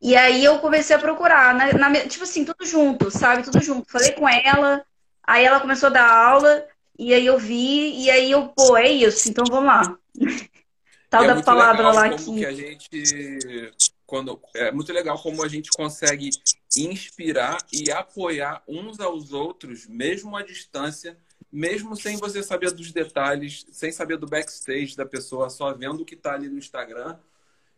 e 0.00 0.14
aí 0.14 0.44
eu 0.44 0.60
comecei 0.60 0.94
a 0.94 1.00
procurar, 1.00 1.52
na, 1.52 1.72
na, 1.72 2.00
tipo 2.06 2.22
assim, 2.22 2.44
tudo 2.44 2.64
junto, 2.64 3.10
sabe? 3.10 3.42
Tudo 3.42 3.60
junto. 3.60 3.90
Falei 3.90 4.12
com 4.12 4.28
ela, 4.28 4.84
aí 5.24 5.44
ela 5.44 5.58
começou 5.58 5.88
a 5.88 5.92
dar 5.92 6.08
aula, 6.08 6.64
e 6.96 7.12
aí 7.12 7.26
eu 7.26 7.40
vi, 7.40 8.04
e 8.04 8.08
aí 8.08 8.30
eu, 8.30 8.50
pô, 8.50 8.76
é 8.76 8.88
isso, 8.88 9.28
então 9.28 9.44
vamos 9.50 9.66
lá. 9.66 9.98
Tal 11.10 11.24
é 11.24 11.26
da 11.26 11.42
palavra 11.42 11.90
lá 11.90 12.08
que... 12.10 12.24
que 12.24 12.46
a 12.46 12.52
gente 12.52 13.72
quando 14.06 14.40
é 14.54 14.70
muito 14.70 14.92
legal 14.92 15.20
como 15.20 15.44
a 15.44 15.48
gente 15.48 15.70
consegue 15.70 16.30
inspirar 16.76 17.58
e 17.72 17.90
apoiar 17.90 18.62
uns 18.68 19.00
aos 19.00 19.32
outros, 19.32 19.86
mesmo 19.86 20.36
à 20.36 20.42
distância, 20.42 21.18
mesmo 21.52 21.96
sem 21.96 22.16
você 22.16 22.42
saber 22.42 22.70
dos 22.70 22.92
detalhes, 22.92 23.66
sem 23.72 23.90
saber 23.90 24.16
do 24.16 24.26
backstage 24.26 24.96
da 24.96 25.04
pessoa, 25.04 25.50
só 25.50 25.72
vendo 25.74 26.02
o 26.02 26.04
que 26.04 26.14
está 26.14 26.34
ali 26.34 26.48
no 26.48 26.58
Instagram. 26.58 27.18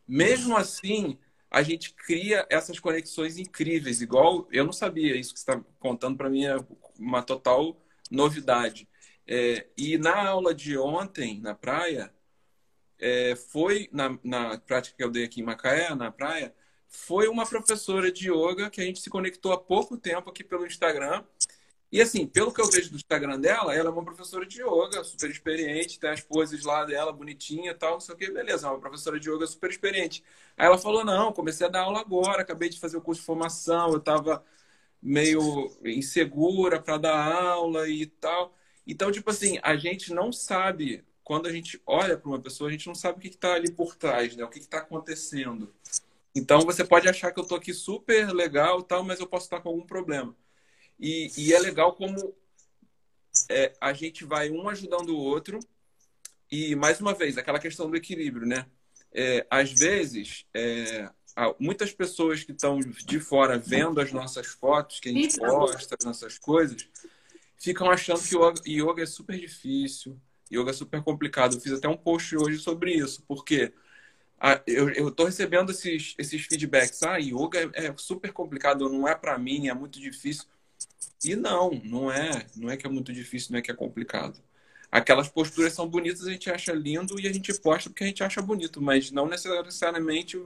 Mesmo 0.06 0.56
assim, 0.56 1.18
a 1.50 1.62
gente 1.62 1.94
cria 1.94 2.46
essas 2.50 2.78
conexões 2.78 3.38
incríveis. 3.38 4.02
Igual 4.02 4.46
eu 4.50 4.64
não 4.64 4.72
sabia 4.72 5.16
isso 5.16 5.32
que 5.32 5.40
você 5.40 5.50
está 5.50 5.64
contando 5.78 6.16
para 6.16 6.30
mim 6.30 6.44
é 6.44 6.56
uma 6.98 7.22
total 7.22 7.76
novidade. 8.10 8.88
É, 9.26 9.66
e 9.76 9.96
na 9.96 10.28
aula 10.28 10.54
de 10.54 10.76
ontem 10.76 11.40
na 11.40 11.54
praia 11.54 12.12
é, 12.98 13.36
foi 13.36 13.88
na, 13.92 14.18
na 14.22 14.58
prática 14.58 14.96
que 14.96 15.04
eu 15.04 15.10
dei 15.10 15.24
aqui 15.24 15.40
em 15.40 15.44
Macaé, 15.44 15.94
na 15.94 16.10
praia, 16.10 16.54
foi 16.92 17.26
uma 17.26 17.46
professora 17.46 18.12
de 18.12 18.30
yoga 18.30 18.70
que 18.70 18.80
a 18.80 18.84
gente 18.84 19.00
se 19.00 19.10
conectou 19.10 19.52
há 19.52 19.58
pouco 19.58 19.96
tempo 19.96 20.30
aqui 20.30 20.44
pelo 20.44 20.66
Instagram. 20.66 21.24
E 21.90 22.00
assim, 22.00 22.26
pelo 22.26 22.52
que 22.52 22.60
eu 22.60 22.70
vejo 22.70 22.90
do 22.90 22.96
Instagram 22.96 23.40
dela, 23.40 23.74
ela 23.74 23.88
é 23.88 23.92
uma 23.92 24.04
professora 24.04 24.46
de 24.46 24.62
yoga, 24.62 25.02
super 25.04 25.30
experiente, 25.30 25.98
tem 25.98 26.10
as 26.10 26.20
poses 26.20 26.64
lá 26.64 26.84
dela, 26.84 27.12
bonitinha 27.12 27.72
e 27.72 27.74
tal, 27.74 27.94
não 27.94 28.00
sei 28.00 28.14
o 28.14 28.18
que, 28.18 28.30
beleza, 28.30 28.66
é 28.66 28.70
uma 28.70 28.78
professora 28.78 29.18
de 29.18 29.28
yoga 29.28 29.46
super 29.46 29.70
experiente. 29.70 30.22
Aí 30.56 30.66
ela 30.66 30.78
falou: 30.78 31.04
não, 31.04 31.32
comecei 31.32 31.66
a 31.66 31.70
dar 31.70 31.82
aula 31.82 32.00
agora, 32.00 32.42
acabei 32.42 32.68
de 32.68 32.80
fazer 32.80 32.96
o 32.96 33.02
curso 33.02 33.20
de 33.20 33.26
formação, 33.26 33.90
eu 33.90 33.98
estava 33.98 34.44
meio 35.02 35.70
insegura 35.84 36.80
para 36.80 36.98
dar 36.98 37.32
aula 37.32 37.88
e 37.88 38.06
tal. 38.06 38.54
Então, 38.86 39.10
tipo 39.12 39.30
assim, 39.30 39.58
a 39.62 39.76
gente 39.76 40.12
não 40.12 40.32
sabe 40.32 41.04
quando 41.24 41.46
a 41.46 41.52
gente 41.52 41.80
olha 41.86 42.16
para 42.16 42.28
uma 42.28 42.40
pessoa, 42.40 42.68
a 42.68 42.72
gente 42.72 42.86
não 42.86 42.94
sabe 42.94 43.18
o 43.18 43.20
que 43.20 43.28
está 43.28 43.54
ali 43.54 43.70
por 43.70 43.96
trás, 43.96 44.36
né? 44.36 44.44
O 44.44 44.48
que 44.48 44.58
está 44.58 44.78
acontecendo. 44.78 45.72
Então 46.34 46.60
você 46.60 46.84
pode 46.84 47.08
achar 47.08 47.30
que 47.30 47.38
eu 47.38 47.42
estou 47.42 47.58
aqui 47.58 47.74
super 47.74 48.32
legal, 48.32 48.82
tal, 48.82 49.04
mas 49.04 49.20
eu 49.20 49.26
posso 49.26 49.46
estar 49.46 49.60
com 49.60 49.68
algum 49.68 49.86
problema. 49.86 50.34
E, 50.98 51.30
e 51.36 51.52
é 51.52 51.58
legal 51.58 51.94
como 51.94 52.34
é, 53.50 53.72
a 53.80 53.92
gente 53.92 54.24
vai 54.24 54.50
um 54.50 54.68
ajudando 54.68 55.10
o 55.10 55.18
outro. 55.18 55.58
E 56.50 56.74
mais 56.74 57.00
uma 57.00 57.14
vez, 57.14 57.38
aquela 57.38 57.58
questão 57.58 57.90
do 57.90 57.96
equilíbrio, 57.96 58.46
né? 58.46 58.66
É, 59.12 59.46
às 59.50 59.72
vezes, 59.72 60.46
é, 60.54 61.10
muitas 61.58 61.92
pessoas 61.92 62.44
que 62.44 62.52
estão 62.52 62.78
de 62.78 63.20
fora 63.20 63.58
vendo 63.58 64.00
as 64.00 64.12
nossas 64.12 64.46
fotos, 64.46 65.00
que 65.00 65.08
a 65.08 65.12
gente 65.12 65.38
posta, 65.38 65.96
as 65.98 66.04
nossas 66.04 66.38
coisas, 66.38 66.88
ficam 67.58 67.90
achando 67.90 68.22
que 68.22 68.36
o 68.36 68.52
yoga 68.66 69.02
é 69.02 69.06
super 69.06 69.38
difícil, 69.38 70.18
Yoga 70.52 70.70
é 70.70 70.74
super 70.74 71.02
complicado. 71.02 71.54
Eu 71.54 71.60
fiz 71.60 71.72
até 71.72 71.88
um 71.88 71.96
post 71.96 72.36
hoje 72.36 72.58
sobre 72.58 72.92
isso, 72.92 73.24
porque 73.26 73.72
eu, 74.66 74.90
eu 74.90 75.10
tô 75.10 75.24
recebendo 75.24 75.70
esses, 75.70 76.14
esses 76.18 76.46
feedbacks. 76.46 77.02
Ah, 77.02 77.16
yoga 77.16 77.70
é, 77.74 77.86
é 77.86 77.94
super 77.96 78.32
complicado, 78.32 78.88
não 78.88 79.06
é 79.06 79.14
para 79.14 79.38
mim, 79.38 79.68
é 79.68 79.74
muito 79.74 80.00
difícil. 80.00 80.46
E 81.24 81.36
não, 81.36 81.70
não 81.84 82.10
é. 82.10 82.46
Não 82.56 82.70
é 82.70 82.76
que 82.76 82.86
é 82.86 82.90
muito 82.90 83.12
difícil, 83.12 83.52
não 83.52 83.58
é 83.58 83.62
que 83.62 83.70
é 83.70 83.74
complicado. 83.74 84.40
Aquelas 84.90 85.28
posturas 85.28 85.72
são 85.72 85.88
bonitas, 85.88 86.26
a 86.26 86.32
gente 86.32 86.50
acha 86.50 86.72
lindo 86.72 87.18
e 87.20 87.26
a 87.28 87.32
gente 87.32 87.52
posta 87.60 87.88
porque 87.88 88.04
a 88.04 88.06
gente 88.06 88.22
acha 88.22 88.42
bonito, 88.42 88.80
mas 88.82 89.10
não 89.10 89.26
necessariamente 89.26 90.44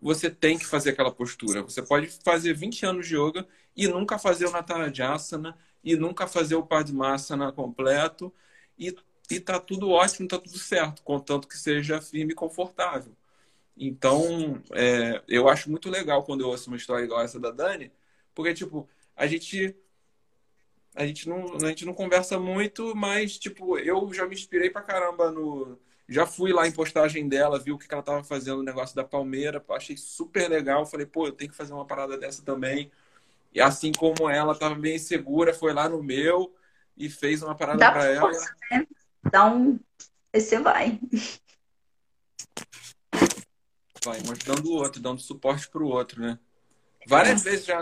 você 0.00 0.30
tem 0.30 0.58
que 0.58 0.66
fazer 0.66 0.90
aquela 0.90 1.12
postura. 1.12 1.62
Você 1.62 1.82
pode 1.82 2.08
fazer 2.24 2.52
20 2.54 2.84
anos 2.84 3.06
de 3.08 3.16
yoga 3.16 3.46
e 3.76 3.88
nunca 3.88 4.18
fazer 4.18 4.46
o 4.46 4.50
Natarajasana 4.50 5.56
e 5.82 5.96
nunca 5.96 6.26
fazer 6.26 6.56
o 6.56 6.66
Padmasana 6.66 7.52
completo 7.52 8.32
e 8.78 8.94
e 9.30 9.40
tá 9.40 9.58
tudo 9.58 9.90
ótimo, 9.90 10.28
tá 10.28 10.38
tudo 10.38 10.58
certo, 10.58 11.02
contanto 11.02 11.48
que 11.48 11.58
seja 11.58 12.00
firme 12.00 12.32
e 12.32 12.34
confortável. 12.34 13.12
Então, 13.76 14.62
é, 14.72 15.22
eu 15.28 15.48
acho 15.48 15.70
muito 15.70 15.90
legal 15.90 16.24
quando 16.24 16.40
eu 16.40 16.48
ouço 16.48 16.70
uma 16.70 16.76
história 16.76 17.04
igual 17.04 17.20
essa 17.20 17.38
da 17.38 17.50
Dani, 17.50 17.92
porque, 18.34 18.54
tipo, 18.54 18.88
a 19.14 19.26
gente 19.26 19.76
a 20.94 21.06
gente 21.06 21.28
não, 21.28 21.54
a 21.56 21.68
gente 21.68 21.84
não 21.84 21.92
conversa 21.92 22.40
muito, 22.40 22.96
mas, 22.96 23.38
tipo, 23.38 23.78
eu 23.78 24.12
já 24.14 24.26
me 24.26 24.34
inspirei 24.34 24.70
pra 24.70 24.80
caramba 24.80 25.30
no... 25.30 25.78
Já 26.08 26.24
fui 26.24 26.52
lá 26.52 26.66
em 26.66 26.72
postagem 26.72 27.28
dela, 27.28 27.58
vi 27.58 27.70
o 27.72 27.78
que 27.78 27.92
ela 27.92 28.02
tava 28.02 28.24
fazendo 28.24 28.58
no 28.58 28.62
negócio 28.62 28.96
da 28.96 29.04
Palmeira, 29.04 29.62
achei 29.70 29.96
super 29.96 30.48
legal, 30.48 30.86
falei, 30.86 31.04
pô, 31.04 31.26
eu 31.26 31.32
tenho 31.32 31.50
que 31.50 31.56
fazer 31.56 31.74
uma 31.74 31.84
parada 31.84 32.16
dessa 32.16 32.42
também. 32.42 32.90
E 33.52 33.60
assim 33.60 33.92
como 33.92 34.30
ela 34.30 34.54
tava 34.54 34.74
bem 34.74 34.98
segura, 34.98 35.52
foi 35.52 35.72
lá 35.74 35.88
no 35.88 36.02
meu 36.02 36.54
e 36.96 37.10
fez 37.10 37.42
uma 37.42 37.54
parada 37.54 37.90
para 37.90 38.06
ela. 38.06 38.30
Né? 38.70 38.86
dá 39.30 39.46
um. 39.46 39.78
Aí 40.32 40.40
você 40.40 40.58
vai. 40.58 40.98
Vai, 44.06 44.20
um 44.20 44.30
ajudando 44.30 44.66
o 44.66 44.74
outro, 44.74 45.02
dando 45.02 45.20
suporte 45.20 45.68
para 45.68 45.82
o 45.82 45.88
outro, 45.88 46.22
né? 46.22 46.38
Várias 47.08 47.44
é. 47.44 47.50
vezes 47.50 47.66
já, 47.66 47.80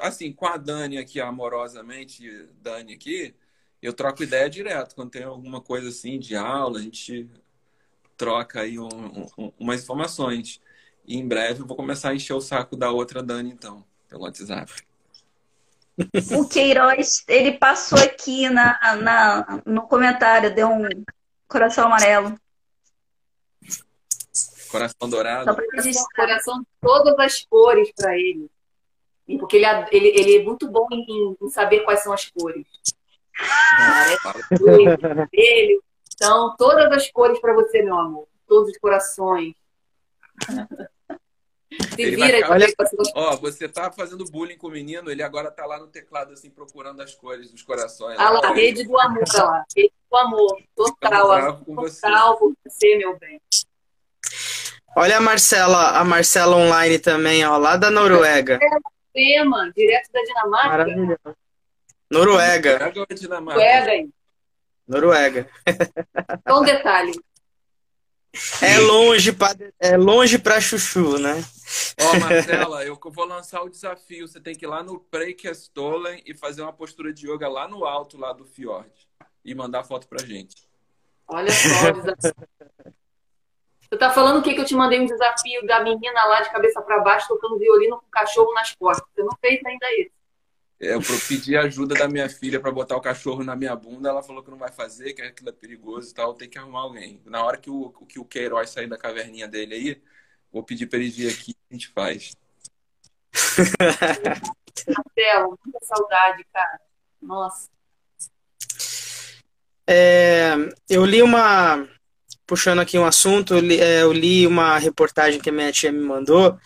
assim, 0.00 0.32
com 0.32 0.46
a 0.46 0.56
Dani 0.56 0.96
aqui, 0.96 1.20
amorosamente, 1.20 2.48
Dani 2.62 2.94
aqui, 2.94 3.34
eu 3.82 3.92
troco 3.92 4.22
ideia 4.22 4.48
direto. 4.48 4.94
Quando 4.94 5.10
tem 5.10 5.24
alguma 5.24 5.60
coisa 5.60 5.90
assim 5.90 6.18
de 6.18 6.34
aula, 6.34 6.78
a 6.78 6.82
gente 6.82 7.28
troca 8.16 8.62
aí 8.62 8.78
um, 8.78 8.88
um, 9.36 9.52
umas 9.58 9.82
informações. 9.82 10.62
E 11.06 11.18
em 11.18 11.28
breve 11.28 11.60
eu 11.60 11.66
vou 11.66 11.76
começar 11.76 12.08
a 12.08 12.14
encher 12.14 12.32
o 12.32 12.40
saco 12.40 12.74
da 12.74 12.90
outra 12.90 13.22
Dani, 13.22 13.50
então, 13.50 13.84
pelo 14.08 14.22
WhatsApp. 14.22 14.72
O 16.38 16.48
Queiroz, 16.48 17.22
ele 17.28 17.52
passou 17.58 17.98
aqui 17.98 18.48
na, 18.48 18.78
na, 18.96 19.62
no 19.66 19.82
comentário, 19.82 20.54
deu 20.54 20.68
um 20.68 20.88
coração 21.46 21.84
amarelo. 21.84 22.34
Coração 24.78 25.10
dourado. 25.10 25.56
Coração 26.14 26.60
de 26.60 26.66
todas 26.80 27.18
as 27.18 27.44
cores 27.44 27.92
para 27.96 28.16
ele. 28.16 28.50
Porque 29.38 29.56
ele, 29.56 29.66
ele, 29.90 30.08
ele 30.08 30.36
é 30.36 30.42
muito 30.44 30.68
bom 30.68 30.86
em, 30.92 31.36
em 31.40 31.50
saber 31.50 31.80
quais 31.80 32.00
são 32.02 32.12
as 32.12 32.26
cores. 32.30 32.66
vermelho. 34.60 35.82
Então, 36.14 36.54
todas 36.56 36.90
as 36.92 37.10
cores 37.10 37.38
para 37.40 37.52
você, 37.54 37.82
meu 37.82 37.96
amor. 37.96 38.28
Todos 38.46 38.70
os 38.70 38.78
corações. 38.78 39.54
Se 41.94 42.00
ele 42.00 42.16
vira, 42.16 42.48
Olha, 42.50 42.66
ó, 43.14 43.36
você 43.36 43.68
tá 43.68 43.90
fazendo 43.90 44.24
bullying 44.24 44.56
com 44.56 44.68
o 44.68 44.70
menino, 44.70 45.10
ele 45.10 45.22
agora 45.22 45.50
tá 45.50 45.66
lá 45.66 45.78
no 45.78 45.88
teclado, 45.88 46.32
assim, 46.32 46.48
procurando 46.48 47.02
as 47.02 47.14
cores 47.14 47.50
dos 47.50 47.62
corações. 47.62 48.18
Ah 48.18 48.30
lá, 48.30 48.52
rede 48.52 48.84
do 48.84 48.98
amor, 48.98 49.24
tá 49.24 49.44
lá. 49.44 49.64
Rede 49.76 49.92
do 50.08 50.16
amor. 50.16 50.62
Total, 50.74 51.60
total 51.64 52.38
por 52.38 52.54
você, 52.64 52.96
meu 52.96 53.18
bem. 53.18 53.40
Olha 54.98 55.18
a 55.18 55.20
Marcela, 55.20 55.90
a 55.90 56.04
Marcela 56.06 56.56
online 56.56 56.98
também, 56.98 57.44
ó, 57.44 57.58
lá 57.58 57.76
da 57.76 57.90
Noruega. 57.90 58.58
Tema, 59.12 59.70
direto 59.76 60.10
da 60.10 60.22
Dinamarca. 60.22 60.68
Maravilhoso. 60.68 61.36
Noruega. 62.10 62.92
Noruega. 63.28 64.08
Noruega. 64.88 65.50
Só 66.48 66.60
um 66.60 66.64
detalhe. 66.64 67.12
É 68.62 68.78
longe 68.78 69.32
para 69.32 69.72
é 69.78 69.96
longe 69.98 70.38
para 70.38 70.60
chuchu, 70.62 71.18
né? 71.18 71.44
Ó, 72.00 72.18
Marcela, 72.18 72.82
eu 72.84 72.98
vou 72.98 73.26
lançar 73.26 73.62
o 73.62 73.68
desafio. 73.68 74.26
Você 74.26 74.40
tem 74.40 74.54
que 74.54 74.64
ir 74.64 74.68
lá 74.68 74.82
no 74.82 74.98
Preikestolen 74.98 76.22
e 76.24 76.34
fazer 76.34 76.62
uma 76.62 76.72
postura 76.72 77.12
de 77.12 77.30
yoga 77.30 77.48
lá 77.48 77.68
no 77.68 77.84
alto, 77.84 78.16
lá 78.16 78.32
do 78.32 78.46
fiord. 78.46 78.90
E 79.44 79.54
mandar 79.54 79.84
foto 79.84 80.08
pra 80.08 80.24
gente. 80.24 80.56
Olha 81.28 81.50
só 81.50 81.92
Você 83.88 83.98
tá 83.98 84.10
falando 84.10 84.38
o 84.38 84.42
que 84.42 84.54
que 84.54 84.60
eu 84.60 84.64
te 84.64 84.74
mandei 84.74 85.00
um 85.00 85.06
desafio 85.06 85.64
da 85.66 85.82
menina 85.82 86.24
lá 86.24 86.40
de 86.40 86.50
cabeça 86.50 86.82
para 86.82 87.00
baixo 87.00 87.28
tocando 87.28 87.58
violino 87.58 87.98
com 87.98 88.06
o 88.06 88.10
cachorro 88.10 88.52
nas 88.52 88.74
costas. 88.74 89.06
Você 89.14 89.22
não 89.22 89.36
fez 89.40 89.64
ainda 89.64 89.86
isso. 90.00 90.16
É, 90.78 90.94
eu 90.94 91.00
pedi 91.26 91.56
ajuda 91.56 91.94
da 91.94 92.06
minha 92.06 92.28
filha 92.28 92.60
para 92.60 92.70
botar 92.70 92.96
o 92.96 93.00
cachorro 93.00 93.42
na 93.42 93.56
minha 93.56 93.74
bunda. 93.74 94.08
Ela 94.08 94.22
falou 94.22 94.42
que 94.42 94.50
não 94.50 94.58
vai 94.58 94.70
fazer, 94.70 95.14
que 95.14 95.22
aquilo 95.22 95.48
é 95.48 95.52
perigoso 95.52 96.10
e 96.10 96.14
tal. 96.14 96.34
Tem 96.34 96.48
que 96.48 96.58
arrumar 96.58 96.80
alguém. 96.80 97.22
Na 97.24 97.44
hora 97.44 97.56
que 97.56 97.70
o, 97.70 97.90
que 98.08 98.18
o 98.18 98.24
Queiroz 98.24 98.70
sair 98.70 98.88
da 98.88 98.98
caverninha 98.98 99.48
dele 99.48 99.74
aí, 99.74 100.02
vou 100.52 100.62
pedir 100.62 100.86
para 100.86 100.98
ele 100.98 101.10
vir 101.10 101.32
aqui 101.32 101.52
e 101.52 101.56
a 101.70 101.74
gente 101.74 101.88
faz. 101.88 102.36
Marcelo, 104.86 105.58
muita 105.64 105.84
saudade, 105.84 106.44
cara. 106.52 106.80
Nossa. 107.22 107.70
É, 109.86 110.52
eu 110.88 111.04
li 111.04 111.22
uma. 111.22 111.88
Puxando 112.46 112.80
aqui 112.80 112.98
um 112.98 113.04
assunto, 113.04 113.54
eu 113.54 113.60
li, 113.60 113.80
é, 113.80 114.02
eu 114.02 114.12
li 114.12 114.46
uma 114.46 114.78
reportagem 114.78 115.40
que 115.40 115.50
a 115.50 115.52
minha 115.52 115.72
tia 115.72 115.90
me 115.90 116.00
mandou 116.00 116.58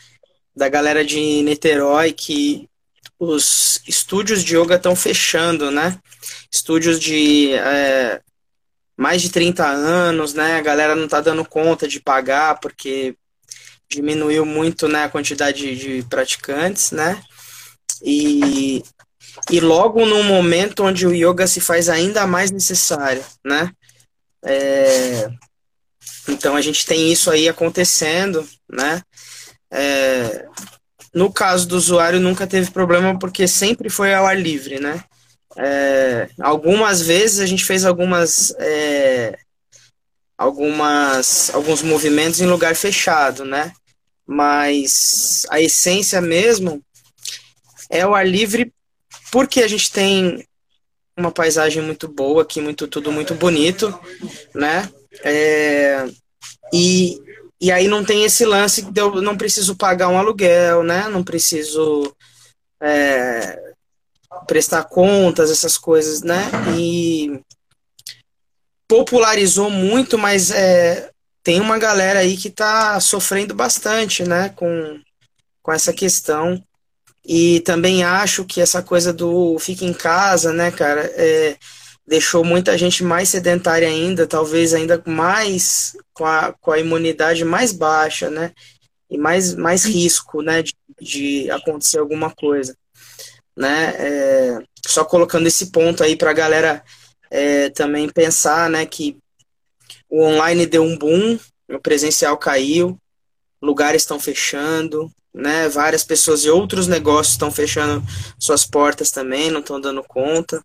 da 0.54 0.68
galera 0.68 1.04
de 1.04 1.42
Niterói 1.42 2.12
que 2.12 2.68
os 3.18 3.82
estúdios 3.86 4.42
de 4.42 4.56
yoga 4.56 4.76
estão 4.76 4.96
fechando, 4.96 5.70
né? 5.70 5.98
Estúdios 6.50 6.98
de 6.98 7.52
é, 7.52 8.20
mais 8.96 9.22
de 9.22 9.30
30 9.30 9.66
anos, 9.66 10.34
né? 10.34 10.56
A 10.56 10.60
galera 10.60 10.94
não 10.94 11.04
está 11.04 11.20
dando 11.20 11.44
conta 11.44 11.88
de 11.88 12.00
pagar 12.00 12.60
porque 12.60 13.14
diminuiu 13.90 14.46
muito 14.46 14.86
né, 14.86 15.04
a 15.04 15.08
quantidade 15.08 15.76
de 15.76 16.02
praticantes, 16.08 16.92
né? 16.92 17.20
E, 18.02 18.82
e 19.50 19.60
logo 19.60 20.06
no 20.06 20.22
momento 20.22 20.84
onde 20.84 21.06
o 21.06 21.14
yoga 21.14 21.46
se 21.46 21.60
faz 21.60 21.88
ainda 21.88 22.26
mais 22.26 22.50
necessário, 22.50 23.24
né? 23.44 23.72
É, 24.44 25.28
então 26.30 26.56
a 26.56 26.60
gente 26.60 26.86
tem 26.86 27.12
isso 27.12 27.30
aí 27.30 27.48
acontecendo, 27.48 28.46
né? 28.68 29.02
É, 29.70 30.46
no 31.12 31.32
caso 31.32 31.66
do 31.66 31.76
usuário, 31.76 32.20
nunca 32.20 32.46
teve 32.46 32.70
problema 32.70 33.18
porque 33.18 33.46
sempre 33.48 33.90
foi 33.90 34.14
ao 34.14 34.26
ar 34.26 34.40
livre, 34.40 34.78
né? 34.78 35.02
É, 35.56 36.28
algumas 36.40 37.02
vezes 37.02 37.40
a 37.40 37.46
gente 37.46 37.64
fez 37.64 37.84
algumas, 37.84 38.54
é, 38.58 39.36
algumas, 40.38 41.50
alguns 41.52 41.82
movimentos 41.82 42.40
em 42.40 42.46
lugar 42.46 42.76
fechado, 42.76 43.44
né? 43.44 43.72
Mas 44.26 45.44
a 45.50 45.60
essência 45.60 46.20
mesmo 46.20 46.80
é 47.90 48.06
o 48.06 48.14
ar 48.14 48.26
livre 48.26 48.72
porque 49.32 49.62
a 49.62 49.68
gente 49.68 49.90
tem 49.90 50.44
uma 51.16 51.32
paisagem 51.32 51.82
muito 51.82 52.08
boa 52.08 52.42
aqui, 52.42 52.60
muito 52.60 52.86
tudo 52.86 53.10
muito 53.10 53.34
bonito, 53.34 53.98
né? 54.54 54.88
É, 55.24 56.06
e 56.72 57.20
e 57.60 57.70
aí 57.70 57.88
não 57.88 58.02
tem 58.02 58.24
esse 58.24 58.44
lance 58.46 58.82
que 58.82 58.98
eu 58.98 59.20
não 59.20 59.36
preciso 59.36 59.76
pagar 59.76 60.08
um 60.08 60.18
aluguel, 60.18 60.82
né? 60.82 61.08
Não 61.08 61.22
preciso 61.22 62.10
é, 62.80 63.74
prestar 64.46 64.84
contas, 64.84 65.50
essas 65.50 65.76
coisas, 65.76 66.22
né? 66.22 66.50
E 66.78 67.38
popularizou 68.88 69.68
muito, 69.68 70.16
mas 70.16 70.50
é, 70.50 71.10
tem 71.42 71.60
uma 71.60 71.78
galera 71.78 72.20
aí 72.20 72.34
que 72.34 72.48
está 72.48 72.98
sofrendo 72.98 73.54
bastante, 73.54 74.24
né? 74.24 74.48
Com, 74.56 74.98
com 75.62 75.70
essa 75.70 75.92
questão. 75.92 76.62
E 77.26 77.60
também 77.60 78.02
acho 78.02 78.46
que 78.46 78.62
essa 78.62 78.82
coisa 78.82 79.12
do 79.12 79.58
fica 79.58 79.84
em 79.84 79.92
casa, 79.92 80.50
né, 80.50 80.70
cara? 80.70 81.02
É, 81.14 81.58
deixou 82.11 82.42
muita 82.42 82.76
gente 82.76 83.04
mais 83.04 83.28
sedentária 83.28 83.86
ainda, 83.86 84.26
talvez 84.26 84.74
ainda 84.74 85.00
mais 85.06 85.96
com 86.12 86.26
a, 86.26 86.52
com 86.61 86.72
a 86.72 86.78
imunidade 86.80 87.44
mais 87.44 87.70
baixa, 87.70 88.28
né? 88.28 88.52
E 89.08 89.16
mais, 89.16 89.54
mais 89.54 89.84
risco, 89.84 90.42
né, 90.42 90.61
de, 90.61 90.74
de 91.00 91.48
acontecer 91.52 91.98
alguma 91.98 92.28
coisa, 92.28 92.76
né? 93.56 93.94
É, 93.96 94.58
só 94.84 95.04
colocando 95.04 95.46
esse 95.46 95.70
ponto 95.70 96.02
aí 96.02 96.16
para 96.16 96.30
a 96.30 96.34
galera 96.34 96.82
é, 97.30 97.70
também 97.70 98.08
pensar, 98.08 98.68
né, 98.68 98.84
que 98.84 99.16
o 100.08 100.24
online 100.24 100.66
deu 100.66 100.82
um 100.82 100.98
boom, 100.98 101.38
o 101.68 101.78
presencial 101.78 102.36
caiu, 102.36 102.98
lugares 103.62 104.02
estão 104.02 104.18
fechando, 104.18 105.08
né? 105.32 105.68
Várias 105.68 106.02
pessoas 106.02 106.44
e 106.44 106.50
outros 106.50 106.88
negócios 106.88 107.34
estão 107.34 107.52
fechando 107.52 108.04
suas 108.36 108.66
portas 108.66 109.12
também, 109.12 109.48
não 109.48 109.61
estão 109.61 109.80
dando 109.80 110.02
conta 110.02 110.61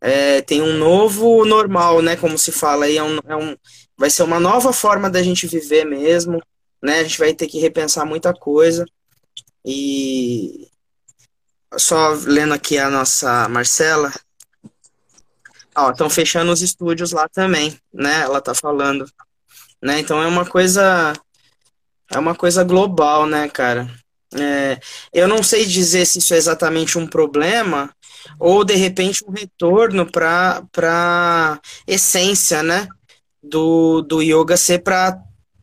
é, 0.00 0.40
tem 0.42 0.62
um 0.62 0.76
novo 0.76 1.44
normal, 1.44 2.00
né? 2.02 2.16
Como 2.16 2.38
se 2.38 2.52
fala 2.52 2.84
aí, 2.84 2.96
é 2.96 3.02
um, 3.02 3.18
é 3.26 3.36
um, 3.36 3.56
vai 3.96 4.10
ser 4.10 4.22
uma 4.22 4.38
nova 4.38 4.72
forma 4.72 5.10
da 5.10 5.22
gente 5.22 5.46
viver 5.46 5.84
mesmo, 5.84 6.42
né? 6.82 7.00
A 7.00 7.02
gente 7.02 7.18
vai 7.18 7.34
ter 7.34 7.46
que 7.48 7.58
repensar 7.58 8.04
muita 8.06 8.32
coisa. 8.32 8.84
E 9.64 10.68
só 11.76 12.10
lendo 12.26 12.54
aqui 12.54 12.78
a 12.78 12.88
nossa 12.88 13.48
Marcela. 13.48 14.12
Ó, 15.76 15.90
estão 15.90 16.08
fechando 16.08 16.52
os 16.52 16.62
estúdios 16.62 17.12
lá 17.12 17.28
também, 17.28 17.78
né? 17.92 18.22
Ela 18.22 18.40
tá 18.40 18.54
falando. 18.54 19.04
Né? 19.82 20.00
Então 20.00 20.22
é 20.22 20.26
uma 20.26 20.46
coisa. 20.46 21.12
É 22.10 22.18
uma 22.18 22.34
coisa 22.34 22.64
global, 22.64 23.26
né, 23.26 23.48
cara? 23.48 23.88
É, 24.34 24.78
eu 25.12 25.28
não 25.28 25.42
sei 25.42 25.64
dizer 25.66 26.06
se 26.06 26.18
isso 26.18 26.34
é 26.34 26.36
exatamente 26.36 26.98
um 26.98 27.06
problema 27.06 27.94
ou 28.38 28.64
de 28.64 28.74
repente 28.74 29.24
um 29.26 29.32
retorno 29.32 30.10
para 30.10 30.62
a 30.82 31.60
essência, 31.86 32.62
né? 32.62 32.88
Do, 33.42 34.02
do 34.02 34.20
yoga 34.20 34.56
ser 34.56 34.80
para 34.80 35.16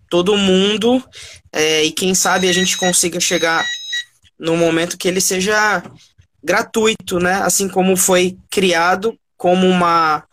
todo 0.10 0.38
mundo 0.38 1.04
é, 1.52 1.84
e 1.84 1.92
quem 1.92 2.16
sabe 2.16 2.48
a 2.48 2.54
gente 2.54 2.78
consiga 2.78 3.20
chegar 3.20 3.66
no 4.40 4.56
momento 4.56 4.98
que 4.98 5.08
ele 5.08 5.22
seja 5.22 5.84
gratuito, 6.44 7.20
né? 7.20 7.36
Assim 7.42 7.68
como 7.68 7.98
foi 7.98 8.38
criado 8.50 9.18
como 9.38 9.68
uma, 9.68 10.24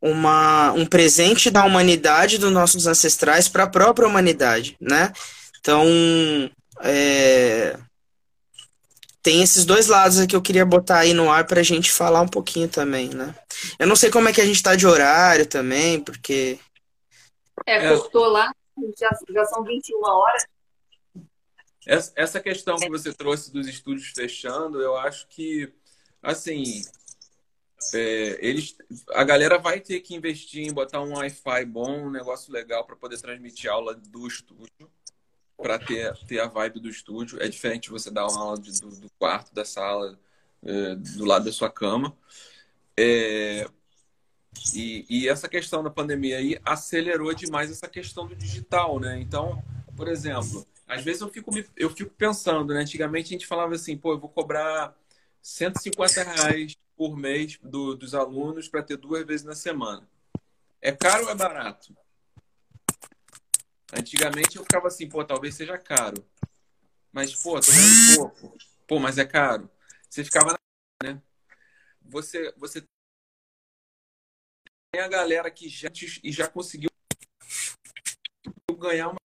uma 0.00 0.72
um 0.72 0.86
presente 0.86 1.50
da 1.50 1.64
humanidade 1.64 2.38
dos 2.38 2.52
nossos 2.52 2.86
ancestrais 2.86 3.48
para 3.48 3.64
a 3.64 3.68
própria 3.68 4.06
humanidade, 4.06 4.76
né? 4.80 5.12
Então 5.60 5.84
é, 6.82 7.78
tem 9.28 9.42
esses 9.42 9.66
dois 9.66 9.88
lados 9.88 10.24
que 10.24 10.34
eu 10.34 10.40
queria 10.40 10.64
botar 10.64 11.00
aí 11.00 11.12
no 11.12 11.30
ar 11.30 11.46
para 11.46 11.60
a 11.60 11.62
gente 11.62 11.92
falar 11.92 12.22
um 12.22 12.28
pouquinho 12.28 12.66
também, 12.66 13.10
né? 13.10 13.34
Eu 13.78 13.86
não 13.86 13.94
sei 13.94 14.10
como 14.10 14.26
é 14.26 14.32
que 14.32 14.40
a 14.40 14.46
gente 14.46 14.56
está 14.56 14.74
de 14.74 14.86
horário 14.86 15.44
também, 15.44 16.00
porque. 16.00 16.58
É, 17.66 17.90
cortou 17.90 18.26
lá, 18.28 18.50
já, 18.98 19.10
já 19.28 19.44
são 19.44 19.62
21 19.62 20.02
horas. 20.02 20.46
Essa 22.16 22.40
questão 22.40 22.76
que 22.76 22.88
você 22.88 23.12
trouxe 23.12 23.52
dos 23.52 23.68
estúdios 23.68 24.08
fechando, 24.08 24.80
eu 24.80 24.96
acho 24.96 25.28
que, 25.28 25.70
assim, 26.22 26.82
é, 27.92 28.38
eles, 28.40 28.78
a 29.10 29.24
galera 29.24 29.58
vai 29.58 29.78
ter 29.78 30.00
que 30.00 30.14
investir 30.14 30.66
em 30.66 30.72
botar 30.72 31.02
um 31.02 31.14
Wi-Fi 31.14 31.66
bom, 31.66 32.06
um 32.06 32.10
negócio 32.10 32.50
legal 32.50 32.86
para 32.86 32.96
poder 32.96 33.20
transmitir 33.20 33.70
aula 33.70 33.94
do 33.94 34.26
estúdio, 34.26 34.90
para 35.60 35.78
ter, 35.78 36.16
ter 36.26 36.40
a 36.40 36.46
vibe 36.46 36.80
do 36.80 36.88
estúdio. 36.88 37.42
É 37.42 37.48
diferente 37.48 37.90
você 37.90 38.10
dar 38.10 38.26
uma 38.26 38.40
aula 38.40 38.60
de, 38.60 38.80
do, 38.80 38.88
do, 38.88 39.10
quarto, 39.18 39.52
da 39.52 39.64
sala, 39.64 40.18
é, 40.62 40.94
do 40.94 41.24
lado 41.24 41.44
da 41.44 41.52
sua 41.52 41.70
cama. 41.70 42.16
É, 42.96 43.68
e, 44.74 45.04
e, 45.08 45.28
essa 45.28 45.48
questão 45.48 45.82
da 45.82 45.90
pandemia 45.90 46.38
aí 46.38 46.58
acelerou 46.64 47.32
demais 47.34 47.70
essa 47.70 47.88
questão 47.88 48.26
do 48.26 48.34
digital, 48.34 48.98
né? 48.98 49.20
Então, 49.20 49.62
por 49.96 50.08
exemplo, 50.08 50.66
às 50.86 51.02
vezes 51.02 51.20
eu 51.20 51.28
fico, 51.28 51.52
eu 51.76 51.90
fico 51.90 52.10
pensando, 52.16 52.72
né? 52.72 52.80
Antigamente 52.80 53.26
a 53.26 53.32
gente 53.32 53.46
falava 53.46 53.74
assim, 53.74 53.96
pô, 53.96 54.12
eu 54.12 54.18
vou 54.18 54.28
cobrar 54.28 54.96
150 55.42 56.22
reais 56.22 56.76
por 56.96 57.16
mês 57.16 57.58
do, 57.62 57.94
dos 57.94 58.14
alunos 58.14 58.68
para 58.68 58.82
ter 58.82 58.96
duas 58.96 59.24
vezes 59.24 59.44
na 59.44 59.54
semana. 59.54 60.08
É 60.80 60.92
caro 60.92 61.24
ou 61.24 61.30
é 61.30 61.34
barato? 61.34 61.96
Antigamente 63.92 64.56
eu 64.56 64.62
ficava 64.62 64.88
assim, 64.88 65.08
pô, 65.08 65.24
talvez 65.24 65.54
seja 65.54 65.78
caro. 65.78 66.24
Mas, 67.12 67.34
pô, 67.34 67.58
tô 67.60 67.72
ganhando 67.72 68.16
pouco. 68.16 68.58
Pô, 68.86 68.98
mas 68.98 69.18
é 69.18 69.24
caro. 69.24 69.70
Você 70.08 70.24
ficava 70.24 70.52
na. 70.52 70.58
Né? 71.02 71.22
Você, 72.02 72.52
você 72.56 72.82
tem 74.92 75.00
a 75.02 75.08
galera 75.08 75.50
que 75.50 75.68
já, 75.68 75.90
e 76.22 76.32
já 76.32 76.48
conseguiu 76.48 76.90
ganhar 78.78 79.08
uma. 79.08 79.18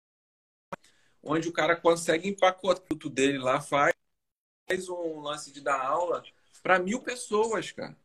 Onde 1.23 1.49
o 1.49 1.53
cara 1.53 1.77
consegue 1.77 2.29
empacotar 2.29 2.87
tudo 2.87 3.11
dele 3.11 3.39
lá, 3.39 3.61
faz 3.61 3.95
um 4.89 5.21
lance 5.21 5.53
de 5.53 5.61
dar 5.61 5.81
aula 5.81 6.23
para 6.63 6.79
mil 6.79 7.03
pessoas, 7.03 7.73
cara. 7.73 7.97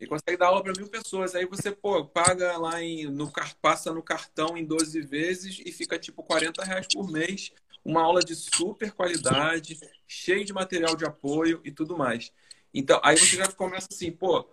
Ele 0.00 0.08
consegue 0.08 0.38
dar 0.38 0.46
aula 0.46 0.62
para 0.62 0.72
mil 0.72 0.88
pessoas. 0.88 1.34
Aí 1.34 1.44
você, 1.44 1.70
pô, 1.70 2.04
paga 2.06 2.56
lá 2.56 2.82
em, 2.82 3.04
no 3.04 3.30
passa 3.60 3.92
no 3.92 4.02
cartão 4.02 4.56
em 4.56 4.64
12 4.64 5.02
vezes 5.02 5.60
e 5.64 5.70
fica 5.70 5.98
tipo 5.98 6.22
40 6.22 6.64
reais 6.64 6.86
por 6.90 7.10
mês. 7.10 7.52
Uma 7.84 8.02
aula 8.02 8.20
de 8.20 8.34
super 8.34 8.92
qualidade, 8.92 9.78
cheio 10.08 10.44
de 10.44 10.52
material 10.54 10.96
de 10.96 11.04
apoio 11.04 11.60
e 11.64 11.70
tudo 11.70 11.98
mais. 11.98 12.32
Então, 12.72 12.98
aí 13.04 13.18
você 13.18 13.36
já 13.36 13.48
começa 13.52 13.88
assim, 13.90 14.10
pô, 14.10 14.48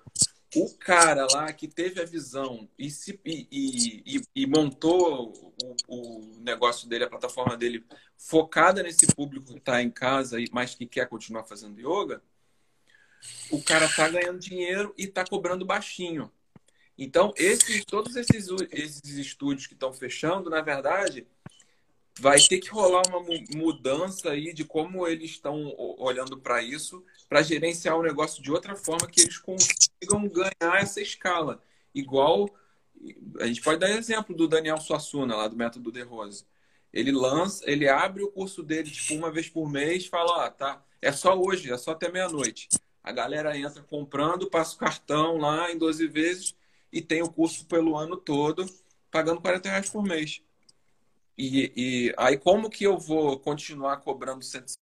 o 0.55 0.73
cara 0.77 1.27
lá 1.31 1.51
que 1.53 1.67
teve 1.67 2.01
a 2.01 2.05
visão 2.05 2.67
e, 2.77 2.89
se, 2.89 3.19
e, 3.23 3.47
e, 3.51 4.21
e 4.35 4.47
montou 4.47 5.33
o, 5.61 5.75
o, 5.87 6.21
negócio 6.39 6.87
dele, 6.89 7.03
a 7.03 7.09
plataforma 7.09 7.55
dele, 7.55 7.85
focada 8.17 8.81
nesse 8.81 9.07
público 9.07 9.53
que 9.53 9.59
está 9.59 9.81
em 9.81 9.91
casa, 9.91 10.37
mas 10.51 10.73
que 10.73 10.85
quer 10.85 11.07
continuar 11.07 11.43
fazendo 11.43 11.79
yoga, 11.79 12.21
o 13.51 13.61
cara 13.61 13.87
tá 13.87 14.09
ganhando 14.09 14.39
dinheiro 14.39 14.93
e 14.97 15.07
tá 15.07 15.25
cobrando 15.25 15.65
baixinho. 15.65 16.31
Então, 16.97 17.31
esses, 17.37 17.85
todos 17.85 18.15
esses, 18.15 18.47
esses 18.71 19.17
estúdios 19.17 19.67
que 19.67 19.73
estão 19.73 19.93
fechando, 19.93 20.49
na 20.49 20.61
verdade, 20.61 21.27
vai 22.19 22.39
ter 22.39 22.59
que 22.59 22.69
rolar 22.69 23.03
uma 23.07 23.23
mudança 23.55 24.31
aí 24.31 24.51
de 24.51 24.63
como 24.65 25.07
eles 25.07 25.31
estão 25.31 25.75
olhando 25.77 26.37
para 26.37 26.61
isso, 26.61 27.03
para 27.29 27.43
gerenciar 27.43 27.97
o 27.97 28.01
negócio 28.01 28.41
de 28.41 28.51
outra 28.51 28.75
forma 28.75 29.07
que 29.07 29.21
eles 29.21 29.37
consigam 29.37 30.27
ganhar 30.27 30.81
essa 30.81 30.99
escala. 30.99 31.61
Igual, 31.93 32.49
a 33.39 33.45
gente 33.45 33.61
pode 33.61 33.79
dar 33.79 33.91
exemplo 33.91 34.35
do 34.35 34.47
Daniel 34.47 34.79
Suassuna, 34.79 35.35
lá 35.35 35.47
do 35.47 35.55
Método 35.55 35.91
De 35.91 36.01
Rose. 36.01 36.45
Ele 36.91 37.11
lança, 37.11 37.63
ele 37.69 37.87
abre 37.87 38.23
o 38.23 38.31
curso 38.31 38.63
dele 38.63 38.89
tipo 38.89 39.13
uma 39.13 39.29
vez 39.29 39.47
por 39.47 39.69
mês, 39.69 40.07
fala, 40.07 40.45
ah, 40.45 40.49
tá, 40.49 40.83
é 41.01 41.11
só 41.11 41.39
hoje, 41.39 41.71
é 41.71 41.77
só 41.77 41.91
até 41.91 42.11
meia-noite. 42.11 42.67
A 43.07 43.11
galera 43.13 43.57
entra 43.57 43.81
comprando, 43.81 44.49
passa 44.49 44.75
o 44.75 44.77
cartão 44.77 45.37
lá 45.37 45.71
em 45.71 45.77
12 45.77 46.05
vezes 46.07 46.53
e 46.91 47.01
tem 47.01 47.21
o 47.21 47.31
curso 47.31 47.65
pelo 47.65 47.95
ano 47.95 48.17
todo, 48.17 48.65
pagando 49.09 49.39
40 49.39 49.69
reais 49.69 49.89
por 49.89 50.03
mês. 50.03 50.41
E, 51.37 51.71
e 51.73 52.13
aí, 52.17 52.37
como 52.37 52.69
que 52.69 52.83
eu 52.83 52.97
vou 52.97 53.39
continuar 53.39 54.01
cobrando 54.01 54.43
150 54.43 54.86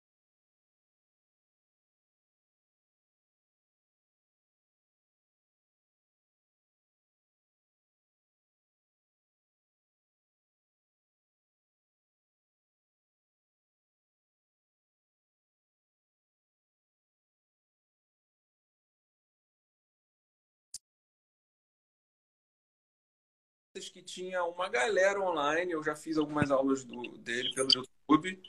que 23.87 24.01
tinha 24.01 24.43
uma 24.45 24.69
galera 24.69 25.21
online, 25.21 25.73
eu 25.73 25.83
já 25.85 25.95
fiz 25.95 26.17
algumas 26.17 26.51
aulas 26.51 26.85
do, 26.85 27.19
dele 27.19 27.53
pelo 27.55 27.69
YouTube. 27.71 28.41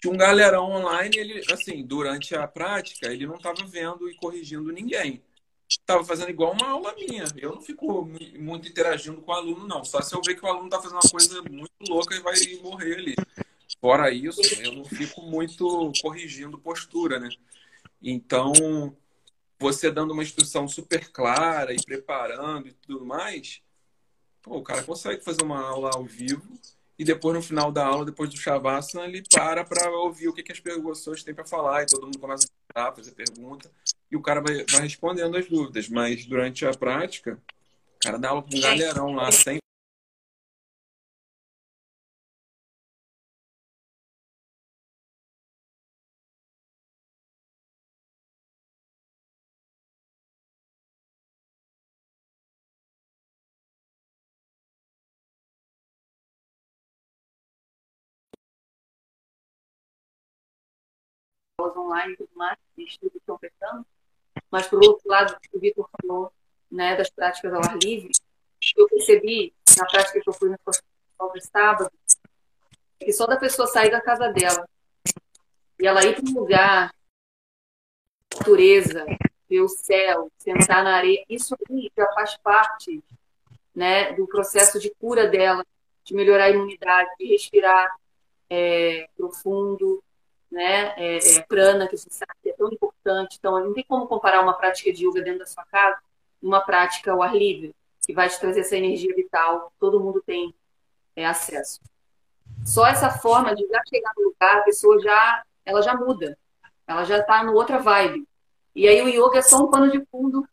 Tinha 0.00 0.12
um 0.12 0.16
galerão 0.16 0.72
online, 0.72 1.16
ele, 1.16 1.52
assim, 1.52 1.84
durante 1.86 2.34
a 2.34 2.48
prática, 2.48 3.06
ele 3.06 3.26
não 3.26 3.36
estava 3.36 3.64
vendo 3.64 4.10
e 4.10 4.16
corrigindo 4.16 4.72
ninguém. 4.72 5.22
Estava 5.68 6.04
fazendo 6.04 6.30
igual 6.30 6.52
uma 6.52 6.68
aula 6.68 6.94
minha. 6.94 7.24
Eu 7.36 7.54
não 7.54 7.62
fico 7.62 8.04
muito 8.38 8.68
interagindo 8.68 9.20
com 9.22 9.30
o 9.30 9.34
aluno, 9.34 9.66
não. 9.66 9.84
Só 9.84 10.00
se 10.02 10.14
eu 10.14 10.22
ver 10.22 10.34
que 10.34 10.44
o 10.44 10.48
aluno 10.48 10.66
está 10.66 10.80
fazendo 10.80 11.00
uma 11.00 11.10
coisa 11.10 11.42
muito 11.42 11.72
louca 11.88 12.14
e 12.14 12.20
vai 12.20 12.34
morrer 12.62 12.94
ali. 12.96 13.14
Fora 13.80 14.10
isso, 14.10 14.40
eu 14.62 14.72
não 14.72 14.84
fico 14.84 15.22
muito 15.22 15.92
corrigindo 16.02 16.58
postura, 16.58 17.18
né? 17.18 17.28
Então, 18.02 18.52
você 19.58 19.90
dando 19.90 20.12
uma 20.12 20.22
instrução 20.22 20.68
super 20.68 21.10
clara 21.10 21.72
e 21.72 21.82
preparando 21.82 22.68
e 22.68 22.72
tudo 22.72 23.04
mais, 23.04 23.60
Pô, 24.46 24.58
o 24.58 24.62
cara 24.62 24.84
consegue 24.84 25.24
fazer 25.24 25.42
uma 25.42 25.60
aula 25.60 25.90
ao 25.92 26.04
vivo 26.04 26.56
e 26.96 27.04
depois, 27.04 27.34
no 27.34 27.42
final 27.42 27.72
da 27.72 27.84
aula, 27.84 28.04
depois 28.04 28.30
do 28.30 28.36
Shavasana, 28.36 29.04
ele 29.04 29.24
para 29.28 29.64
para 29.64 29.90
ouvir 29.90 30.28
o 30.28 30.32
que, 30.32 30.40
que 30.40 30.52
as 30.52 30.60
pessoas 30.60 31.24
têm 31.24 31.34
para 31.34 31.44
falar 31.44 31.82
e 31.82 31.86
todo 31.86 32.04
mundo 32.04 32.20
começa 32.20 32.46
a 32.72 32.92
fazer 32.92 33.10
pergunta 33.10 33.68
e 34.08 34.16
o 34.16 34.22
cara 34.22 34.40
vai, 34.40 34.64
vai 34.70 34.82
respondendo 34.82 35.36
as 35.36 35.48
dúvidas. 35.48 35.88
Mas 35.88 36.24
durante 36.26 36.64
a 36.64 36.70
prática, 36.70 37.42
o 37.96 37.98
cara 37.98 38.18
dá 38.20 38.28
aula 38.28 38.42
com 38.42 38.56
um 38.56 38.60
galerão 38.60 39.12
lá, 39.14 39.32
sem 39.32 39.58
aulas 61.66 61.76
online 61.76 62.14
e 62.14 62.16
tudo 62.16 62.30
mais, 62.34 62.56
estudos 62.78 63.16
estão 63.16 63.38
fechando. 63.38 63.86
Mas, 64.50 64.66
por 64.66 64.82
outro 64.84 65.08
lado, 65.08 65.36
o 65.52 65.58
Vitor 65.58 65.88
falou 66.00 66.32
né, 66.70 66.96
das 66.96 67.10
práticas 67.10 67.52
ao 67.52 67.64
ar 67.64 67.76
livre, 67.78 68.10
eu 68.76 68.88
percebi, 68.88 69.54
na 69.76 69.86
prática 69.86 70.20
que 70.20 70.28
eu 70.28 70.32
fui 70.32 70.48
no 70.48 70.58
sábado, 71.40 71.90
que 72.98 73.12
só 73.12 73.26
da 73.26 73.36
pessoa 73.36 73.66
sair 73.66 73.90
da 73.90 74.00
casa 74.00 74.28
dela 74.32 74.68
e 75.78 75.86
ela 75.86 76.04
ir 76.04 76.14
para 76.14 76.30
um 76.30 76.34
lugar, 76.34 76.94
natureza, 78.34 79.04
ver 79.48 79.60
o 79.60 79.68
céu, 79.68 80.30
sentar 80.38 80.82
na 80.82 80.96
areia, 80.96 81.24
isso 81.28 81.54
aí 81.70 81.90
já 81.96 82.10
faz 82.12 82.36
parte 82.38 83.02
né, 83.74 84.12
do 84.14 84.26
processo 84.26 84.80
de 84.80 84.90
cura 84.94 85.28
dela, 85.28 85.64
de 86.02 86.14
melhorar 86.14 86.44
a 86.44 86.50
imunidade, 86.50 87.10
de 87.18 87.26
respirar 87.26 87.94
é, 88.48 89.08
profundo, 89.16 90.02
né, 90.56 90.94
é, 90.96 91.36
é, 91.36 91.42
prana, 91.42 91.86
que 91.86 91.94
a 91.94 91.98
gente 91.98 92.14
sabe 92.14 92.32
que 92.42 92.48
é 92.48 92.54
tão 92.54 92.72
importante. 92.72 93.36
Então, 93.38 93.62
não 93.62 93.74
tem 93.74 93.84
como 93.86 94.06
comparar 94.06 94.40
uma 94.40 94.54
prática 94.54 94.90
de 94.90 95.06
yoga 95.06 95.20
dentro 95.20 95.40
da 95.40 95.46
sua 95.46 95.64
casa 95.66 95.98
uma 96.42 96.62
prática 96.62 97.12
ao 97.12 97.22
ar 97.22 97.36
livre, 97.36 97.74
que 98.06 98.14
vai 98.14 98.28
te 98.28 98.40
trazer 98.40 98.60
essa 98.60 98.76
energia 98.76 99.14
vital, 99.14 99.70
todo 99.78 100.00
mundo 100.00 100.22
tem 100.24 100.54
é, 101.14 101.26
acesso. 101.26 101.80
Só 102.64 102.86
essa 102.86 103.10
forma 103.10 103.54
de 103.54 103.66
já 103.66 103.82
chegar 103.86 104.12
no 104.16 104.24
lugar, 104.24 104.58
a 104.58 104.62
pessoa 104.62 104.98
já, 105.00 105.44
ela 105.64 105.82
já 105.82 105.94
muda, 105.94 106.38
ela 106.86 107.04
já 107.04 107.18
está 107.18 107.44
no 107.44 107.52
outra 107.52 107.78
vibe. 107.78 108.26
E 108.74 108.88
aí 108.88 109.02
o 109.02 109.08
yoga 109.08 109.38
é 109.38 109.42
só 109.42 109.58
um 109.58 109.70
pano 109.70 109.90
de 109.90 110.02
fundo, 110.06 110.48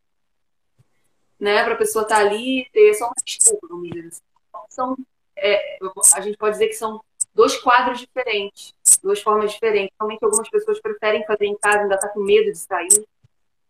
né, 1.39 1.64
para 1.64 1.76
a 1.76 1.78
pessoa 1.78 2.04
estar 2.04 2.16
tá 2.16 2.22
ali, 2.22 2.68
ter 2.74 2.93
só 2.95 3.06
uma 3.06 3.14
desculpa, 3.24 3.68
vamos 3.68 3.89
dizer 3.89 4.08
assim. 4.08 4.22
Então, 4.49 4.66
são, 4.70 4.97
é, 5.38 5.78
a 6.16 6.22
gente 6.22 6.38
pode 6.38 6.54
dizer 6.54 6.68
que 6.68 6.74
são 6.74 7.01
dois 7.34 7.58
quadros 7.58 7.99
diferentes 7.99 8.74
duas 9.04 9.22
formas 9.22 9.51
diferentes. 9.51 9.93
Realmente 9.99 10.24
algumas 10.24 10.49
pessoas 10.49 10.80
preferem 10.80 11.26
fazer 11.26 11.45
em 11.45 11.58
casa, 11.58 11.82
ainda 11.82 11.97
tá 11.97 12.08
com 12.08 12.22
medo 12.22 12.51
de 12.51 12.58
sair. 12.58 13.06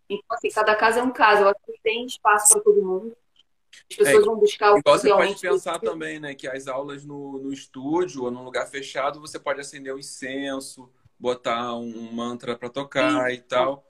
Então, 0.10 0.38
assim, 0.38 0.50
cada 0.50 0.76
caso 0.76 1.00
é 1.00 1.04
um 1.04 1.12
caso. 1.12 1.42
Eu 1.42 1.50
acho 1.50 1.60
que 1.66 1.80
tem 1.82 2.06
espaço 2.06 2.54
para 2.54 2.62
todo 2.62 2.84
mundo. 2.84 3.18
As 3.90 3.98
pessoas 3.98 4.24
é, 4.24 4.26
vão 4.26 4.36
buscar 4.38 4.74
o 4.74 4.76
que 4.76 4.90
você 4.90 5.10
pode 5.10 5.42
pensar 5.42 5.80
também, 5.80 6.20
né? 6.20 6.36
Que 6.36 6.48
as 6.48 6.68
aulas 6.68 7.04
no, 7.04 7.40
no 7.40 7.52
estúdio 7.52 8.24
ou 8.24 8.32
num 8.32 8.44
lugar 8.44 8.68
fechado, 8.68 9.20
você 9.20 9.40
pode 9.40 9.60
acender 9.60 9.92
o 9.92 9.96
um 9.96 10.00
incenso, 10.00 10.90
botar 11.18 11.76
um 11.76 12.12
mantra 12.12 12.56
para 12.56 12.70
tocar 12.70 13.30
Sim. 13.30 13.34
e 13.34 13.42
tal. 13.42 13.84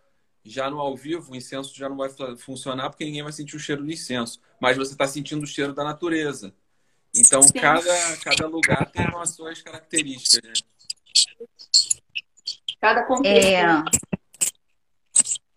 Já 0.46 0.70
no 0.70 0.80
ao 0.80 0.96
vivo, 0.96 1.32
o 1.32 1.36
incenso 1.36 1.76
já 1.76 1.88
não 1.90 1.98
vai 1.98 2.10
funcionar 2.38 2.90
porque 2.90 3.06
ninguém 3.06 3.24
vai 3.24 3.32
sentir 3.32 3.56
o 3.56 3.60
cheiro 3.60 3.84
do 3.84 3.92
incenso. 3.92 4.40
Mas 4.60 4.78
você 4.78 4.94
está 4.94 5.08
sentindo 5.08 5.44
o 5.44 5.48
cheiro 5.48 5.74
da 5.74 5.84
natureza. 5.84 6.54
Então, 7.16 7.42
cada, 7.62 8.18
cada 8.18 8.48
lugar 8.48 8.90
tem 8.92 9.06
as 9.06 9.30
suas 9.30 9.62
características, 9.62 10.42
né? 10.44 10.54
Cada 12.80 13.04
contexto. 13.04 13.48
É... 13.48 13.84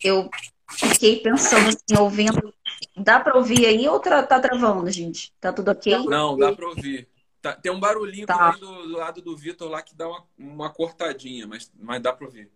Eu 0.03 0.31
fiquei 0.71 1.21
pensando 1.21 1.69
assim, 1.69 2.01
ouvindo. 2.01 2.55
Dá 2.97 3.19
para 3.19 3.37
ouvir 3.37 3.67
aí 3.67 3.89
ou 3.89 3.99
tá, 3.99 4.23
tá 4.23 4.39
travando, 4.41 4.91
gente? 4.91 5.33
Tá 5.41 5.53
tudo 5.53 5.71
ok? 5.71 6.07
Não, 6.07 6.37
dá 6.37 6.53
para 6.53 6.69
ouvir. 6.69 7.09
Tá, 7.43 7.53
tem 7.53 7.71
um 7.71 7.79
barulhinho 7.79 8.27
tá. 8.27 8.53
do, 8.53 8.89
do, 8.89 8.97
lado 8.97 9.23
do 9.23 9.37
Vitor 9.37 9.69
lá 9.69 9.81
que 9.83 9.95
dá 9.95 10.09
uma, 10.09 10.25
uma 10.37 10.71
cortadinha, 10.71 11.47
mas, 11.47 11.71
mas 11.79 12.03
dá 12.03 12.13
para 12.13 12.27
ouvir. 12.27 12.51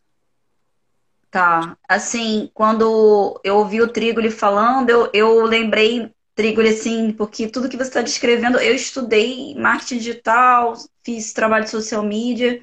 Tá. 1.31 1.77
Assim, 1.89 2.51
quando 2.53 3.41
eu 3.45 3.57
ouvi 3.59 3.81
o 3.81 3.89
Trigoli 3.89 4.31
falando, 4.31 4.91
eu, 4.91 5.11
eu 5.13 5.45
lembrei, 5.45 6.13
Trigoli, 6.35 6.71
assim, 6.71 7.13
porque 7.13 7.47
tudo 7.49 7.69
que 7.69 7.77
você 7.77 7.85
está 7.85 8.03
descrevendo, 8.03 8.59
eu 8.59 8.75
estudei 8.75 9.55
marketing 9.55 9.99
digital, 9.99 10.75
fiz 11.05 11.33
trabalho 11.33 11.65
de 11.65 11.71
social 11.71 12.03
media, 12.03 12.61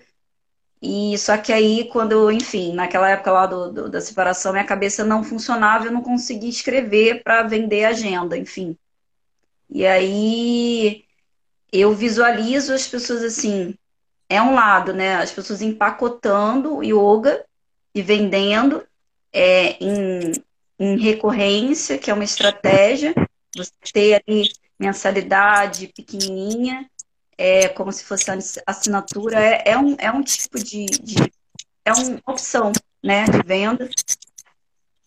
e 0.81 1.17
só 1.17 1.37
que 1.37 1.51
aí, 1.51 1.85
quando, 1.91 2.31
enfim, 2.31 2.73
naquela 2.73 3.09
época 3.09 3.31
lá 3.31 3.45
do, 3.45 3.71
do 3.71 3.89
da 3.89 3.99
separação, 3.99 4.51
minha 4.51 4.63
cabeça 4.63 5.03
não 5.03 5.23
funcionava, 5.23 5.85
eu 5.85 5.91
não 5.91 6.01
conseguia 6.01 6.49
escrever 6.49 7.23
para 7.23 7.43
vender 7.43 7.85
agenda, 7.85 8.37
enfim. 8.37 8.77
E 9.69 9.85
aí 9.85 11.03
eu 11.71 11.93
visualizo 11.93 12.73
as 12.73 12.87
pessoas 12.87 13.23
assim, 13.23 13.75
é 14.29 14.41
um 14.41 14.53
lado, 14.53 14.93
né? 14.93 15.15
As 15.15 15.31
pessoas 15.31 15.61
empacotando 15.61 16.83
yoga 16.83 17.43
e 17.93 18.01
vendendo 18.01 18.85
é, 19.33 19.83
em, 19.83 20.31
em 20.79 20.97
recorrência, 20.99 21.97
que 21.97 22.11
é 22.11 22.13
uma 22.13 22.23
estratégia, 22.23 23.15
você 23.55 23.71
ter 23.91 24.23
ali 24.27 24.49
mensalidade 24.79 25.87
pequenininha, 25.87 26.87
é 27.37 27.67
como 27.69 27.91
se 27.91 28.03
fosse 28.03 28.25
assinatura, 28.65 29.39
é, 29.39 29.71
é, 29.71 29.77
um, 29.77 29.95
é 29.99 30.11
um 30.11 30.23
tipo 30.23 30.57
de, 30.57 30.85
de, 30.85 31.15
é 31.85 31.93
uma 31.93 32.19
opção 32.25 32.71
né, 33.03 33.25
de 33.25 33.41
venda 33.45 33.89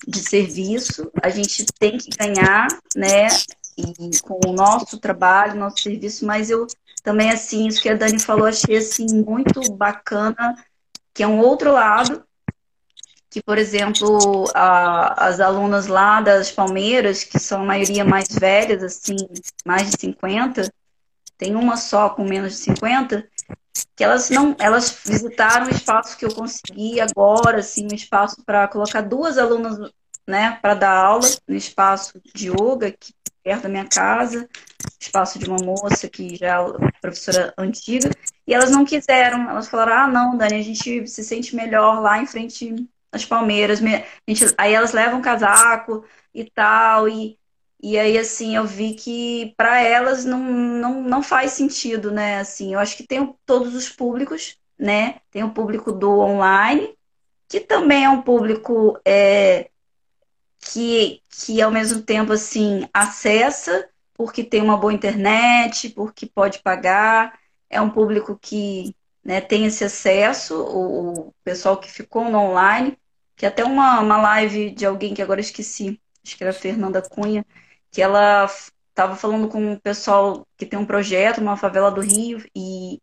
de 0.07 0.21
serviço. 0.21 1.11
A 1.23 1.29
gente 1.29 1.67
tem 1.79 1.99
que 1.99 2.11
ganhar, 2.11 2.69
né, 2.97 3.29
e 3.77 4.21
com 4.21 4.41
o 4.47 4.53
nosso 4.53 4.99
trabalho, 4.99 5.59
nosso 5.59 5.83
serviço, 5.83 6.25
mas 6.25 6.51
eu 6.51 6.67
também, 7.03 7.31
assim, 7.31 7.67
isso 7.67 7.81
que 7.81 7.89
a 7.89 7.95
Dani 7.95 8.19
falou, 8.19 8.47
achei, 8.47 8.77
assim, 8.77 9.07
muito 9.25 9.61
bacana, 9.73 10.55
que 11.15 11.23
é 11.23 11.27
um 11.27 11.41
outro 11.41 11.73
lado, 11.73 12.23
que, 13.31 13.43
por 13.43 13.59
exemplo, 13.59 14.51
a, 14.55 15.27
as 15.27 15.41
alunas 15.41 15.87
lá 15.87 16.21
das 16.21 16.51
Palmeiras, 16.51 17.25
que 17.25 17.39
são 17.39 17.63
a 17.63 17.67
maioria 17.67 18.05
mais 18.05 18.29
velhas, 18.29 18.83
assim, 18.83 19.17
mais 19.65 19.91
de 19.91 20.01
50, 20.01 20.71
tem 21.41 21.57
uma 21.57 21.79
só 21.79 22.11
com 22.11 22.23
menos 22.23 22.53
de 22.53 22.59
50, 22.59 23.27
que 23.97 24.05
elas 24.05 24.29
não, 24.29 24.55
elas 24.61 25.01
visitaram 25.07 25.67
o 25.67 25.71
espaço 25.71 26.19
que 26.19 26.27
eu 26.27 26.35
consegui 26.35 27.01
agora, 27.01 27.61
assim, 27.61 27.89
um 27.91 27.95
espaço 27.95 28.45
para 28.45 28.69
colocar 28.69 29.01
duas 29.01 29.39
alunas, 29.39 29.91
né, 30.29 30.59
para 30.61 30.75
dar 30.75 30.93
aula 30.93 31.27
no 31.49 31.57
espaço 31.57 32.21
de 32.35 32.51
yoga, 32.51 32.93
que 32.93 33.15
perto 33.43 33.63
da 33.63 33.69
minha 33.71 33.87
casa, 33.87 34.47
espaço 35.01 35.39
de 35.39 35.49
uma 35.49 35.65
moça 35.65 36.11
que 36.11 36.37
já 36.37 36.61
é 36.61 37.01
professora 37.01 37.55
antiga, 37.57 38.11
e 38.47 38.53
elas 38.53 38.71
não 38.71 38.85
quiseram, 38.85 39.49
elas 39.49 39.67
falaram, 39.67 39.95
ah, 39.95 40.07
não, 40.07 40.37
Dani, 40.37 40.57
a 40.57 40.63
gente 40.63 41.07
se 41.07 41.25
sente 41.25 41.57
melhor 41.57 42.03
lá 42.03 42.21
em 42.21 42.27
frente 42.27 42.87
às 43.11 43.25
palmeiras, 43.25 43.79
gente, 43.79 44.55
aí 44.59 44.75
elas 44.75 44.93
levam 44.93 45.23
casaco 45.23 46.05
e 46.35 46.45
tal, 46.45 47.09
e, 47.09 47.40
e 47.83 47.99
aí, 47.99 48.19
assim, 48.19 48.57
eu 48.57 48.67
vi 48.67 48.95
que 48.95 49.55
para 49.57 49.81
elas 49.81 50.25
não, 50.25 50.39
não, 50.41 51.03
não 51.03 51.23
faz 51.23 51.53
sentido, 51.53 52.11
né, 52.11 52.41
assim, 52.41 52.75
eu 52.75 52.79
acho 52.79 52.97
que 52.97 53.07
tem 53.07 53.35
todos 53.47 53.75
os 53.75 53.89
públicos, 53.89 54.59
né, 54.79 55.21
tem 55.31 55.43
o 55.43 55.53
público 55.53 55.93
do 55.93 56.21
online, 56.21 56.95
que 57.49 57.61
também 57.61 58.05
é 58.05 58.11
um 58.11 58.23
público 58.23 58.99
é, 59.05 59.71
que, 60.61 61.23
que 61.29 61.61
ao 61.63 61.71
mesmo 61.71 62.03
tempo 62.03 62.33
assim 62.33 62.89
acessa 62.93 63.89
porque 64.21 64.45
tem 64.45 64.61
uma 64.61 64.77
boa 64.77 64.93
internet, 64.93 65.89
porque 65.89 66.27
pode 66.27 66.59
pagar, 66.59 67.39
é 67.71 67.81
um 67.81 67.89
público 67.89 68.39
que 68.39 68.95
né, 69.25 69.41
tem 69.41 69.65
esse 69.65 69.83
acesso, 69.83 70.63
o, 70.63 71.29
o, 71.29 71.35
pessoal 71.43 71.79
que 71.79 71.91
ficou 71.91 72.25
no 72.31 72.39
online, 72.39 72.99
que 73.35 73.47
até 73.47 73.65
uma, 73.65 73.99
uma 74.01 74.19
live 74.19 74.73
de 74.73 74.85
alguém 74.85 75.15
que 75.15 75.23
agora 75.23 75.41
esqueci, 75.41 75.99
acho 76.23 76.37
que 76.37 76.45
era 76.45 76.51
a 76.51 76.55
Fernanda 76.55 77.01
Cunha, 77.01 77.47
que 77.91 78.03
ela 78.03 78.49
estava 78.91 79.17
falando 79.17 79.49
com 79.49 79.73
o 79.73 79.81
pessoal 79.81 80.47
que 80.57 80.67
tem 80.67 80.79
um 80.79 80.87
projeto 80.87 81.41
numa 81.41 81.57
favela 81.57 81.91
do 81.91 82.01
Rio 82.01 82.45
e, 82.55 83.01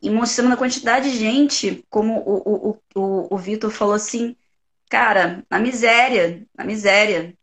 e 0.00 0.10
mostrando 0.10 0.54
a 0.54 0.56
quantidade 0.56 1.10
de 1.10 1.16
gente, 1.16 1.84
como 1.90 2.18
o, 2.20 2.70
o, 2.70 2.78
o, 2.94 3.34
o 3.34 3.38
Vitor 3.38 3.70
falou 3.70 3.94
assim, 3.94 4.36
cara, 4.88 5.44
na 5.50 5.58
miséria, 5.58 6.46
na 6.56 6.64
miséria. 6.64 7.34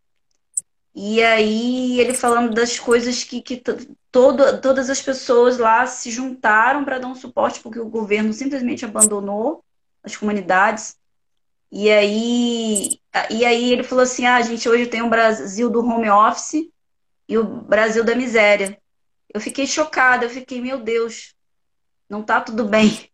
E 0.93 1.24
aí 1.24 1.99
ele 1.99 2.14
falando 2.14 2.53
das 2.53 2.78
coisas 2.78 3.24
que, 3.24 3.41
que 3.41 3.64
todo, 4.12 4.60
todas 4.60 4.89
as 4.89 5.01
pessoas 5.01 5.57
lá 5.57 5.86
se 5.86 6.12
juntaram 6.12 6.84
para 6.84 6.99
dar 6.99 7.07
um 7.07 7.16
suporte, 7.16 7.60
porque 7.62 7.80
o 7.80 7.89
governo 7.89 8.34
simplesmente 8.34 8.84
abandonou 8.84 9.64
as 10.03 10.16
comunidades. 10.18 10.97
E 11.72 11.89
aí, 11.89 12.99
e 13.30 13.45
aí 13.45 13.72
ele 13.72 13.84
falou 13.84 14.03
assim: 14.03 14.26
ah, 14.26 14.41
gente 14.41 14.67
hoje 14.67 14.88
tem 14.88 15.01
um 15.01 15.09
Brasil 15.09 15.70
do 15.70 15.86
home 15.86 16.09
office 16.09 16.70
e 17.28 17.38
o 17.38 17.43
Brasil 17.43 18.03
da 18.03 18.15
miséria. 18.15 18.80
Eu 19.32 19.39
fiquei 19.39 19.67
chocada, 19.67 20.26
eu 20.26 20.30
fiquei, 20.30 20.59
meu 20.59 20.80
Deus, 20.80 21.36
não 22.09 22.24
tá 22.24 22.41
tudo 22.41 22.65
bem. 22.65 22.89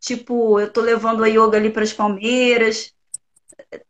Tipo, 0.00 0.60
eu 0.60 0.72
tô 0.72 0.80
levando 0.82 1.24
a 1.24 1.26
yoga 1.26 1.56
ali 1.56 1.70
para 1.70 1.82
as 1.82 1.92
Palmeiras, 1.92 2.94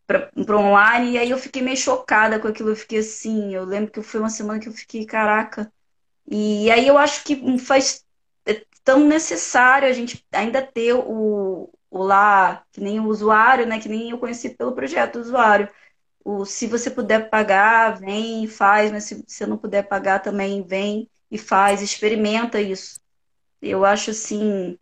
para 0.06 0.30
online, 0.58 1.12
e 1.12 1.18
aí 1.18 1.30
eu 1.30 1.38
fiquei 1.38 1.60
meio 1.62 1.76
chocada 1.76 2.38
com 2.38 2.48
aquilo, 2.48 2.70
eu 2.70 2.76
fiquei 2.76 3.00
assim, 3.00 3.54
eu 3.54 3.64
lembro 3.64 3.90
que 3.90 4.02
foi 4.02 4.20
uma 4.20 4.30
semana 4.30 4.60
que 4.60 4.68
eu 4.68 4.72
fiquei, 4.72 5.04
caraca. 5.04 5.70
E 6.28 6.70
aí 6.70 6.86
eu 6.86 6.96
acho 6.96 7.24
que 7.24 7.58
faz 7.58 8.04
é 8.46 8.64
tão 8.84 9.06
necessário 9.06 9.88
a 9.88 9.92
gente 9.92 10.24
ainda 10.32 10.62
ter 10.62 10.94
o, 10.94 11.70
lá, 12.02 12.64
que 12.72 12.80
nem 12.80 13.00
o 13.00 13.06
usuário, 13.06 13.66
né, 13.66 13.78
que 13.80 13.88
nem 13.88 14.10
eu 14.10 14.18
conheci 14.18 14.50
pelo 14.50 14.72
projeto 14.72 15.18
usuário. 15.18 15.68
O, 16.24 16.44
se 16.44 16.66
você 16.66 16.90
puder 16.90 17.30
pagar, 17.30 17.98
vem 17.98 18.44
e 18.44 18.48
faz, 18.48 18.90
mas 18.90 19.04
se 19.04 19.24
você 19.26 19.46
não 19.46 19.56
puder 19.56 19.84
pagar 19.86 20.20
também, 20.20 20.62
vem 20.62 21.08
e 21.30 21.38
faz, 21.38 21.82
experimenta 21.82 22.60
isso. 22.60 23.00
Eu 23.60 23.84
acho 23.84 24.10
assim, 24.10 24.78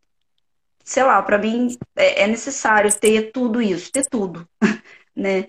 sei 0.84 1.02
lá, 1.02 1.22
para 1.22 1.38
mim 1.38 1.76
é, 1.96 2.22
é, 2.22 2.26
necessário 2.26 2.92
ter 2.98 3.32
tudo 3.32 3.60
isso, 3.60 3.90
ter 3.90 4.06
tudo, 4.06 4.48
né? 5.16 5.48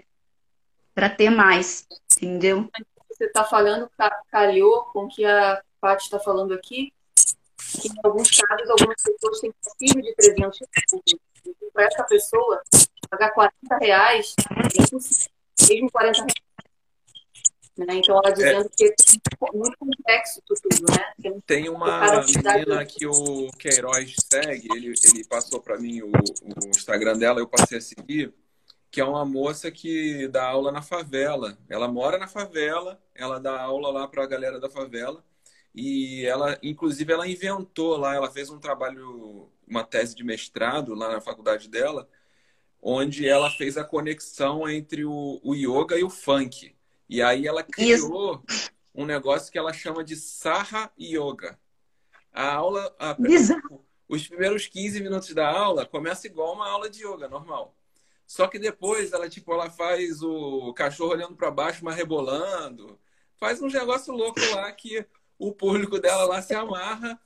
Para 0.93 1.09
ter 1.09 1.29
mais, 1.29 1.85
entendeu? 2.21 2.69
Você 3.09 3.25
está 3.25 3.43
falando, 3.43 3.89
calhou 4.31 4.85
com 4.85 5.05
o 5.05 5.07
que 5.07 5.25
a 5.25 5.61
Paty 5.81 6.03
está 6.03 6.19
falando 6.19 6.53
aqui, 6.53 6.93
que 7.81 7.87
em 7.87 7.99
alguns 8.03 8.29
casos, 8.29 8.69
algumas 8.69 9.01
pessoas 9.01 9.39
têm 9.39 9.53
possível 9.63 10.01
de 10.01 10.15
300 10.15 10.59
reais. 10.59 11.15
Para 11.73 11.85
essa 11.85 12.03
pessoa, 12.03 12.61
pagar 13.09 13.31
40 13.31 13.77
reais 13.79 14.35
é 14.49 14.81
impossível. 14.81 15.31
Mesmo 15.69 15.91
40 15.91 16.17
reais 16.19 16.45
né? 17.77 17.95
Então, 17.95 18.21
ela 18.23 18.33
dizendo 18.33 18.65
é. 18.65 18.69
que 18.69 18.85
é 18.85 19.51
muito 19.53 19.77
complexo 19.77 20.41
tudo, 20.45 20.61
né? 20.89 21.41
Tem 21.45 21.67
uma 21.67 22.23
menina 22.23 22.85
que 22.85 23.05
o 23.05 23.51
Queiroz 23.59 24.15
segue, 24.31 24.67
ele, 24.73 24.93
ele 25.03 25.25
passou 25.27 25.59
para 25.59 25.77
mim 25.77 26.01
o, 26.01 26.07
o 26.07 26.69
Instagram 26.69 27.17
dela, 27.17 27.39
eu 27.39 27.47
passei 27.47 27.77
a 27.77 27.81
seguir, 27.81 28.33
que 28.89 29.01
é 29.01 29.05
uma 29.05 29.25
moça 29.25 29.69
que 29.69 30.27
dá 30.29 30.47
aula 30.47 30.71
na 30.71 30.81
favela. 30.81 31.57
Ela 31.69 31.87
mora 31.89 32.17
na 32.17 32.27
favela, 32.27 33.01
ela 33.13 33.39
dá 33.39 33.61
aula 33.61 33.91
lá 33.91 34.07
para 34.07 34.23
a 34.23 34.27
galera 34.27 34.57
da 34.57 34.69
favela. 34.69 35.21
E 35.73 36.25
ela, 36.25 36.57
inclusive, 36.63 37.11
ela 37.11 37.27
inventou 37.27 37.97
lá, 37.97 38.15
ela 38.15 38.31
fez 38.31 38.49
um 38.49 38.57
trabalho, 38.57 39.51
uma 39.67 39.83
tese 39.83 40.15
de 40.15 40.23
mestrado 40.23 40.93
lá 40.93 41.11
na 41.11 41.21
faculdade 41.21 41.67
dela, 41.67 42.07
onde 42.81 43.27
ela 43.27 43.49
fez 43.49 43.77
a 43.77 43.83
conexão 43.83 44.69
entre 44.69 45.05
o, 45.05 45.39
o 45.43 45.55
yoga 45.55 45.97
e 45.97 46.03
o 46.03 46.09
funk. 46.09 46.75
E 47.09 47.21
aí 47.21 47.47
ela 47.47 47.63
criou 47.63 48.43
Isso. 48.47 48.71
um 48.93 49.05
negócio 49.05 49.51
que 49.51 49.57
ela 49.57 49.73
chama 49.73 50.03
de 50.03 50.15
Sarra 50.15 50.91
Yoga. 50.99 51.59
A 52.31 52.53
aula, 52.53 52.95
a, 52.99 53.15
os 54.07 54.27
primeiros 54.27 54.67
15 54.67 55.01
minutos 55.01 55.33
da 55.33 55.49
aula 55.49 55.85
começa 55.85 56.27
igual 56.27 56.53
uma 56.53 56.69
aula 56.69 56.89
de 56.89 57.05
yoga 57.05 57.27
normal. 57.27 57.75
Só 58.27 58.47
que 58.47 58.57
depois 58.57 59.13
ela 59.13 59.29
tipo 59.29 59.53
ela 59.53 59.69
faz 59.69 60.21
o 60.21 60.73
cachorro 60.73 61.11
olhando 61.11 61.35
para 61.35 61.51
baixo, 61.51 61.85
mas 61.85 61.95
rebolando, 61.95 62.99
faz 63.37 63.61
um 63.61 63.67
negócio 63.67 64.13
louco 64.13 64.39
lá 64.53 64.71
que 64.71 65.05
o 65.37 65.51
público 65.51 65.99
dela 65.99 66.25
lá 66.25 66.41
se 66.41 66.53
amarra, 66.53 67.19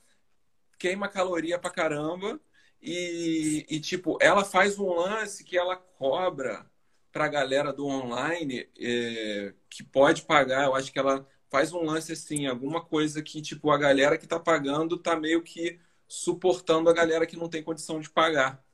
queima 0.80 1.08
caloria 1.08 1.58
pra 1.58 1.70
caramba 1.70 2.40
e, 2.82 3.66
e 3.68 3.80
tipo 3.80 4.18
ela 4.20 4.44
faz 4.44 4.78
um 4.78 4.92
lance 4.94 5.44
que 5.44 5.56
ela 5.58 5.76
cobra 5.76 6.66
para 7.12 7.26
a 7.26 7.28
galera 7.28 7.72
do 7.72 7.86
online 7.86 8.68
é, 8.78 9.54
que 9.68 9.82
pode 9.84 10.22
pagar. 10.22 10.64
Eu 10.64 10.74
acho 10.74 10.92
que 10.92 10.98
ela 10.98 11.26
faz 11.50 11.72
um 11.72 11.82
lance 11.82 12.12
assim, 12.12 12.46
alguma 12.46 12.84
coisa 12.84 13.22
que 13.22 13.42
tipo 13.42 13.70
a 13.70 13.78
galera 13.78 14.18
que 14.18 14.24
está 14.24 14.40
pagando 14.40 14.96
está 14.96 15.16
meio 15.16 15.42
que 15.42 15.78
suportando 16.08 16.90
a 16.90 16.92
galera 16.92 17.26
que 17.26 17.36
não 17.36 17.48
tem 17.48 17.62
condição 17.62 18.00
de 18.00 18.10
pagar. 18.10 18.64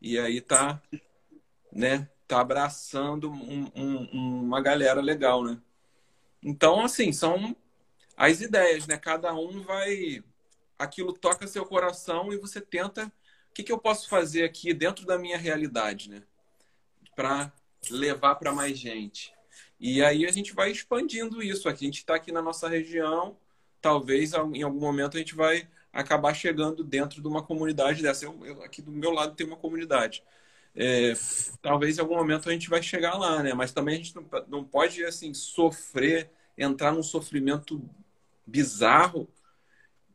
E 0.00 0.18
aí 0.18 0.40
tá, 0.40 0.82
né, 1.72 2.08
tá 2.26 2.40
abraçando 2.40 3.30
um, 3.30 3.70
um, 3.74 4.42
uma 4.42 4.60
galera 4.60 5.00
legal, 5.00 5.44
né? 5.44 5.60
Então, 6.42 6.82
assim, 6.84 7.12
são 7.12 7.56
as 8.16 8.40
ideias, 8.40 8.86
né? 8.86 8.98
Cada 8.98 9.32
um 9.34 9.62
vai. 9.62 10.24
Aquilo 10.78 11.12
toca 11.12 11.46
seu 11.46 11.64
coração 11.64 12.32
e 12.32 12.36
você 12.36 12.60
tenta. 12.60 13.06
O 13.50 13.54
que, 13.54 13.62
que 13.62 13.72
eu 13.72 13.78
posso 13.78 14.08
fazer 14.08 14.44
aqui 14.44 14.72
dentro 14.72 15.04
da 15.04 15.18
minha 15.18 15.36
realidade, 15.36 16.08
né? 16.08 16.22
Para 17.14 17.52
levar 17.90 18.36
para 18.36 18.52
mais 18.52 18.78
gente. 18.78 19.32
E 19.78 20.02
aí 20.02 20.26
a 20.26 20.32
gente 20.32 20.54
vai 20.54 20.70
expandindo 20.70 21.42
isso. 21.42 21.68
A 21.68 21.74
gente 21.74 21.98
está 21.98 22.14
aqui 22.14 22.32
na 22.32 22.40
nossa 22.40 22.68
região, 22.68 23.36
talvez 23.80 24.32
em 24.32 24.62
algum 24.62 24.80
momento 24.80 25.16
a 25.16 25.20
gente 25.20 25.34
vai 25.34 25.68
acabar 25.92 26.32
chegando 26.34 26.82
dentro 26.82 27.20
de 27.20 27.28
uma 27.28 27.42
comunidade 27.42 28.02
dessa. 28.02 28.24
Eu, 28.24 28.46
eu 28.46 28.62
aqui 28.62 28.80
do 28.80 28.90
meu 28.90 29.10
lado 29.10 29.34
tem 29.34 29.46
uma 29.46 29.56
comunidade. 29.56 30.22
É, 30.74 31.12
talvez 31.60 31.98
em 31.98 32.00
algum 32.00 32.16
momento 32.16 32.48
a 32.48 32.52
gente 32.52 32.70
vai 32.70 32.82
chegar 32.82 33.18
lá, 33.18 33.42
né? 33.42 33.52
Mas 33.52 33.72
também 33.72 33.96
a 33.96 33.98
gente 33.98 34.14
não, 34.16 34.24
não 34.48 34.64
pode 34.64 35.04
assim 35.04 35.34
sofrer, 35.34 36.30
entrar 36.56 36.92
num 36.92 37.02
sofrimento 37.02 37.82
bizarro 38.46 39.28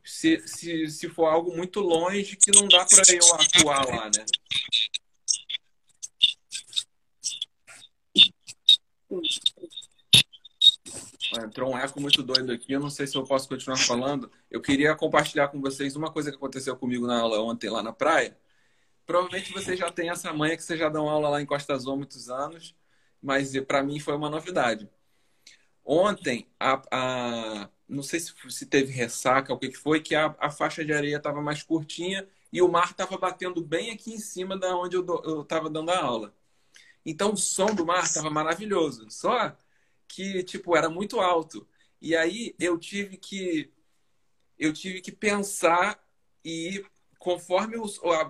se, 0.08 0.38
se, 0.48 0.88
se 0.88 1.08
for 1.10 1.26
algo 1.26 1.54
muito 1.54 1.80
longe 1.80 2.34
que 2.34 2.50
não 2.50 2.66
dá 2.66 2.84
para 2.86 3.02
eu 3.12 3.34
atuar 3.34 3.86
lá, 3.86 4.04
né? 4.06 4.24
Entrou 11.44 11.72
um 11.72 11.78
eco 11.78 12.00
muito 12.00 12.22
doido 12.22 12.50
aqui, 12.50 12.72
eu 12.72 12.80
não 12.80 12.88
sei 12.88 13.06
se 13.06 13.16
eu 13.16 13.24
posso 13.24 13.46
continuar 13.46 13.76
falando. 13.76 14.32
Eu 14.50 14.62
queria 14.62 14.96
compartilhar 14.96 15.48
com 15.48 15.60
vocês 15.60 15.94
uma 15.94 16.10
coisa 16.10 16.30
que 16.30 16.36
aconteceu 16.36 16.74
comigo 16.74 17.06
na 17.06 17.20
aula 17.20 17.42
ontem 17.42 17.68
lá 17.68 17.82
na 17.82 17.92
praia. 17.92 18.36
Provavelmente 19.04 19.52
você 19.52 19.76
já 19.76 19.92
tem 19.92 20.08
essa 20.08 20.32
manha 20.32 20.56
que 20.56 20.62
você 20.62 20.76
já 20.76 20.88
dão 20.88 21.08
aula 21.08 21.28
lá 21.28 21.42
em 21.42 21.46
Costa 21.46 21.74
Azul 21.74 21.92
há 21.92 21.96
muitos 21.96 22.30
anos, 22.30 22.74
mas 23.20 23.52
para 23.60 23.82
mim 23.82 24.00
foi 24.00 24.16
uma 24.16 24.30
novidade. 24.30 24.88
Ontem, 25.84 26.48
a, 26.58 26.82
a, 26.90 27.70
não 27.88 28.02
sei 28.02 28.20
se, 28.20 28.34
se 28.50 28.66
teve 28.66 28.92
ressaca 28.92 29.52
o 29.52 29.58
que 29.58 29.72
foi, 29.72 30.00
que 30.00 30.14
a, 30.14 30.34
a 30.38 30.50
faixa 30.50 30.84
de 30.84 30.92
areia 30.92 31.16
estava 31.16 31.40
mais 31.40 31.62
curtinha 31.62 32.28
e 32.52 32.60
o 32.62 32.68
mar 32.68 32.90
estava 32.90 33.16
batendo 33.16 33.62
bem 33.62 33.90
aqui 33.90 34.12
em 34.12 34.18
cima 34.18 34.56
da 34.58 34.76
onde 34.76 34.96
eu 34.96 35.42
estava 35.42 35.70
dando 35.70 35.90
a 35.90 35.98
aula. 35.98 36.34
Então 37.04 37.32
o 37.32 37.36
som 37.36 37.74
do 37.74 37.86
mar 37.86 38.04
estava 38.04 38.30
maravilhoso. 38.30 39.10
Só 39.10 39.56
que, 40.06 40.42
tipo, 40.42 40.76
era 40.76 40.90
muito 40.90 41.20
alto. 41.20 41.66
E 42.00 42.16
aí 42.16 42.54
eu 42.58 42.78
tive 42.78 43.16
que 43.16 43.72
eu 44.58 44.72
tive 44.72 45.00
que 45.00 45.12
pensar 45.12 46.02
e 46.44 46.84
conforme 47.18 47.76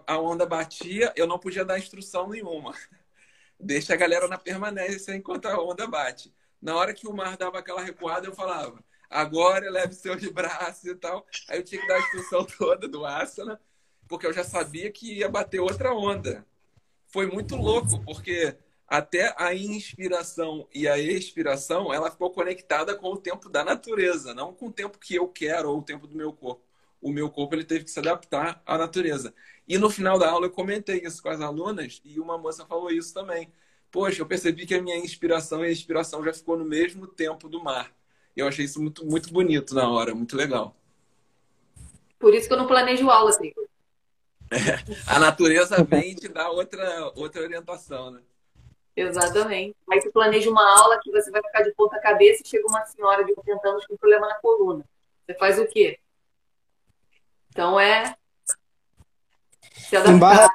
a 0.06 0.18
onda 0.18 0.46
batia, 0.46 1.12
eu 1.16 1.26
não 1.26 1.38
podia 1.38 1.64
dar 1.64 1.78
instrução 1.78 2.28
nenhuma. 2.28 2.74
Deixa 3.60 3.94
a 3.94 3.96
galera 3.96 4.28
na 4.28 4.38
permanência 4.38 5.14
enquanto 5.14 5.46
a 5.46 5.60
onda 5.60 5.86
bate. 5.86 6.32
Na 6.60 6.76
hora 6.76 6.94
que 6.94 7.06
o 7.08 7.14
mar 7.14 7.36
dava 7.36 7.58
aquela 7.58 7.82
recuada, 7.82 8.26
eu 8.26 8.34
falava, 8.34 8.82
agora 9.08 9.70
leve 9.70 9.94
seus 9.94 10.24
braços 10.28 10.84
e 10.84 10.94
tal. 10.94 11.26
Aí 11.48 11.58
eu 11.58 11.64
tinha 11.64 11.80
que 11.80 11.86
dar 11.86 11.96
a 11.96 12.00
instrução 12.00 12.44
toda 12.58 12.88
do 12.88 13.04
asana, 13.04 13.60
porque 14.08 14.26
eu 14.26 14.32
já 14.32 14.44
sabia 14.44 14.90
que 14.90 15.14
ia 15.18 15.28
bater 15.28 15.60
outra 15.60 15.94
onda. 15.94 16.46
Foi 17.06 17.26
muito 17.26 17.56
louco, 17.56 18.02
porque 18.04 18.56
até 18.86 19.34
a 19.36 19.54
inspiração 19.54 20.66
e 20.74 20.88
a 20.88 20.98
expiração, 20.98 21.92
ela 21.92 22.10
ficou 22.10 22.30
conectada 22.30 22.94
com 22.94 23.12
o 23.12 23.16
tempo 23.18 23.48
da 23.50 23.64
natureza, 23.64 24.34
não 24.34 24.54
com 24.54 24.68
o 24.68 24.72
tempo 24.72 24.98
que 24.98 25.14
eu 25.14 25.28
quero 25.28 25.70
ou 25.70 25.78
o 25.78 25.82
tempo 25.82 26.06
do 26.06 26.16
meu 26.16 26.32
corpo. 26.32 26.62
O 27.00 27.12
meu 27.12 27.30
corpo 27.30 27.54
ele 27.54 27.64
teve 27.64 27.84
que 27.84 27.90
se 27.90 27.98
adaptar 27.98 28.62
à 28.66 28.78
natureza. 28.78 29.34
E 29.68 29.78
no 29.78 29.90
final 29.90 30.18
da 30.18 30.30
aula 30.30 30.46
eu 30.46 30.50
comentei 30.50 31.00
isso 31.04 31.22
com 31.22 31.28
as 31.28 31.40
alunas 31.40 32.00
e 32.04 32.18
uma 32.18 32.38
moça 32.38 32.64
falou 32.66 32.90
isso 32.90 33.12
também. 33.14 33.52
Poxa, 33.90 34.22
eu 34.22 34.26
percebi 34.26 34.66
que 34.66 34.74
a 34.74 34.82
minha 34.82 34.96
inspiração 34.96 35.64
e 35.64 35.68
a 35.68 35.70
expiração 35.70 36.24
já 36.24 36.32
ficou 36.32 36.56
no 36.58 36.64
mesmo 36.64 37.06
tempo 37.06 37.48
do 37.48 37.62
mar. 37.62 37.94
Eu 38.36 38.46
achei 38.46 38.64
isso 38.64 38.80
muito, 38.80 39.04
muito 39.04 39.32
bonito 39.32 39.74
na 39.74 39.88
hora, 39.88 40.14
muito 40.14 40.36
legal. 40.36 40.74
Por 42.18 42.34
isso 42.34 42.48
que 42.48 42.54
eu 42.54 42.58
não 42.58 42.66
planejo 42.66 43.10
aula, 43.10 43.36
Trigo. 43.36 43.68
É, 44.50 44.82
a 45.06 45.18
natureza 45.18 45.84
vem 45.84 46.12
e 46.12 46.14
te 46.14 46.28
dá 46.28 46.48
outra, 46.50 47.12
outra 47.14 47.42
orientação, 47.42 48.10
né? 48.10 48.20
Exatamente. 48.96 49.76
Aí 49.90 50.00
tu 50.00 50.10
planeja 50.10 50.50
uma 50.50 50.80
aula 50.80 50.98
que 51.00 51.10
você 51.10 51.30
vai 51.30 51.40
ficar 51.42 51.62
de 51.62 51.72
ponta 51.72 52.00
cabeça 52.00 52.42
e 52.42 52.48
chega 52.48 52.66
uma 52.66 52.84
senhora 52.86 53.24
de 53.24 53.32
80 53.36 53.68
anos 53.68 53.86
com 53.86 53.96
problema 53.96 54.26
na 54.26 54.34
coluna. 54.36 54.84
Você 55.24 55.34
faz 55.34 55.58
o 55.58 55.66
quê? 55.66 55.98
Então 57.50 57.78
é. 57.78 58.14
Em 60.06 60.18
Barra, 60.18 60.54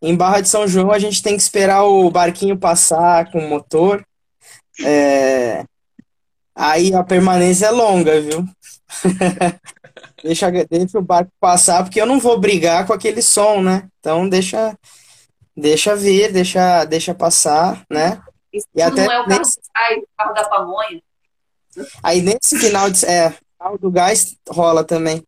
em 0.00 0.16
Barra 0.16 0.40
de 0.40 0.48
São 0.48 0.66
João, 0.68 0.92
a 0.92 0.98
gente 0.98 1.22
tem 1.22 1.36
que 1.36 1.42
esperar 1.42 1.84
o 1.84 2.10
barquinho 2.10 2.58
passar 2.58 3.30
com 3.32 3.38
o 3.38 3.48
motor. 3.48 4.06
É... 4.84 5.64
Aí 6.58 6.92
a 6.92 7.04
permanência 7.04 7.66
é 7.66 7.70
longa, 7.70 8.20
viu? 8.20 8.44
deixa, 10.24 10.50
deixa 10.50 10.98
o 10.98 11.02
barco 11.02 11.30
passar, 11.38 11.84
porque 11.84 12.00
eu 12.00 12.06
não 12.06 12.18
vou 12.18 12.36
brigar 12.40 12.84
com 12.84 12.92
aquele 12.92 13.22
som, 13.22 13.62
né? 13.62 13.88
Então 14.00 14.28
deixa 14.28 14.76
deixa 15.56 15.94
vir, 15.94 16.32
deixa, 16.32 16.84
deixa 16.84 17.14
passar, 17.14 17.84
né? 17.88 18.20
Isso 18.52 18.66
e 18.74 18.82
até 18.82 19.06
não 19.06 19.12
é 19.12 19.20
o 19.20 19.26
carro 19.26 19.38
nesse... 19.38 19.56
do 19.56 19.62
gás, 19.72 19.98
o 19.98 20.08
carro 20.16 20.34
da 20.34 20.48
pamonha. 20.48 21.02
Aí 22.02 22.22
nesse 22.22 22.58
final 22.58 22.90
de. 22.90 23.06
É, 23.06 23.28
o 23.28 23.62
carro 23.62 23.78
do 23.78 23.90
gás 23.92 24.36
rola 24.48 24.82
também. 24.82 25.22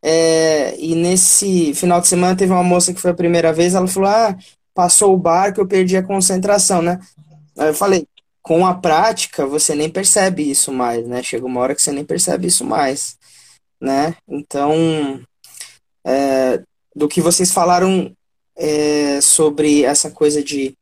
É, 0.00 0.76
e 0.78 0.94
nesse 0.94 1.74
final 1.74 2.00
de 2.00 2.06
semana 2.06 2.36
teve 2.36 2.52
uma 2.52 2.62
moça 2.62 2.94
que 2.94 3.00
foi 3.00 3.10
a 3.10 3.14
primeira 3.14 3.52
vez, 3.52 3.74
ela 3.74 3.88
falou: 3.88 4.08
Ah, 4.08 4.36
passou 4.72 5.12
o 5.12 5.18
barco, 5.18 5.60
eu 5.60 5.66
perdi 5.66 5.96
a 5.96 6.02
concentração, 6.02 6.80
né? 6.80 7.00
Aí 7.58 7.68
eu 7.68 7.74
falei, 7.74 8.06
com 8.42 8.66
a 8.66 8.74
prática, 8.74 9.46
você 9.46 9.74
nem 9.74 9.90
percebe 9.90 10.50
isso 10.50 10.72
mais, 10.72 11.06
né? 11.06 11.22
Chega 11.22 11.46
uma 11.46 11.60
hora 11.60 11.74
que 11.74 11.82
você 11.82 11.92
nem 11.92 12.04
percebe 12.04 12.46
isso 12.46 12.64
mais, 12.64 13.16
né? 13.80 14.14
Então, 14.28 15.20
é, 16.04 16.62
do 16.94 17.08
que 17.08 17.20
vocês 17.20 17.52
falaram 17.52 18.12
é, 18.56 19.20
sobre 19.20 19.84
essa 19.84 20.10
coisa 20.10 20.42
de, 20.42 20.74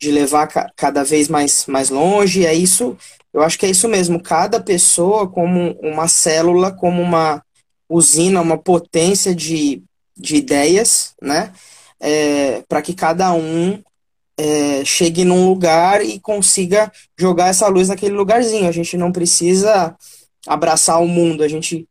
de 0.00 0.10
levar 0.10 0.46
ca 0.48 0.70
cada 0.76 1.02
vez 1.02 1.28
mais, 1.28 1.66
mais 1.66 1.90
longe. 1.90 2.46
É 2.46 2.54
isso, 2.54 2.96
eu 3.32 3.42
acho 3.42 3.58
que 3.58 3.66
é 3.66 3.70
isso 3.70 3.88
mesmo. 3.88 4.22
Cada 4.22 4.60
pessoa 4.60 5.28
como 5.28 5.72
uma 5.82 6.08
célula, 6.08 6.72
como 6.72 7.02
uma 7.02 7.42
usina, 7.88 8.40
uma 8.40 8.58
potência 8.58 9.34
de, 9.34 9.82
de 10.16 10.36
ideias, 10.36 11.14
né? 11.22 11.52
É, 12.00 12.62
para 12.68 12.80
que 12.80 12.94
cada 12.94 13.32
um 13.32 13.82
é, 14.38 14.84
chegue 14.84 15.24
num 15.24 15.48
lugar 15.48 16.04
e 16.04 16.20
consiga 16.20 16.90
jogar 17.18 17.48
essa 17.48 17.66
luz 17.68 17.88
naquele 17.88 18.14
lugarzinho. 18.14 18.68
A 18.68 18.72
gente 18.72 18.96
não 18.96 19.10
precisa 19.10 19.96
abraçar 20.46 21.02
o 21.02 21.08
mundo, 21.08 21.42
a 21.42 21.48
gente 21.48 21.86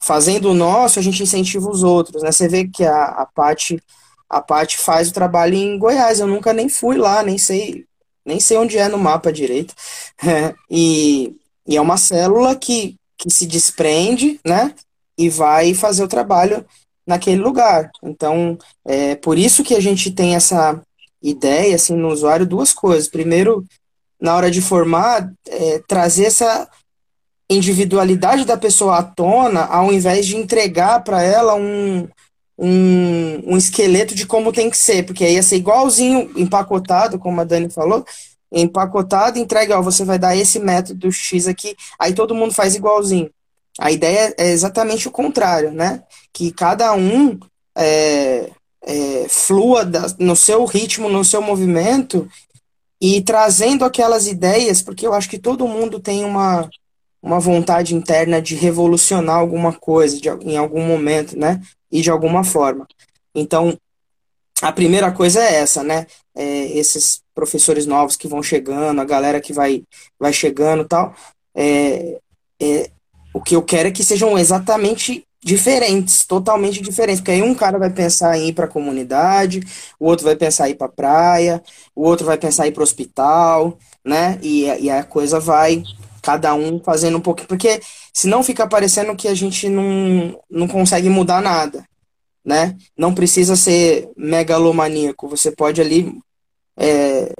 fazendo 0.00 0.50
o 0.50 0.54
nosso, 0.54 0.98
a 0.98 1.02
gente 1.02 1.22
incentiva 1.22 1.70
os 1.70 1.82
outros, 1.82 2.22
né? 2.22 2.32
Você 2.32 2.48
vê 2.48 2.66
que 2.68 2.84
a, 2.84 3.04
a 3.04 3.26
parte 3.26 3.80
a 4.28 4.40
Paty 4.40 4.76
faz 4.76 5.08
o 5.08 5.12
trabalho 5.12 5.54
em 5.54 5.78
Goiás. 5.78 6.20
Eu 6.20 6.26
nunca 6.26 6.52
nem 6.52 6.68
fui 6.68 6.96
lá, 6.96 7.22
nem 7.22 7.38
sei, 7.38 7.84
nem 8.24 8.40
sei 8.40 8.56
onde 8.56 8.76
é 8.76 8.88
no 8.88 8.98
mapa 8.98 9.32
direito. 9.32 9.74
e, 10.70 11.34
e 11.66 11.76
é 11.76 11.80
uma 11.80 11.96
célula 11.96 12.56
que, 12.56 12.96
que 13.16 13.30
se 13.30 13.46
desprende, 13.46 14.40
né? 14.44 14.74
E 15.16 15.30
vai 15.30 15.74
fazer 15.74 16.02
o 16.02 16.08
trabalho 16.08 16.64
naquele 17.06 17.40
lugar. 17.40 17.90
Então, 18.02 18.58
é 18.84 19.14
por 19.14 19.38
isso 19.38 19.62
que 19.62 19.74
a 19.74 19.80
gente 19.80 20.10
tem 20.10 20.34
essa 20.34 20.82
ideia, 21.28 21.74
assim, 21.74 21.96
no 21.96 22.08
usuário, 22.08 22.46
duas 22.46 22.72
coisas. 22.72 23.08
Primeiro, 23.08 23.64
na 24.20 24.34
hora 24.34 24.50
de 24.50 24.60
formar, 24.60 25.30
é, 25.48 25.82
trazer 25.86 26.26
essa 26.26 26.68
individualidade 27.48 28.44
da 28.44 28.56
pessoa 28.56 28.98
à 28.98 29.02
tona, 29.02 29.64
ao 29.64 29.92
invés 29.92 30.26
de 30.26 30.36
entregar 30.36 31.02
para 31.04 31.22
ela 31.22 31.54
um, 31.54 32.08
um, 32.58 33.52
um 33.52 33.56
esqueleto 33.56 34.14
de 34.14 34.26
como 34.26 34.52
tem 34.52 34.68
que 34.68 34.78
ser, 34.78 35.04
porque 35.04 35.24
aí 35.24 35.34
ia 35.34 35.42
ser 35.42 35.56
igualzinho 35.56 36.30
empacotado, 36.36 37.18
como 37.18 37.40
a 37.40 37.44
Dani 37.44 37.70
falou, 37.70 38.04
empacotado, 38.50 39.38
entregue, 39.38 39.72
ó, 39.72 39.82
você 39.82 40.04
vai 40.04 40.18
dar 40.18 40.36
esse 40.36 40.58
método 40.58 41.10
X 41.12 41.46
aqui, 41.46 41.76
aí 41.98 42.14
todo 42.14 42.34
mundo 42.34 42.54
faz 42.54 42.74
igualzinho. 42.74 43.30
A 43.78 43.90
ideia 43.92 44.34
é 44.38 44.50
exatamente 44.50 45.06
o 45.06 45.10
contrário, 45.10 45.70
né? 45.70 46.02
Que 46.32 46.50
cada 46.50 46.94
um 46.94 47.38
é, 47.76 48.50
é, 48.86 49.26
flua 49.28 49.84
da, 49.84 50.06
no 50.18 50.36
seu 50.36 50.64
ritmo, 50.64 51.08
no 51.08 51.24
seu 51.24 51.42
movimento 51.42 52.28
e 53.00 53.20
trazendo 53.20 53.84
aquelas 53.84 54.26
ideias, 54.26 54.80
porque 54.80 55.06
eu 55.06 55.12
acho 55.12 55.28
que 55.28 55.38
todo 55.38 55.68
mundo 55.68 56.00
tem 56.00 56.24
uma, 56.24 56.68
uma 57.20 57.38
vontade 57.38 57.94
interna 57.94 58.40
de 58.40 58.54
revolucionar 58.54 59.36
alguma 59.36 59.72
coisa 59.72 60.18
de, 60.18 60.28
em 60.28 60.56
algum 60.56 60.82
momento, 60.82 61.38
né? 61.38 61.60
e 61.90 62.00
de 62.02 62.10
alguma 62.10 62.44
forma. 62.44 62.86
Então, 63.34 63.78
a 64.60 64.72
primeira 64.72 65.12
coisa 65.12 65.40
é 65.40 65.56
essa, 65.56 65.82
né? 65.82 66.06
É, 66.34 66.78
esses 66.78 67.22
professores 67.34 67.86
novos 67.86 68.16
que 68.16 68.28
vão 68.28 68.42
chegando, 68.42 69.00
a 69.00 69.04
galera 69.04 69.40
que 69.40 69.52
vai, 69.52 69.84
vai 70.18 70.32
chegando 70.32 70.86
tal. 70.86 71.14
É, 71.54 72.18
é, 72.60 72.90
o 73.34 73.40
que 73.40 73.54
eu 73.54 73.62
quero 73.62 73.88
é 73.88 73.92
que 73.92 74.04
sejam 74.04 74.38
exatamente 74.38 75.26
diferentes, 75.46 76.24
totalmente 76.24 76.82
diferentes. 76.82 77.20
Porque 77.20 77.30
aí 77.30 77.40
um 77.40 77.54
cara 77.54 77.78
vai 77.78 77.88
pensar 77.88 78.36
em 78.36 78.48
ir 78.48 78.52
para 78.52 78.64
a 78.64 78.68
comunidade, 78.68 79.60
o 79.98 80.06
outro 80.06 80.24
vai 80.24 80.34
pensar 80.34 80.68
em 80.68 80.72
ir 80.72 80.74
para 80.74 80.88
a 80.88 80.90
praia, 80.90 81.62
o 81.94 82.02
outro 82.04 82.26
vai 82.26 82.36
pensar 82.36 82.66
em 82.66 82.70
ir 82.70 82.72
para 82.72 82.80
o 82.80 82.82
hospital, 82.82 83.78
né? 84.04 84.40
E, 84.42 84.64
e 84.64 84.90
a 84.90 85.04
coisa 85.04 85.38
vai 85.38 85.84
cada 86.20 86.52
um 86.52 86.80
fazendo 86.80 87.18
um 87.18 87.20
pouquinho. 87.20 87.46
Porque 87.46 87.80
senão 88.12 88.42
fica 88.42 88.66
parecendo 88.66 89.14
que 89.14 89.28
a 89.28 89.34
gente 89.34 89.68
não, 89.68 90.36
não 90.50 90.66
consegue 90.66 91.08
mudar 91.08 91.40
nada, 91.40 91.84
né? 92.44 92.76
Não 92.98 93.14
precisa 93.14 93.54
ser 93.54 94.10
megalomaníaco. 94.16 95.28
Você 95.28 95.52
pode 95.52 95.80
ali. 95.80 96.12
É, 96.76 97.32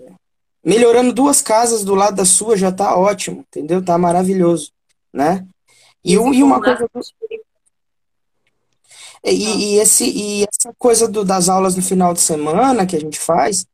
melhorando 0.65 1.13
duas 1.13 1.43
casas 1.43 1.85
do 1.85 1.95
lado 1.95 2.17
da 2.17 2.25
sua 2.25 2.57
já 2.57 2.71
tá 2.71 2.97
ótimo, 2.97 3.45
entendeu? 3.49 3.85
Tá 3.85 3.99
maravilhoso, 3.99 4.71
né? 5.13 5.45
E, 6.05 6.13
e 6.13 6.43
uma 6.43 6.63
coisa. 6.63 6.89
E, 9.27 9.75
e, 9.75 9.79
esse, 9.79 10.05
e 10.05 10.45
essa 10.45 10.73
coisa 10.79 11.09
do, 11.09 11.25
das 11.25 11.49
aulas 11.49 11.75
no 11.75 11.83
final 11.83 12.15
de 12.15 12.21
semana 12.21 12.87
que 12.87 12.95
a 12.95 13.01
gente 13.01 13.19
faz 13.19 13.67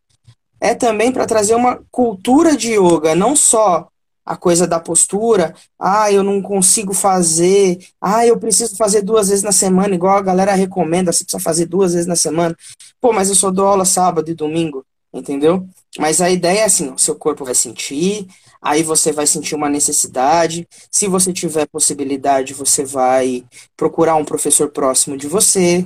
é 0.61 0.75
também 0.75 1.13
para 1.13 1.27
trazer 1.27 1.55
uma 1.55 1.81
cultura 1.91 2.57
de 2.57 2.73
yoga, 2.73 3.15
não 3.15 3.37
só 3.37 3.89
a 4.25 4.37
coisa 4.37 4.67
da 4.67 4.79
postura, 4.79 5.55
ah, 5.79 6.11
eu 6.11 6.23
não 6.23 6.41
consigo 6.41 6.95
fazer, 6.95 7.85
ah, 8.01 8.25
eu 8.25 8.39
preciso 8.39 8.77
fazer 8.77 9.03
duas 9.03 9.29
vezes 9.29 9.43
na 9.43 9.51
semana, 9.51 9.95
igual 9.95 10.17
a 10.17 10.23
galera 10.23 10.55
recomenda, 10.55 11.13
você 11.13 11.25
precisa 11.25 11.43
fazer 11.43 11.67
duas 11.67 11.93
vezes 11.93 12.07
na 12.07 12.17
semana. 12.17 12.57
Pô, 13.01 13.13
mas 13.13 13.29
eu 13.29 13.35
só 13.35 13.51
dou 13.51 13.67
aula 13.67 13.85
sábado 13.85 14.31
e 14.31 14.35
domingo, 14.35 14.87
entendeu? 15.13 15.67
Mas 15.99 16.21
a 16.21 16.31
ideia 16.31 16.61
é 16.61 16.65
assim, 16.65 16.91
o 16.91 16.99
seu 16.99 17.17
corpo 17.17 17.45
vai 17.45 17.55
sentir, 17.55 18.29
aí 18.63 18.83
você 18.85 19.11
vai 19.11 19.27
sentir 19.27 19.57
uma 19.57 19.69
necessidade. 19.69 20.67
Se 20.91 21.09
você 21.09 21.33
tiver 21.33 21.67
possibilidade, 21.67 22.55
você 22.55 22.85
vai 22.85 23.45
procurar 23.77 24.15
um 24.15 24.25
professor 24.25 24.71
próximo 24.71 25.17
de 25.17 25.27
você, 25.27 25.85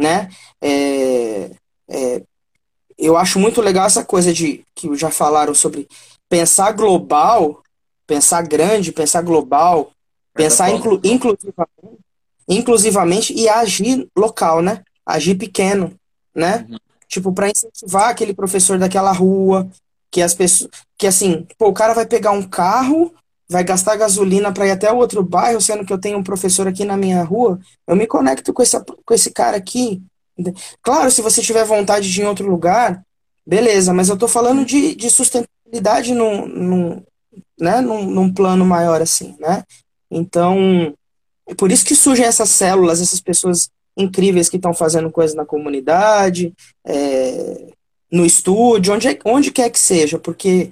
né? 0.00 0.30
É, 0.60 1.50
é, 1.88 2.22
eu 2.96 3.16
acho 3.16 3.40
muito 3.40 3.60
legal 3.60 3.86
essa 3.86 4.04
coisa 4.04 4.32
de 4.32 4.64
que 4.74 4.94
já 4.96 5.10
falaram 5.10 5.52
sobre 5.52 5.88
pensar 6.28 6.70
global, 6.72 7.62
pensar 8.06 8.42
grande, 8.42 8.92
pensar 8.92 9.22
global, 9.22 9.90
pensar 10.32 10.70
inclu, 10.70 11.00
inclusivamente, 11.02 11.98
inclusivamente 12.48 13.32
e 13.34 13.48
agir 13.48 14.08
local, 14.16 14.62
né? 14.62 14.82
Agir 15.04 15.34
pequeno, 15.34 15.92
né? 16.34 16.66
Uhum. 16.70 16.78
Tipo, 17.08 17.32
para 17.32 17.50
incentivar 17.50 18.08
aquele 18.08 18.32
professor 18.32 18.78
daquela 18.78 19.12
rua, 19.12 19.68
que 20.12 20.20
as 20.20 20.34
pessoas. 20.34 20.70
Que 20.96 21.06
assim, 21.06 21.46
pô, 21.58 21.68
o 21.68 21.72
cara 21.72 21.94
vai 21.94 22.06
pegar 22.06 22.30
um 22.30 22.42
carro, 22.42 23.12
vai 23.48 23.64
gastar 23.64 23.96
gasolina 23.96 24.52
para 24.52 24.66
ir 24.66 24.70
até 24.70 24.92
o 24.92 24.98
outro 24.98 25.22
bairro, 25.24 25.60
sendo 25.60 25.84
que 25.84 25.92
eu 25.92 25.98
tenho 25.98 26.18
um 26.18 26.22
professor 26.22 26.68
aqui 26.68 26.84
na 26.84 26.96
minha 26.96 27.24
rua, 27.24 27.58
eu 27.88 27.96
me 27.96 28.06
conecto 28.06 28.52
com, 28.52 28.62
essa, 28.62 28.84
com 29.04 29.14
esse 29.14 29.32
cara 29.32 29.56
aqui. 29.56 30.02
Claro, 30.82 31.10
se 31.10 31.22
você 31.22 31.42
tiver 31.42 31.64
vontade 31.64 32.10
de 32.10 32.20
ir 32.20 32.24
em 32.24 32.28
outro 32.28 32.48
lugar, 32.48 33.02
beleza, 33.44 33.92
mas 33.92 34.08
eu 34.08 34.16
tô 34.16 34.28
falando 34.28 34.64
de, 34.64 34.94
de 34.94 35.10
sustentabilidade 35.10 36.14
num, 36.14 36.46
num, 36.46 37.02
né, 37.58 37.80
num, 37.80 38.04
num 38.04 38.32
plano 38.32 38.64
maior 38.64 39.02
assim, 39.02 39.36
né? 39.40 39.64
Então, 40.10 40.94
é 41.48 41.54
por 41.54 41.72
isso 41.72 41.84
que 41.84 41.94
surgem 41.94 42.26
essas 42.26 42.50
células, 42.50 43.00
essas 43.00 43.20
pessoas 43.20 43.68
incríveis 43.96 44.48
que 44.48 44.56
estão 44.56 44.72
fazendo 44.72 45.10
coisas 45.10 45.34
na 45.36 45.44
comunidade, 45.44 46.52
é, 46.86 47.72
no 48.12 48.26
estúdio, 48.26 48.92
onde, 48.92 49.08
é, 49.08 49.18
onde 49.24 49.50
quer 49.50 49.70
que 49.70 49.80
seja, 49.80 50.18
porque 50.18 50.70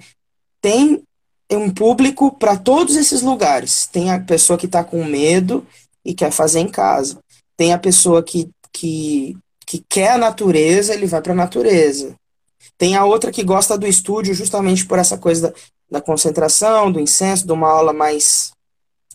tem 0.60 1.02
um 1.50 1.70
público 1.70 2.30
para 2.38 2.56
todos 2.56 2.96
esses 2.96 3.22
lugares. 3.22 3.86
Tem 3.86 4.10
a 4.10 4.20
pessoa 4.20 4.58
que 4.58 4.66
está 4.66 4.84
com 4.84 5.02
medo 5.02 5.66
e 6.04 6.14
quer 6.14 6.30
fazer 6.30 6.60
em 6.60 6.68
casa. 6.68 7.18
Tem 7.56 7.72
a 7.72 7.78
pessoa 7.78 8.22
que, 8.22 8.50
que, 8.70 9.36
que 9.66 9.82
quer 9.88 10.12
a 10.12 10.18
natureza, 10.18 10.92
ele 10.92 11.06
vai 11.06 11.22
para 11.22 11.32
a 11.32 11.36
natureza. 11.36 12.14
Tem 12.76 12.94
a 12.94 13.04
outra 13.04 13.32
que 13.32 13.42
gosta 13.42 13.76
do 13.76 13.86
estúdio 13.86 14.34
justamente 14.34 14.86
por 14.86 14.98
essa 14.98 15.16
coisa 15.16 15.48
da, 15.48 15.54
da 15.90 16.00
concentração, 16.00 16.92
do 16.92 17.00
incenso, 17.00 17.46
de 17.46 17.52
uma 17.52 17.68
aula 17.68 17.92
mais 17.92 18.52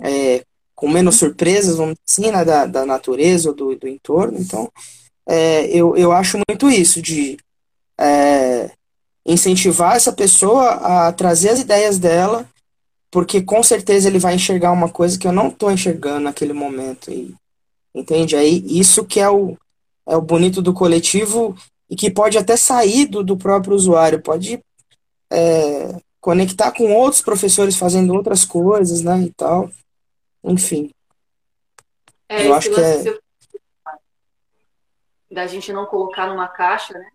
é, 0.01 0.43
com 0.73 0.89
menos 0.89 1.15
surpresas, 1.15 1.77
vamos 1.77 1.95
dizer 2.05 2.27
assim, 2.27 2.35
né, 2.35 2.43
da, 2.43 2.65
da 2.65 2.85
natureza 2.85 3.49
ou 3.49 3.55
do, 3.55 3.75
do 3.75 3.87
entorno. 3.87 4.37
Então, 4.39 4.69
é, 5.27 5.67
eu, 5.67 5.95
eu 5.95 6.11
acho 6.11 6.37
muito 6.49 6.69
isso, 6.69 7.01
de 7.01 7.37
é, 7.99 8.71
incentivar 9.25 9.95
essa 9.95 10.13
pessoa 10.13 11.07
a 11.07 11.11
trazer 11.11 11.49
as 11.49 11.59
ideias 11.59 11.97
dela, 11.97 12.47
porque 13.09 13.41
com 13.41 13.63
certeza 13.63 14.07
ele 14.07 14.19
vai 14.19 14.35
enxergar 14.35 14.71
uma 14.71 14.89
coisa 14.89 15.17
que 15.17 15.27
eu 15.27 15.31
não 15.31 15.47
estou 15.47 15.71
enxergando 15.71 16.21
naquele 16.21 16.53
momento. 16.53 17.11
E, 17.11 17.33
entende? 17.93 18.35
Aí 18.35 18.63
isso 18.67 19.05
que 19.05 19.19
é 19.19 19.29
o, 19.29 19.57
é 20.05 20.15
o 20.15 20.21
bonito 20.21 20.61
do 20.61 20.73
coletivo 20.73 21.57
e 21.89 21.95
que 21.95 22.11
pode 22.11 22.37
até 22.37 22.57
sair 22.57 23.05
do, 23.05 23.23
do 23.23 23.37
próprio 23.37 23.75
usuário, 23.75 24.21
pode 24.21 24.59
é, 25.31 25.97
conectar 26.19 26.71
com 26.71 26.93
outros 26.93 27.21
professores 27.21 27.77
fazendo 27.77 28.13
outras 28.13 28.43
coisas, 28.43 29.01
né, 29.01 29.21
e 29.21 29.31
tal. 29.31 29.69
Enfim. 30.43 30.91
É, 32.27 32.47
eu 32.47 32.53
acho 32.53 32.71
que 32.71 32.81
é... 32.81 33.17
da 35.31 35.47
gente 35.47 35.71
não 35.71 35.85
colocar 35.85 36.27
numa 36.27 36.47
caixa, 36.47 36.93
né? 36.97 37.07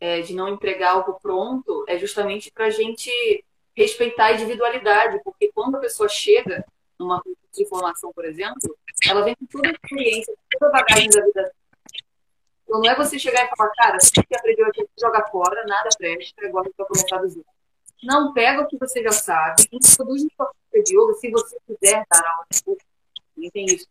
É, 0.00 0.20
de 0.20 0.34
não 0.34 0.48
entregar 0.48 0.92
algo 0.92 1.18
pronto 1.20 1.84
é 1.88 1.98
justamente 1.98 2.50
para 2.50 2.66
a 2.66 2.70
gente 2.70 3.10
respeitar 3.76 4.26
a 4.26 4.32
individualidade, 4.32 5.20
porque 5.22 5.50
quando 5.54 5.76
a 5.76 5.80
pessoa 5.80 6.08
chega 6.08 6.64
numa 6.98 7.22
de 7.52 7.66
formação, 7.68 8.12
por 8.12 8.24
exemplo, 8.24 8.76
ela 9.08 9.22
vem 9.22 9.34
com 9.36 9.46
toda 9.46 9.68
a 9.68 9.72
experiência, 9.72 10.34
toda 10.52 10.68
a 10.68 10.72
bagagem 10.72 11.10
da 11.10 11.24
vida. 11.24 11.52
Então 12.64 12.80
não 12.80 12.90
é 12.90 12.94
você 12.94 13.18
chegar 13.18 13.44
e 13.44 13.56
falar, 13.56 13.70
cara, 13.70 13.98
você 14.00 14.22
que 14.22 14.36
aprendeu 14.36 14.66
aqui, 14.66 14.86
joga 15.00 15.26
fora, 15.28 15.64
nada 15.66 15.88
presta, 15.96 16.46
agora 16.46 16.70
vai 16.76 16.86
começar 16.86 17.18
do. 17.18 17.44
Não 18.02 18.32
pega 18.32 18.62
o 18.62 18.66
que 18.68 18.76
você 18.78 19.02
já 19.02 19.12
sabe, 19.12 19.62
introduz 19.72 20.22
no 20.22 20.30
sua 20.36 20.52
de 20.84 20.96
yoga 20.96 21.14
se 21.14 21.30
você 21.30 21.56
quiser 21.66 22.04
dar 22.08 22.22
aula 22.24 22.46
de 22.50 22.62
curso. 22.62 22.86
Tem 23.52 23.64
isso. 23.66 23.86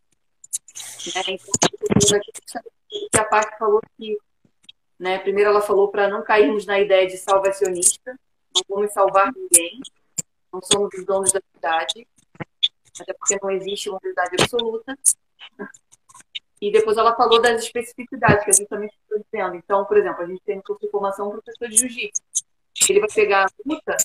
Né? 1.14 1.22
Então, 1.28 2.20
que 3.10 3.18
a 3.18 3.24
parte 3.24 3.58
falou 3.58 3.80
que 3.96 4.16
né? 4.98 5.18
Primeiro, 5.18 5.50
ela 5.50 5.60
falou 5.60 5.88
para 5.88 6.08
não 6.08 6.22
cairmos 6.22 6.66
na 6.66 6.80
ideia 6.80 7.06
de 7.06 7.16
salvacionista, 7.16 8.18
não 8.54 8.62
vamos 8.68 8.92
salvar 8.92 9.32
ninguém, 9.32 9.80
não 10.52 10.60
somos 10.60 10.92
os 10.94 11.04
donos 11.04 11.32
da 11.32 11.40
verdade, 11.52 12.06
até 13.00 13.12
porque 13.12 13.38
não 13.40 13.50
existe 13.50 13.88
uma 13.88 14.00
verdade 14.02 14.36
absoluta. 14.40 14.98
E 16.60 16.72
depois 16.72 16.96
ela 16.96 17.14
falou 17.14 17.40
das 17.40 17.62
especificidades, 17.62 18.44
que 18.44 18.50
é 18.50 18.54
justamente 18.54 18.90
o 18.90 18.92
que 18.92 19.14
eu 19.14 19.18
estou 19.18 19.30
dizendo. 19.30 19.54
Então, 19.56 19.84
por 19.84 19.96
exemplo, 19.96 20.22
a 20.22 20.26
gente 20.26 20.42
tem 20.42 20.56
no 20.56 20.62
curso 20.62 20.84
de 20.84 20.90
formação 20.90 21.28
um 21.28 21.30
professor 21.30 21.68
de 21.68 21.76
jiu-jitsu. 21.76 22.22
Ele 22.88 23.00
vai 23.00 23.08
pegar 23.08 23.44
a 23.44 23.48
luta, 23.64 23.96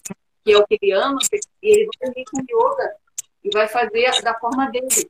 que 0.43 0.51
é 0.51 0.57
o 0.57 0.67
que 0.67 0.77
ele 0.79 0.91
ama, 0.91 1.17
e 1.63 1.67
ele 1.67 1.89
vai 1.99 2.11
vir 2.11 2.25
com 2.25 2.39
yoga 2.41 2.95
e 3.43 3.49
vai 3.51 3.67
fazer 3.67 4.21
da 4.21 4.37
forma 4.39 4.69
dele, 4.69 5.09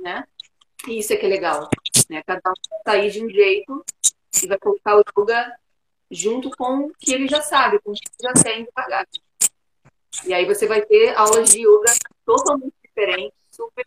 né? 0.00 0.24
E 0.88 0.98
isso 0.98 1.12
é 1.12 1.16
que 1.16 1.26
é 1.26 1.28
legal, 1.28 1.68
né? 2.10 2.22
Cada 2.26 2.50
um 2.50 2.82
sair 2.84 3.10
de 3.10 3.24
um 3.24 3.30
jeito 3.30 3.84
e 4.42 4.46
vai 4.46 4.58
colocar 4.58 4.96
o 4.96 5.04
yoga 5.18 5.56
junto 6.10 6.50
com 6.50 6.86
o 6.86 6.92
que 6.98 7.12
ele 7.12 7.28
já 7.28 7.42
sabe, 7.42 7.78
com 7.80 7.92
o 7.92 7.94
que 7.94 8.02
ele 8.06 8.34
já 8.34 8.42
tem 8.42 8.64
de. 8.64 9.22
E 10.26 10.32
aí 10.32 10.46
você 10.46 10.66
vai 10.66 10.82
ter 10.82 11.14
aulas 11.16 11.50
de 11.50 11.60
yoga 11.60 11.92
totalmente 12.24 12.74
diferentes, 12.82 13.36
super 13.50 13.84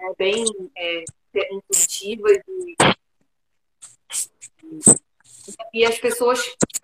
é, 0.00 0.14
bem 0.16 0.44
é, 0.76 1.04
intuitivas 1.52 2.38
e, 2.48 2.76
e 5.72 5.84
as 5.84 5.98
pessoas 5.98 6.40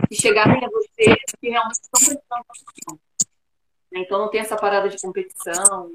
que 0.09 0.15
chegarem 0.15 0.65
a 0.65 0.69
você 0.69 1.17
que 1.41 1.49
realmente 1.49 1.81
estão 1.81 2.01
prestando 2.01 2.45
atenção. 2.49 3.01
Então 3.93 4.19
não 4.21 4.31
tem 4.31 4.41
essa 4.41 4.57
parada 4.57 4.89
de 4.89 5.01
competição. 5.01 5.93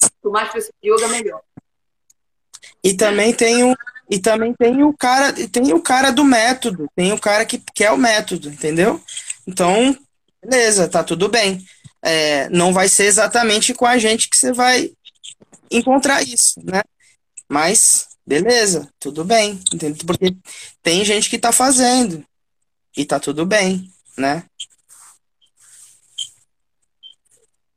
Quanto 0.00 0.30
mais 0.30 0.52
pessoas 0.52 0.74
de 0.80 0.90
yoga, 0.90 1.08
melhor. 1.08 1.42
E 2.82 2.96
também 2.96 3.34
tem 3.34 3.64
um, 3.64 3.74
e 4.10 4.18
também 4.18 4.54
tem 4.54 4.82
o 4.82 4.92
cara, 4.96 5.32
tem 5.48 5.72
o 5.72 5.82
cara 5.82 6.10
do 6.10 6.24
método, 6.24 6.88
tem 6.96 7.12
o 7.12 7.20
cara 7.20 7.44
que 7.44 7.62
quer 7.74 7.90
o 7.90 7.98
método, 7.98 8.48
entendeu? 8.48 9.00
Então, 9.46 9.96
beleza, 10.42 10.88
tá 10.88 11.04
tudo 11.04 11.28
bem. 11.28 11.64
É, 12.00 12.48
não 12.48 12.72
vai 12.72 12.88
ser 12.88 13.04
exatamente 13.04 13.74
com 13.74 13.84
a 13.84 13.98
gente 13.98 14.30
que 14.30 14.36
você 14.36 14.52
vai 14.52 14.92
encontrar 15.70 16.22
isso, 16.22 16.54
né? 16.64 16.82
Mas, 17.48 18.08
beleza, 18.26 18.88
tudo 18.98 19.24
bem, 19.24 19.60
entendeu? 19.72 20.06
Porque 20.06 20.36
tem 20.82 21.04
gente 21.04 21.28
que 21.28 21.38
tá 21.38 21.52
fazendo 21.52 22.24
e 22.96 23.04
tá 23.04 23.20
tudo 23.20 23.44
bem, 23.44 23.90
né? 24.16 24.44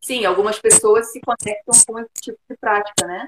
Sim, 0.01 0.25
algumas 0.25 0.59
pessoas 0.59 1.11
se 1.11 1.19
conectam 1.21 1.73
com 1.85 1.99
esse 1.99 2.09
tipo 2.21 2.39
de 2.49 2.57
prática, 2.57 3.05
né? 3.05 3.27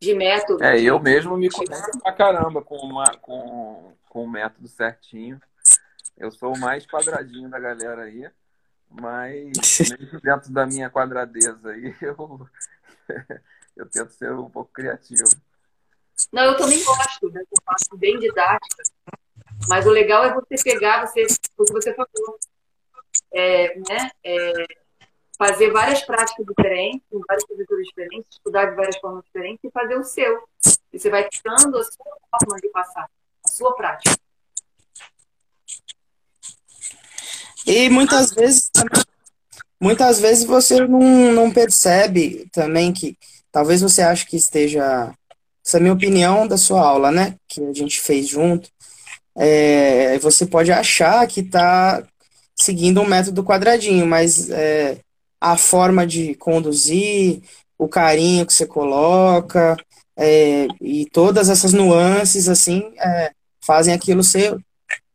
De 0.00 0.14
método. 0.14 0.62
É, 0.62 0.80
eu 0.80 0.98
mesmo 0.98 1.36
me 1.36 1.50
conheço 1.50 1.98
pra 2.00 2.12
caramba 2.12 2.62
com, 2.62 2.76
uma, 2.76 3.04
com, 3.20 3.92
com 4.08 4.24
o 4.24 4.30
método 4.30 4.68
certinho. 4.68 5.40
Eu 6.16 6.30
sou 6.30 6.54
o 6.54 6.58
mais 6.58 6.86
quadradinho 6.86 7.48
da 7.48 7.58
galera 7.58 8.02
aí, 8.02 8.28
mas 8.88 9.52
mesmo 9.98 10.20
dentro 10.20 10.52
da 10.52 10.66
minha 10.66 10.90
quadradeza 10.90 11.70
aí, 11.70 11.94
eu, 12.02 12.48
eu 13.76 13.86
tento 13.86 14.12
ser 14.12 14.32
um 14.32 14.50
pouco 14.50 14.72
criativo. 14.72 15.30
Não, 16.32 16.44
eu 16.44 16.56
também 16.56 16.82
gosto, 16.84 17.30
né? 17.30 17.40
Eu 17.40 17.62
faço 17.64 17.96
bem 17.96 18.18
didática. 18.18 18.82
Mas 19.68 19.86
o 19.86 19.90
legal 19.90 20.24
é 20.24 20.34
você 20.34 20.62
pegar, 20.62 21.06
você, 21.06 21.22
o 21.56 21.64
que 21.64 21.72
você 21.72 21.94
falou, 21.94 22.38
é, 23.32 23.78
né? 23.78 24.10
É, 24.24 24.66
fazer 25.38 25.70
várias 25.70 26.02
práticas 26.02 26.44
diferentes, 26.46 27.02
várias 27.26 27.44
culturas 27.44 27.86
diferentes, 27.86 28.26
estudar 28.30 28.66
de 28.66 28.76
várias 28.76 28.96
formas 28.98 29.24
diferentes 29.24 29.60
e 29.64 29.70
fazer 29.70 29.96
o 29.96 30.04
seu. 30.04 30.42
E 30.92 30.98
você 30.98 31.10
vai 31.10 31.28
criando 31.28 31.78
a 31.78 31.84
sua 31.84 32.04
forma 32.40 32.60
de 32.60 32.68
passar, 32.68 33.08
a 33.44 33.48
sua 33.48 33.74
prática. 33.74 34.16
E 37.66 37.88
muitas 37.88 38.32
vezes 38.32 38.70
muitas 39.80 40.20
vezes 40.20 40.44
você 40.44 40.86
não, 40.86 41.32
não 41.32 41.50
percebe 41.50 42.48
também 42.52 42.92
que 42.92 43.16
talvez 43.50 43.80
você 43.80 44.02
ache 44.02 44.26
que 44.26 44.36
esteja 44.36 45.12
essa 45.64 45.76
é 45.76 45.78
a 45.78 45.80
minha 45.80 45.92
opinião 45.92 46.46
da 46.46 46.56
sua 46.56 46.80
aula, 46.80 47.10
né? 47.12 47.36
Que 47.48 47.64
a 47.64 47.72
gente 47.72 48.00
fez 48.00 48.28
junto. 48.28 48.68
É, 49.36 50.18
você 50.18 50.44
pode 50.44 50.72
achar 50.72 51.26
que 51.26 51.40
está 51.40 52.04
seguindo 52.54 53.00
um 53.00 53.06
método 53.06 53.44
quadradinho, 53.44 54.06
mas 54.06 54.50
é, 54.50 54.98
a 55.42 55.56
forma 55.56 56.06
de 56.06 56.36
conduzir, 56.36 57.42
o 57.76 57.88
carinho 57.88 58.46
que 58.46 58.52
você 58.52 58.64
coloca 58.64 59.76
é, 60.16 60.68
e 60.80 61.04
todas 61.06 61.48
essas 61.48 61.72
nuances 61.72 62.48
assim 62.48 62.94
é, 62.96 63.32
fazem 63.60 63.92
aquilo 63.92 64.22
ser 64.22 64.56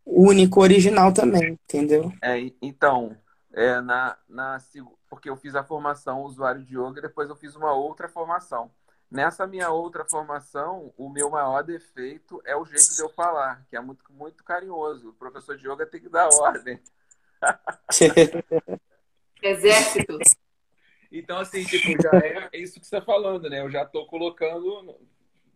único, 0.06 0.60
original 0.60 1.14
também, 1.14 1.58
entendeu? 1.64 2.12
É, 2.22 2.40
então, 2.62 3.16
é, 3.54 3.80
na, 3.80 4.18
na, 4.28 4.58
porque 5.10 5.30
eu 5.30 5.38
fiz 5.38 5.56
a 5.56 5.64
formação 5.64 6.24
usuário 6.24 6.62
de 6.62 6.78
yoga, 6.78 7.02
depois 7.02 7.30
eu 7.30 7.36
fiz 7.36 7.56
uma 7.56 7.72
outra 7.72 8.10
formação. 8.10 8.70
Nessa 9.10 9.48
minha 9.48 9.70
outra 9.70 10.04
formação, 10.04 10.94
o 10.98 11.10
meu 11.10 11.30
maior 11.30 11.64
defeito 11.64 12.42
é 12.44 12.54
o 12.54 12.66
jeito 12.66 12.94
de 12.94 13.02
eu 13.02 13.08
falar, 13.08 13.66
que 13.70 13.78
é 13.78 13.80
muito, 13.80 14.04
muito 14.10 14.44
carinhoso. 14.44 15.10
O 15.10 15.14
professor 15.14 15.56
de 15.56 15.66
yoga 15.66 15.86
tem 15.86 16.02
que 16.02 16.10
dar 16.10 16.28
ordem. 16.36 16.82
Exército. 19.42 20.18
Então, 21.12 21.38
assim, 21.40 21.64
tipo, 21.64 22.02
já 22.02 22.12
é 22.52 22.60
isso 22.60 22.80
que 22.80 22.86
você 22.86 22.98
está 22.98 23.02
falando, 23.02 23.50
né? 23.50 23.62
Eu 23.62 23.70
já 23.70 23.84
estou 23.84 24.06
colocando, 24.06 24.96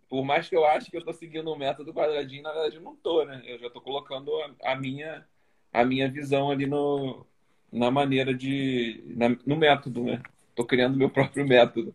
por 0.09 0.23
mais 0.23 0.47
que 0.47 0.55
eu 0.55 0.65
ache 0.65 0.89
que 0.89 0.95
eu 0.95 1.01
estou 1.01 1.13
seguindo 1.13 1.51
o 1.51 1.57
método 1.57 1.93
quadradinho, 1.93 2.43
na 2.43 2.51
verdade 2.51 2.77
eu 2.77 2.81
não 2.81 2.93
estou, 2.93 3.25
né? 3.25 3.41
Eu 3.45 3.59
já 3.59 3.67
estou 3.67 3.81
colocando 3.81 4.31
a, 4.41 4.71
a, 4.71 4.75
minha, 4.75 5.25
a 5.73 5.83
minha 5.83 6.09
visão 6.09 6.49
ali 6.49 6.65
no, 6.65 7.25
na 7.71 7.91
maneira 7.91 8.33
de. 8.33 9.03
Na, 9.07 9.29
no 9.45 9.55
método, 9.55 10.03
né? 10.03 10.21
Estou 10.49 10.65
criando 10.65 10.97
meu 10.97 11.09
próprio 11.09 11.45
método. 11.45 11.93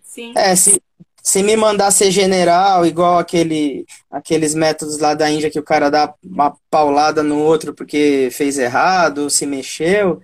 Sim. 0.00 0.32
É, 0.36 0.54
se, 0.56 0.82
se 1.22 1.42
me 1.42 1.56
mandar 1.56 1.90
ser 1.92 2.10
general, 2.10 2.84
igual 2.84 3.18
aquele, 3.18 3.86
aqueles 4.10 4.54
métodos 4.54 4.98
lá 4.98 5.14
da 5.14 5.30
Índia 5.30 5.50
que 5.50 5.58
o 5.58 5.64
cara 5.64 5.88
dá 5.88 6.12
uma 6.22 6.56
paulada 6.68 7.22
no 7.22 7.38
outro 7.38 7.72
porque 7.72 8.28
fez 8.32 8.58
errado, 8.58 9.30
se 9.30 9.46
mexeu, 9.46 10.20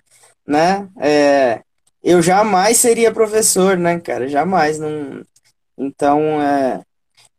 né? 0.48 0.88
É, 0.98 1.62
eu 2.02 2.22
jamais 2.22 2.78
seria 2.78 3.12
professor, 3.12 3.76
né, 3.76 4.00
cara? 4.00 4.26
Jamais. 4.28 4.78
Não... 4.78 5.22
Então, 5.76 6.20
é. 6.40 6.82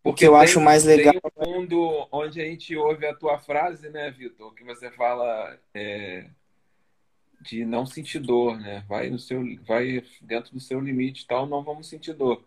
O 0.03 0.13
que 0.13 0.25
eu 0.25 0.33
tem, 0.33 0.41
acho 0.41 0.61
mais 0.61 0.83
legal. 0.85 1.13
Tem 1.13 1.21
um 1.35 1.59
mundo 1.59 2.07
onde 2.11 2.39
a 2.39 2.45
gente 2.45 2.75
ouve 2.75 3.05
a 3.05 3.13
tua 3.13 3.37
frase, 3.39 3.89
né, 3.89 4.11
Vitor? 4.11 4.53
Que 4.53 4.63
você 4.63 4.91
fala. 4.91 5.57
É 5.73 6.25
de 7.41 7.63
não 7.63 7.85
sentir 7.85 8.19
dor, 8.19 8.59
né? 8.59 8.83
Vai 8.87 9.09
no 9.09 9.17
seu, 9.17 9.41
vai 9.65 10.03
dentro 10.21 10.51
do 10.51 10.59
seu 10.59 10.79
limite, 10.79 11.25
tal, 11.25 11.47
não 11.47 11.63
vamos 11.63 11.87
sentir 11.87 12.13
dor. 12.13 12.43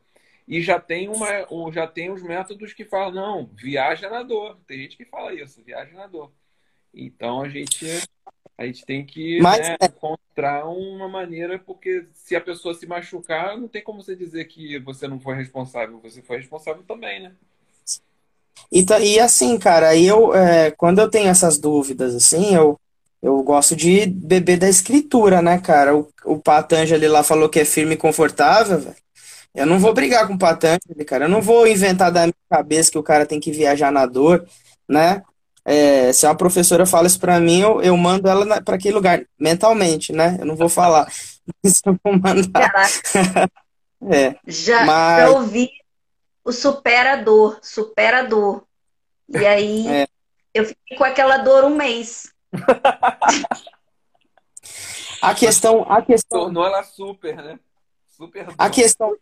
E 0.46 0.60
já 0.60 0.78
tem 0.78 1.08
uma, 1.08 1.26
já 1.72 1.86
tem 1.86 2.10
os 2.10 2.22
métodos 2.22 2.72
que 2.74 2.84
falam 2.84 3.14
não, 3.14 3.50
viaja 3.54 4.10
na 4.10 4.22
dor. 4.22 4.58
Tem 4.66 4.80
gente 4.80 4.96
que 4.96 5.04
fala 5.06 5.32
isso, 5.32 5.62
viaja 5.64 5.92
na 5.92 6.06
dor. 6.06 6.30
Então 6.92 7.40
a 7.40 7.48
gente 7.48 7.86
a 8.56 8.66
gente 8.66 8.84
tem 8.84 9.04
que 9.04 9.40
Mas, 9.40 9.60
né, 9.60 9.76
é... 9.80 9.86
encontrar 9.86 10.66
uma 10.66 11.08
maneira, 11.08 11.58
porque 11.58 12.06
se 12.14 12.36
a 12.36 12.40
pessoa 12.40 12.74
se 12.74 12.86
machucar, 12.86 13.58
não 13.58 13.68
tem 13.68 13.82
como 13.82 14.02
você 14.02 14.14
dizer 14.14 14.44
que 14.44 14.78
você 14.80 15.08
não 15.08 15.18
foi 15.18 15.34
responsável. 15.34 15.98
Você 16.02 16.22
foi 16.22 16.38
responsável 16.38 16.82
também, 16.82 17.22
né? 17.22 17.32
E, 18.70 18.84
e 19.02 19.20
assim, 19.20 19.58
cara, 19.58 19.96
eu, 19.96 20.34
é, 20.34 20.70
quando 20.70 21.00
eu 21.00 21.10
tenho 21.10 21.28
essas 21.28 21.58
dúvidas, 21.58 22.14
assim, 22.14 22.54
eu, 22.54 22.78
eu 23.22 23.42
gosto 23.42 23.74
de 23.76 24.06
beber 24.06 24.58
da 24.58 24.68
escritura, 24.68 25.42
né, 25.42 25.58
cara? 25.58 25.96
O, 25.96 26.08
o 26.24 26.38
Patanjali 26.38 27.08
lá 27.08 27.22
falou 27.22 27.48
que 27.48 27.60
é 27.60 27.64
firme 27.64 27.94
e 27.94 27.98
confortável, 27.98 28.78
velho. 28.78 28.96
Eu 29.54 29.66
não 29.66 29.78
vou 29.78 29.92
brigar 29.92 30.26
com 30.26 30.34
o 30.34 30.38
Patanjali, 30.38 31.04
cara. 31.06 31.26
Eu 31.26 31.28
não 31.28 31.42
vou 31.42 31.66
inventar 31.66 32.10
da 32.10 32.22
minha 32.22 32.34
cabeça 32.48 32.90
que 32.90 32.98
o 32.98 33.02
cara 33.02 33.26
tem 33.26 33.38
que 33.38 33.52
viajar 33.52 33.92
na 33.92 34.06
dor, 34.06 34.46
né? 34.88 35.22
É, 35.64 36.12
se 36.12 36.26
uma 36.26 36.34
professora 36.34 36.84
fala 36.84 37.06
isso 37.06 37.20
pra 37.20 37.38
mim, 37.38 37.60
eu, 37.60 37.80
eu 37.82 37.96
mando 37.96 38.28
ela 38.28 38.60
para 38.62 38.74
aquele 38.74 38.94
lugar, 38.94 39.24
mentalmente, 39.38 40.12
né? 40.12 40.36
Eu 40.40 40.46
não 40.46 40.56
vou 40.56 40.68
falar. 40.68 41.10
Mas 41.62 41.80
eu 41.84 41.96
vou 42.02 42.18
mandar. 42.18 42.72
é, 44.10 44.36
já, 44.46 44.84
mas... 44.84 45.18
já 45.18 45.30
ouvi 45.30 45.70
o 46.44 46.52
superador, 46.52 47.58
superador. 47.62 48.64
E 49.28 49.38
aí 49.46 49.86
é. 49.88 50.06
eu 50.54 50.64
fiquei 50.64 50.96
com 50.96 51.04
aquela 51.04 51.38
dor 51.38 51.64
um 51.64 51.74
mês 51.74 52.32
a 55.20 55.34
questão, 55.34 55.82
a 55.88 56.02
questão. 56.02 56.40
Tornou 56.40 56.66
ela 56.66 56.82
super, 56.82 57.36
né? 57.36 57.58
Super. 58.08 58.46
A 58.58 58.68
questão, 58.68 59.16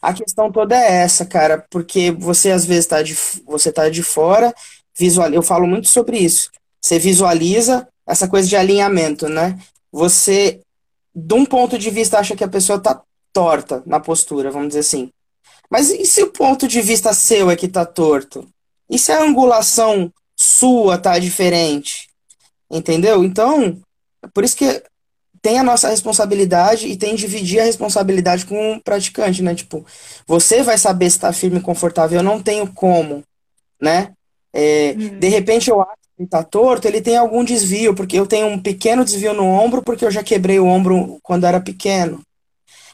a 0.00 0.12
questão 0.12 0.52
toda 0.52 0.76
é 0.76 1.02
essa, 1.02 1.26
cara, 1.26 1.66
porque 1.70 2.10
você 2.10 2.50
às 2.50 2.64
vezes 2.64 2.86
tá 2.86 3.02
de, 3.02 3.14
você 3.44 3.72
tá 3.72 3.88
de 3.88 4.02
fora, 4.02 4.54
visual, 4.98 5.32
eu 5.32 5.42
falo 5.42 5.66
muito 5.66 5.88
sobre 5.88 6.18
isso. 6.18 6.50
Você 6.80 6.98
visualiza 6.98 7.88
essa 8.06 8.26
coisa 8.26 8.48
de 8.48 8.56
alinhamento, 8.56 9.28
né? 9.28 9.58
Você, 9.92 10.60
de 11.14 11.34
um 11.34 11.44
ponto 11.44 11.78
de 11.78 11.90
vista, 11.90 12.18
acha 12.18 12.34
que 12.34 12.44
a 12.44 12.48
pessoa 12.48 12.80
tá 12.80 13.00
torta 13.32 13.82
na 13.86 14.00
postura, 14.00 14.50
vamos 14.50 14.68
dizer 14.68 14.80
assim. 14.80 15.10
Mas 15.70 15.90
e 15.90 16.04
se 16.06 16.22
o 16.22 16.32
ponto 16.32 16.66
de 16.66 16.80
vista 16.80 17.12
seu 17.12 17.50
é 17.50 17.56
que 17.56 17.68
tá 17.68 17.84
torto? 17.84 18.48
E 18.88 18.98
se 18.98 19.12
a 19.12 19.22
angulação 19.22 20.10
sua 20.34 20.98
tá 20.98 21.18
diferente? 21.18 22.08
Entendeu? 22.70 23.22
Então, 23.22 23.78
por 24.32 24.44
isso 24.44 24.56
que 24.56 24.82
tem 25.40 25.58
a 25.58 25.62
nossa 25.62 25.88
responsabilidade 25.88 26.88
e 26.88 26.96
tem 26.96 27.14
dividir 27.14 27.60
a 27.60 27.64
responsabilidade 27.64 28.46
com 28.46 28.74
o 28.74 28.80
praticante, 28.80 29.42
né? 29.42 29.54
Tipo, 29.54 29.84
você 30.26 30.62
vai 30.62 30.78
saber 30.78 31.10
se 31.10 31.16
está 31.16 31.32
firme 31.32 31.58
e 31.58 31.62
confortável, 31.62 32.18
eu 32.18 32.24
não 32.24 32.42
tenho 32.42 32.72
como, 32.72 33.22
né? 33.80 34.12
É, 34.52 34.94
uhum. 34.96 35.18
De 35.18 35.28
repente 35.28 35.70
eu 35.70 35.80
acho 35.80 35.92
que 35.92 36.22
ele 36.22 36.28
tá 36.28 36.42
torto, 36.42 36.88
ele 36.88 37.00
tem 37.00 37.16
algum 37.16 37.44
desvio, 37.44 37.94
porque 37.94 38.18
eu 38.18 38.26
tenho 38.26 38.46
um 38.46 38.58
pequeno 38.58 39.04
desvio 39.04 39.34
no 39.34 39.44
ombro, 39.44 39.82
porque 39.82 40.04
eu 40.04 40.10
já 40.10 40.22
quebrei 40.22 40.58
o 40.58 40.66
ombro 40.66 41.18
quando 41.22 41.44
era 41.44 41.60
pequeno. 41.60 42.20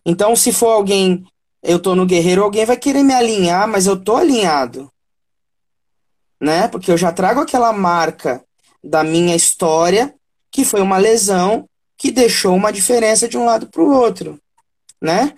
Então, 0.05 0.37
se 0.37 0.53
for 0.53 0.71
alguém, 0.71 1.25
eu 1.63 1.79
tô 1.79 1.95
no 1.95 2.05
guerreiro, 2.05 2.43
alguém 2.43 2.67
vai 2.67 2.77
querer 2.77 3.03
me 3.03 3.15
alinhar, 3.15 3.67
mas 3.67 3.87
eu 3.87 3.97
tô 3.97 4.17
alinhado. 4.17 4.91
Né? 6.41 6.69
Porque 6.69 6.91
eu 6.91 6.97
já 6.99 7.11
trago 7.11 7.41
aquela 7.41 7.73
marca 7.73 8.43
da 8.83 9.03
minha 9.03 9.35
história, 9.35 10.15
que 10.51 10.65
foi 10.65 10.83
uma 10.83 10.99
lesão 10.99 11.67
que 11.97 12.11
deixou 12.11 12.55
uma 12.55 12.73
diferença 12.73 13.27
de 13.27 13.39
um 13.39 13.47
lado 13.47 13.67
para 13.69 13.83
o 13.83 13.91
outro, 13.91 14.39
né? 15.01 15.33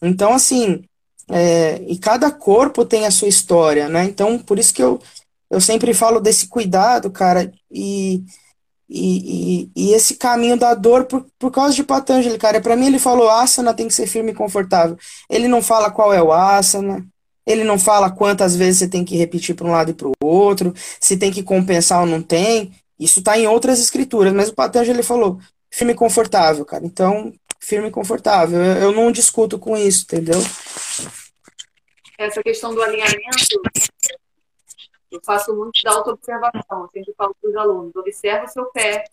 Então, 0.00 0.32
assim, 0.32 0.82
é, 1.28 1.82
e 1.86 1.98
cada 1.98 2.30
corpo 2.30 2.84
tem 2.84 3.06
a 3.06 3.10
sua 3.10 3.28
história, 3.28 3.88
né? 3.88 4.04
Então, 4.04 4.38
por 4.38 4.58
isso 4.58 4.72
que 4.72 4.82
eu, 4.82 5.00
eu 5.50 5.60
sempre 5.60 5.94
falo 5.94 6.20
desse 6.20 6.48
cuidado, 6.48 7.10
cara, 7.10 7.52
e, 7.70 8.24
e, 8.88 9.64
e, 9.64 9.70
e 9.76 9.92
esse 9.92 10.16
caminho 10.16 10.56
da 10.56 10.74
dor 10.74 11.04
por, 11.04 11.26
por 11.38 11.50
causa 11.50 11.74
de 11.74 11.84
Patanjali, 11.84 12.38
cara. 12.38 12.60
Para 12.60 12.76
mim, 12.76 12.86
ele 12.86 12.98
falou: 12.98 13.28
asana 13.30 13.74
tem 13.74 13.88
que 13.88 13.94
ser 13.94 14.06
firme 14.06 14.32
e 14.32 14.34
confortável. 14.34 14.96
Ele 15.28 15.48
não 15.48 15.62
fala 15.62 15.90
qual 15.90 16.12
é 16.12 16.22
o 16.22 16.32
asana, 16.32 17.06
ele 17.46 17.64
não 17.64 17.78
fala 17.78 18.10
quantas 18.10 18.56
vezes 18.56 18.80
você 18.80 18.88
tem 18.88 19.04
que 19.04 19.16
repetir 19.16 19.54
para 19.54 19.66
um 19.66 19.70
lado 19.70 19.90
e 19.90 19.94
para 19.94 20.08
o 20.08 20.12
outro, 20.22 20.74
se 21.00 21.16
tem 21.16 21.30
que 21.30 21.42
compensar 21.42 22.00
ou 22.00 22.06
não 22.06 22.22
tem. 22.22 22.72
Isso 22.98 23.20
está 23.20 23.38
em 23.38 23.46
outras 23.46 23.78
escrituras, 23.78 24.32
mas 24.32 24.48
o 24.48 24.54
Patanjali 24.54 25.02
falou 25.02 25.38
firme 25.70 25.92
e 25.92 25.96
confortável, 25.96 26.64
cara. 26.64 26.84
Então, 26.84 27.32
firme 27.60 27.88
e 27.88 27.90
confortável. 27.90 28.58
Eu, 28.58 28.76
eu 28.76 28.92
não 28.92 29.12
discuto 29.12 29.58
com 29.58 29.76
isso, 29.76 30.04
entendeu? 30.04 30.40
Essa 32.18 32.42
questão 32.42 32.74
do 32.74 32.82
alinhamento, 32.82 33.60
eu 35.16 35.20
faço 35.24 35.54
muito 35.54 35.82
da 35.82 35.92
auto-observação. 35.92 36.82
Eu 36.82 36.90
sempre 36.92 37.14
falo 37.14 37.34
para 37.40 37.50
os 37.50 37.56
alunos, 37.56 37.96
observa 37.96 38.44
o 38.44 38.48
seu 38.48 38.66
pé, 38.66 39.04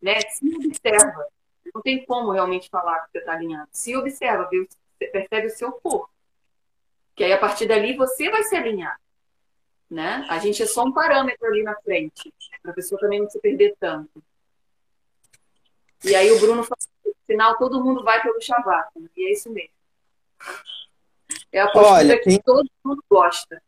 né? 0.00 0.20
Se 0.20 0.56
observa. 0.56 1.26
Não 1.74 1.82
tem 1.82 2.04
como 2.04 2.32
realmente 2.32 2.68
falar 2.68 3.00
que 3.00 3.12
você 3.12 3.18
está 3.18 3.32
alinhado. 3.32 3.68
Se 3.72 3.96
observa, 3.96 4.48
viu? 4.50 4.66
Percebe 4.98 5.46
o 5.46 5.50
seu 5.50 5.72
corpo. 5.72 6.10
Que 7.14 7.24
aí 7.24 7.32
a 7.32 7.38
partir 7.38 7.66
dali 7.66 7.96
você 7.96 8.30
vai 8.30 8.42
se 8.44 8.54
alinhar. 8.54 8.98
Né? 9.90 10.24
A 10.28 10.38
gente 10.38 10.62
é 10.62 10.66
só 10.66 10.84
um 10.84 10.92
parâmetro 10.92 11.46
ali 11.46 11.62
na 11.62 11.74
frente, 11.76 12.32
para 12.62 12.72
a 12.72 12.74
pessoa 12.74 12.98
também 12.98 13.20
não 13.20 13.28
se 13.28 13.38
perder 13.38 13.76
tanto. 13.78 14.22
E 16.02 16.14
aí 16.14 16.30
o 16.30 16.40
Bruno 16.40 16.66
no 16.66 17.14
final 17.26 17.58
todo 17.58 17.82
mundo 17.84 18.02
vai 18.02 18.22
pelo 18.22 18.40
Shavasana, 18.40 19.10
e 19.14 19.26
é 19.28 19.32
isso 19.32 19.50
mesmo. 19.50 19.74
É 21.52 21.60
a 21.60 21.70
postura 21.70 21.98
Olha, 21.98 22.20
que 22.22 22.42
todo 22.42 22.70
mundo 22.82 23.04
gosta. 23.08 23.62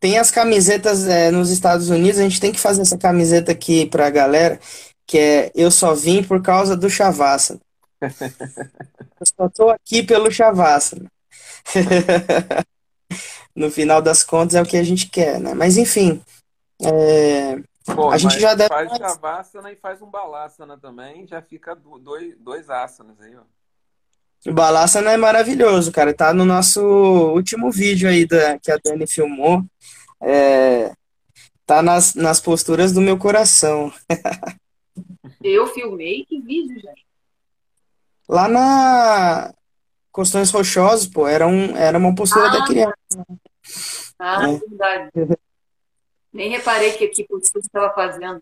Tem 0.00 0.18
as 0.18 0.30
camisetas 0.30 1.06
é, 1.06 1.30
nos 1.30 1.50
Estados 1.50 1.88
Unidos, 1.88 2.20
a 2.20 2.22
gente 2.22 2.40
tem 2.40 2.52
que 2.52 2.60
fazer 2.60 2.82
essa 2.82 2.98
camiseta 2.98 3.52
aqui 3.52 3.86
pra 3.86 4.10
galera, 4.10 4.60
que 5.06 5.18
é 5.18 5.52
Eu 5.54 5.70
só 5.70 5.94
vim 5.94 6.22
por 6.22 6.42
causa 6.42 6.76
do 6.76 6.90
Shavasana. 6.90 7.60
Eu 8.00 9.26
só 9.36 9.48
tô 9.48 9.70
aqui 9.70 10.02
pelo 10.02 10.30
Shavasana. 10.30 11.10
no 13.54 13.70
final 13.70 14.02
das 14.02 14.22
contas 14.22 14.54
é 14.56 14.62
o 14.62 14.66
que 14.66 14.76
a 14.76 14.82
gente 14.82 15.08
quer, 15.08 15.40
né? 15.40 15.54
Mas 15.54 15.76
enfim, 15.76 16.22
é... 16.82 17.62
Pô, 17.94 18.10
a 18.10 18.16
gente 18.16 18.40
já 18.40 18.54
deve... 18.54 18.68
faz 18.68 18.90
Shavasana 18.96 19.70
e 19.70 19.76
faz 19.76 20.00
um 20.00 20.10
Balasana 20.10 20.78
também, 20.78 21.26
já 21.26 21.42
fica 21.42 21.74
dois, 21.74 22.34
dois 22.38 22.70
asanas 22.70 23.20
aí, 23.20 23.36
ó. 23.36 23.42
O 24.46 24.52
Balasana 24.52 25.12
é 25.12 25.16
maravilhoso, 25.16 25.90
cara. 25.90 26.12
Tá 26.12 26.32
no 26.34 26.44
nosso 26.44 26.82
último 26.82 27.70
vídeo 27.70 28.08
aí 28.08 28.26
da, 28.26 28.58
que 28.58 28.70
a 28.70 28.78
Dani 28.82 29.06
filmou. 29.06 29.64
É, 30.20 30.92
tá 31.64 31.82
nas, 31.82 32.14
nas 32.14 32.40
posturas 32.40 32.92
do 32.92 33.00
meu 33.00 33.16
coração. 33.16 33.92
Eu 35.42 35.66
filmei? 35.68 36.24
Que 36.24 36.40
vídeo, 36.40 36.80
gente? 36.80 37.04
Lá 38.28 38.48
na 38.48 39.54
Costões 40.10 40.50
Rochosos, 40.50 41.06
pô, 41.06 41.26
era, 41.26 41.46
um, 41.46 41.76
era 41.76 41.98
uma 41.98 42.14
postura 42.14 42.46
ah, 42.46 42.50
da 42.50 42.66
criança. 42.66 42.94
Ah, 44.18 44.48
é. 44.48 44.58
verdade. 44.58 45.38
Nem 46.32 46.50
reparei 46.50 46.92
que 46.92 47.04
aqui 47.04 47.24
postura 47.24 47.64
estava 47.64 47.94
fazendo. 47.94 48.40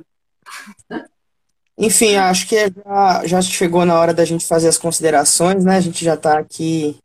Enfim, 1.84 2.14
acho 2.14 2.46
que 2.46 2.54
já, 2.70 3.26
já 3.26 3.42
chegou 3.42 3.84
na 3.84 3.98
hora 3.98 4.14
da 4.14 4.24
gente 4.24 4.46
fazer 4.46 4.68
as 4.68 4.78
considerações, 4.78 5.64
né? 5.64 5.78
A 5.78 5.80
gente 5.80 6.04
já 6.04 6.14
está 6.14 6.38
aqui 6.38 6.96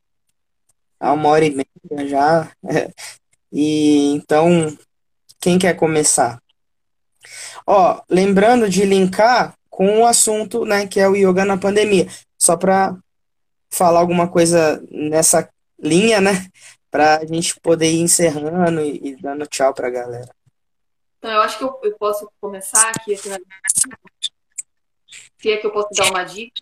há 1.00 1.14
uma 1.14 1.30
hora 1.30 1.46
e 1.46 1.50
meia 1.50 2.08
já. 2.08 2.52
E 3.50 4.12
então, 4.14 4.78
quem 5.40 5.58
quer 5.58 5.74
começar? 5.74 6.38
Ó, 7.66 8.02
lembrando 8.10 8.70
de 8.70 8.84
linkar 8.84 9.54
com 9.70 10.02
o 10.02 10.06
assunto, 10.06 10.66
né, 10.66 10.86
que 10.86 11.00
é 11.00 11.08
o 11.08 11.16
yoga 11.16 11.46
na 11.46 11.58
pandemia. 11.58 12.08
Só 12.38 12.58
para 12.58 12.98
falar 13.72 14.02
alguma 14.02 14.28
coisa 14.28 14.84
nessa 14.92 15.50
linha, 15.80 16.20
né, 16.20 16.46
para 16.92 17.20
a 17.20 17.26
gente 17.26 17.58
poder 17.62 17.90
ir 17.90 18.02
encerrando 18.02 18.82
e, 18.82 19.12
e 19.12 19.16
dando 19.16 19.48
tchau 19.48 19.74
para 19.74 19.88
a 19.88 19.92
galera. 19.92 20.30
Então, 21.18 21.32
eu 21.32 21.42
acho 21.42 21.58
que 21.58 21.64
eu, 21.64 21.80
eu 21.84 21.96
posso 21.98 22.30
começar 22.42 22.90
aqui, 22.90 23.14
assim, 23.14 23.30
se 25.40 25.52
é 25.52 25.58
que 25.58 25.68
eu 25.68 25.72
posso 25.72 25.90
dar 25.96 26.10
uma 26.10 26.24
dica, 26.24 26.62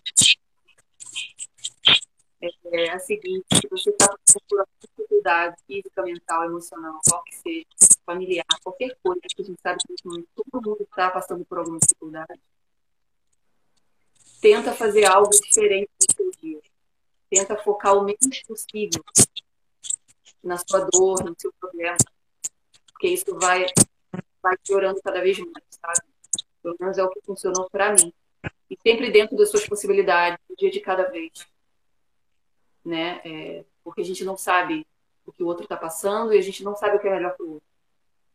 é, 2.42 2.48
é 2.72 2.90
a 2.90 2.98
seguinte, 2.98 3.46
se 3.54 3.68
você 3.70 3.90
está 3.90 4.14
por 4.48 4.68
dificuldade 4.80 5.56
física, 5.66 6.02
mental, 6.02 6.44
emocional, 6.44 7.00
qual 7.08 7.22
que 7.24 7.34
seja, 7.36 7.66
familiar, 8.04 8.44
qualquer 8.62 8.96
coisa 9.02 9.20
que 9.22 9.42
a 9.42 9.44
gente 9.44 9.60
sabe 9.60 9.78
que 9.86 9.94
todo 10.34 10.62
mundo 10.62 10.82
está 10.82 11.10
passando 11.10 11.44
por 11.46 11.58
alguma 11.58 11.78
dificuldade, 11.78 12.40
tenta 14.40 14.72
fazer 14.72 15.06
algo 15.06 15.30
diferente 15.30 15.90
no 16.08 16.14
seu 16.14 16.30
dia. 16.42 16.60
Tenta 17.30 17.56
focar 17.56 17.96
o 17.96 18.04
menos 18.04 18.42
possível 18.46 19.02
na 20.44 20.56
sua 20.58 20.80
dor, 20.92 21.24
no 21.24 21.34
seu 21.36 21.52
problema, 21.58 21.96
porque 22.92 23.08
isso 23.08 23.36
vai, 23.40 23.66
vai 24.40 24.56
piorando 24.58 25.00
cada 25.02 25.20
vez 25.20 25.38
mais, 25.38 25.64
sabe? 25.70 26.08
Pelo 26.62 26.76
menos 26.78 26.98
é 26.98 27.02
o 27.02 27.10
que 27.10 27.20
funcionou 27.22 27.68
para 27.68 27.92
mim 27.94 28.12
e 28.70 28.76
sempre 28.82 29.10
dentro 29.10 29.36
das 29.36 29.50
suas 29.50 29.66
possibilidades, 29.66 30.38
um 30.50 30.54
dia 30.54 30.70
de 30.70 30.80
cada 30.80 31.04
vez. 31.04 31.46
Né? 32.84 33.20
É, 33.24 33.64
porque 33.82 34.00
a 34.00 34.04
gente 34.04 34.24
não 34.24 34.36
sabe 34.36 34.86
o 35.24 35.32
que 35.32 35.42
o 35.42 35.46
outro 35.46 35.64
está 35.64 35.76
passando 35.76 36.32
e 36.32 36.38
a 36.38 36.42
gente 36.42 36.62
não 36.62 36.76
sabe 36.76 36.96
o 36.96 37.00
que 37.00 37.08
é 37.08 37.10
melhor 37.10 37.36
para 37.36 37.44
o 37.44 37.54
outro. 37.54 37.68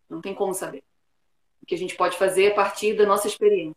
Não 0.09 0.21
tem 0.21 0.33
como 0.33 0.53
saber. 0.53 0.83
O 1.61 1.65
que 1.65 1.75
a 1.75 1.77
gente 1.77 1.95
pode 1.95 2.17
fazer 2.17 2.45
é 2.45 2.51
partir 2.51 2.95
da 2.95 3.05
nossa 3.05 3.27
experiência. 3.27 3.75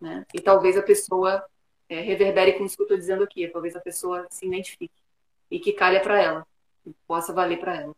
Né? 0.00 0.26
E 0.32 0.40
talvez 0.40 0.76
a 0.76 0.82
pessoa 0.82 1.44
é, 1.88 2.00
reverbere 2.00 2.52
com 2.54 2.64
isso 2.64 2.76
que 2.76 2.82
eu 2.82 2.86
estou 2.86 2.98
dizendo 2.98 3.24
aqui. 3.24 3.48
Talvez 3.48 3.74
a 3.74 3.80
pessoa 3.80 4.26
se 4.30 4.46
identifique 4.46 4.94
e 5.50 5.58
que 5.58 5.72
calha 5.72 6.00
para 6.00 6.20
ela, 6.20 6.46
que 6.82 6.94
possa 7.06 7.32
valer 7.32 7.58
para 7.58 7.80
ela. 7.80 7.96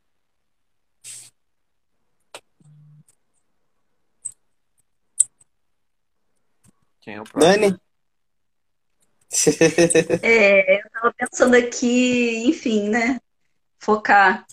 Quem 7.06 7.14
é 7.14 7.20
o 7.20 7.24
próximo? 7.24 7.52
Dani? 7.52 7.80
é, 10.22 10.74
eu 10.74 10.86
estava 10.86 11.14
pensando 11.16 11.54
aqui, 11.54 12.48
enfim, 12.48 12.88
né? 12.88 13.20
Focar 13.78 14.44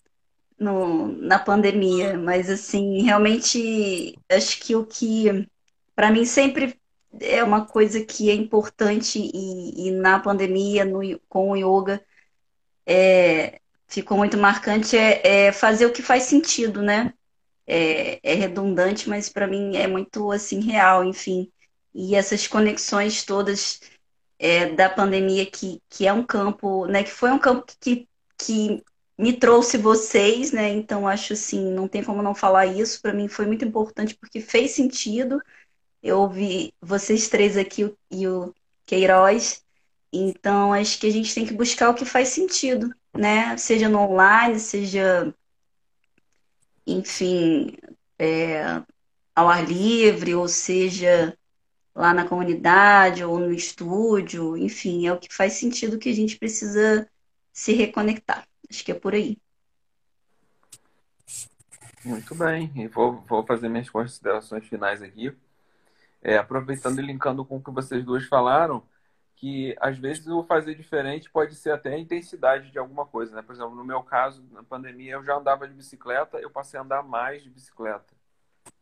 no, 0.60 1.08
na 1.08 1.40
pandemia, 1.40 2.16
mas 2.16 2.52
assim, 2.52 3.02
realmente 3.02 4.20
acho 4.30 4.60
que 4.60 4.76
o 4.76 4.86
que 4.86 5.50
para 5.96 6.12
mim 6.12 6.26
sempre 6.26 6.80
é 7.20 7.44
uma 7.44 7.66
coisa 7.66 8.06
que 8.06 8.30
é 8.30 8.36
importante 8.36 9.20
e, 9.20 9.88
e 9.88 9.92
na 9.92 10.20
pandemia, 10.20 10.86
no, 10.86 11.00
com 11.28 11.52
o 11.52 11.56
yoga, 11.56 12.06
é, 12.86 13.60
ficou 13.88 14.16
muito 14.16 14.38
marcante 14.38 14.96
é, 14.96 15.48
é, 15.48 15.52
fazer 15.52 15.88
o 15.88 15.92
que 15.92 16.04
faz 16.04 16.24
sentido, 16.24 16.84
né? 16.84 17.16
É, 17.66 18.20
é 18.22 18.36
redundante, 18.36 19.10
mas 19.10 19.28
para 19.28 19.48
mim 19.48 19.76
é 19.76 19.88
muito 19.88 20.32
assim 20.32 20.60
real, 20.60 21.04
enfim 21.04 21.52
e 21.94 22.16
essas 22.16 22.48
conexões 22.48 23.24
todas 23.24 23.82
é, 24.40 24.70
da 24.70 24.90
pandemia 24.90 25.46
que, 25.46 25.82
que 25.90 26.08
é 26.08 26.14
um 26.14 26.26
campo, 26.26 26.86
né, 26.88 27.04
que 27.04 27.12
foi 27.12 27.32
um 27.32 27.40
campo 27.40 27.66
que, 27.80 28.08
que 28.38 28.84
me 29.18 29.34
trouxe 29.34 29.78
vocês, 29.78 30.52
né? 30.52 30.70
Então 30.70 31.08
acho 31.08 31.34
assim, 31.34 31.72
não 31.72 31.88
tem 31.88 32.04
como 32.04 32.22
não 32.22 32.34
falar 32.36 32.66
isso. 32.66 33.02
Para 33.02 33.14
mim 33.14 33.28
foi 33.28 33.46
muito 33.46 33.64
importante 33.64 34.16
porque 34.16 34.42
fez 34.42 34.72
sentido. 34.72 35.42
Eu 36.02 36.20
ouvi 36.20 36.74
vocês 36.82 37.30
três 37.30 37.58
aqui 37.58 37.94
e 38.12 38.28
o 38.28 38.54
Queiroz. 38.86 39.64
Então 40.12 40.74
acho 40.74 41.00
que 41.00 41.08
a 41.08 41.12
gente 41.12 41.34
tem 41.34 41.46
que 41.46 41.54
buscar 41.54 41.90
o 41.90 41.94
que 41.96 42.06
faz 42.06 42.30
sentido, 42.30 42.94
né? 43.14 43.56
Seja 43.58 43.90
no 43.90 44.00
online, 44.00 44.60
seja, 44.60 45.34
enfim, 46.86 47.78
é, 48.20 48.82
ao 49.36 49.50
ar 49.50 49.66
livre, 49.66 50.36
ou 50.36 50.48
seja 50.48 51.38
lá 51.96 52.14
na 52.14 52.28
comunidade 52.28 53.24
ou 53.24 53.40
no 53.40 53.52
estúdio, 53.52 54.58
enfim, 54.58 55.08
é 55.08 55.14
o 55.14 55.20
que 55.20 55.34
faz 55.34 55.54
sentido 55.54 56.00
que 56.00 56.10
a 56.10 56.14
gente 56.14 56.38
precisa 56.38 57.10
se 57.52 57.74
reconectar. 57.74 58.48
Acho 58.70 58.84
que 58.84 58.92
é 58.92 58.96
por 58.96 59.14
aí. 59.14 59.38
Muito 62.04 62.36
bem, 62.36 62.88
vou, 62.90 63.22
vou 63.22 63.46
fazer 63.46 63.70
minhas 63.70 63.90
considerações 63.90 64.66
finais 64.66 65.02
aqui. 65.02 65.34
É, 66.22 66.38
aproveitando 66.38 67.00
e 67.00 67.06
linkando 67.06 67.46
com 67.46 67.58
o 67.58 67.64
que 67.64 67.70
vocês 67.70 68.04
duas 68.04 68.26
falaram, 68.26 68.84
que 69.36 69.76
às 69.80 69.98
vezes 69.98 70.26
o 70.28 70.44
fazer 70.44 70.74
diferente 70.76 71.30
pode 71.30 71.56
ser 71.56 71.72
até 71.72 71.94
a 71.94 72.00
intensidade 72.00 72.72
de 72.72 72.80
alguma 72.80 73.06
coisa, 73.06 73.36
né? 73.36 73.42
Por 73.42 73.54
exemplo, 73.54 73.76
no 73.76 73.84
meu 73.84 74.02
caso, 74.02 74.44
na 74.52 74.64
pandemia, 74.64 75.14
eu 75.14 75.24
já 75.24 75.36
andava 75.36 75.68
de 75.68 75.74
bicicleta, 75.74 76.38
eu 76.38 76.50
passei 76.50 76.80
a 76.80 76.84
andar 76.84 77.04
mais 77.04 77.44
de 77.44 77.50
bicicleta, 77.50 78.14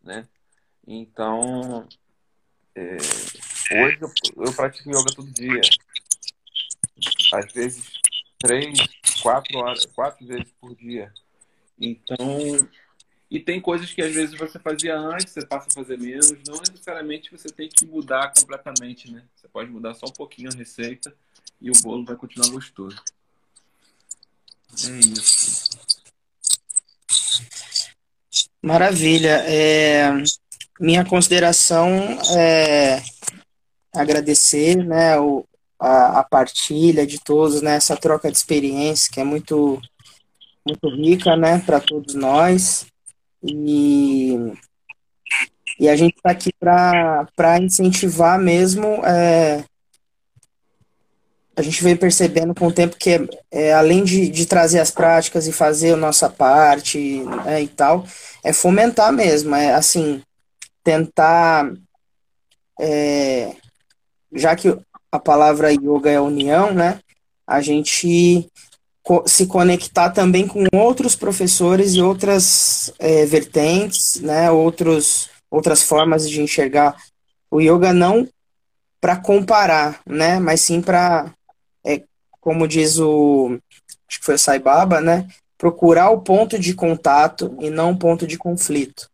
né? 0.04 0.28
Então, 0.86 1.88
é, 2.76 2.98
hoje 3.84 3.98
eu, 4.02 4.12
eu, 4.46 4.54
pratico 4.54 4.90
yoga 4.90 5.14
todo 5.16 5.32
dia. 5.32 5.62
Às 7.34 7.52
vezes 7.54 7.92
três, 8.40 8.80
quatro 9.22 9.58
horas, 9.58 9.86
quatro 9.86 10.26
vezes 10.26 10.52
por 10.60 10.76
dia. 10.76 11.14
Então, 11.80 12.68
e 13.30 13.40
tem 13.40 13.62
coisas 13.62 13.92
que 13.94 14.02
às 14.02 14.14
vezes 14.14 14.38
você 14.38 14.60
fazia 14.60 14.98
antes, 14.98 15.34
você 15.34 15.46
passa 15.46 15.68
a 15.70 15.74
fazer 15.74 15.98
menos. 15.98 16.32
Não 16.48 16.60
necessariamente 16.60 17.32
você 17.32 17.50
tem 17.50 17.70
que 17.70 17.86
mudar 17.86 18.34
completamente, 18.34 19.12
né? 19.12 19.24
Você 19.36 19.48
pode 19.48 19.70
mudar 19.70 19.94
só 19.94 20.06
um 20.06 20.14
pouquinho 20.14 20.50
a 20.52 20.56
receita 20.56 21.16
e 21.60 21.70
o 21.72 21.82
bolo 21.82 22.06
vai 22.06 22.16
continuar 22.16 22.50
gostoso. 22.50 23.02
É 24.86 25.00
isso. 25.00 25.70
Maravilha. 28.62 29.44
É, 29.48 30.12
minha 30.82 31.06
consideração 31.06 31.90
é 32.36 33.02
agradecer 33.94 34.76
né, 34.78 35.20
o, 35.20 35.46
a, 35.80 36.20
a, 36.20 36.24
partilha 36.24 37.06
de 37.06 37.20
todos, 37.20 37.62
né, 37.62 37.76
essa 37.76 37.96
troca 37.96 38.32
de 38.32 38.38
experiência 38.38 39.12
que 39.14 39.20
é 39.20 39.24
muito, 39.24 39.80
muito 40.66 40.90
rica 40.90 41.36
né, 41.36 41.60
para 41.60 41.80
todos 41.80 42.16
nós. 42.16 42.88
E, 43.44 44.36
e 45.80 45.88
a 45.88 45.96
gente 45.96 46.16
está 46.16 46.32
aqui 46.32 46.52
para 46.60 47.60
incentivar 47.60 48.40
mesmo 48.40 49.06
é, 49.06 49.64
a 51.56 51.62
gente 51.62 51.84
veio 51.84 51.98
percebendo 51.98 52.56
com 52.56 52.68
o 52.68 52.74
tempo 52.74 52.96
que, 52.98 53.12
é, 53.12 53.28
é, 53.52 53.74
além 53.74 54.04
de, 54.04 54.30
de 54.30 54.48
trazer 54.48 54.80
as 54.80 54.90
práticas 54.90 55.48
e 55.48 55.52
fazer 55.52 55.94
a 55.94 55.98
nossa 55.98 56.28
parte 56.28 57.24
né, 57.46 57.62
e 57.62 57.68
tal, 57.68 58.06
é 58.44 58.52
fomentar 58.52 59.12
mesmo, 59.14 59.54
é 59.54 59.74
assim, 59.74 60.24
tentar, 60.84 61.72
é, 62.80 63.56
já 64.34 64.56
que 64.56 64.78
a 65.12 65.20
palavra 65.20 65.72
yoga 65.72 66.10
é 66.10 66.20
união, 66.20 66.74
né, 66.74 67.00
a 67.46 67.62
gente 67.62 68.50
se 69.26 69.48
conectar 69.48 70.12
também 70.12 70.48
com 70.48 70.66
outros 70.74 71.16
professores 71.16 71.96
e 71.96 72.02
outras 72.02 72.94
é, 73.00 73.26
vertentes, 73.26 74.22
né, 74.22 74.52
outros, 74.52 75.30
outras 75.50 75.82
formas 75.82 76.30
de 76.30 76.42
enxergar 76.42 76.96
o 77.50 77.60
yoga 77.60 77.92
não 77.92 78.28
para 79.02 79.18
comparar, 79.18 80.00
né, 80.06 80.40
mas 80.40 80.62
sim 80.62 80.82
para 80.82 81.34
é, 81.84 82.04
como 82.40 82.68
diz 82.68 82.98
o, 83.00 83.58
acho 84.10 84.20
que 84.20 84.26
foi 84.26 84.36
o 84.36 84.40
Sai 84.40 84.60
Baba, 84.60 85.00
né? 85.00 85.28
Procurar 85.58 86.10
o 86.10 86.22
ponto 86.22 86.58
de 86.58 86.74
contato 86.74 87.56
e 87.62 87.70
não 87.70 87.92
o 87.92 87.98
ponto 87.98 88.26
de 88.26 88.38
conflito, 88.38 89.10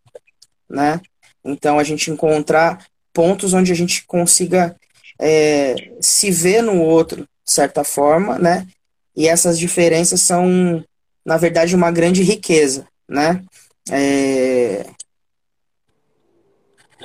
né? 0.69 1.02
Então, 1.48 1.80
a 1.80 1.84
gente 1.84 2.11
encontrar 2.11 2.86
pontos 3.14 3.53
onde 3.53 3.72
a 3.72 3.76
gente 3.76 4.06
consiga 4.06 4.76
é, 5.19 5.91
se 5.99 6.30
ver 6.30 6.61
no 6.61 6.80
outro, 6.82 7.22
de 7.22 7.52
certa 7.52 7.84
forma, 7.84 8.38
né? 8.38 8.68
E 9.15 9.28
essas 9.28 9.57
diferenças 9.57 10.22
são, 10.22 10.84
na 11.26 11.38
verdade, 11.38 11.76
uma 11.76 11.91
grande 11.91 12.22
riqueza, 12.22 12.86
né? 13.10 13.44
É, 13.90 14.86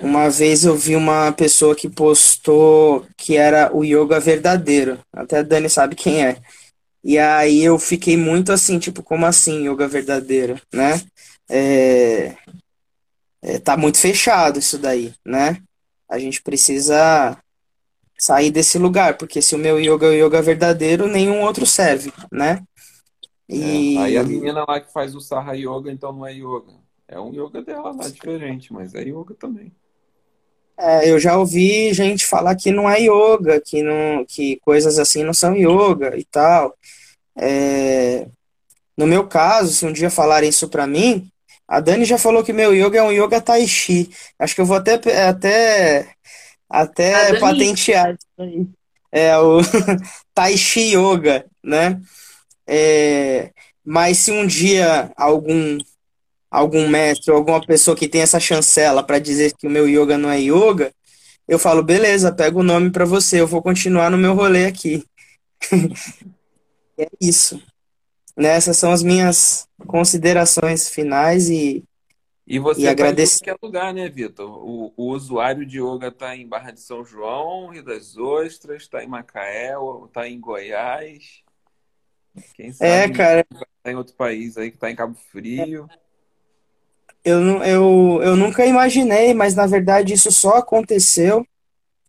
uma 0.01 0.29
vez 0.29 0.65
eu 0.65 0.77
vi 0.77 0.97
uma 0.97 1.33
pessoa 1.33 1.75
que 1.75 1.89
postou 1.89 3.07
que 3.17 3.37
era 3.37 3.75
o 3.75 3.85
yoga 3.85 4.19
verdadeiro. 4.19 4.99
Até 5.13 5.39
a 5.39 5.43
Dani 5.43 5.71
sabe 5.71 5.95
quem 5.95 6.25
é. 6.25 6.39
E 7.05 7.19
aí 7.19 7.63
eu 7.63 7.79
fiquei 7.79 8.17
muito 8.17 8.53
assim, 8.53 8.79
tipo, 8.79 9.03
como 9.03 9.27
assim 9.27 9.69
yoga 9.69 9.87
verdadeiro, 9.89 10.61
né? 10.73 11.01
É, 11.49 12.35
é, 13.43 13.59
tá 13.59 13.77
muito 13.77 13.99
fechado 13.99 14.61
isso 14.61 14.79
daí, 14.79 15.13
né? 15.25 15.61
A 16.09 16.19
gente 16.19 16.41
precisa 16.41 17.37
sair 18.19 18.53
desse 18.53 18.79
lugar, 18.79 19.19
porque 19.19 19.43
se 19.43 19.55
o 19.57 19.59
meu 19.59 19.81
yoga 19.81 20.07
é 20.07 20.11
o 20.11 20.27
yoga 20.27 20.41
verdadeiro, 20.41 21.09
nenhum 21.09 21.43
outro 21.43 21.67
serve, 21.67 22.13
né? 22.31 22.63
E... 23.49 23.97
É, 23.97 24.01
aí 24.01 24.17
a 24.17 24.23
menina 24.23 24.65
lá 24.67 24.81
que 24.81 24.93
faz 24.93 25.15
o 25.15 25.21
Saha 25.21 25.55
Yoga, 25.57 25.91
então 25.91 26.13
não 26.13 26.25
é 26.25 26.33
yoga. 26.33 26.73
É 27.09 27.21
um 27.21 27.33
yoga 27.33 27.61
dela 27.61 27.91
lá 27.91 28.09
diferente, 28.09 28.73
mas 28.73 28.95
é 28.95 29.03
yoga 29.03 29.35
também. 29.35 29.73
É, 30.79 31.11
eu 31.11 31.19
já 31.19 31.37
ouvi 31.37 31.93
gente 31.93 32.25
falar 32.27 32.55
que 32.55 32.71
não 32.71 32.89
é 32.89 33.01
yoga, 33.01 33.61
que, 33.61 33.83
não, 33.83 34.25
que 34.25 34.59
coisas 34.61 34.99
assim 34.99 35.25
não 35.25 35.35
são 35.35 35.57
yoga 35.57 36.17
e 36.17 36.25
tal. 36.25 36.77
É, 37.37 38.29
no 38.97 39.07
meu 39.07 39.27
caso, 39.27 39.73
se 39.73 39.85
um 39.85 39.93
dia 39.93 40.11
falarem 40.11 40.49
isso 40.49 40.69
pra 40.69 40.87
mim, 40.87 41.31
a 41.73 41.81
Dani 41.81 42.05
já 42.05 42.19
falou 42.19 42.45
que 42.45 42.53
meu 42.53 42.75
yoga 42.75 42.99
é 42.99 43.03
um 43.03 43.11
yoga 43.11 43.41
tai 43.41 43.67
chi. 43.67 44.11
Acho 44.39 44.55
que 44.55 44.61
eu 44.61 44.67
vou 44.67 44.77
até, 44.77 44.93
até, 45.27 46.07
até 46.69 47.41
patentear 47.41 48.11
isso 48.11 48.27
aí. 48.39 48.67
É 49.11 49.39
o 49.39 49.61
tai 50.35 50.55
chi 50.59 50.95
yoga, 50.95 51.47
né? 51.65 51.99
É, 52.67 53.53
mas 53.83 54.19
se 54.19 54.31
um 54.31 54.47
dia 54.47 55.11
algum 55.17 55.79
algum 56.51 56.87
mestre 56.87 57.31
ou 57.31 57.39
alguma 57.39 57.65
pessoa 57.65 57.97
que 57.97 58.07
tem 58.07 58.21
essa 58.21 58.39
chancela 58.39 59.03
para 59.03 59.19
dizer 59.19 59.55
que 59.57 59.67
o 59.67 59.71
meu 59.71 59.89
yoga 59.89 60.19
não 60.19 60.29
é 60.29 60.41
yoga, 60.43 60.93
eu 61.49 61.59
falo, 61.59 61.83
beleza, 61.83 62.31
pega 62.31 62.59
o 62.59 62.63
nome 62.63 62.91
para 62.91 63.07
você, 63.07 63.41
eu 63.41 63.47
vou 63.47 63.63
continuar 63.63 64.11
no 64.11 64.19
meu 64.19 64.35
rolê 64.35 64.67
aqui. 64.67 65.03
é 66.99 67.09
isso. 67.19 67.63
Nessas 68.37 68.77
são 68.77 68.93
as 68.93 69.03
minhas 69.03 69.69
considerações 69.87 70.89
finais 70.89 71.49
e 71.51 71.85
e 72.47 72.59
você 72.59 72.83
e 72.83 72.89
agradecer. 72.89 73.45
Tá 73.45 73.53
em 73.53 73.57
qualquer 73.57 73.67
lugar, 73.67 73.95
né, 73.95 74.09
Vitor? 74.09 74.49
O, 74.49 74.93
o, 74.97 75.11
usuário 75.11 75.65
de 75.65 75.81
yoga 75.81 76.09
está 76.09 76.37
em 76.37 76.47
Barra 76.47 76.73
de 76.73 76.81
São 76.81 77.05
João, 77.05 77.69
Rio 77.69 77.85
das 77.85 78.17
Ostras, 78.17 78.83
está 78.83 79.03
em 79.03 79.07
Macaé, 79.07 79.75
está 80.07 80.29
em 80.29 80.41
Goiás. 80.41 81.43
Quem 82.55 82.69
é, 82.69 82.73
sabe 82.73 82.91
é, 82.91 83.09
cara. 83.11 83.47
Está 83.51 83.93
em 83.93 83.95
outro 83.95 84.15
país 84.15 84.57
aí 84.57 84.71
que 84.71 84.77
está 84.77 84.91
em 84.91 84.97
Cabo 84.97 85.17
Frio. 85.31 85.89
Eu, 87.25 87.41
eu, 87.63 88.21
eu 88.23 88.37
nunca 88.37 88.67
imaginei, 88.67 89.33
mas 89.33 89.55
na 89.55 89.67
verdade 89.67 90.13
isso 90.13 90.33
só 90.33 90.57
aconteceu 90.57 91.47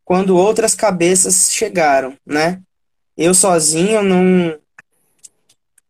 quando 0.03 0.35
outras 0.35 0.73
cabeças 0.73 1.51
chegaram, 1.51 2.17
né? 2.25 2.61
Eu 3.15 3.33
sozinho 3.33 4.01
não, 4.01 4.59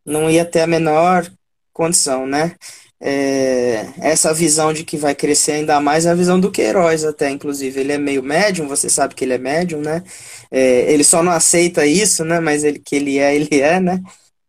não 0.04 0.30
ia 0.30 0.44
ter 0.44 0.60
a 0.60 0.66
menor 0.66 1.30
condição, 1.72 2.26
né? 2.26 2.56
É, 3.00 3.92
essa 4.00 4.32
visão 4.32 4.72
de 4.72 4.84
que 4.84 4.96
vai 4.96 5.14
crescer 5.14 5.52
ainda 5.52 5.78
mais 5.80 6.06
é 6.06 6.10
a 6.10 6.14
visão 6.14 6.40
do 6.40 6.50
Queiroz 6.50 7.04
até, 7.04 7.30
inclusive. 7.30 7.80
Ele 7.80 7.92
é 7.92 7.98
meio 7.98 8.22
médium, 8.22 8.68
você 8.68 8.88
sabe 8.88 9.14
que 9.14 9.24
ele 9.24 9.34
é 9.34 9.38
médium, 9.38 9.80
né? 9.80 10.02
É, 10.50 10.90
ele 10.92 11.04
só 11.04 11.22
não 11.22 11.32
aceita 11.32 11.84
isso, 11.84 12.24
né? 12.24 12.40
Mas 12.40 12.64
ele 12.64 12.78
que 12.78 12.96
ele 12.96 13.18
é, 13.18 13.34
ele 13.36 13.60
é, 13.60 13.80
né? 13.80 14.02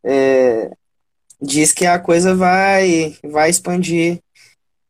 É, 0.03 0.71
diz 1.41 1.73
que 1.73 1.85
a 1.85 1.99
coisa 1.99 2.35
vai, 2.35 3.17
vai 3.23 3.49
expandir 3.49 4.21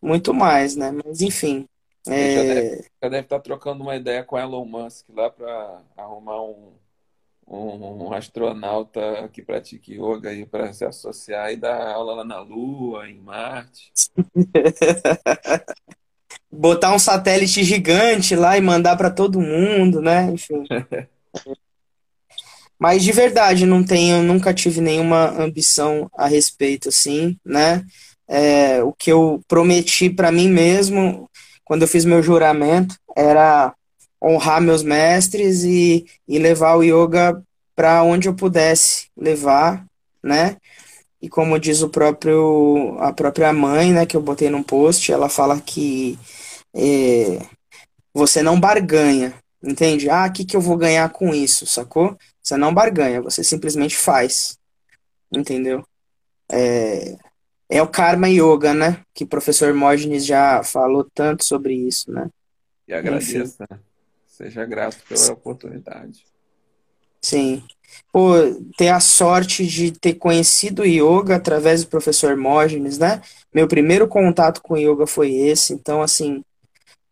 muito 0.02 0.34
mais, 0.34 0.76
né? 0.76 0.92
Mas 1.04 1.22
enfim. 1.22 1.68
É... 2.08 2.36
Já, 2.36 2.44
deve, 2.44 2.86
já 3.02 3.10
deve 3.10 3.24
estar 3.24 3.40
trocando 3.40 3.84
uma 3.84 3.96
ideia 3.96 4.24
com 4.24 4.38
Elon 4.38 4.66
Musk 4.66 5.08
lá 5.10 5.30
para 5.32 5.82
arrumar 5.98 6.44
um, 6.44 6.74
um, 7.48 8.14
astronauta 8.14 9.28
que 9.32 9.42
pratique 9.42 9.94
yoga 9.94 10.30
aí 10.30 10.46
para 10.46 10.74
se 10.74 10.86
associar 10.86 11.52
e 11.52 11.58
dar 11.58 11.94
aula 11.94 12.16
lá 12.16 12.24
na 12.24 12.40
Lua, 12.40 13.10
em 13.10 13.20
Marte. 13.20 13.92
Botar 16.52 16.94
um 16.94 17.00
satélite 17.00 17.64
gigante 17.64 18.36
lá 18.36 18.58
e 18.58 18.62
mandar 18.62 18.96
para 18.96 19.12
todo 19.12 19.42
mundo, 19.42 20.02
né? 20.02 20.32
Enfim. 20.32 20.64
Mas 22.80 23.04
de 23.04 23.12
verdade, 23.12 23.66
não 23.66 23.84
tenho, 23.84 24.24
nunca 24.24 24.54
tive 24.54 24.80
nenhuma 24.82 25.30
ambição 25.42 26.10
a 26.14 26.28
respeito, 26.28 26.90
assim, 26.90 27.38
né? 27.44 27.84
é, 28.28 28.84
o 28.84 28.92
que 28.92 29.12
eu 29.12 29.42
prometi 29.48 30.10
para 30.10 30.32
mim 30.32 30.50
mesmo 30.50 31.30
quando 31.64 31.84
eu 31.84 31.88
fiz 31.88 32.06
meu 32.06 32.22
juramento 32.22 32.96
era 33.16 33.74
honrar 34.26 34.60
meus 34.60 34.82
mestres 34.82 35.64
e, 35.64 36.06
e 36.28 36.40
levar 36.40 36.76
o 36.76 36.84
yoga 36.84 37.44
para 37.76 38.02
onde 38.02 38.28
eu 38.28 38.34
pudesse 38.34 39.08
levar, 39.16 39.86
né? 40.24 40.58
E 41.22 41.30
como 41.30 41.60
diz 41.60 41.82
o 41.82 41.90
próprio 41.90 42.98
a 43.00 43.14
própria 43.14 43.54
mãe, 43.54 43.92
né, 43.92 44.06
que 44.06 44.18
eu 44.18 44.22
botei 44.22 44.50
num 44.50 44.64
post, 44.64 45.12
ela 45.12 45.30
fala 45.30 45.60
que 45.62 46.18
é, 46.74 47.40
você 48.14 48.42
não 48.42 48.60
barganha, 48.60 49.34
entende? 49.64 50.10
Ah, 50.10 50.26
o 50.28 50.34
que, 50.34 50.46
que 50.46 50.56
eu 50.56 50.62
vou 50.62 50.78
ganhar 50.78 51.10
com 51.10 51.34
isso, 51.34 51.66
sacou? 51.68 52.18
Você 52.42 52.58
não 52.58 52.74
barganha, 52.74 53.22
você 53.22 53.44
simplesmente 53.44 53.96
faz, 53.96 54.58
entendeu? 55.32 55.86
É, 56.52 57.18
é 57.70 57.82
o 57.82 57.88
Karma 57.88 58.30
Yoga, 58.30 58.74
né? 58.74 59.02
Que 59.14 59.24
o 59.24 59.28
professor 59.28 59.70
Hermógenes 59.70 60.26
já 60.26 60.64
falou 60.64 61.08
tanto 61.14 61.44
sobre 61.44 61.74
isso, 61.74 62.12
né? 62.12 62.30
E 62.88 62.94
agradeça. 62.94 63.66
Né? 63.70 63.80
Seja 64.38 64.66
grato 64.66 64.98
pela 65.08 65.32
oportunidade. 65.32 66.26
Sim. 67.22 67.64
Pô, 68.12 68.34
ter 68.78 68.90
a 68.90 69.00
sorte 69.00 69.66
de 69.66 69.92
ter 69.92 70.16
conhecido 70.16 70.82
o 70.82 70.86
yoga 70.86 71.38
através 71.38 71.84
do 71.84 71.90
professor 71.90 72.32
Hermógenes, 72.32 72.98
né? 72.98 73.22
Meu 73.54 73.66
primeiro 73.66 74.08
contato 74.08 74.62
com 74.62 74.78
yoga 74.78 75.08
foi 75.08 75.34
esse, 75.34 75.74
então, 75.74 76.02
assim, 76.02 76.44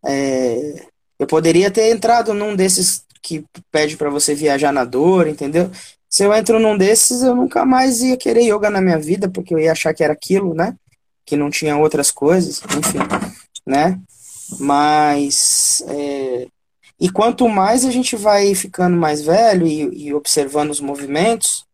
é... 0.05 0.85
eu 1.17 1.25
poderia 1.25 1.71
ter 1.71 1.89
entrado 1.91 2.33
num 2.33 2.55
desses 2.55 3.05
que 3.21 3.45
pede 3.71 3.95
para 3.95 4.09
você 4.09 4.35
viajar 4.35 4.73
na 4.73 4.83
dor, 4.83 5.27
entendeu? 5.27 5.71
Se 6.09 6.25
eu 6.25 6.33
entro 6.33 6.59
num 6.59 6.77
desses, 6.77 7.23
eu 7.23 7.33
nunca 7.33 7.65
mais 7.65 8.01
ia 8.01 8.17
querer 8.17 8.43
yoga 8.43 8.69
na 8.69 8.81
minha 8.81 8.99
vida, 8.99 9.29
porque 9.29 9.53
eu 9.53 9.59
ia 9.59 9.71
achar 9.71 9.93
que 9.93 10.03
era 10.03 10.11
aquilo, 10.11 10.53
né? 10.53 10.75
Que 11.25 11.37
não 11.37 11.49
tinha 11.49 11.77
outras 11.77 12.11
coisas, 12.11 12.61
enfim, 12.77 12.99
né? 13.65 13.97
Mas. 14.59 15.81
É... 15.87 16.47
E 17.03 17.09
quanto 17.09 17.49
mais 17.49 17.83
a 17.83 17.91
gente 17.91 18.15
vai 18.15 18.55
ficando 18.55 18.95
mais 18.95 19.21
velho 19.21 19.67
e, 19.67 20.05
e 20.05 20.13
observando 20.13 20.69
os 20.69 20.79
movimentos, 20.79 21.65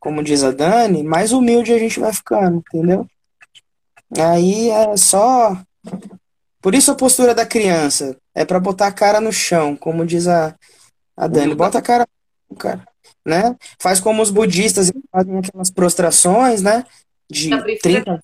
como 0.00 0.20
diz 0.20 0.42
a 0.42 0.50
Dani, 0.50 1.04
mais 1.04 1.30
humilde 1.30 1.72
a 1.72 1.78
gente 1.78 2.00
vai 2.00 2.12
ficando, 2.12 2.56
entendeu? 2.56 3.06
Aí 4.18 4.70
é 4.70 4.96
só. 4.96 5.56
Por 6.60 6.74
isso 6.74 6.90
a 6.90 6.96
postura 6.96 7.32
da 7.32 7.46
criança 7.46 8.16
é 8.34 8.44
para 8.44 8.58
botar 8.58 8.88
a 8.88 8.92
cara 8.92 9.20
no 9.20 9.32
chão, 9.32 9.76
como 9.76 10.04
diz 10.04 10.26
a, 10.26 10.56
a 11.16 11.28
Dani. 11.28 11.54
Bota 11.54 11.78
a 11.78 11.82
cara, 11.82 12.04
cara 12.58 12.84
né? 13.24 13.56
Faz 13.78 14.00
como 14.00 14.20
os 14.20 14.32
budistas 14.32 14.90
fazem 15.12 15.38
aquelas 15.38 15.70
prostrações, 15.70 16.62
né? 16.62 16.84
De 17.30 17.50
30 17.78 18.20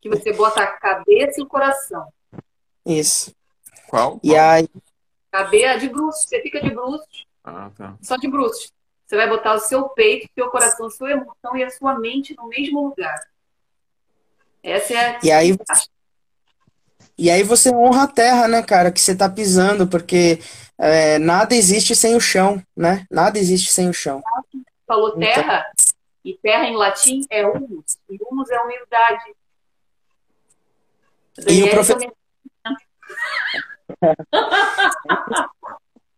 que 0.00 0.08
você 0.08 0.32
bota 0.32 0.62
a 0.62 0.66
cabeça 0.68 1.38
e 1.38 1.42
o 1.42 1.46
coração. 1.46 2.06
Isso. 2.86 3.34
Qual? 3.88 4.18
E 4.22 4.34
aí 4.34 4.66
cabeça 5.36 5.78
de 5.78 5.88
bruxo, 5.88 6.28
você 6.28 6.40
fica 6.40 6.60
de 6.60 6.70
bruxo. 6.70 7.06
Ah, 7.44 7.70
tá. 7.76 7.96
Só 8.00 8.16
de 8.16 8.28
bruços. 8.28 8.72
Você 9.06 9.16
vai 9.16 9.28
botar 9.28 9.54
o 9.54 9.60
seu 9.60 9.88
peito, 9.90 10.26
o 10.26 10.34
seu 10.34 10.50
coração, 10.50 10.86
a 10.86 10.90
sua 10.90 11.10
emoção 11.12 11.56
e 11.56 11.62
a 11.62 11.70
sua 11.70 11.98
mente 11.98 12.34
no 12.36 12.48
mesmo 12.48 12.88
lugar. 12.88 13.20
Essa 14.62 14.94
é 14.94 14.96
a... 14.96 15.20
E 15.22 15.30
aí, 15.30 15.56
e 17.16 17.30
aí 17.30 17.42
você 17.42 17.70
honra 17.70 18.02
a 18.02 18.08
terra, 18.08 18.48
né, 18.48 18.62
cara, 18.62 18.90
que 18.90 19.00
você 19.00 19.14
tá 19.14 19.28
pisando, 19.28 19.86
porque 19.86 20.40
é, 20.76 21.18
nada 21.18 21.54
existe 21.54 21.94
sem 21.94 22.16
o 22.16 22.20
chão, 22.20 22.60
né? 22.76 23.06
Nada 23.10 23.38
existe 23.38 23.72
sem 23.72 23.88
o 23.88 23.94
chão. 23.94 24.22
Falou 24.86 25.10
então 25.10 25.20
terra, 25.20 25.72
então... 25.72 25.94
e 26.24 26.38
terra 26.38 26.64
em 26.64 26.76
latim 26.76 27.24
é 27.30 27.46
humus. 27.46 27.96
E 28.10 28.18
humus 28.20 28.50
é 28.50 28.60
humildade. 28.60 29.34
E 31.48 31.62
o 31.62 31.70
professor... 31.70 32.12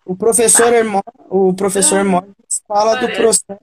o 0.04 0.16
professor 0.16 0.72
Hermó... 0.72 1.02
o 1.28 1.54
professor 1.54 1.98
Hermógenes 1.98 2.62
fala 2.66 2.96
do 2.96 3.08
processo 3.08 3.60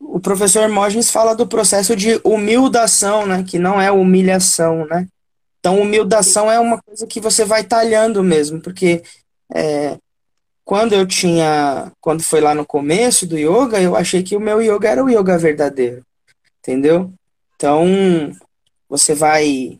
o 0.00 0.20
professor 0.20 0.62
Hermógenes 0.62 1.10
fala 1.10 1.34
do 1.34 1.46
processo 1.46 1.96
de 1.96 2.20
humildação, 2.22 3.26
né, 3.26 3.42
que 3.42 3.58
não 3.58 3.80
é 3.80 3.90
humilhação, 3.90 4.86
né? 4.86 5.08
Então, 5.58 5.80
humildação 5.80 6.50
é 6.52 6.60
uma 6.60 6.80
coisa 6.82 7.06
que 7.06 7.18
você 7.18 7.44
vai 7.44 7.64
talhando 7.64 8.22
mesmo, 8.22 8.60
porque 8.60 9.02
é, 9.54 9.96
quando 10.62 10.92
eu 10.92 11.06
tinha, 11.06 11.90
quando 12.00 12.22
foi 12.22 12.40
lá 12.40 12.54
no 12.54 12.66
começo 12.66 13.26
do 13.26 13.38
yoga, 13.38 13.80
eu 13.80 13.96
achei 13.96 14.22
que 14.22 14.36
o 14.36 14.40
meu 14.40 14.60
yoga 14.60 14.90
era 14.90 15.02
o 15.02 15.08
yoga 15.08 15.38
verdadeiro, 15.38 16.04
entendeu? 16.58 17.10
Então, 17.56 17.86
você 18.88 19.14
vai 19.14 19.78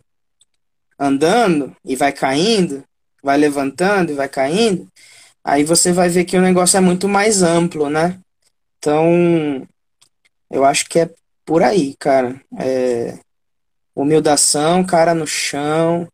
andando 0.99 1.77
e 1.85 1.95
vai 1.95 2.13
caindo, 2.13 2.83
vai 3.25 3.39
levantando 3.39 4.13
e 4.13 4.15
vai 4.15 4.29
caindo, 4.29 4.87
aí 5.43 5.65
você 5.65 5.93
vai 5.93 6.09
ver 6.11 6.25
que 6.25 6.37
o 6.37 6.43
negócio 6.43 6.77
é 6.77 6.81
muito 6.81 7.09
mais 7.09 7.43
amplo, 7.43 7.89
né? 7.89 8.21
Então, 8.79 9.67
eu 10.51 10.65
acho 10.65 10.87
que 10.89 11.01
é 11.01 11.11
por 11.45 11.63
aí, 11.63 11.95
cara. 11.99 12.41
É, 12.59 13.19
humildação, 13.95 14.85
cara 14.85 15.15
no 15.15 15.27
chão 15.27 16.07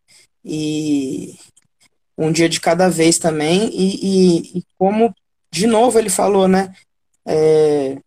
e 0.45 1.37
um 2.17 2.31
dia 2.31 2.49
de 2.49 2.61
cada 2.61 2.89
vez 2.89 3.19
também. 3.19 3.71
E, 3.73 3.97
e, 4.03 4.59
e 4.59 4.65
como, 4.79 5.13
de 5.51 5.67
novo, 5.67 5.99
ele 5.99 6.11
falou, 6.11 6.47
né? 6.47 6.73
É, 7.27 7.99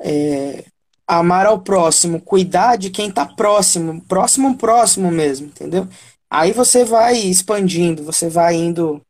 é, 0.00 0.64
amar 1.06 1.46
ao 1.46 1.60
próximo, 1.60 2.20
cuidar 2.20 2.76
de 2.76 2.90
quem 2.90 3.10
tá 3.10 3.26
próximo, 3.26 4.02
próximo, 4.02 4.56
próximo 4.56 5.10
mesmo, 5.10 5.46
entendeu? 5.46 5.88
Aí 6.36 6.50
você 6.50 6.84
vai 6.84 7.16
expandindo, 7.16 8.02
você 8.02 8.28
vai 8.28 8.56
indo 8.56 9.00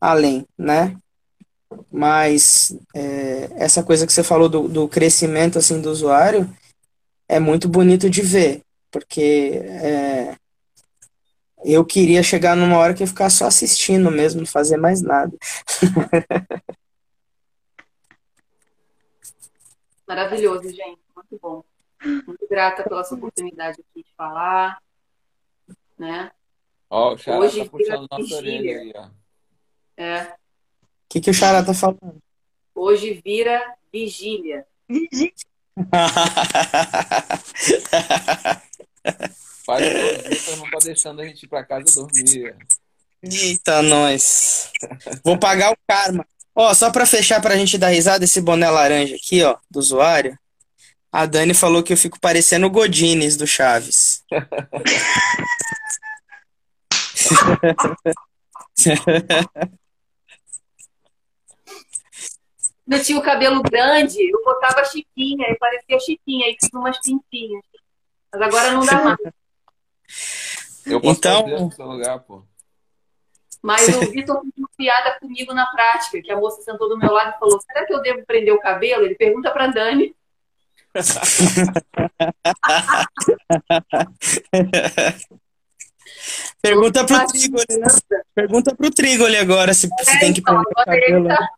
além, 0.00 0.46
né? 0.56 0.96
Mas 1.90 2.76
é, 2.94 3.50
essa 3.56 3.82
coisa 3.82 4.06
que 4.06 4.12
você 4.12 4.22
falou 4.22 4.48
do, 4.48 4.68
do 4.68 4.88
crescimento 4.88 5.58
assim 5.58 5.80
do 5.80 5.90
usuário 5.90 6.48
é 7.28 7.40
muito 7.40 7.68
bonito 7.68 8.08
de 8.08 8.22
ver 8.22 8.62
porque 8.88 9.60
é, 9.64 10.36
eu 11.64 11.84
queria 11.84 12.22
chegar 12.22 12.54
numa 12.54 12.78
hora 12.78 12.94
que 12.94 13.02
eu 13.02 13.08
ficar 13.08 13.28
só 13.30 13.46
assistindo 13.46 14.08
mesmo, 14.08 14.42
não 14.42 14.46
fazer 14.46 14.76
mais 14.76 15.02
nada. 15.02 15.36
Maravilhoso, 20.06 20.68
gente. 20.68 21.00
Muito 21.16 21.36
bom. 21.42 21.64
Muito 22.04 22.46
grata 22.48 22.84
pela 22.84 23.02
sua 23.02 23.16
oportunidade 23.16 23.80
aqui 23.80 24.04
de 24.04 24.14
falar. 24.16 24.78
Né? 25.98 26.30
Ó, 26.94 27.14
o 27.14 27.18
Xará 27.18 27.38
Hoje 27.40 27.64
tá 27.64 27.70
puxando 27.70 28.06
nossa 28.08 28.36
orelha 28.36 28.78
aí, 28.78 28.92
ó. 28.94 29.08
É. 29.96 30.22
O 30.22 30.28
que, 31.08 31.20
que 31.20 31.30
o 31.30 31.34
Xará 31.34 31.60
tá 31.64 31.74
falando? 31.74 32.22
Hoje 32.72 33.20
vira 33.24 33.74
vigília. 33.92 34.64
Vigília. 34.88 35.32
Pai 39.66 39.82
do 39.82 40.56
não 40.56 40.70
tá 40.70 40.78
deixando 40.84 41.20
a 41.20 41.24
gente 41.26 41.42
ir 41.42 41.48
pra 41.48 41.64
casa 41.64 41.92
dormir. 41.96 42.56
Eita, 43.20 43.82
nós. 43.82 44.70
Vou 45.24 45.36
pagar 45.36 45.72
o 45.72 45.76
karma. 45.88 46.24
Ó, 46.54 46.72
só 46.74 46.92
pra 46.92 47.06
fechar 47.06 47.42
pra 47.42 47.56
gente 47.56 47.76
dar 47.76 47.88
risada, 47.88 48.24
esse 48.24 48.40
boné 48.40 48.70
laranja 48.70 49.16
aqui, 49.16 49.42
ó, 49.42 49.56
do 49.68 49.80
usuário. 49.80 50.38
A 51.10 51.26
Dani 51.26 51.54
falou 51.54 51.82
que 51.82 51.92
eu 51.92 51.96
fico 51.96 52.20
parecendo 52.20 52.68
o 52.68 52.70
Godines 52.70 53.36
do 53.36 53.48
Chaves. 53.48 54.22
Eu 62.86 63.02
tinha 63.02 63.18
o 63.18 63.22
cabelo 63.22 63.62
grande, 63.62 64.18
eu 64.30 64.44
botava 64.44 64.84
chiquinha, 64.84 65.48
e 65.48 65.56
parecia 65.56 65.98
chiquinha, 66.00 66.50
e 66.50 66.56
fiz 66.60 66.68
umas 66.74 67.00
pintinhas. 67.00 67.64
Mas 68.30 68.42
agora 68.42 68.72
não 68.72 68.84
dá 68.84 69.02
mais. 69.02 69.18
Eu 70.84 71.00
posso 71.00 71.18
então... 71.18 71.44
fazer 71.44 71.60
no 71.60 71.72
seu 71.72 71.86
lugar, 71.86 72.20
pô. 72.20 72.42
Mas 73.62 73.88
o 73.88 74.00
Vitor 74.12 74.42
fez 74.42 74.52
uma 74.58 74.68
piada 74.76 75.18
comigo 75.18 75.54
na 75.54 75.64
prática, 75.66 76.20
que 76.20 76.30
a 76.30 76.36
moça 76.36 76.60
sentou 76.60 76.86
do 76.88 76.98
meu 76.98 77.10
lado 77.10 77.34
e 77.34 77.38
falou: 77.38 77.58
será 77.62 77.86
que 77.86 77.94
eu 77.94 78.02
devo 78.02 78.26
prender 78.26 78.52
o 78.52 78.60
cabelo? 78.60 79.06
Ele 79.06 79.14
pergunta 79.14 79.50
pra 79.50 79.68
Dani. 79.68 80.14
Pergunta 86.60 87.04
pro 87.04 87.26
Trigoli, 87.26 87.78
né? 87.78 87.86
Pergunta 88.34 88.74
pro 88.74 88.90
Trigoli 88.90 89.36
agora 89.36 89.74
se, 89.74 89.88
é, 90.00 90.04
se 90.04 90.20
tem 90.20 90.32
que 90.32 90.40
então, 90.40 90.62
cabelo. 90.76 91.28
Tá... 91.28 91.48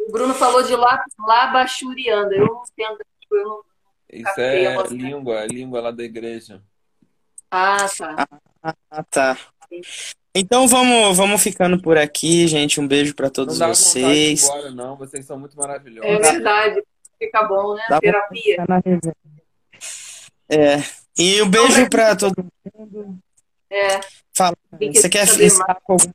o 0.00 0.12
Bruno 0.12 0.34
falou 0.34 0.62
de 0.62 0.74
labachurianda. 0.74 2.34
Eu 2.34 2.46
não 2.46 2.62
entendo. 2.70 2.98
Eu 3.30 3.44
não 3.44 3.62
isso 4.14 4.40
é 4.40 4.86
língua, 4.90 5.40
é 5.40 5.46
língua 5.46 5.80
lá 5.80 5.90
da 5.90 6.04
igreja. 6.04 6.62
Ah, 7.50 7.86
tá. 7.98 8.28
Ah, 8.62 9.02
tá. 9.10 9.38
Então 10.32 10.68
vamos, 10.68 11.16
vamos 11.16 11.42
ficando 11.42 11.82
por 11.82 11.98
aqui, 11.98 12.46
gente. 12.46 12.80
Um 12.80 12.86
beijo 12.86 13.14
para 13.14 13.28
todos 13.28 13.58
não 13.58 13.66
dá 13.66 13.74
vocês. 13.74 14.48
Não 14.48 14.56
embora, 14.56 14.70
não. 14.70 14.96
Vocês 14.96 15.26
são 15.26 15.38
muito 15.38 15.56
maravilhosos. 15.56 16.10
É 16.10 16.32
verdade. 16.32 16.82
Fica 17.18 17.42
bom, 17.42 17.74
né? 17.74 17.82
Dá 17.88 18.00
Terapia. 18.00 18.64
É. 20.48 20.76
E 21.18 21.40
um 21.42 21.48
beijo 21.48 21.88
para 21.88 22.16
todo 22.16 22.46
mundo. 22.74 23.18
É. 23.70 24.00
Fala. 24.32 24.56
Você 24.72 25.08
quer 25.08 25.24
encerrar 25.24 25.80
com 25.82 25.92
algum... 25.94 26.12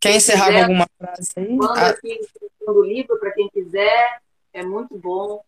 Quer 0.00 0.16
encerrar 0.16 0.52
com 0.52 0.58
alguma 0.58 0.88
frase 0.98 1.32
aí? 1.36 1.52
Manda 1.52 1.80
ah. 1.80 1.90
aqui 1.90 2.20
o 2.66 2.82
livro 2.82 3.18
para 3.18 3.32
quem 3.32 3.48
quiser. 3.48 4.20
É 4.52 4.62
muito 4.62 4.96
bom. 4.98 5.42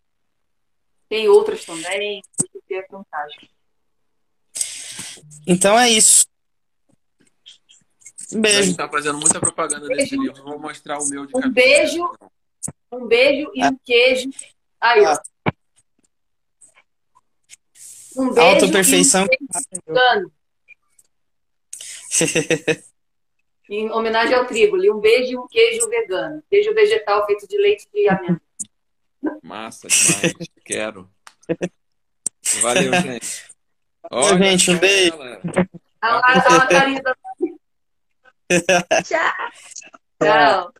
Tem 1.09 1.27
outras 1.27 1.65
também, 1.65 2.21
isso 2.39 2.61
é 2.71 2.85
fantástico. 2.87 3.47
Então 5.47 5.77
é 5.77 5.89
isso. 5.89 6.27
Um 8.31 8.41
beijo. 8.41 8.59
A 8.59 8.61
gente 8.61 8.77
tá 8.77 8.87
fazendo 8.87 9.17
muita 9.17 9.39
propaganda 9.39 9.85
um 9.85 9.89
desse 9.89 10.15
livro. 10.15 10.43
Vou 10.43 10.59
mostrar 10.59 10.99
o 10.99 11.09
meu 11.09 11.25
de 11.25 11.35
Um 11.35 11.51
beijo, 11.51 12.11
um 12.91 13.07
beijo 13.07 13.51
e 13.55 13.65
um 13.65 13.77
queijo. 13.83 14.29
Aí, 14.79 15.03
ó. 15.03 15.17
Um 18.15 18.33
beijo 18.33 18.47
Autoperfeição. 18.47 19.27
Em 23.69 23.91
homenagem 23.91 24.33
ao 24.33 24.47
trigo, 24.47 24.77
um 24.77 24.99
beijo 24.99 25.31
e 25.31 25.37
um 25.37 25.47
queijo 25.47 25.87
vegano. 25.87 26.43
Queijo 26.49 26.73
vegetal 26.73 27.23
feito 27.27 27.47
de 27.47 27.55
leite 27.57 27.87
de 27.93 28.09
amêndoa. 28.09 28.41
Massa 29.43 29.87
demais. 29.87 30.33
Quero. 30.65 31.07
Valeu, 32.61 32.91
gente. 32.93 33.43
Olha, 34.09 34.43
gente, 34.43 34.71
um 34.71 34.79
beijo. 34.79 35.13
Ah, 36.01 36.67
Tchau. 39.03 39.33
Tchau. 40.19 40.73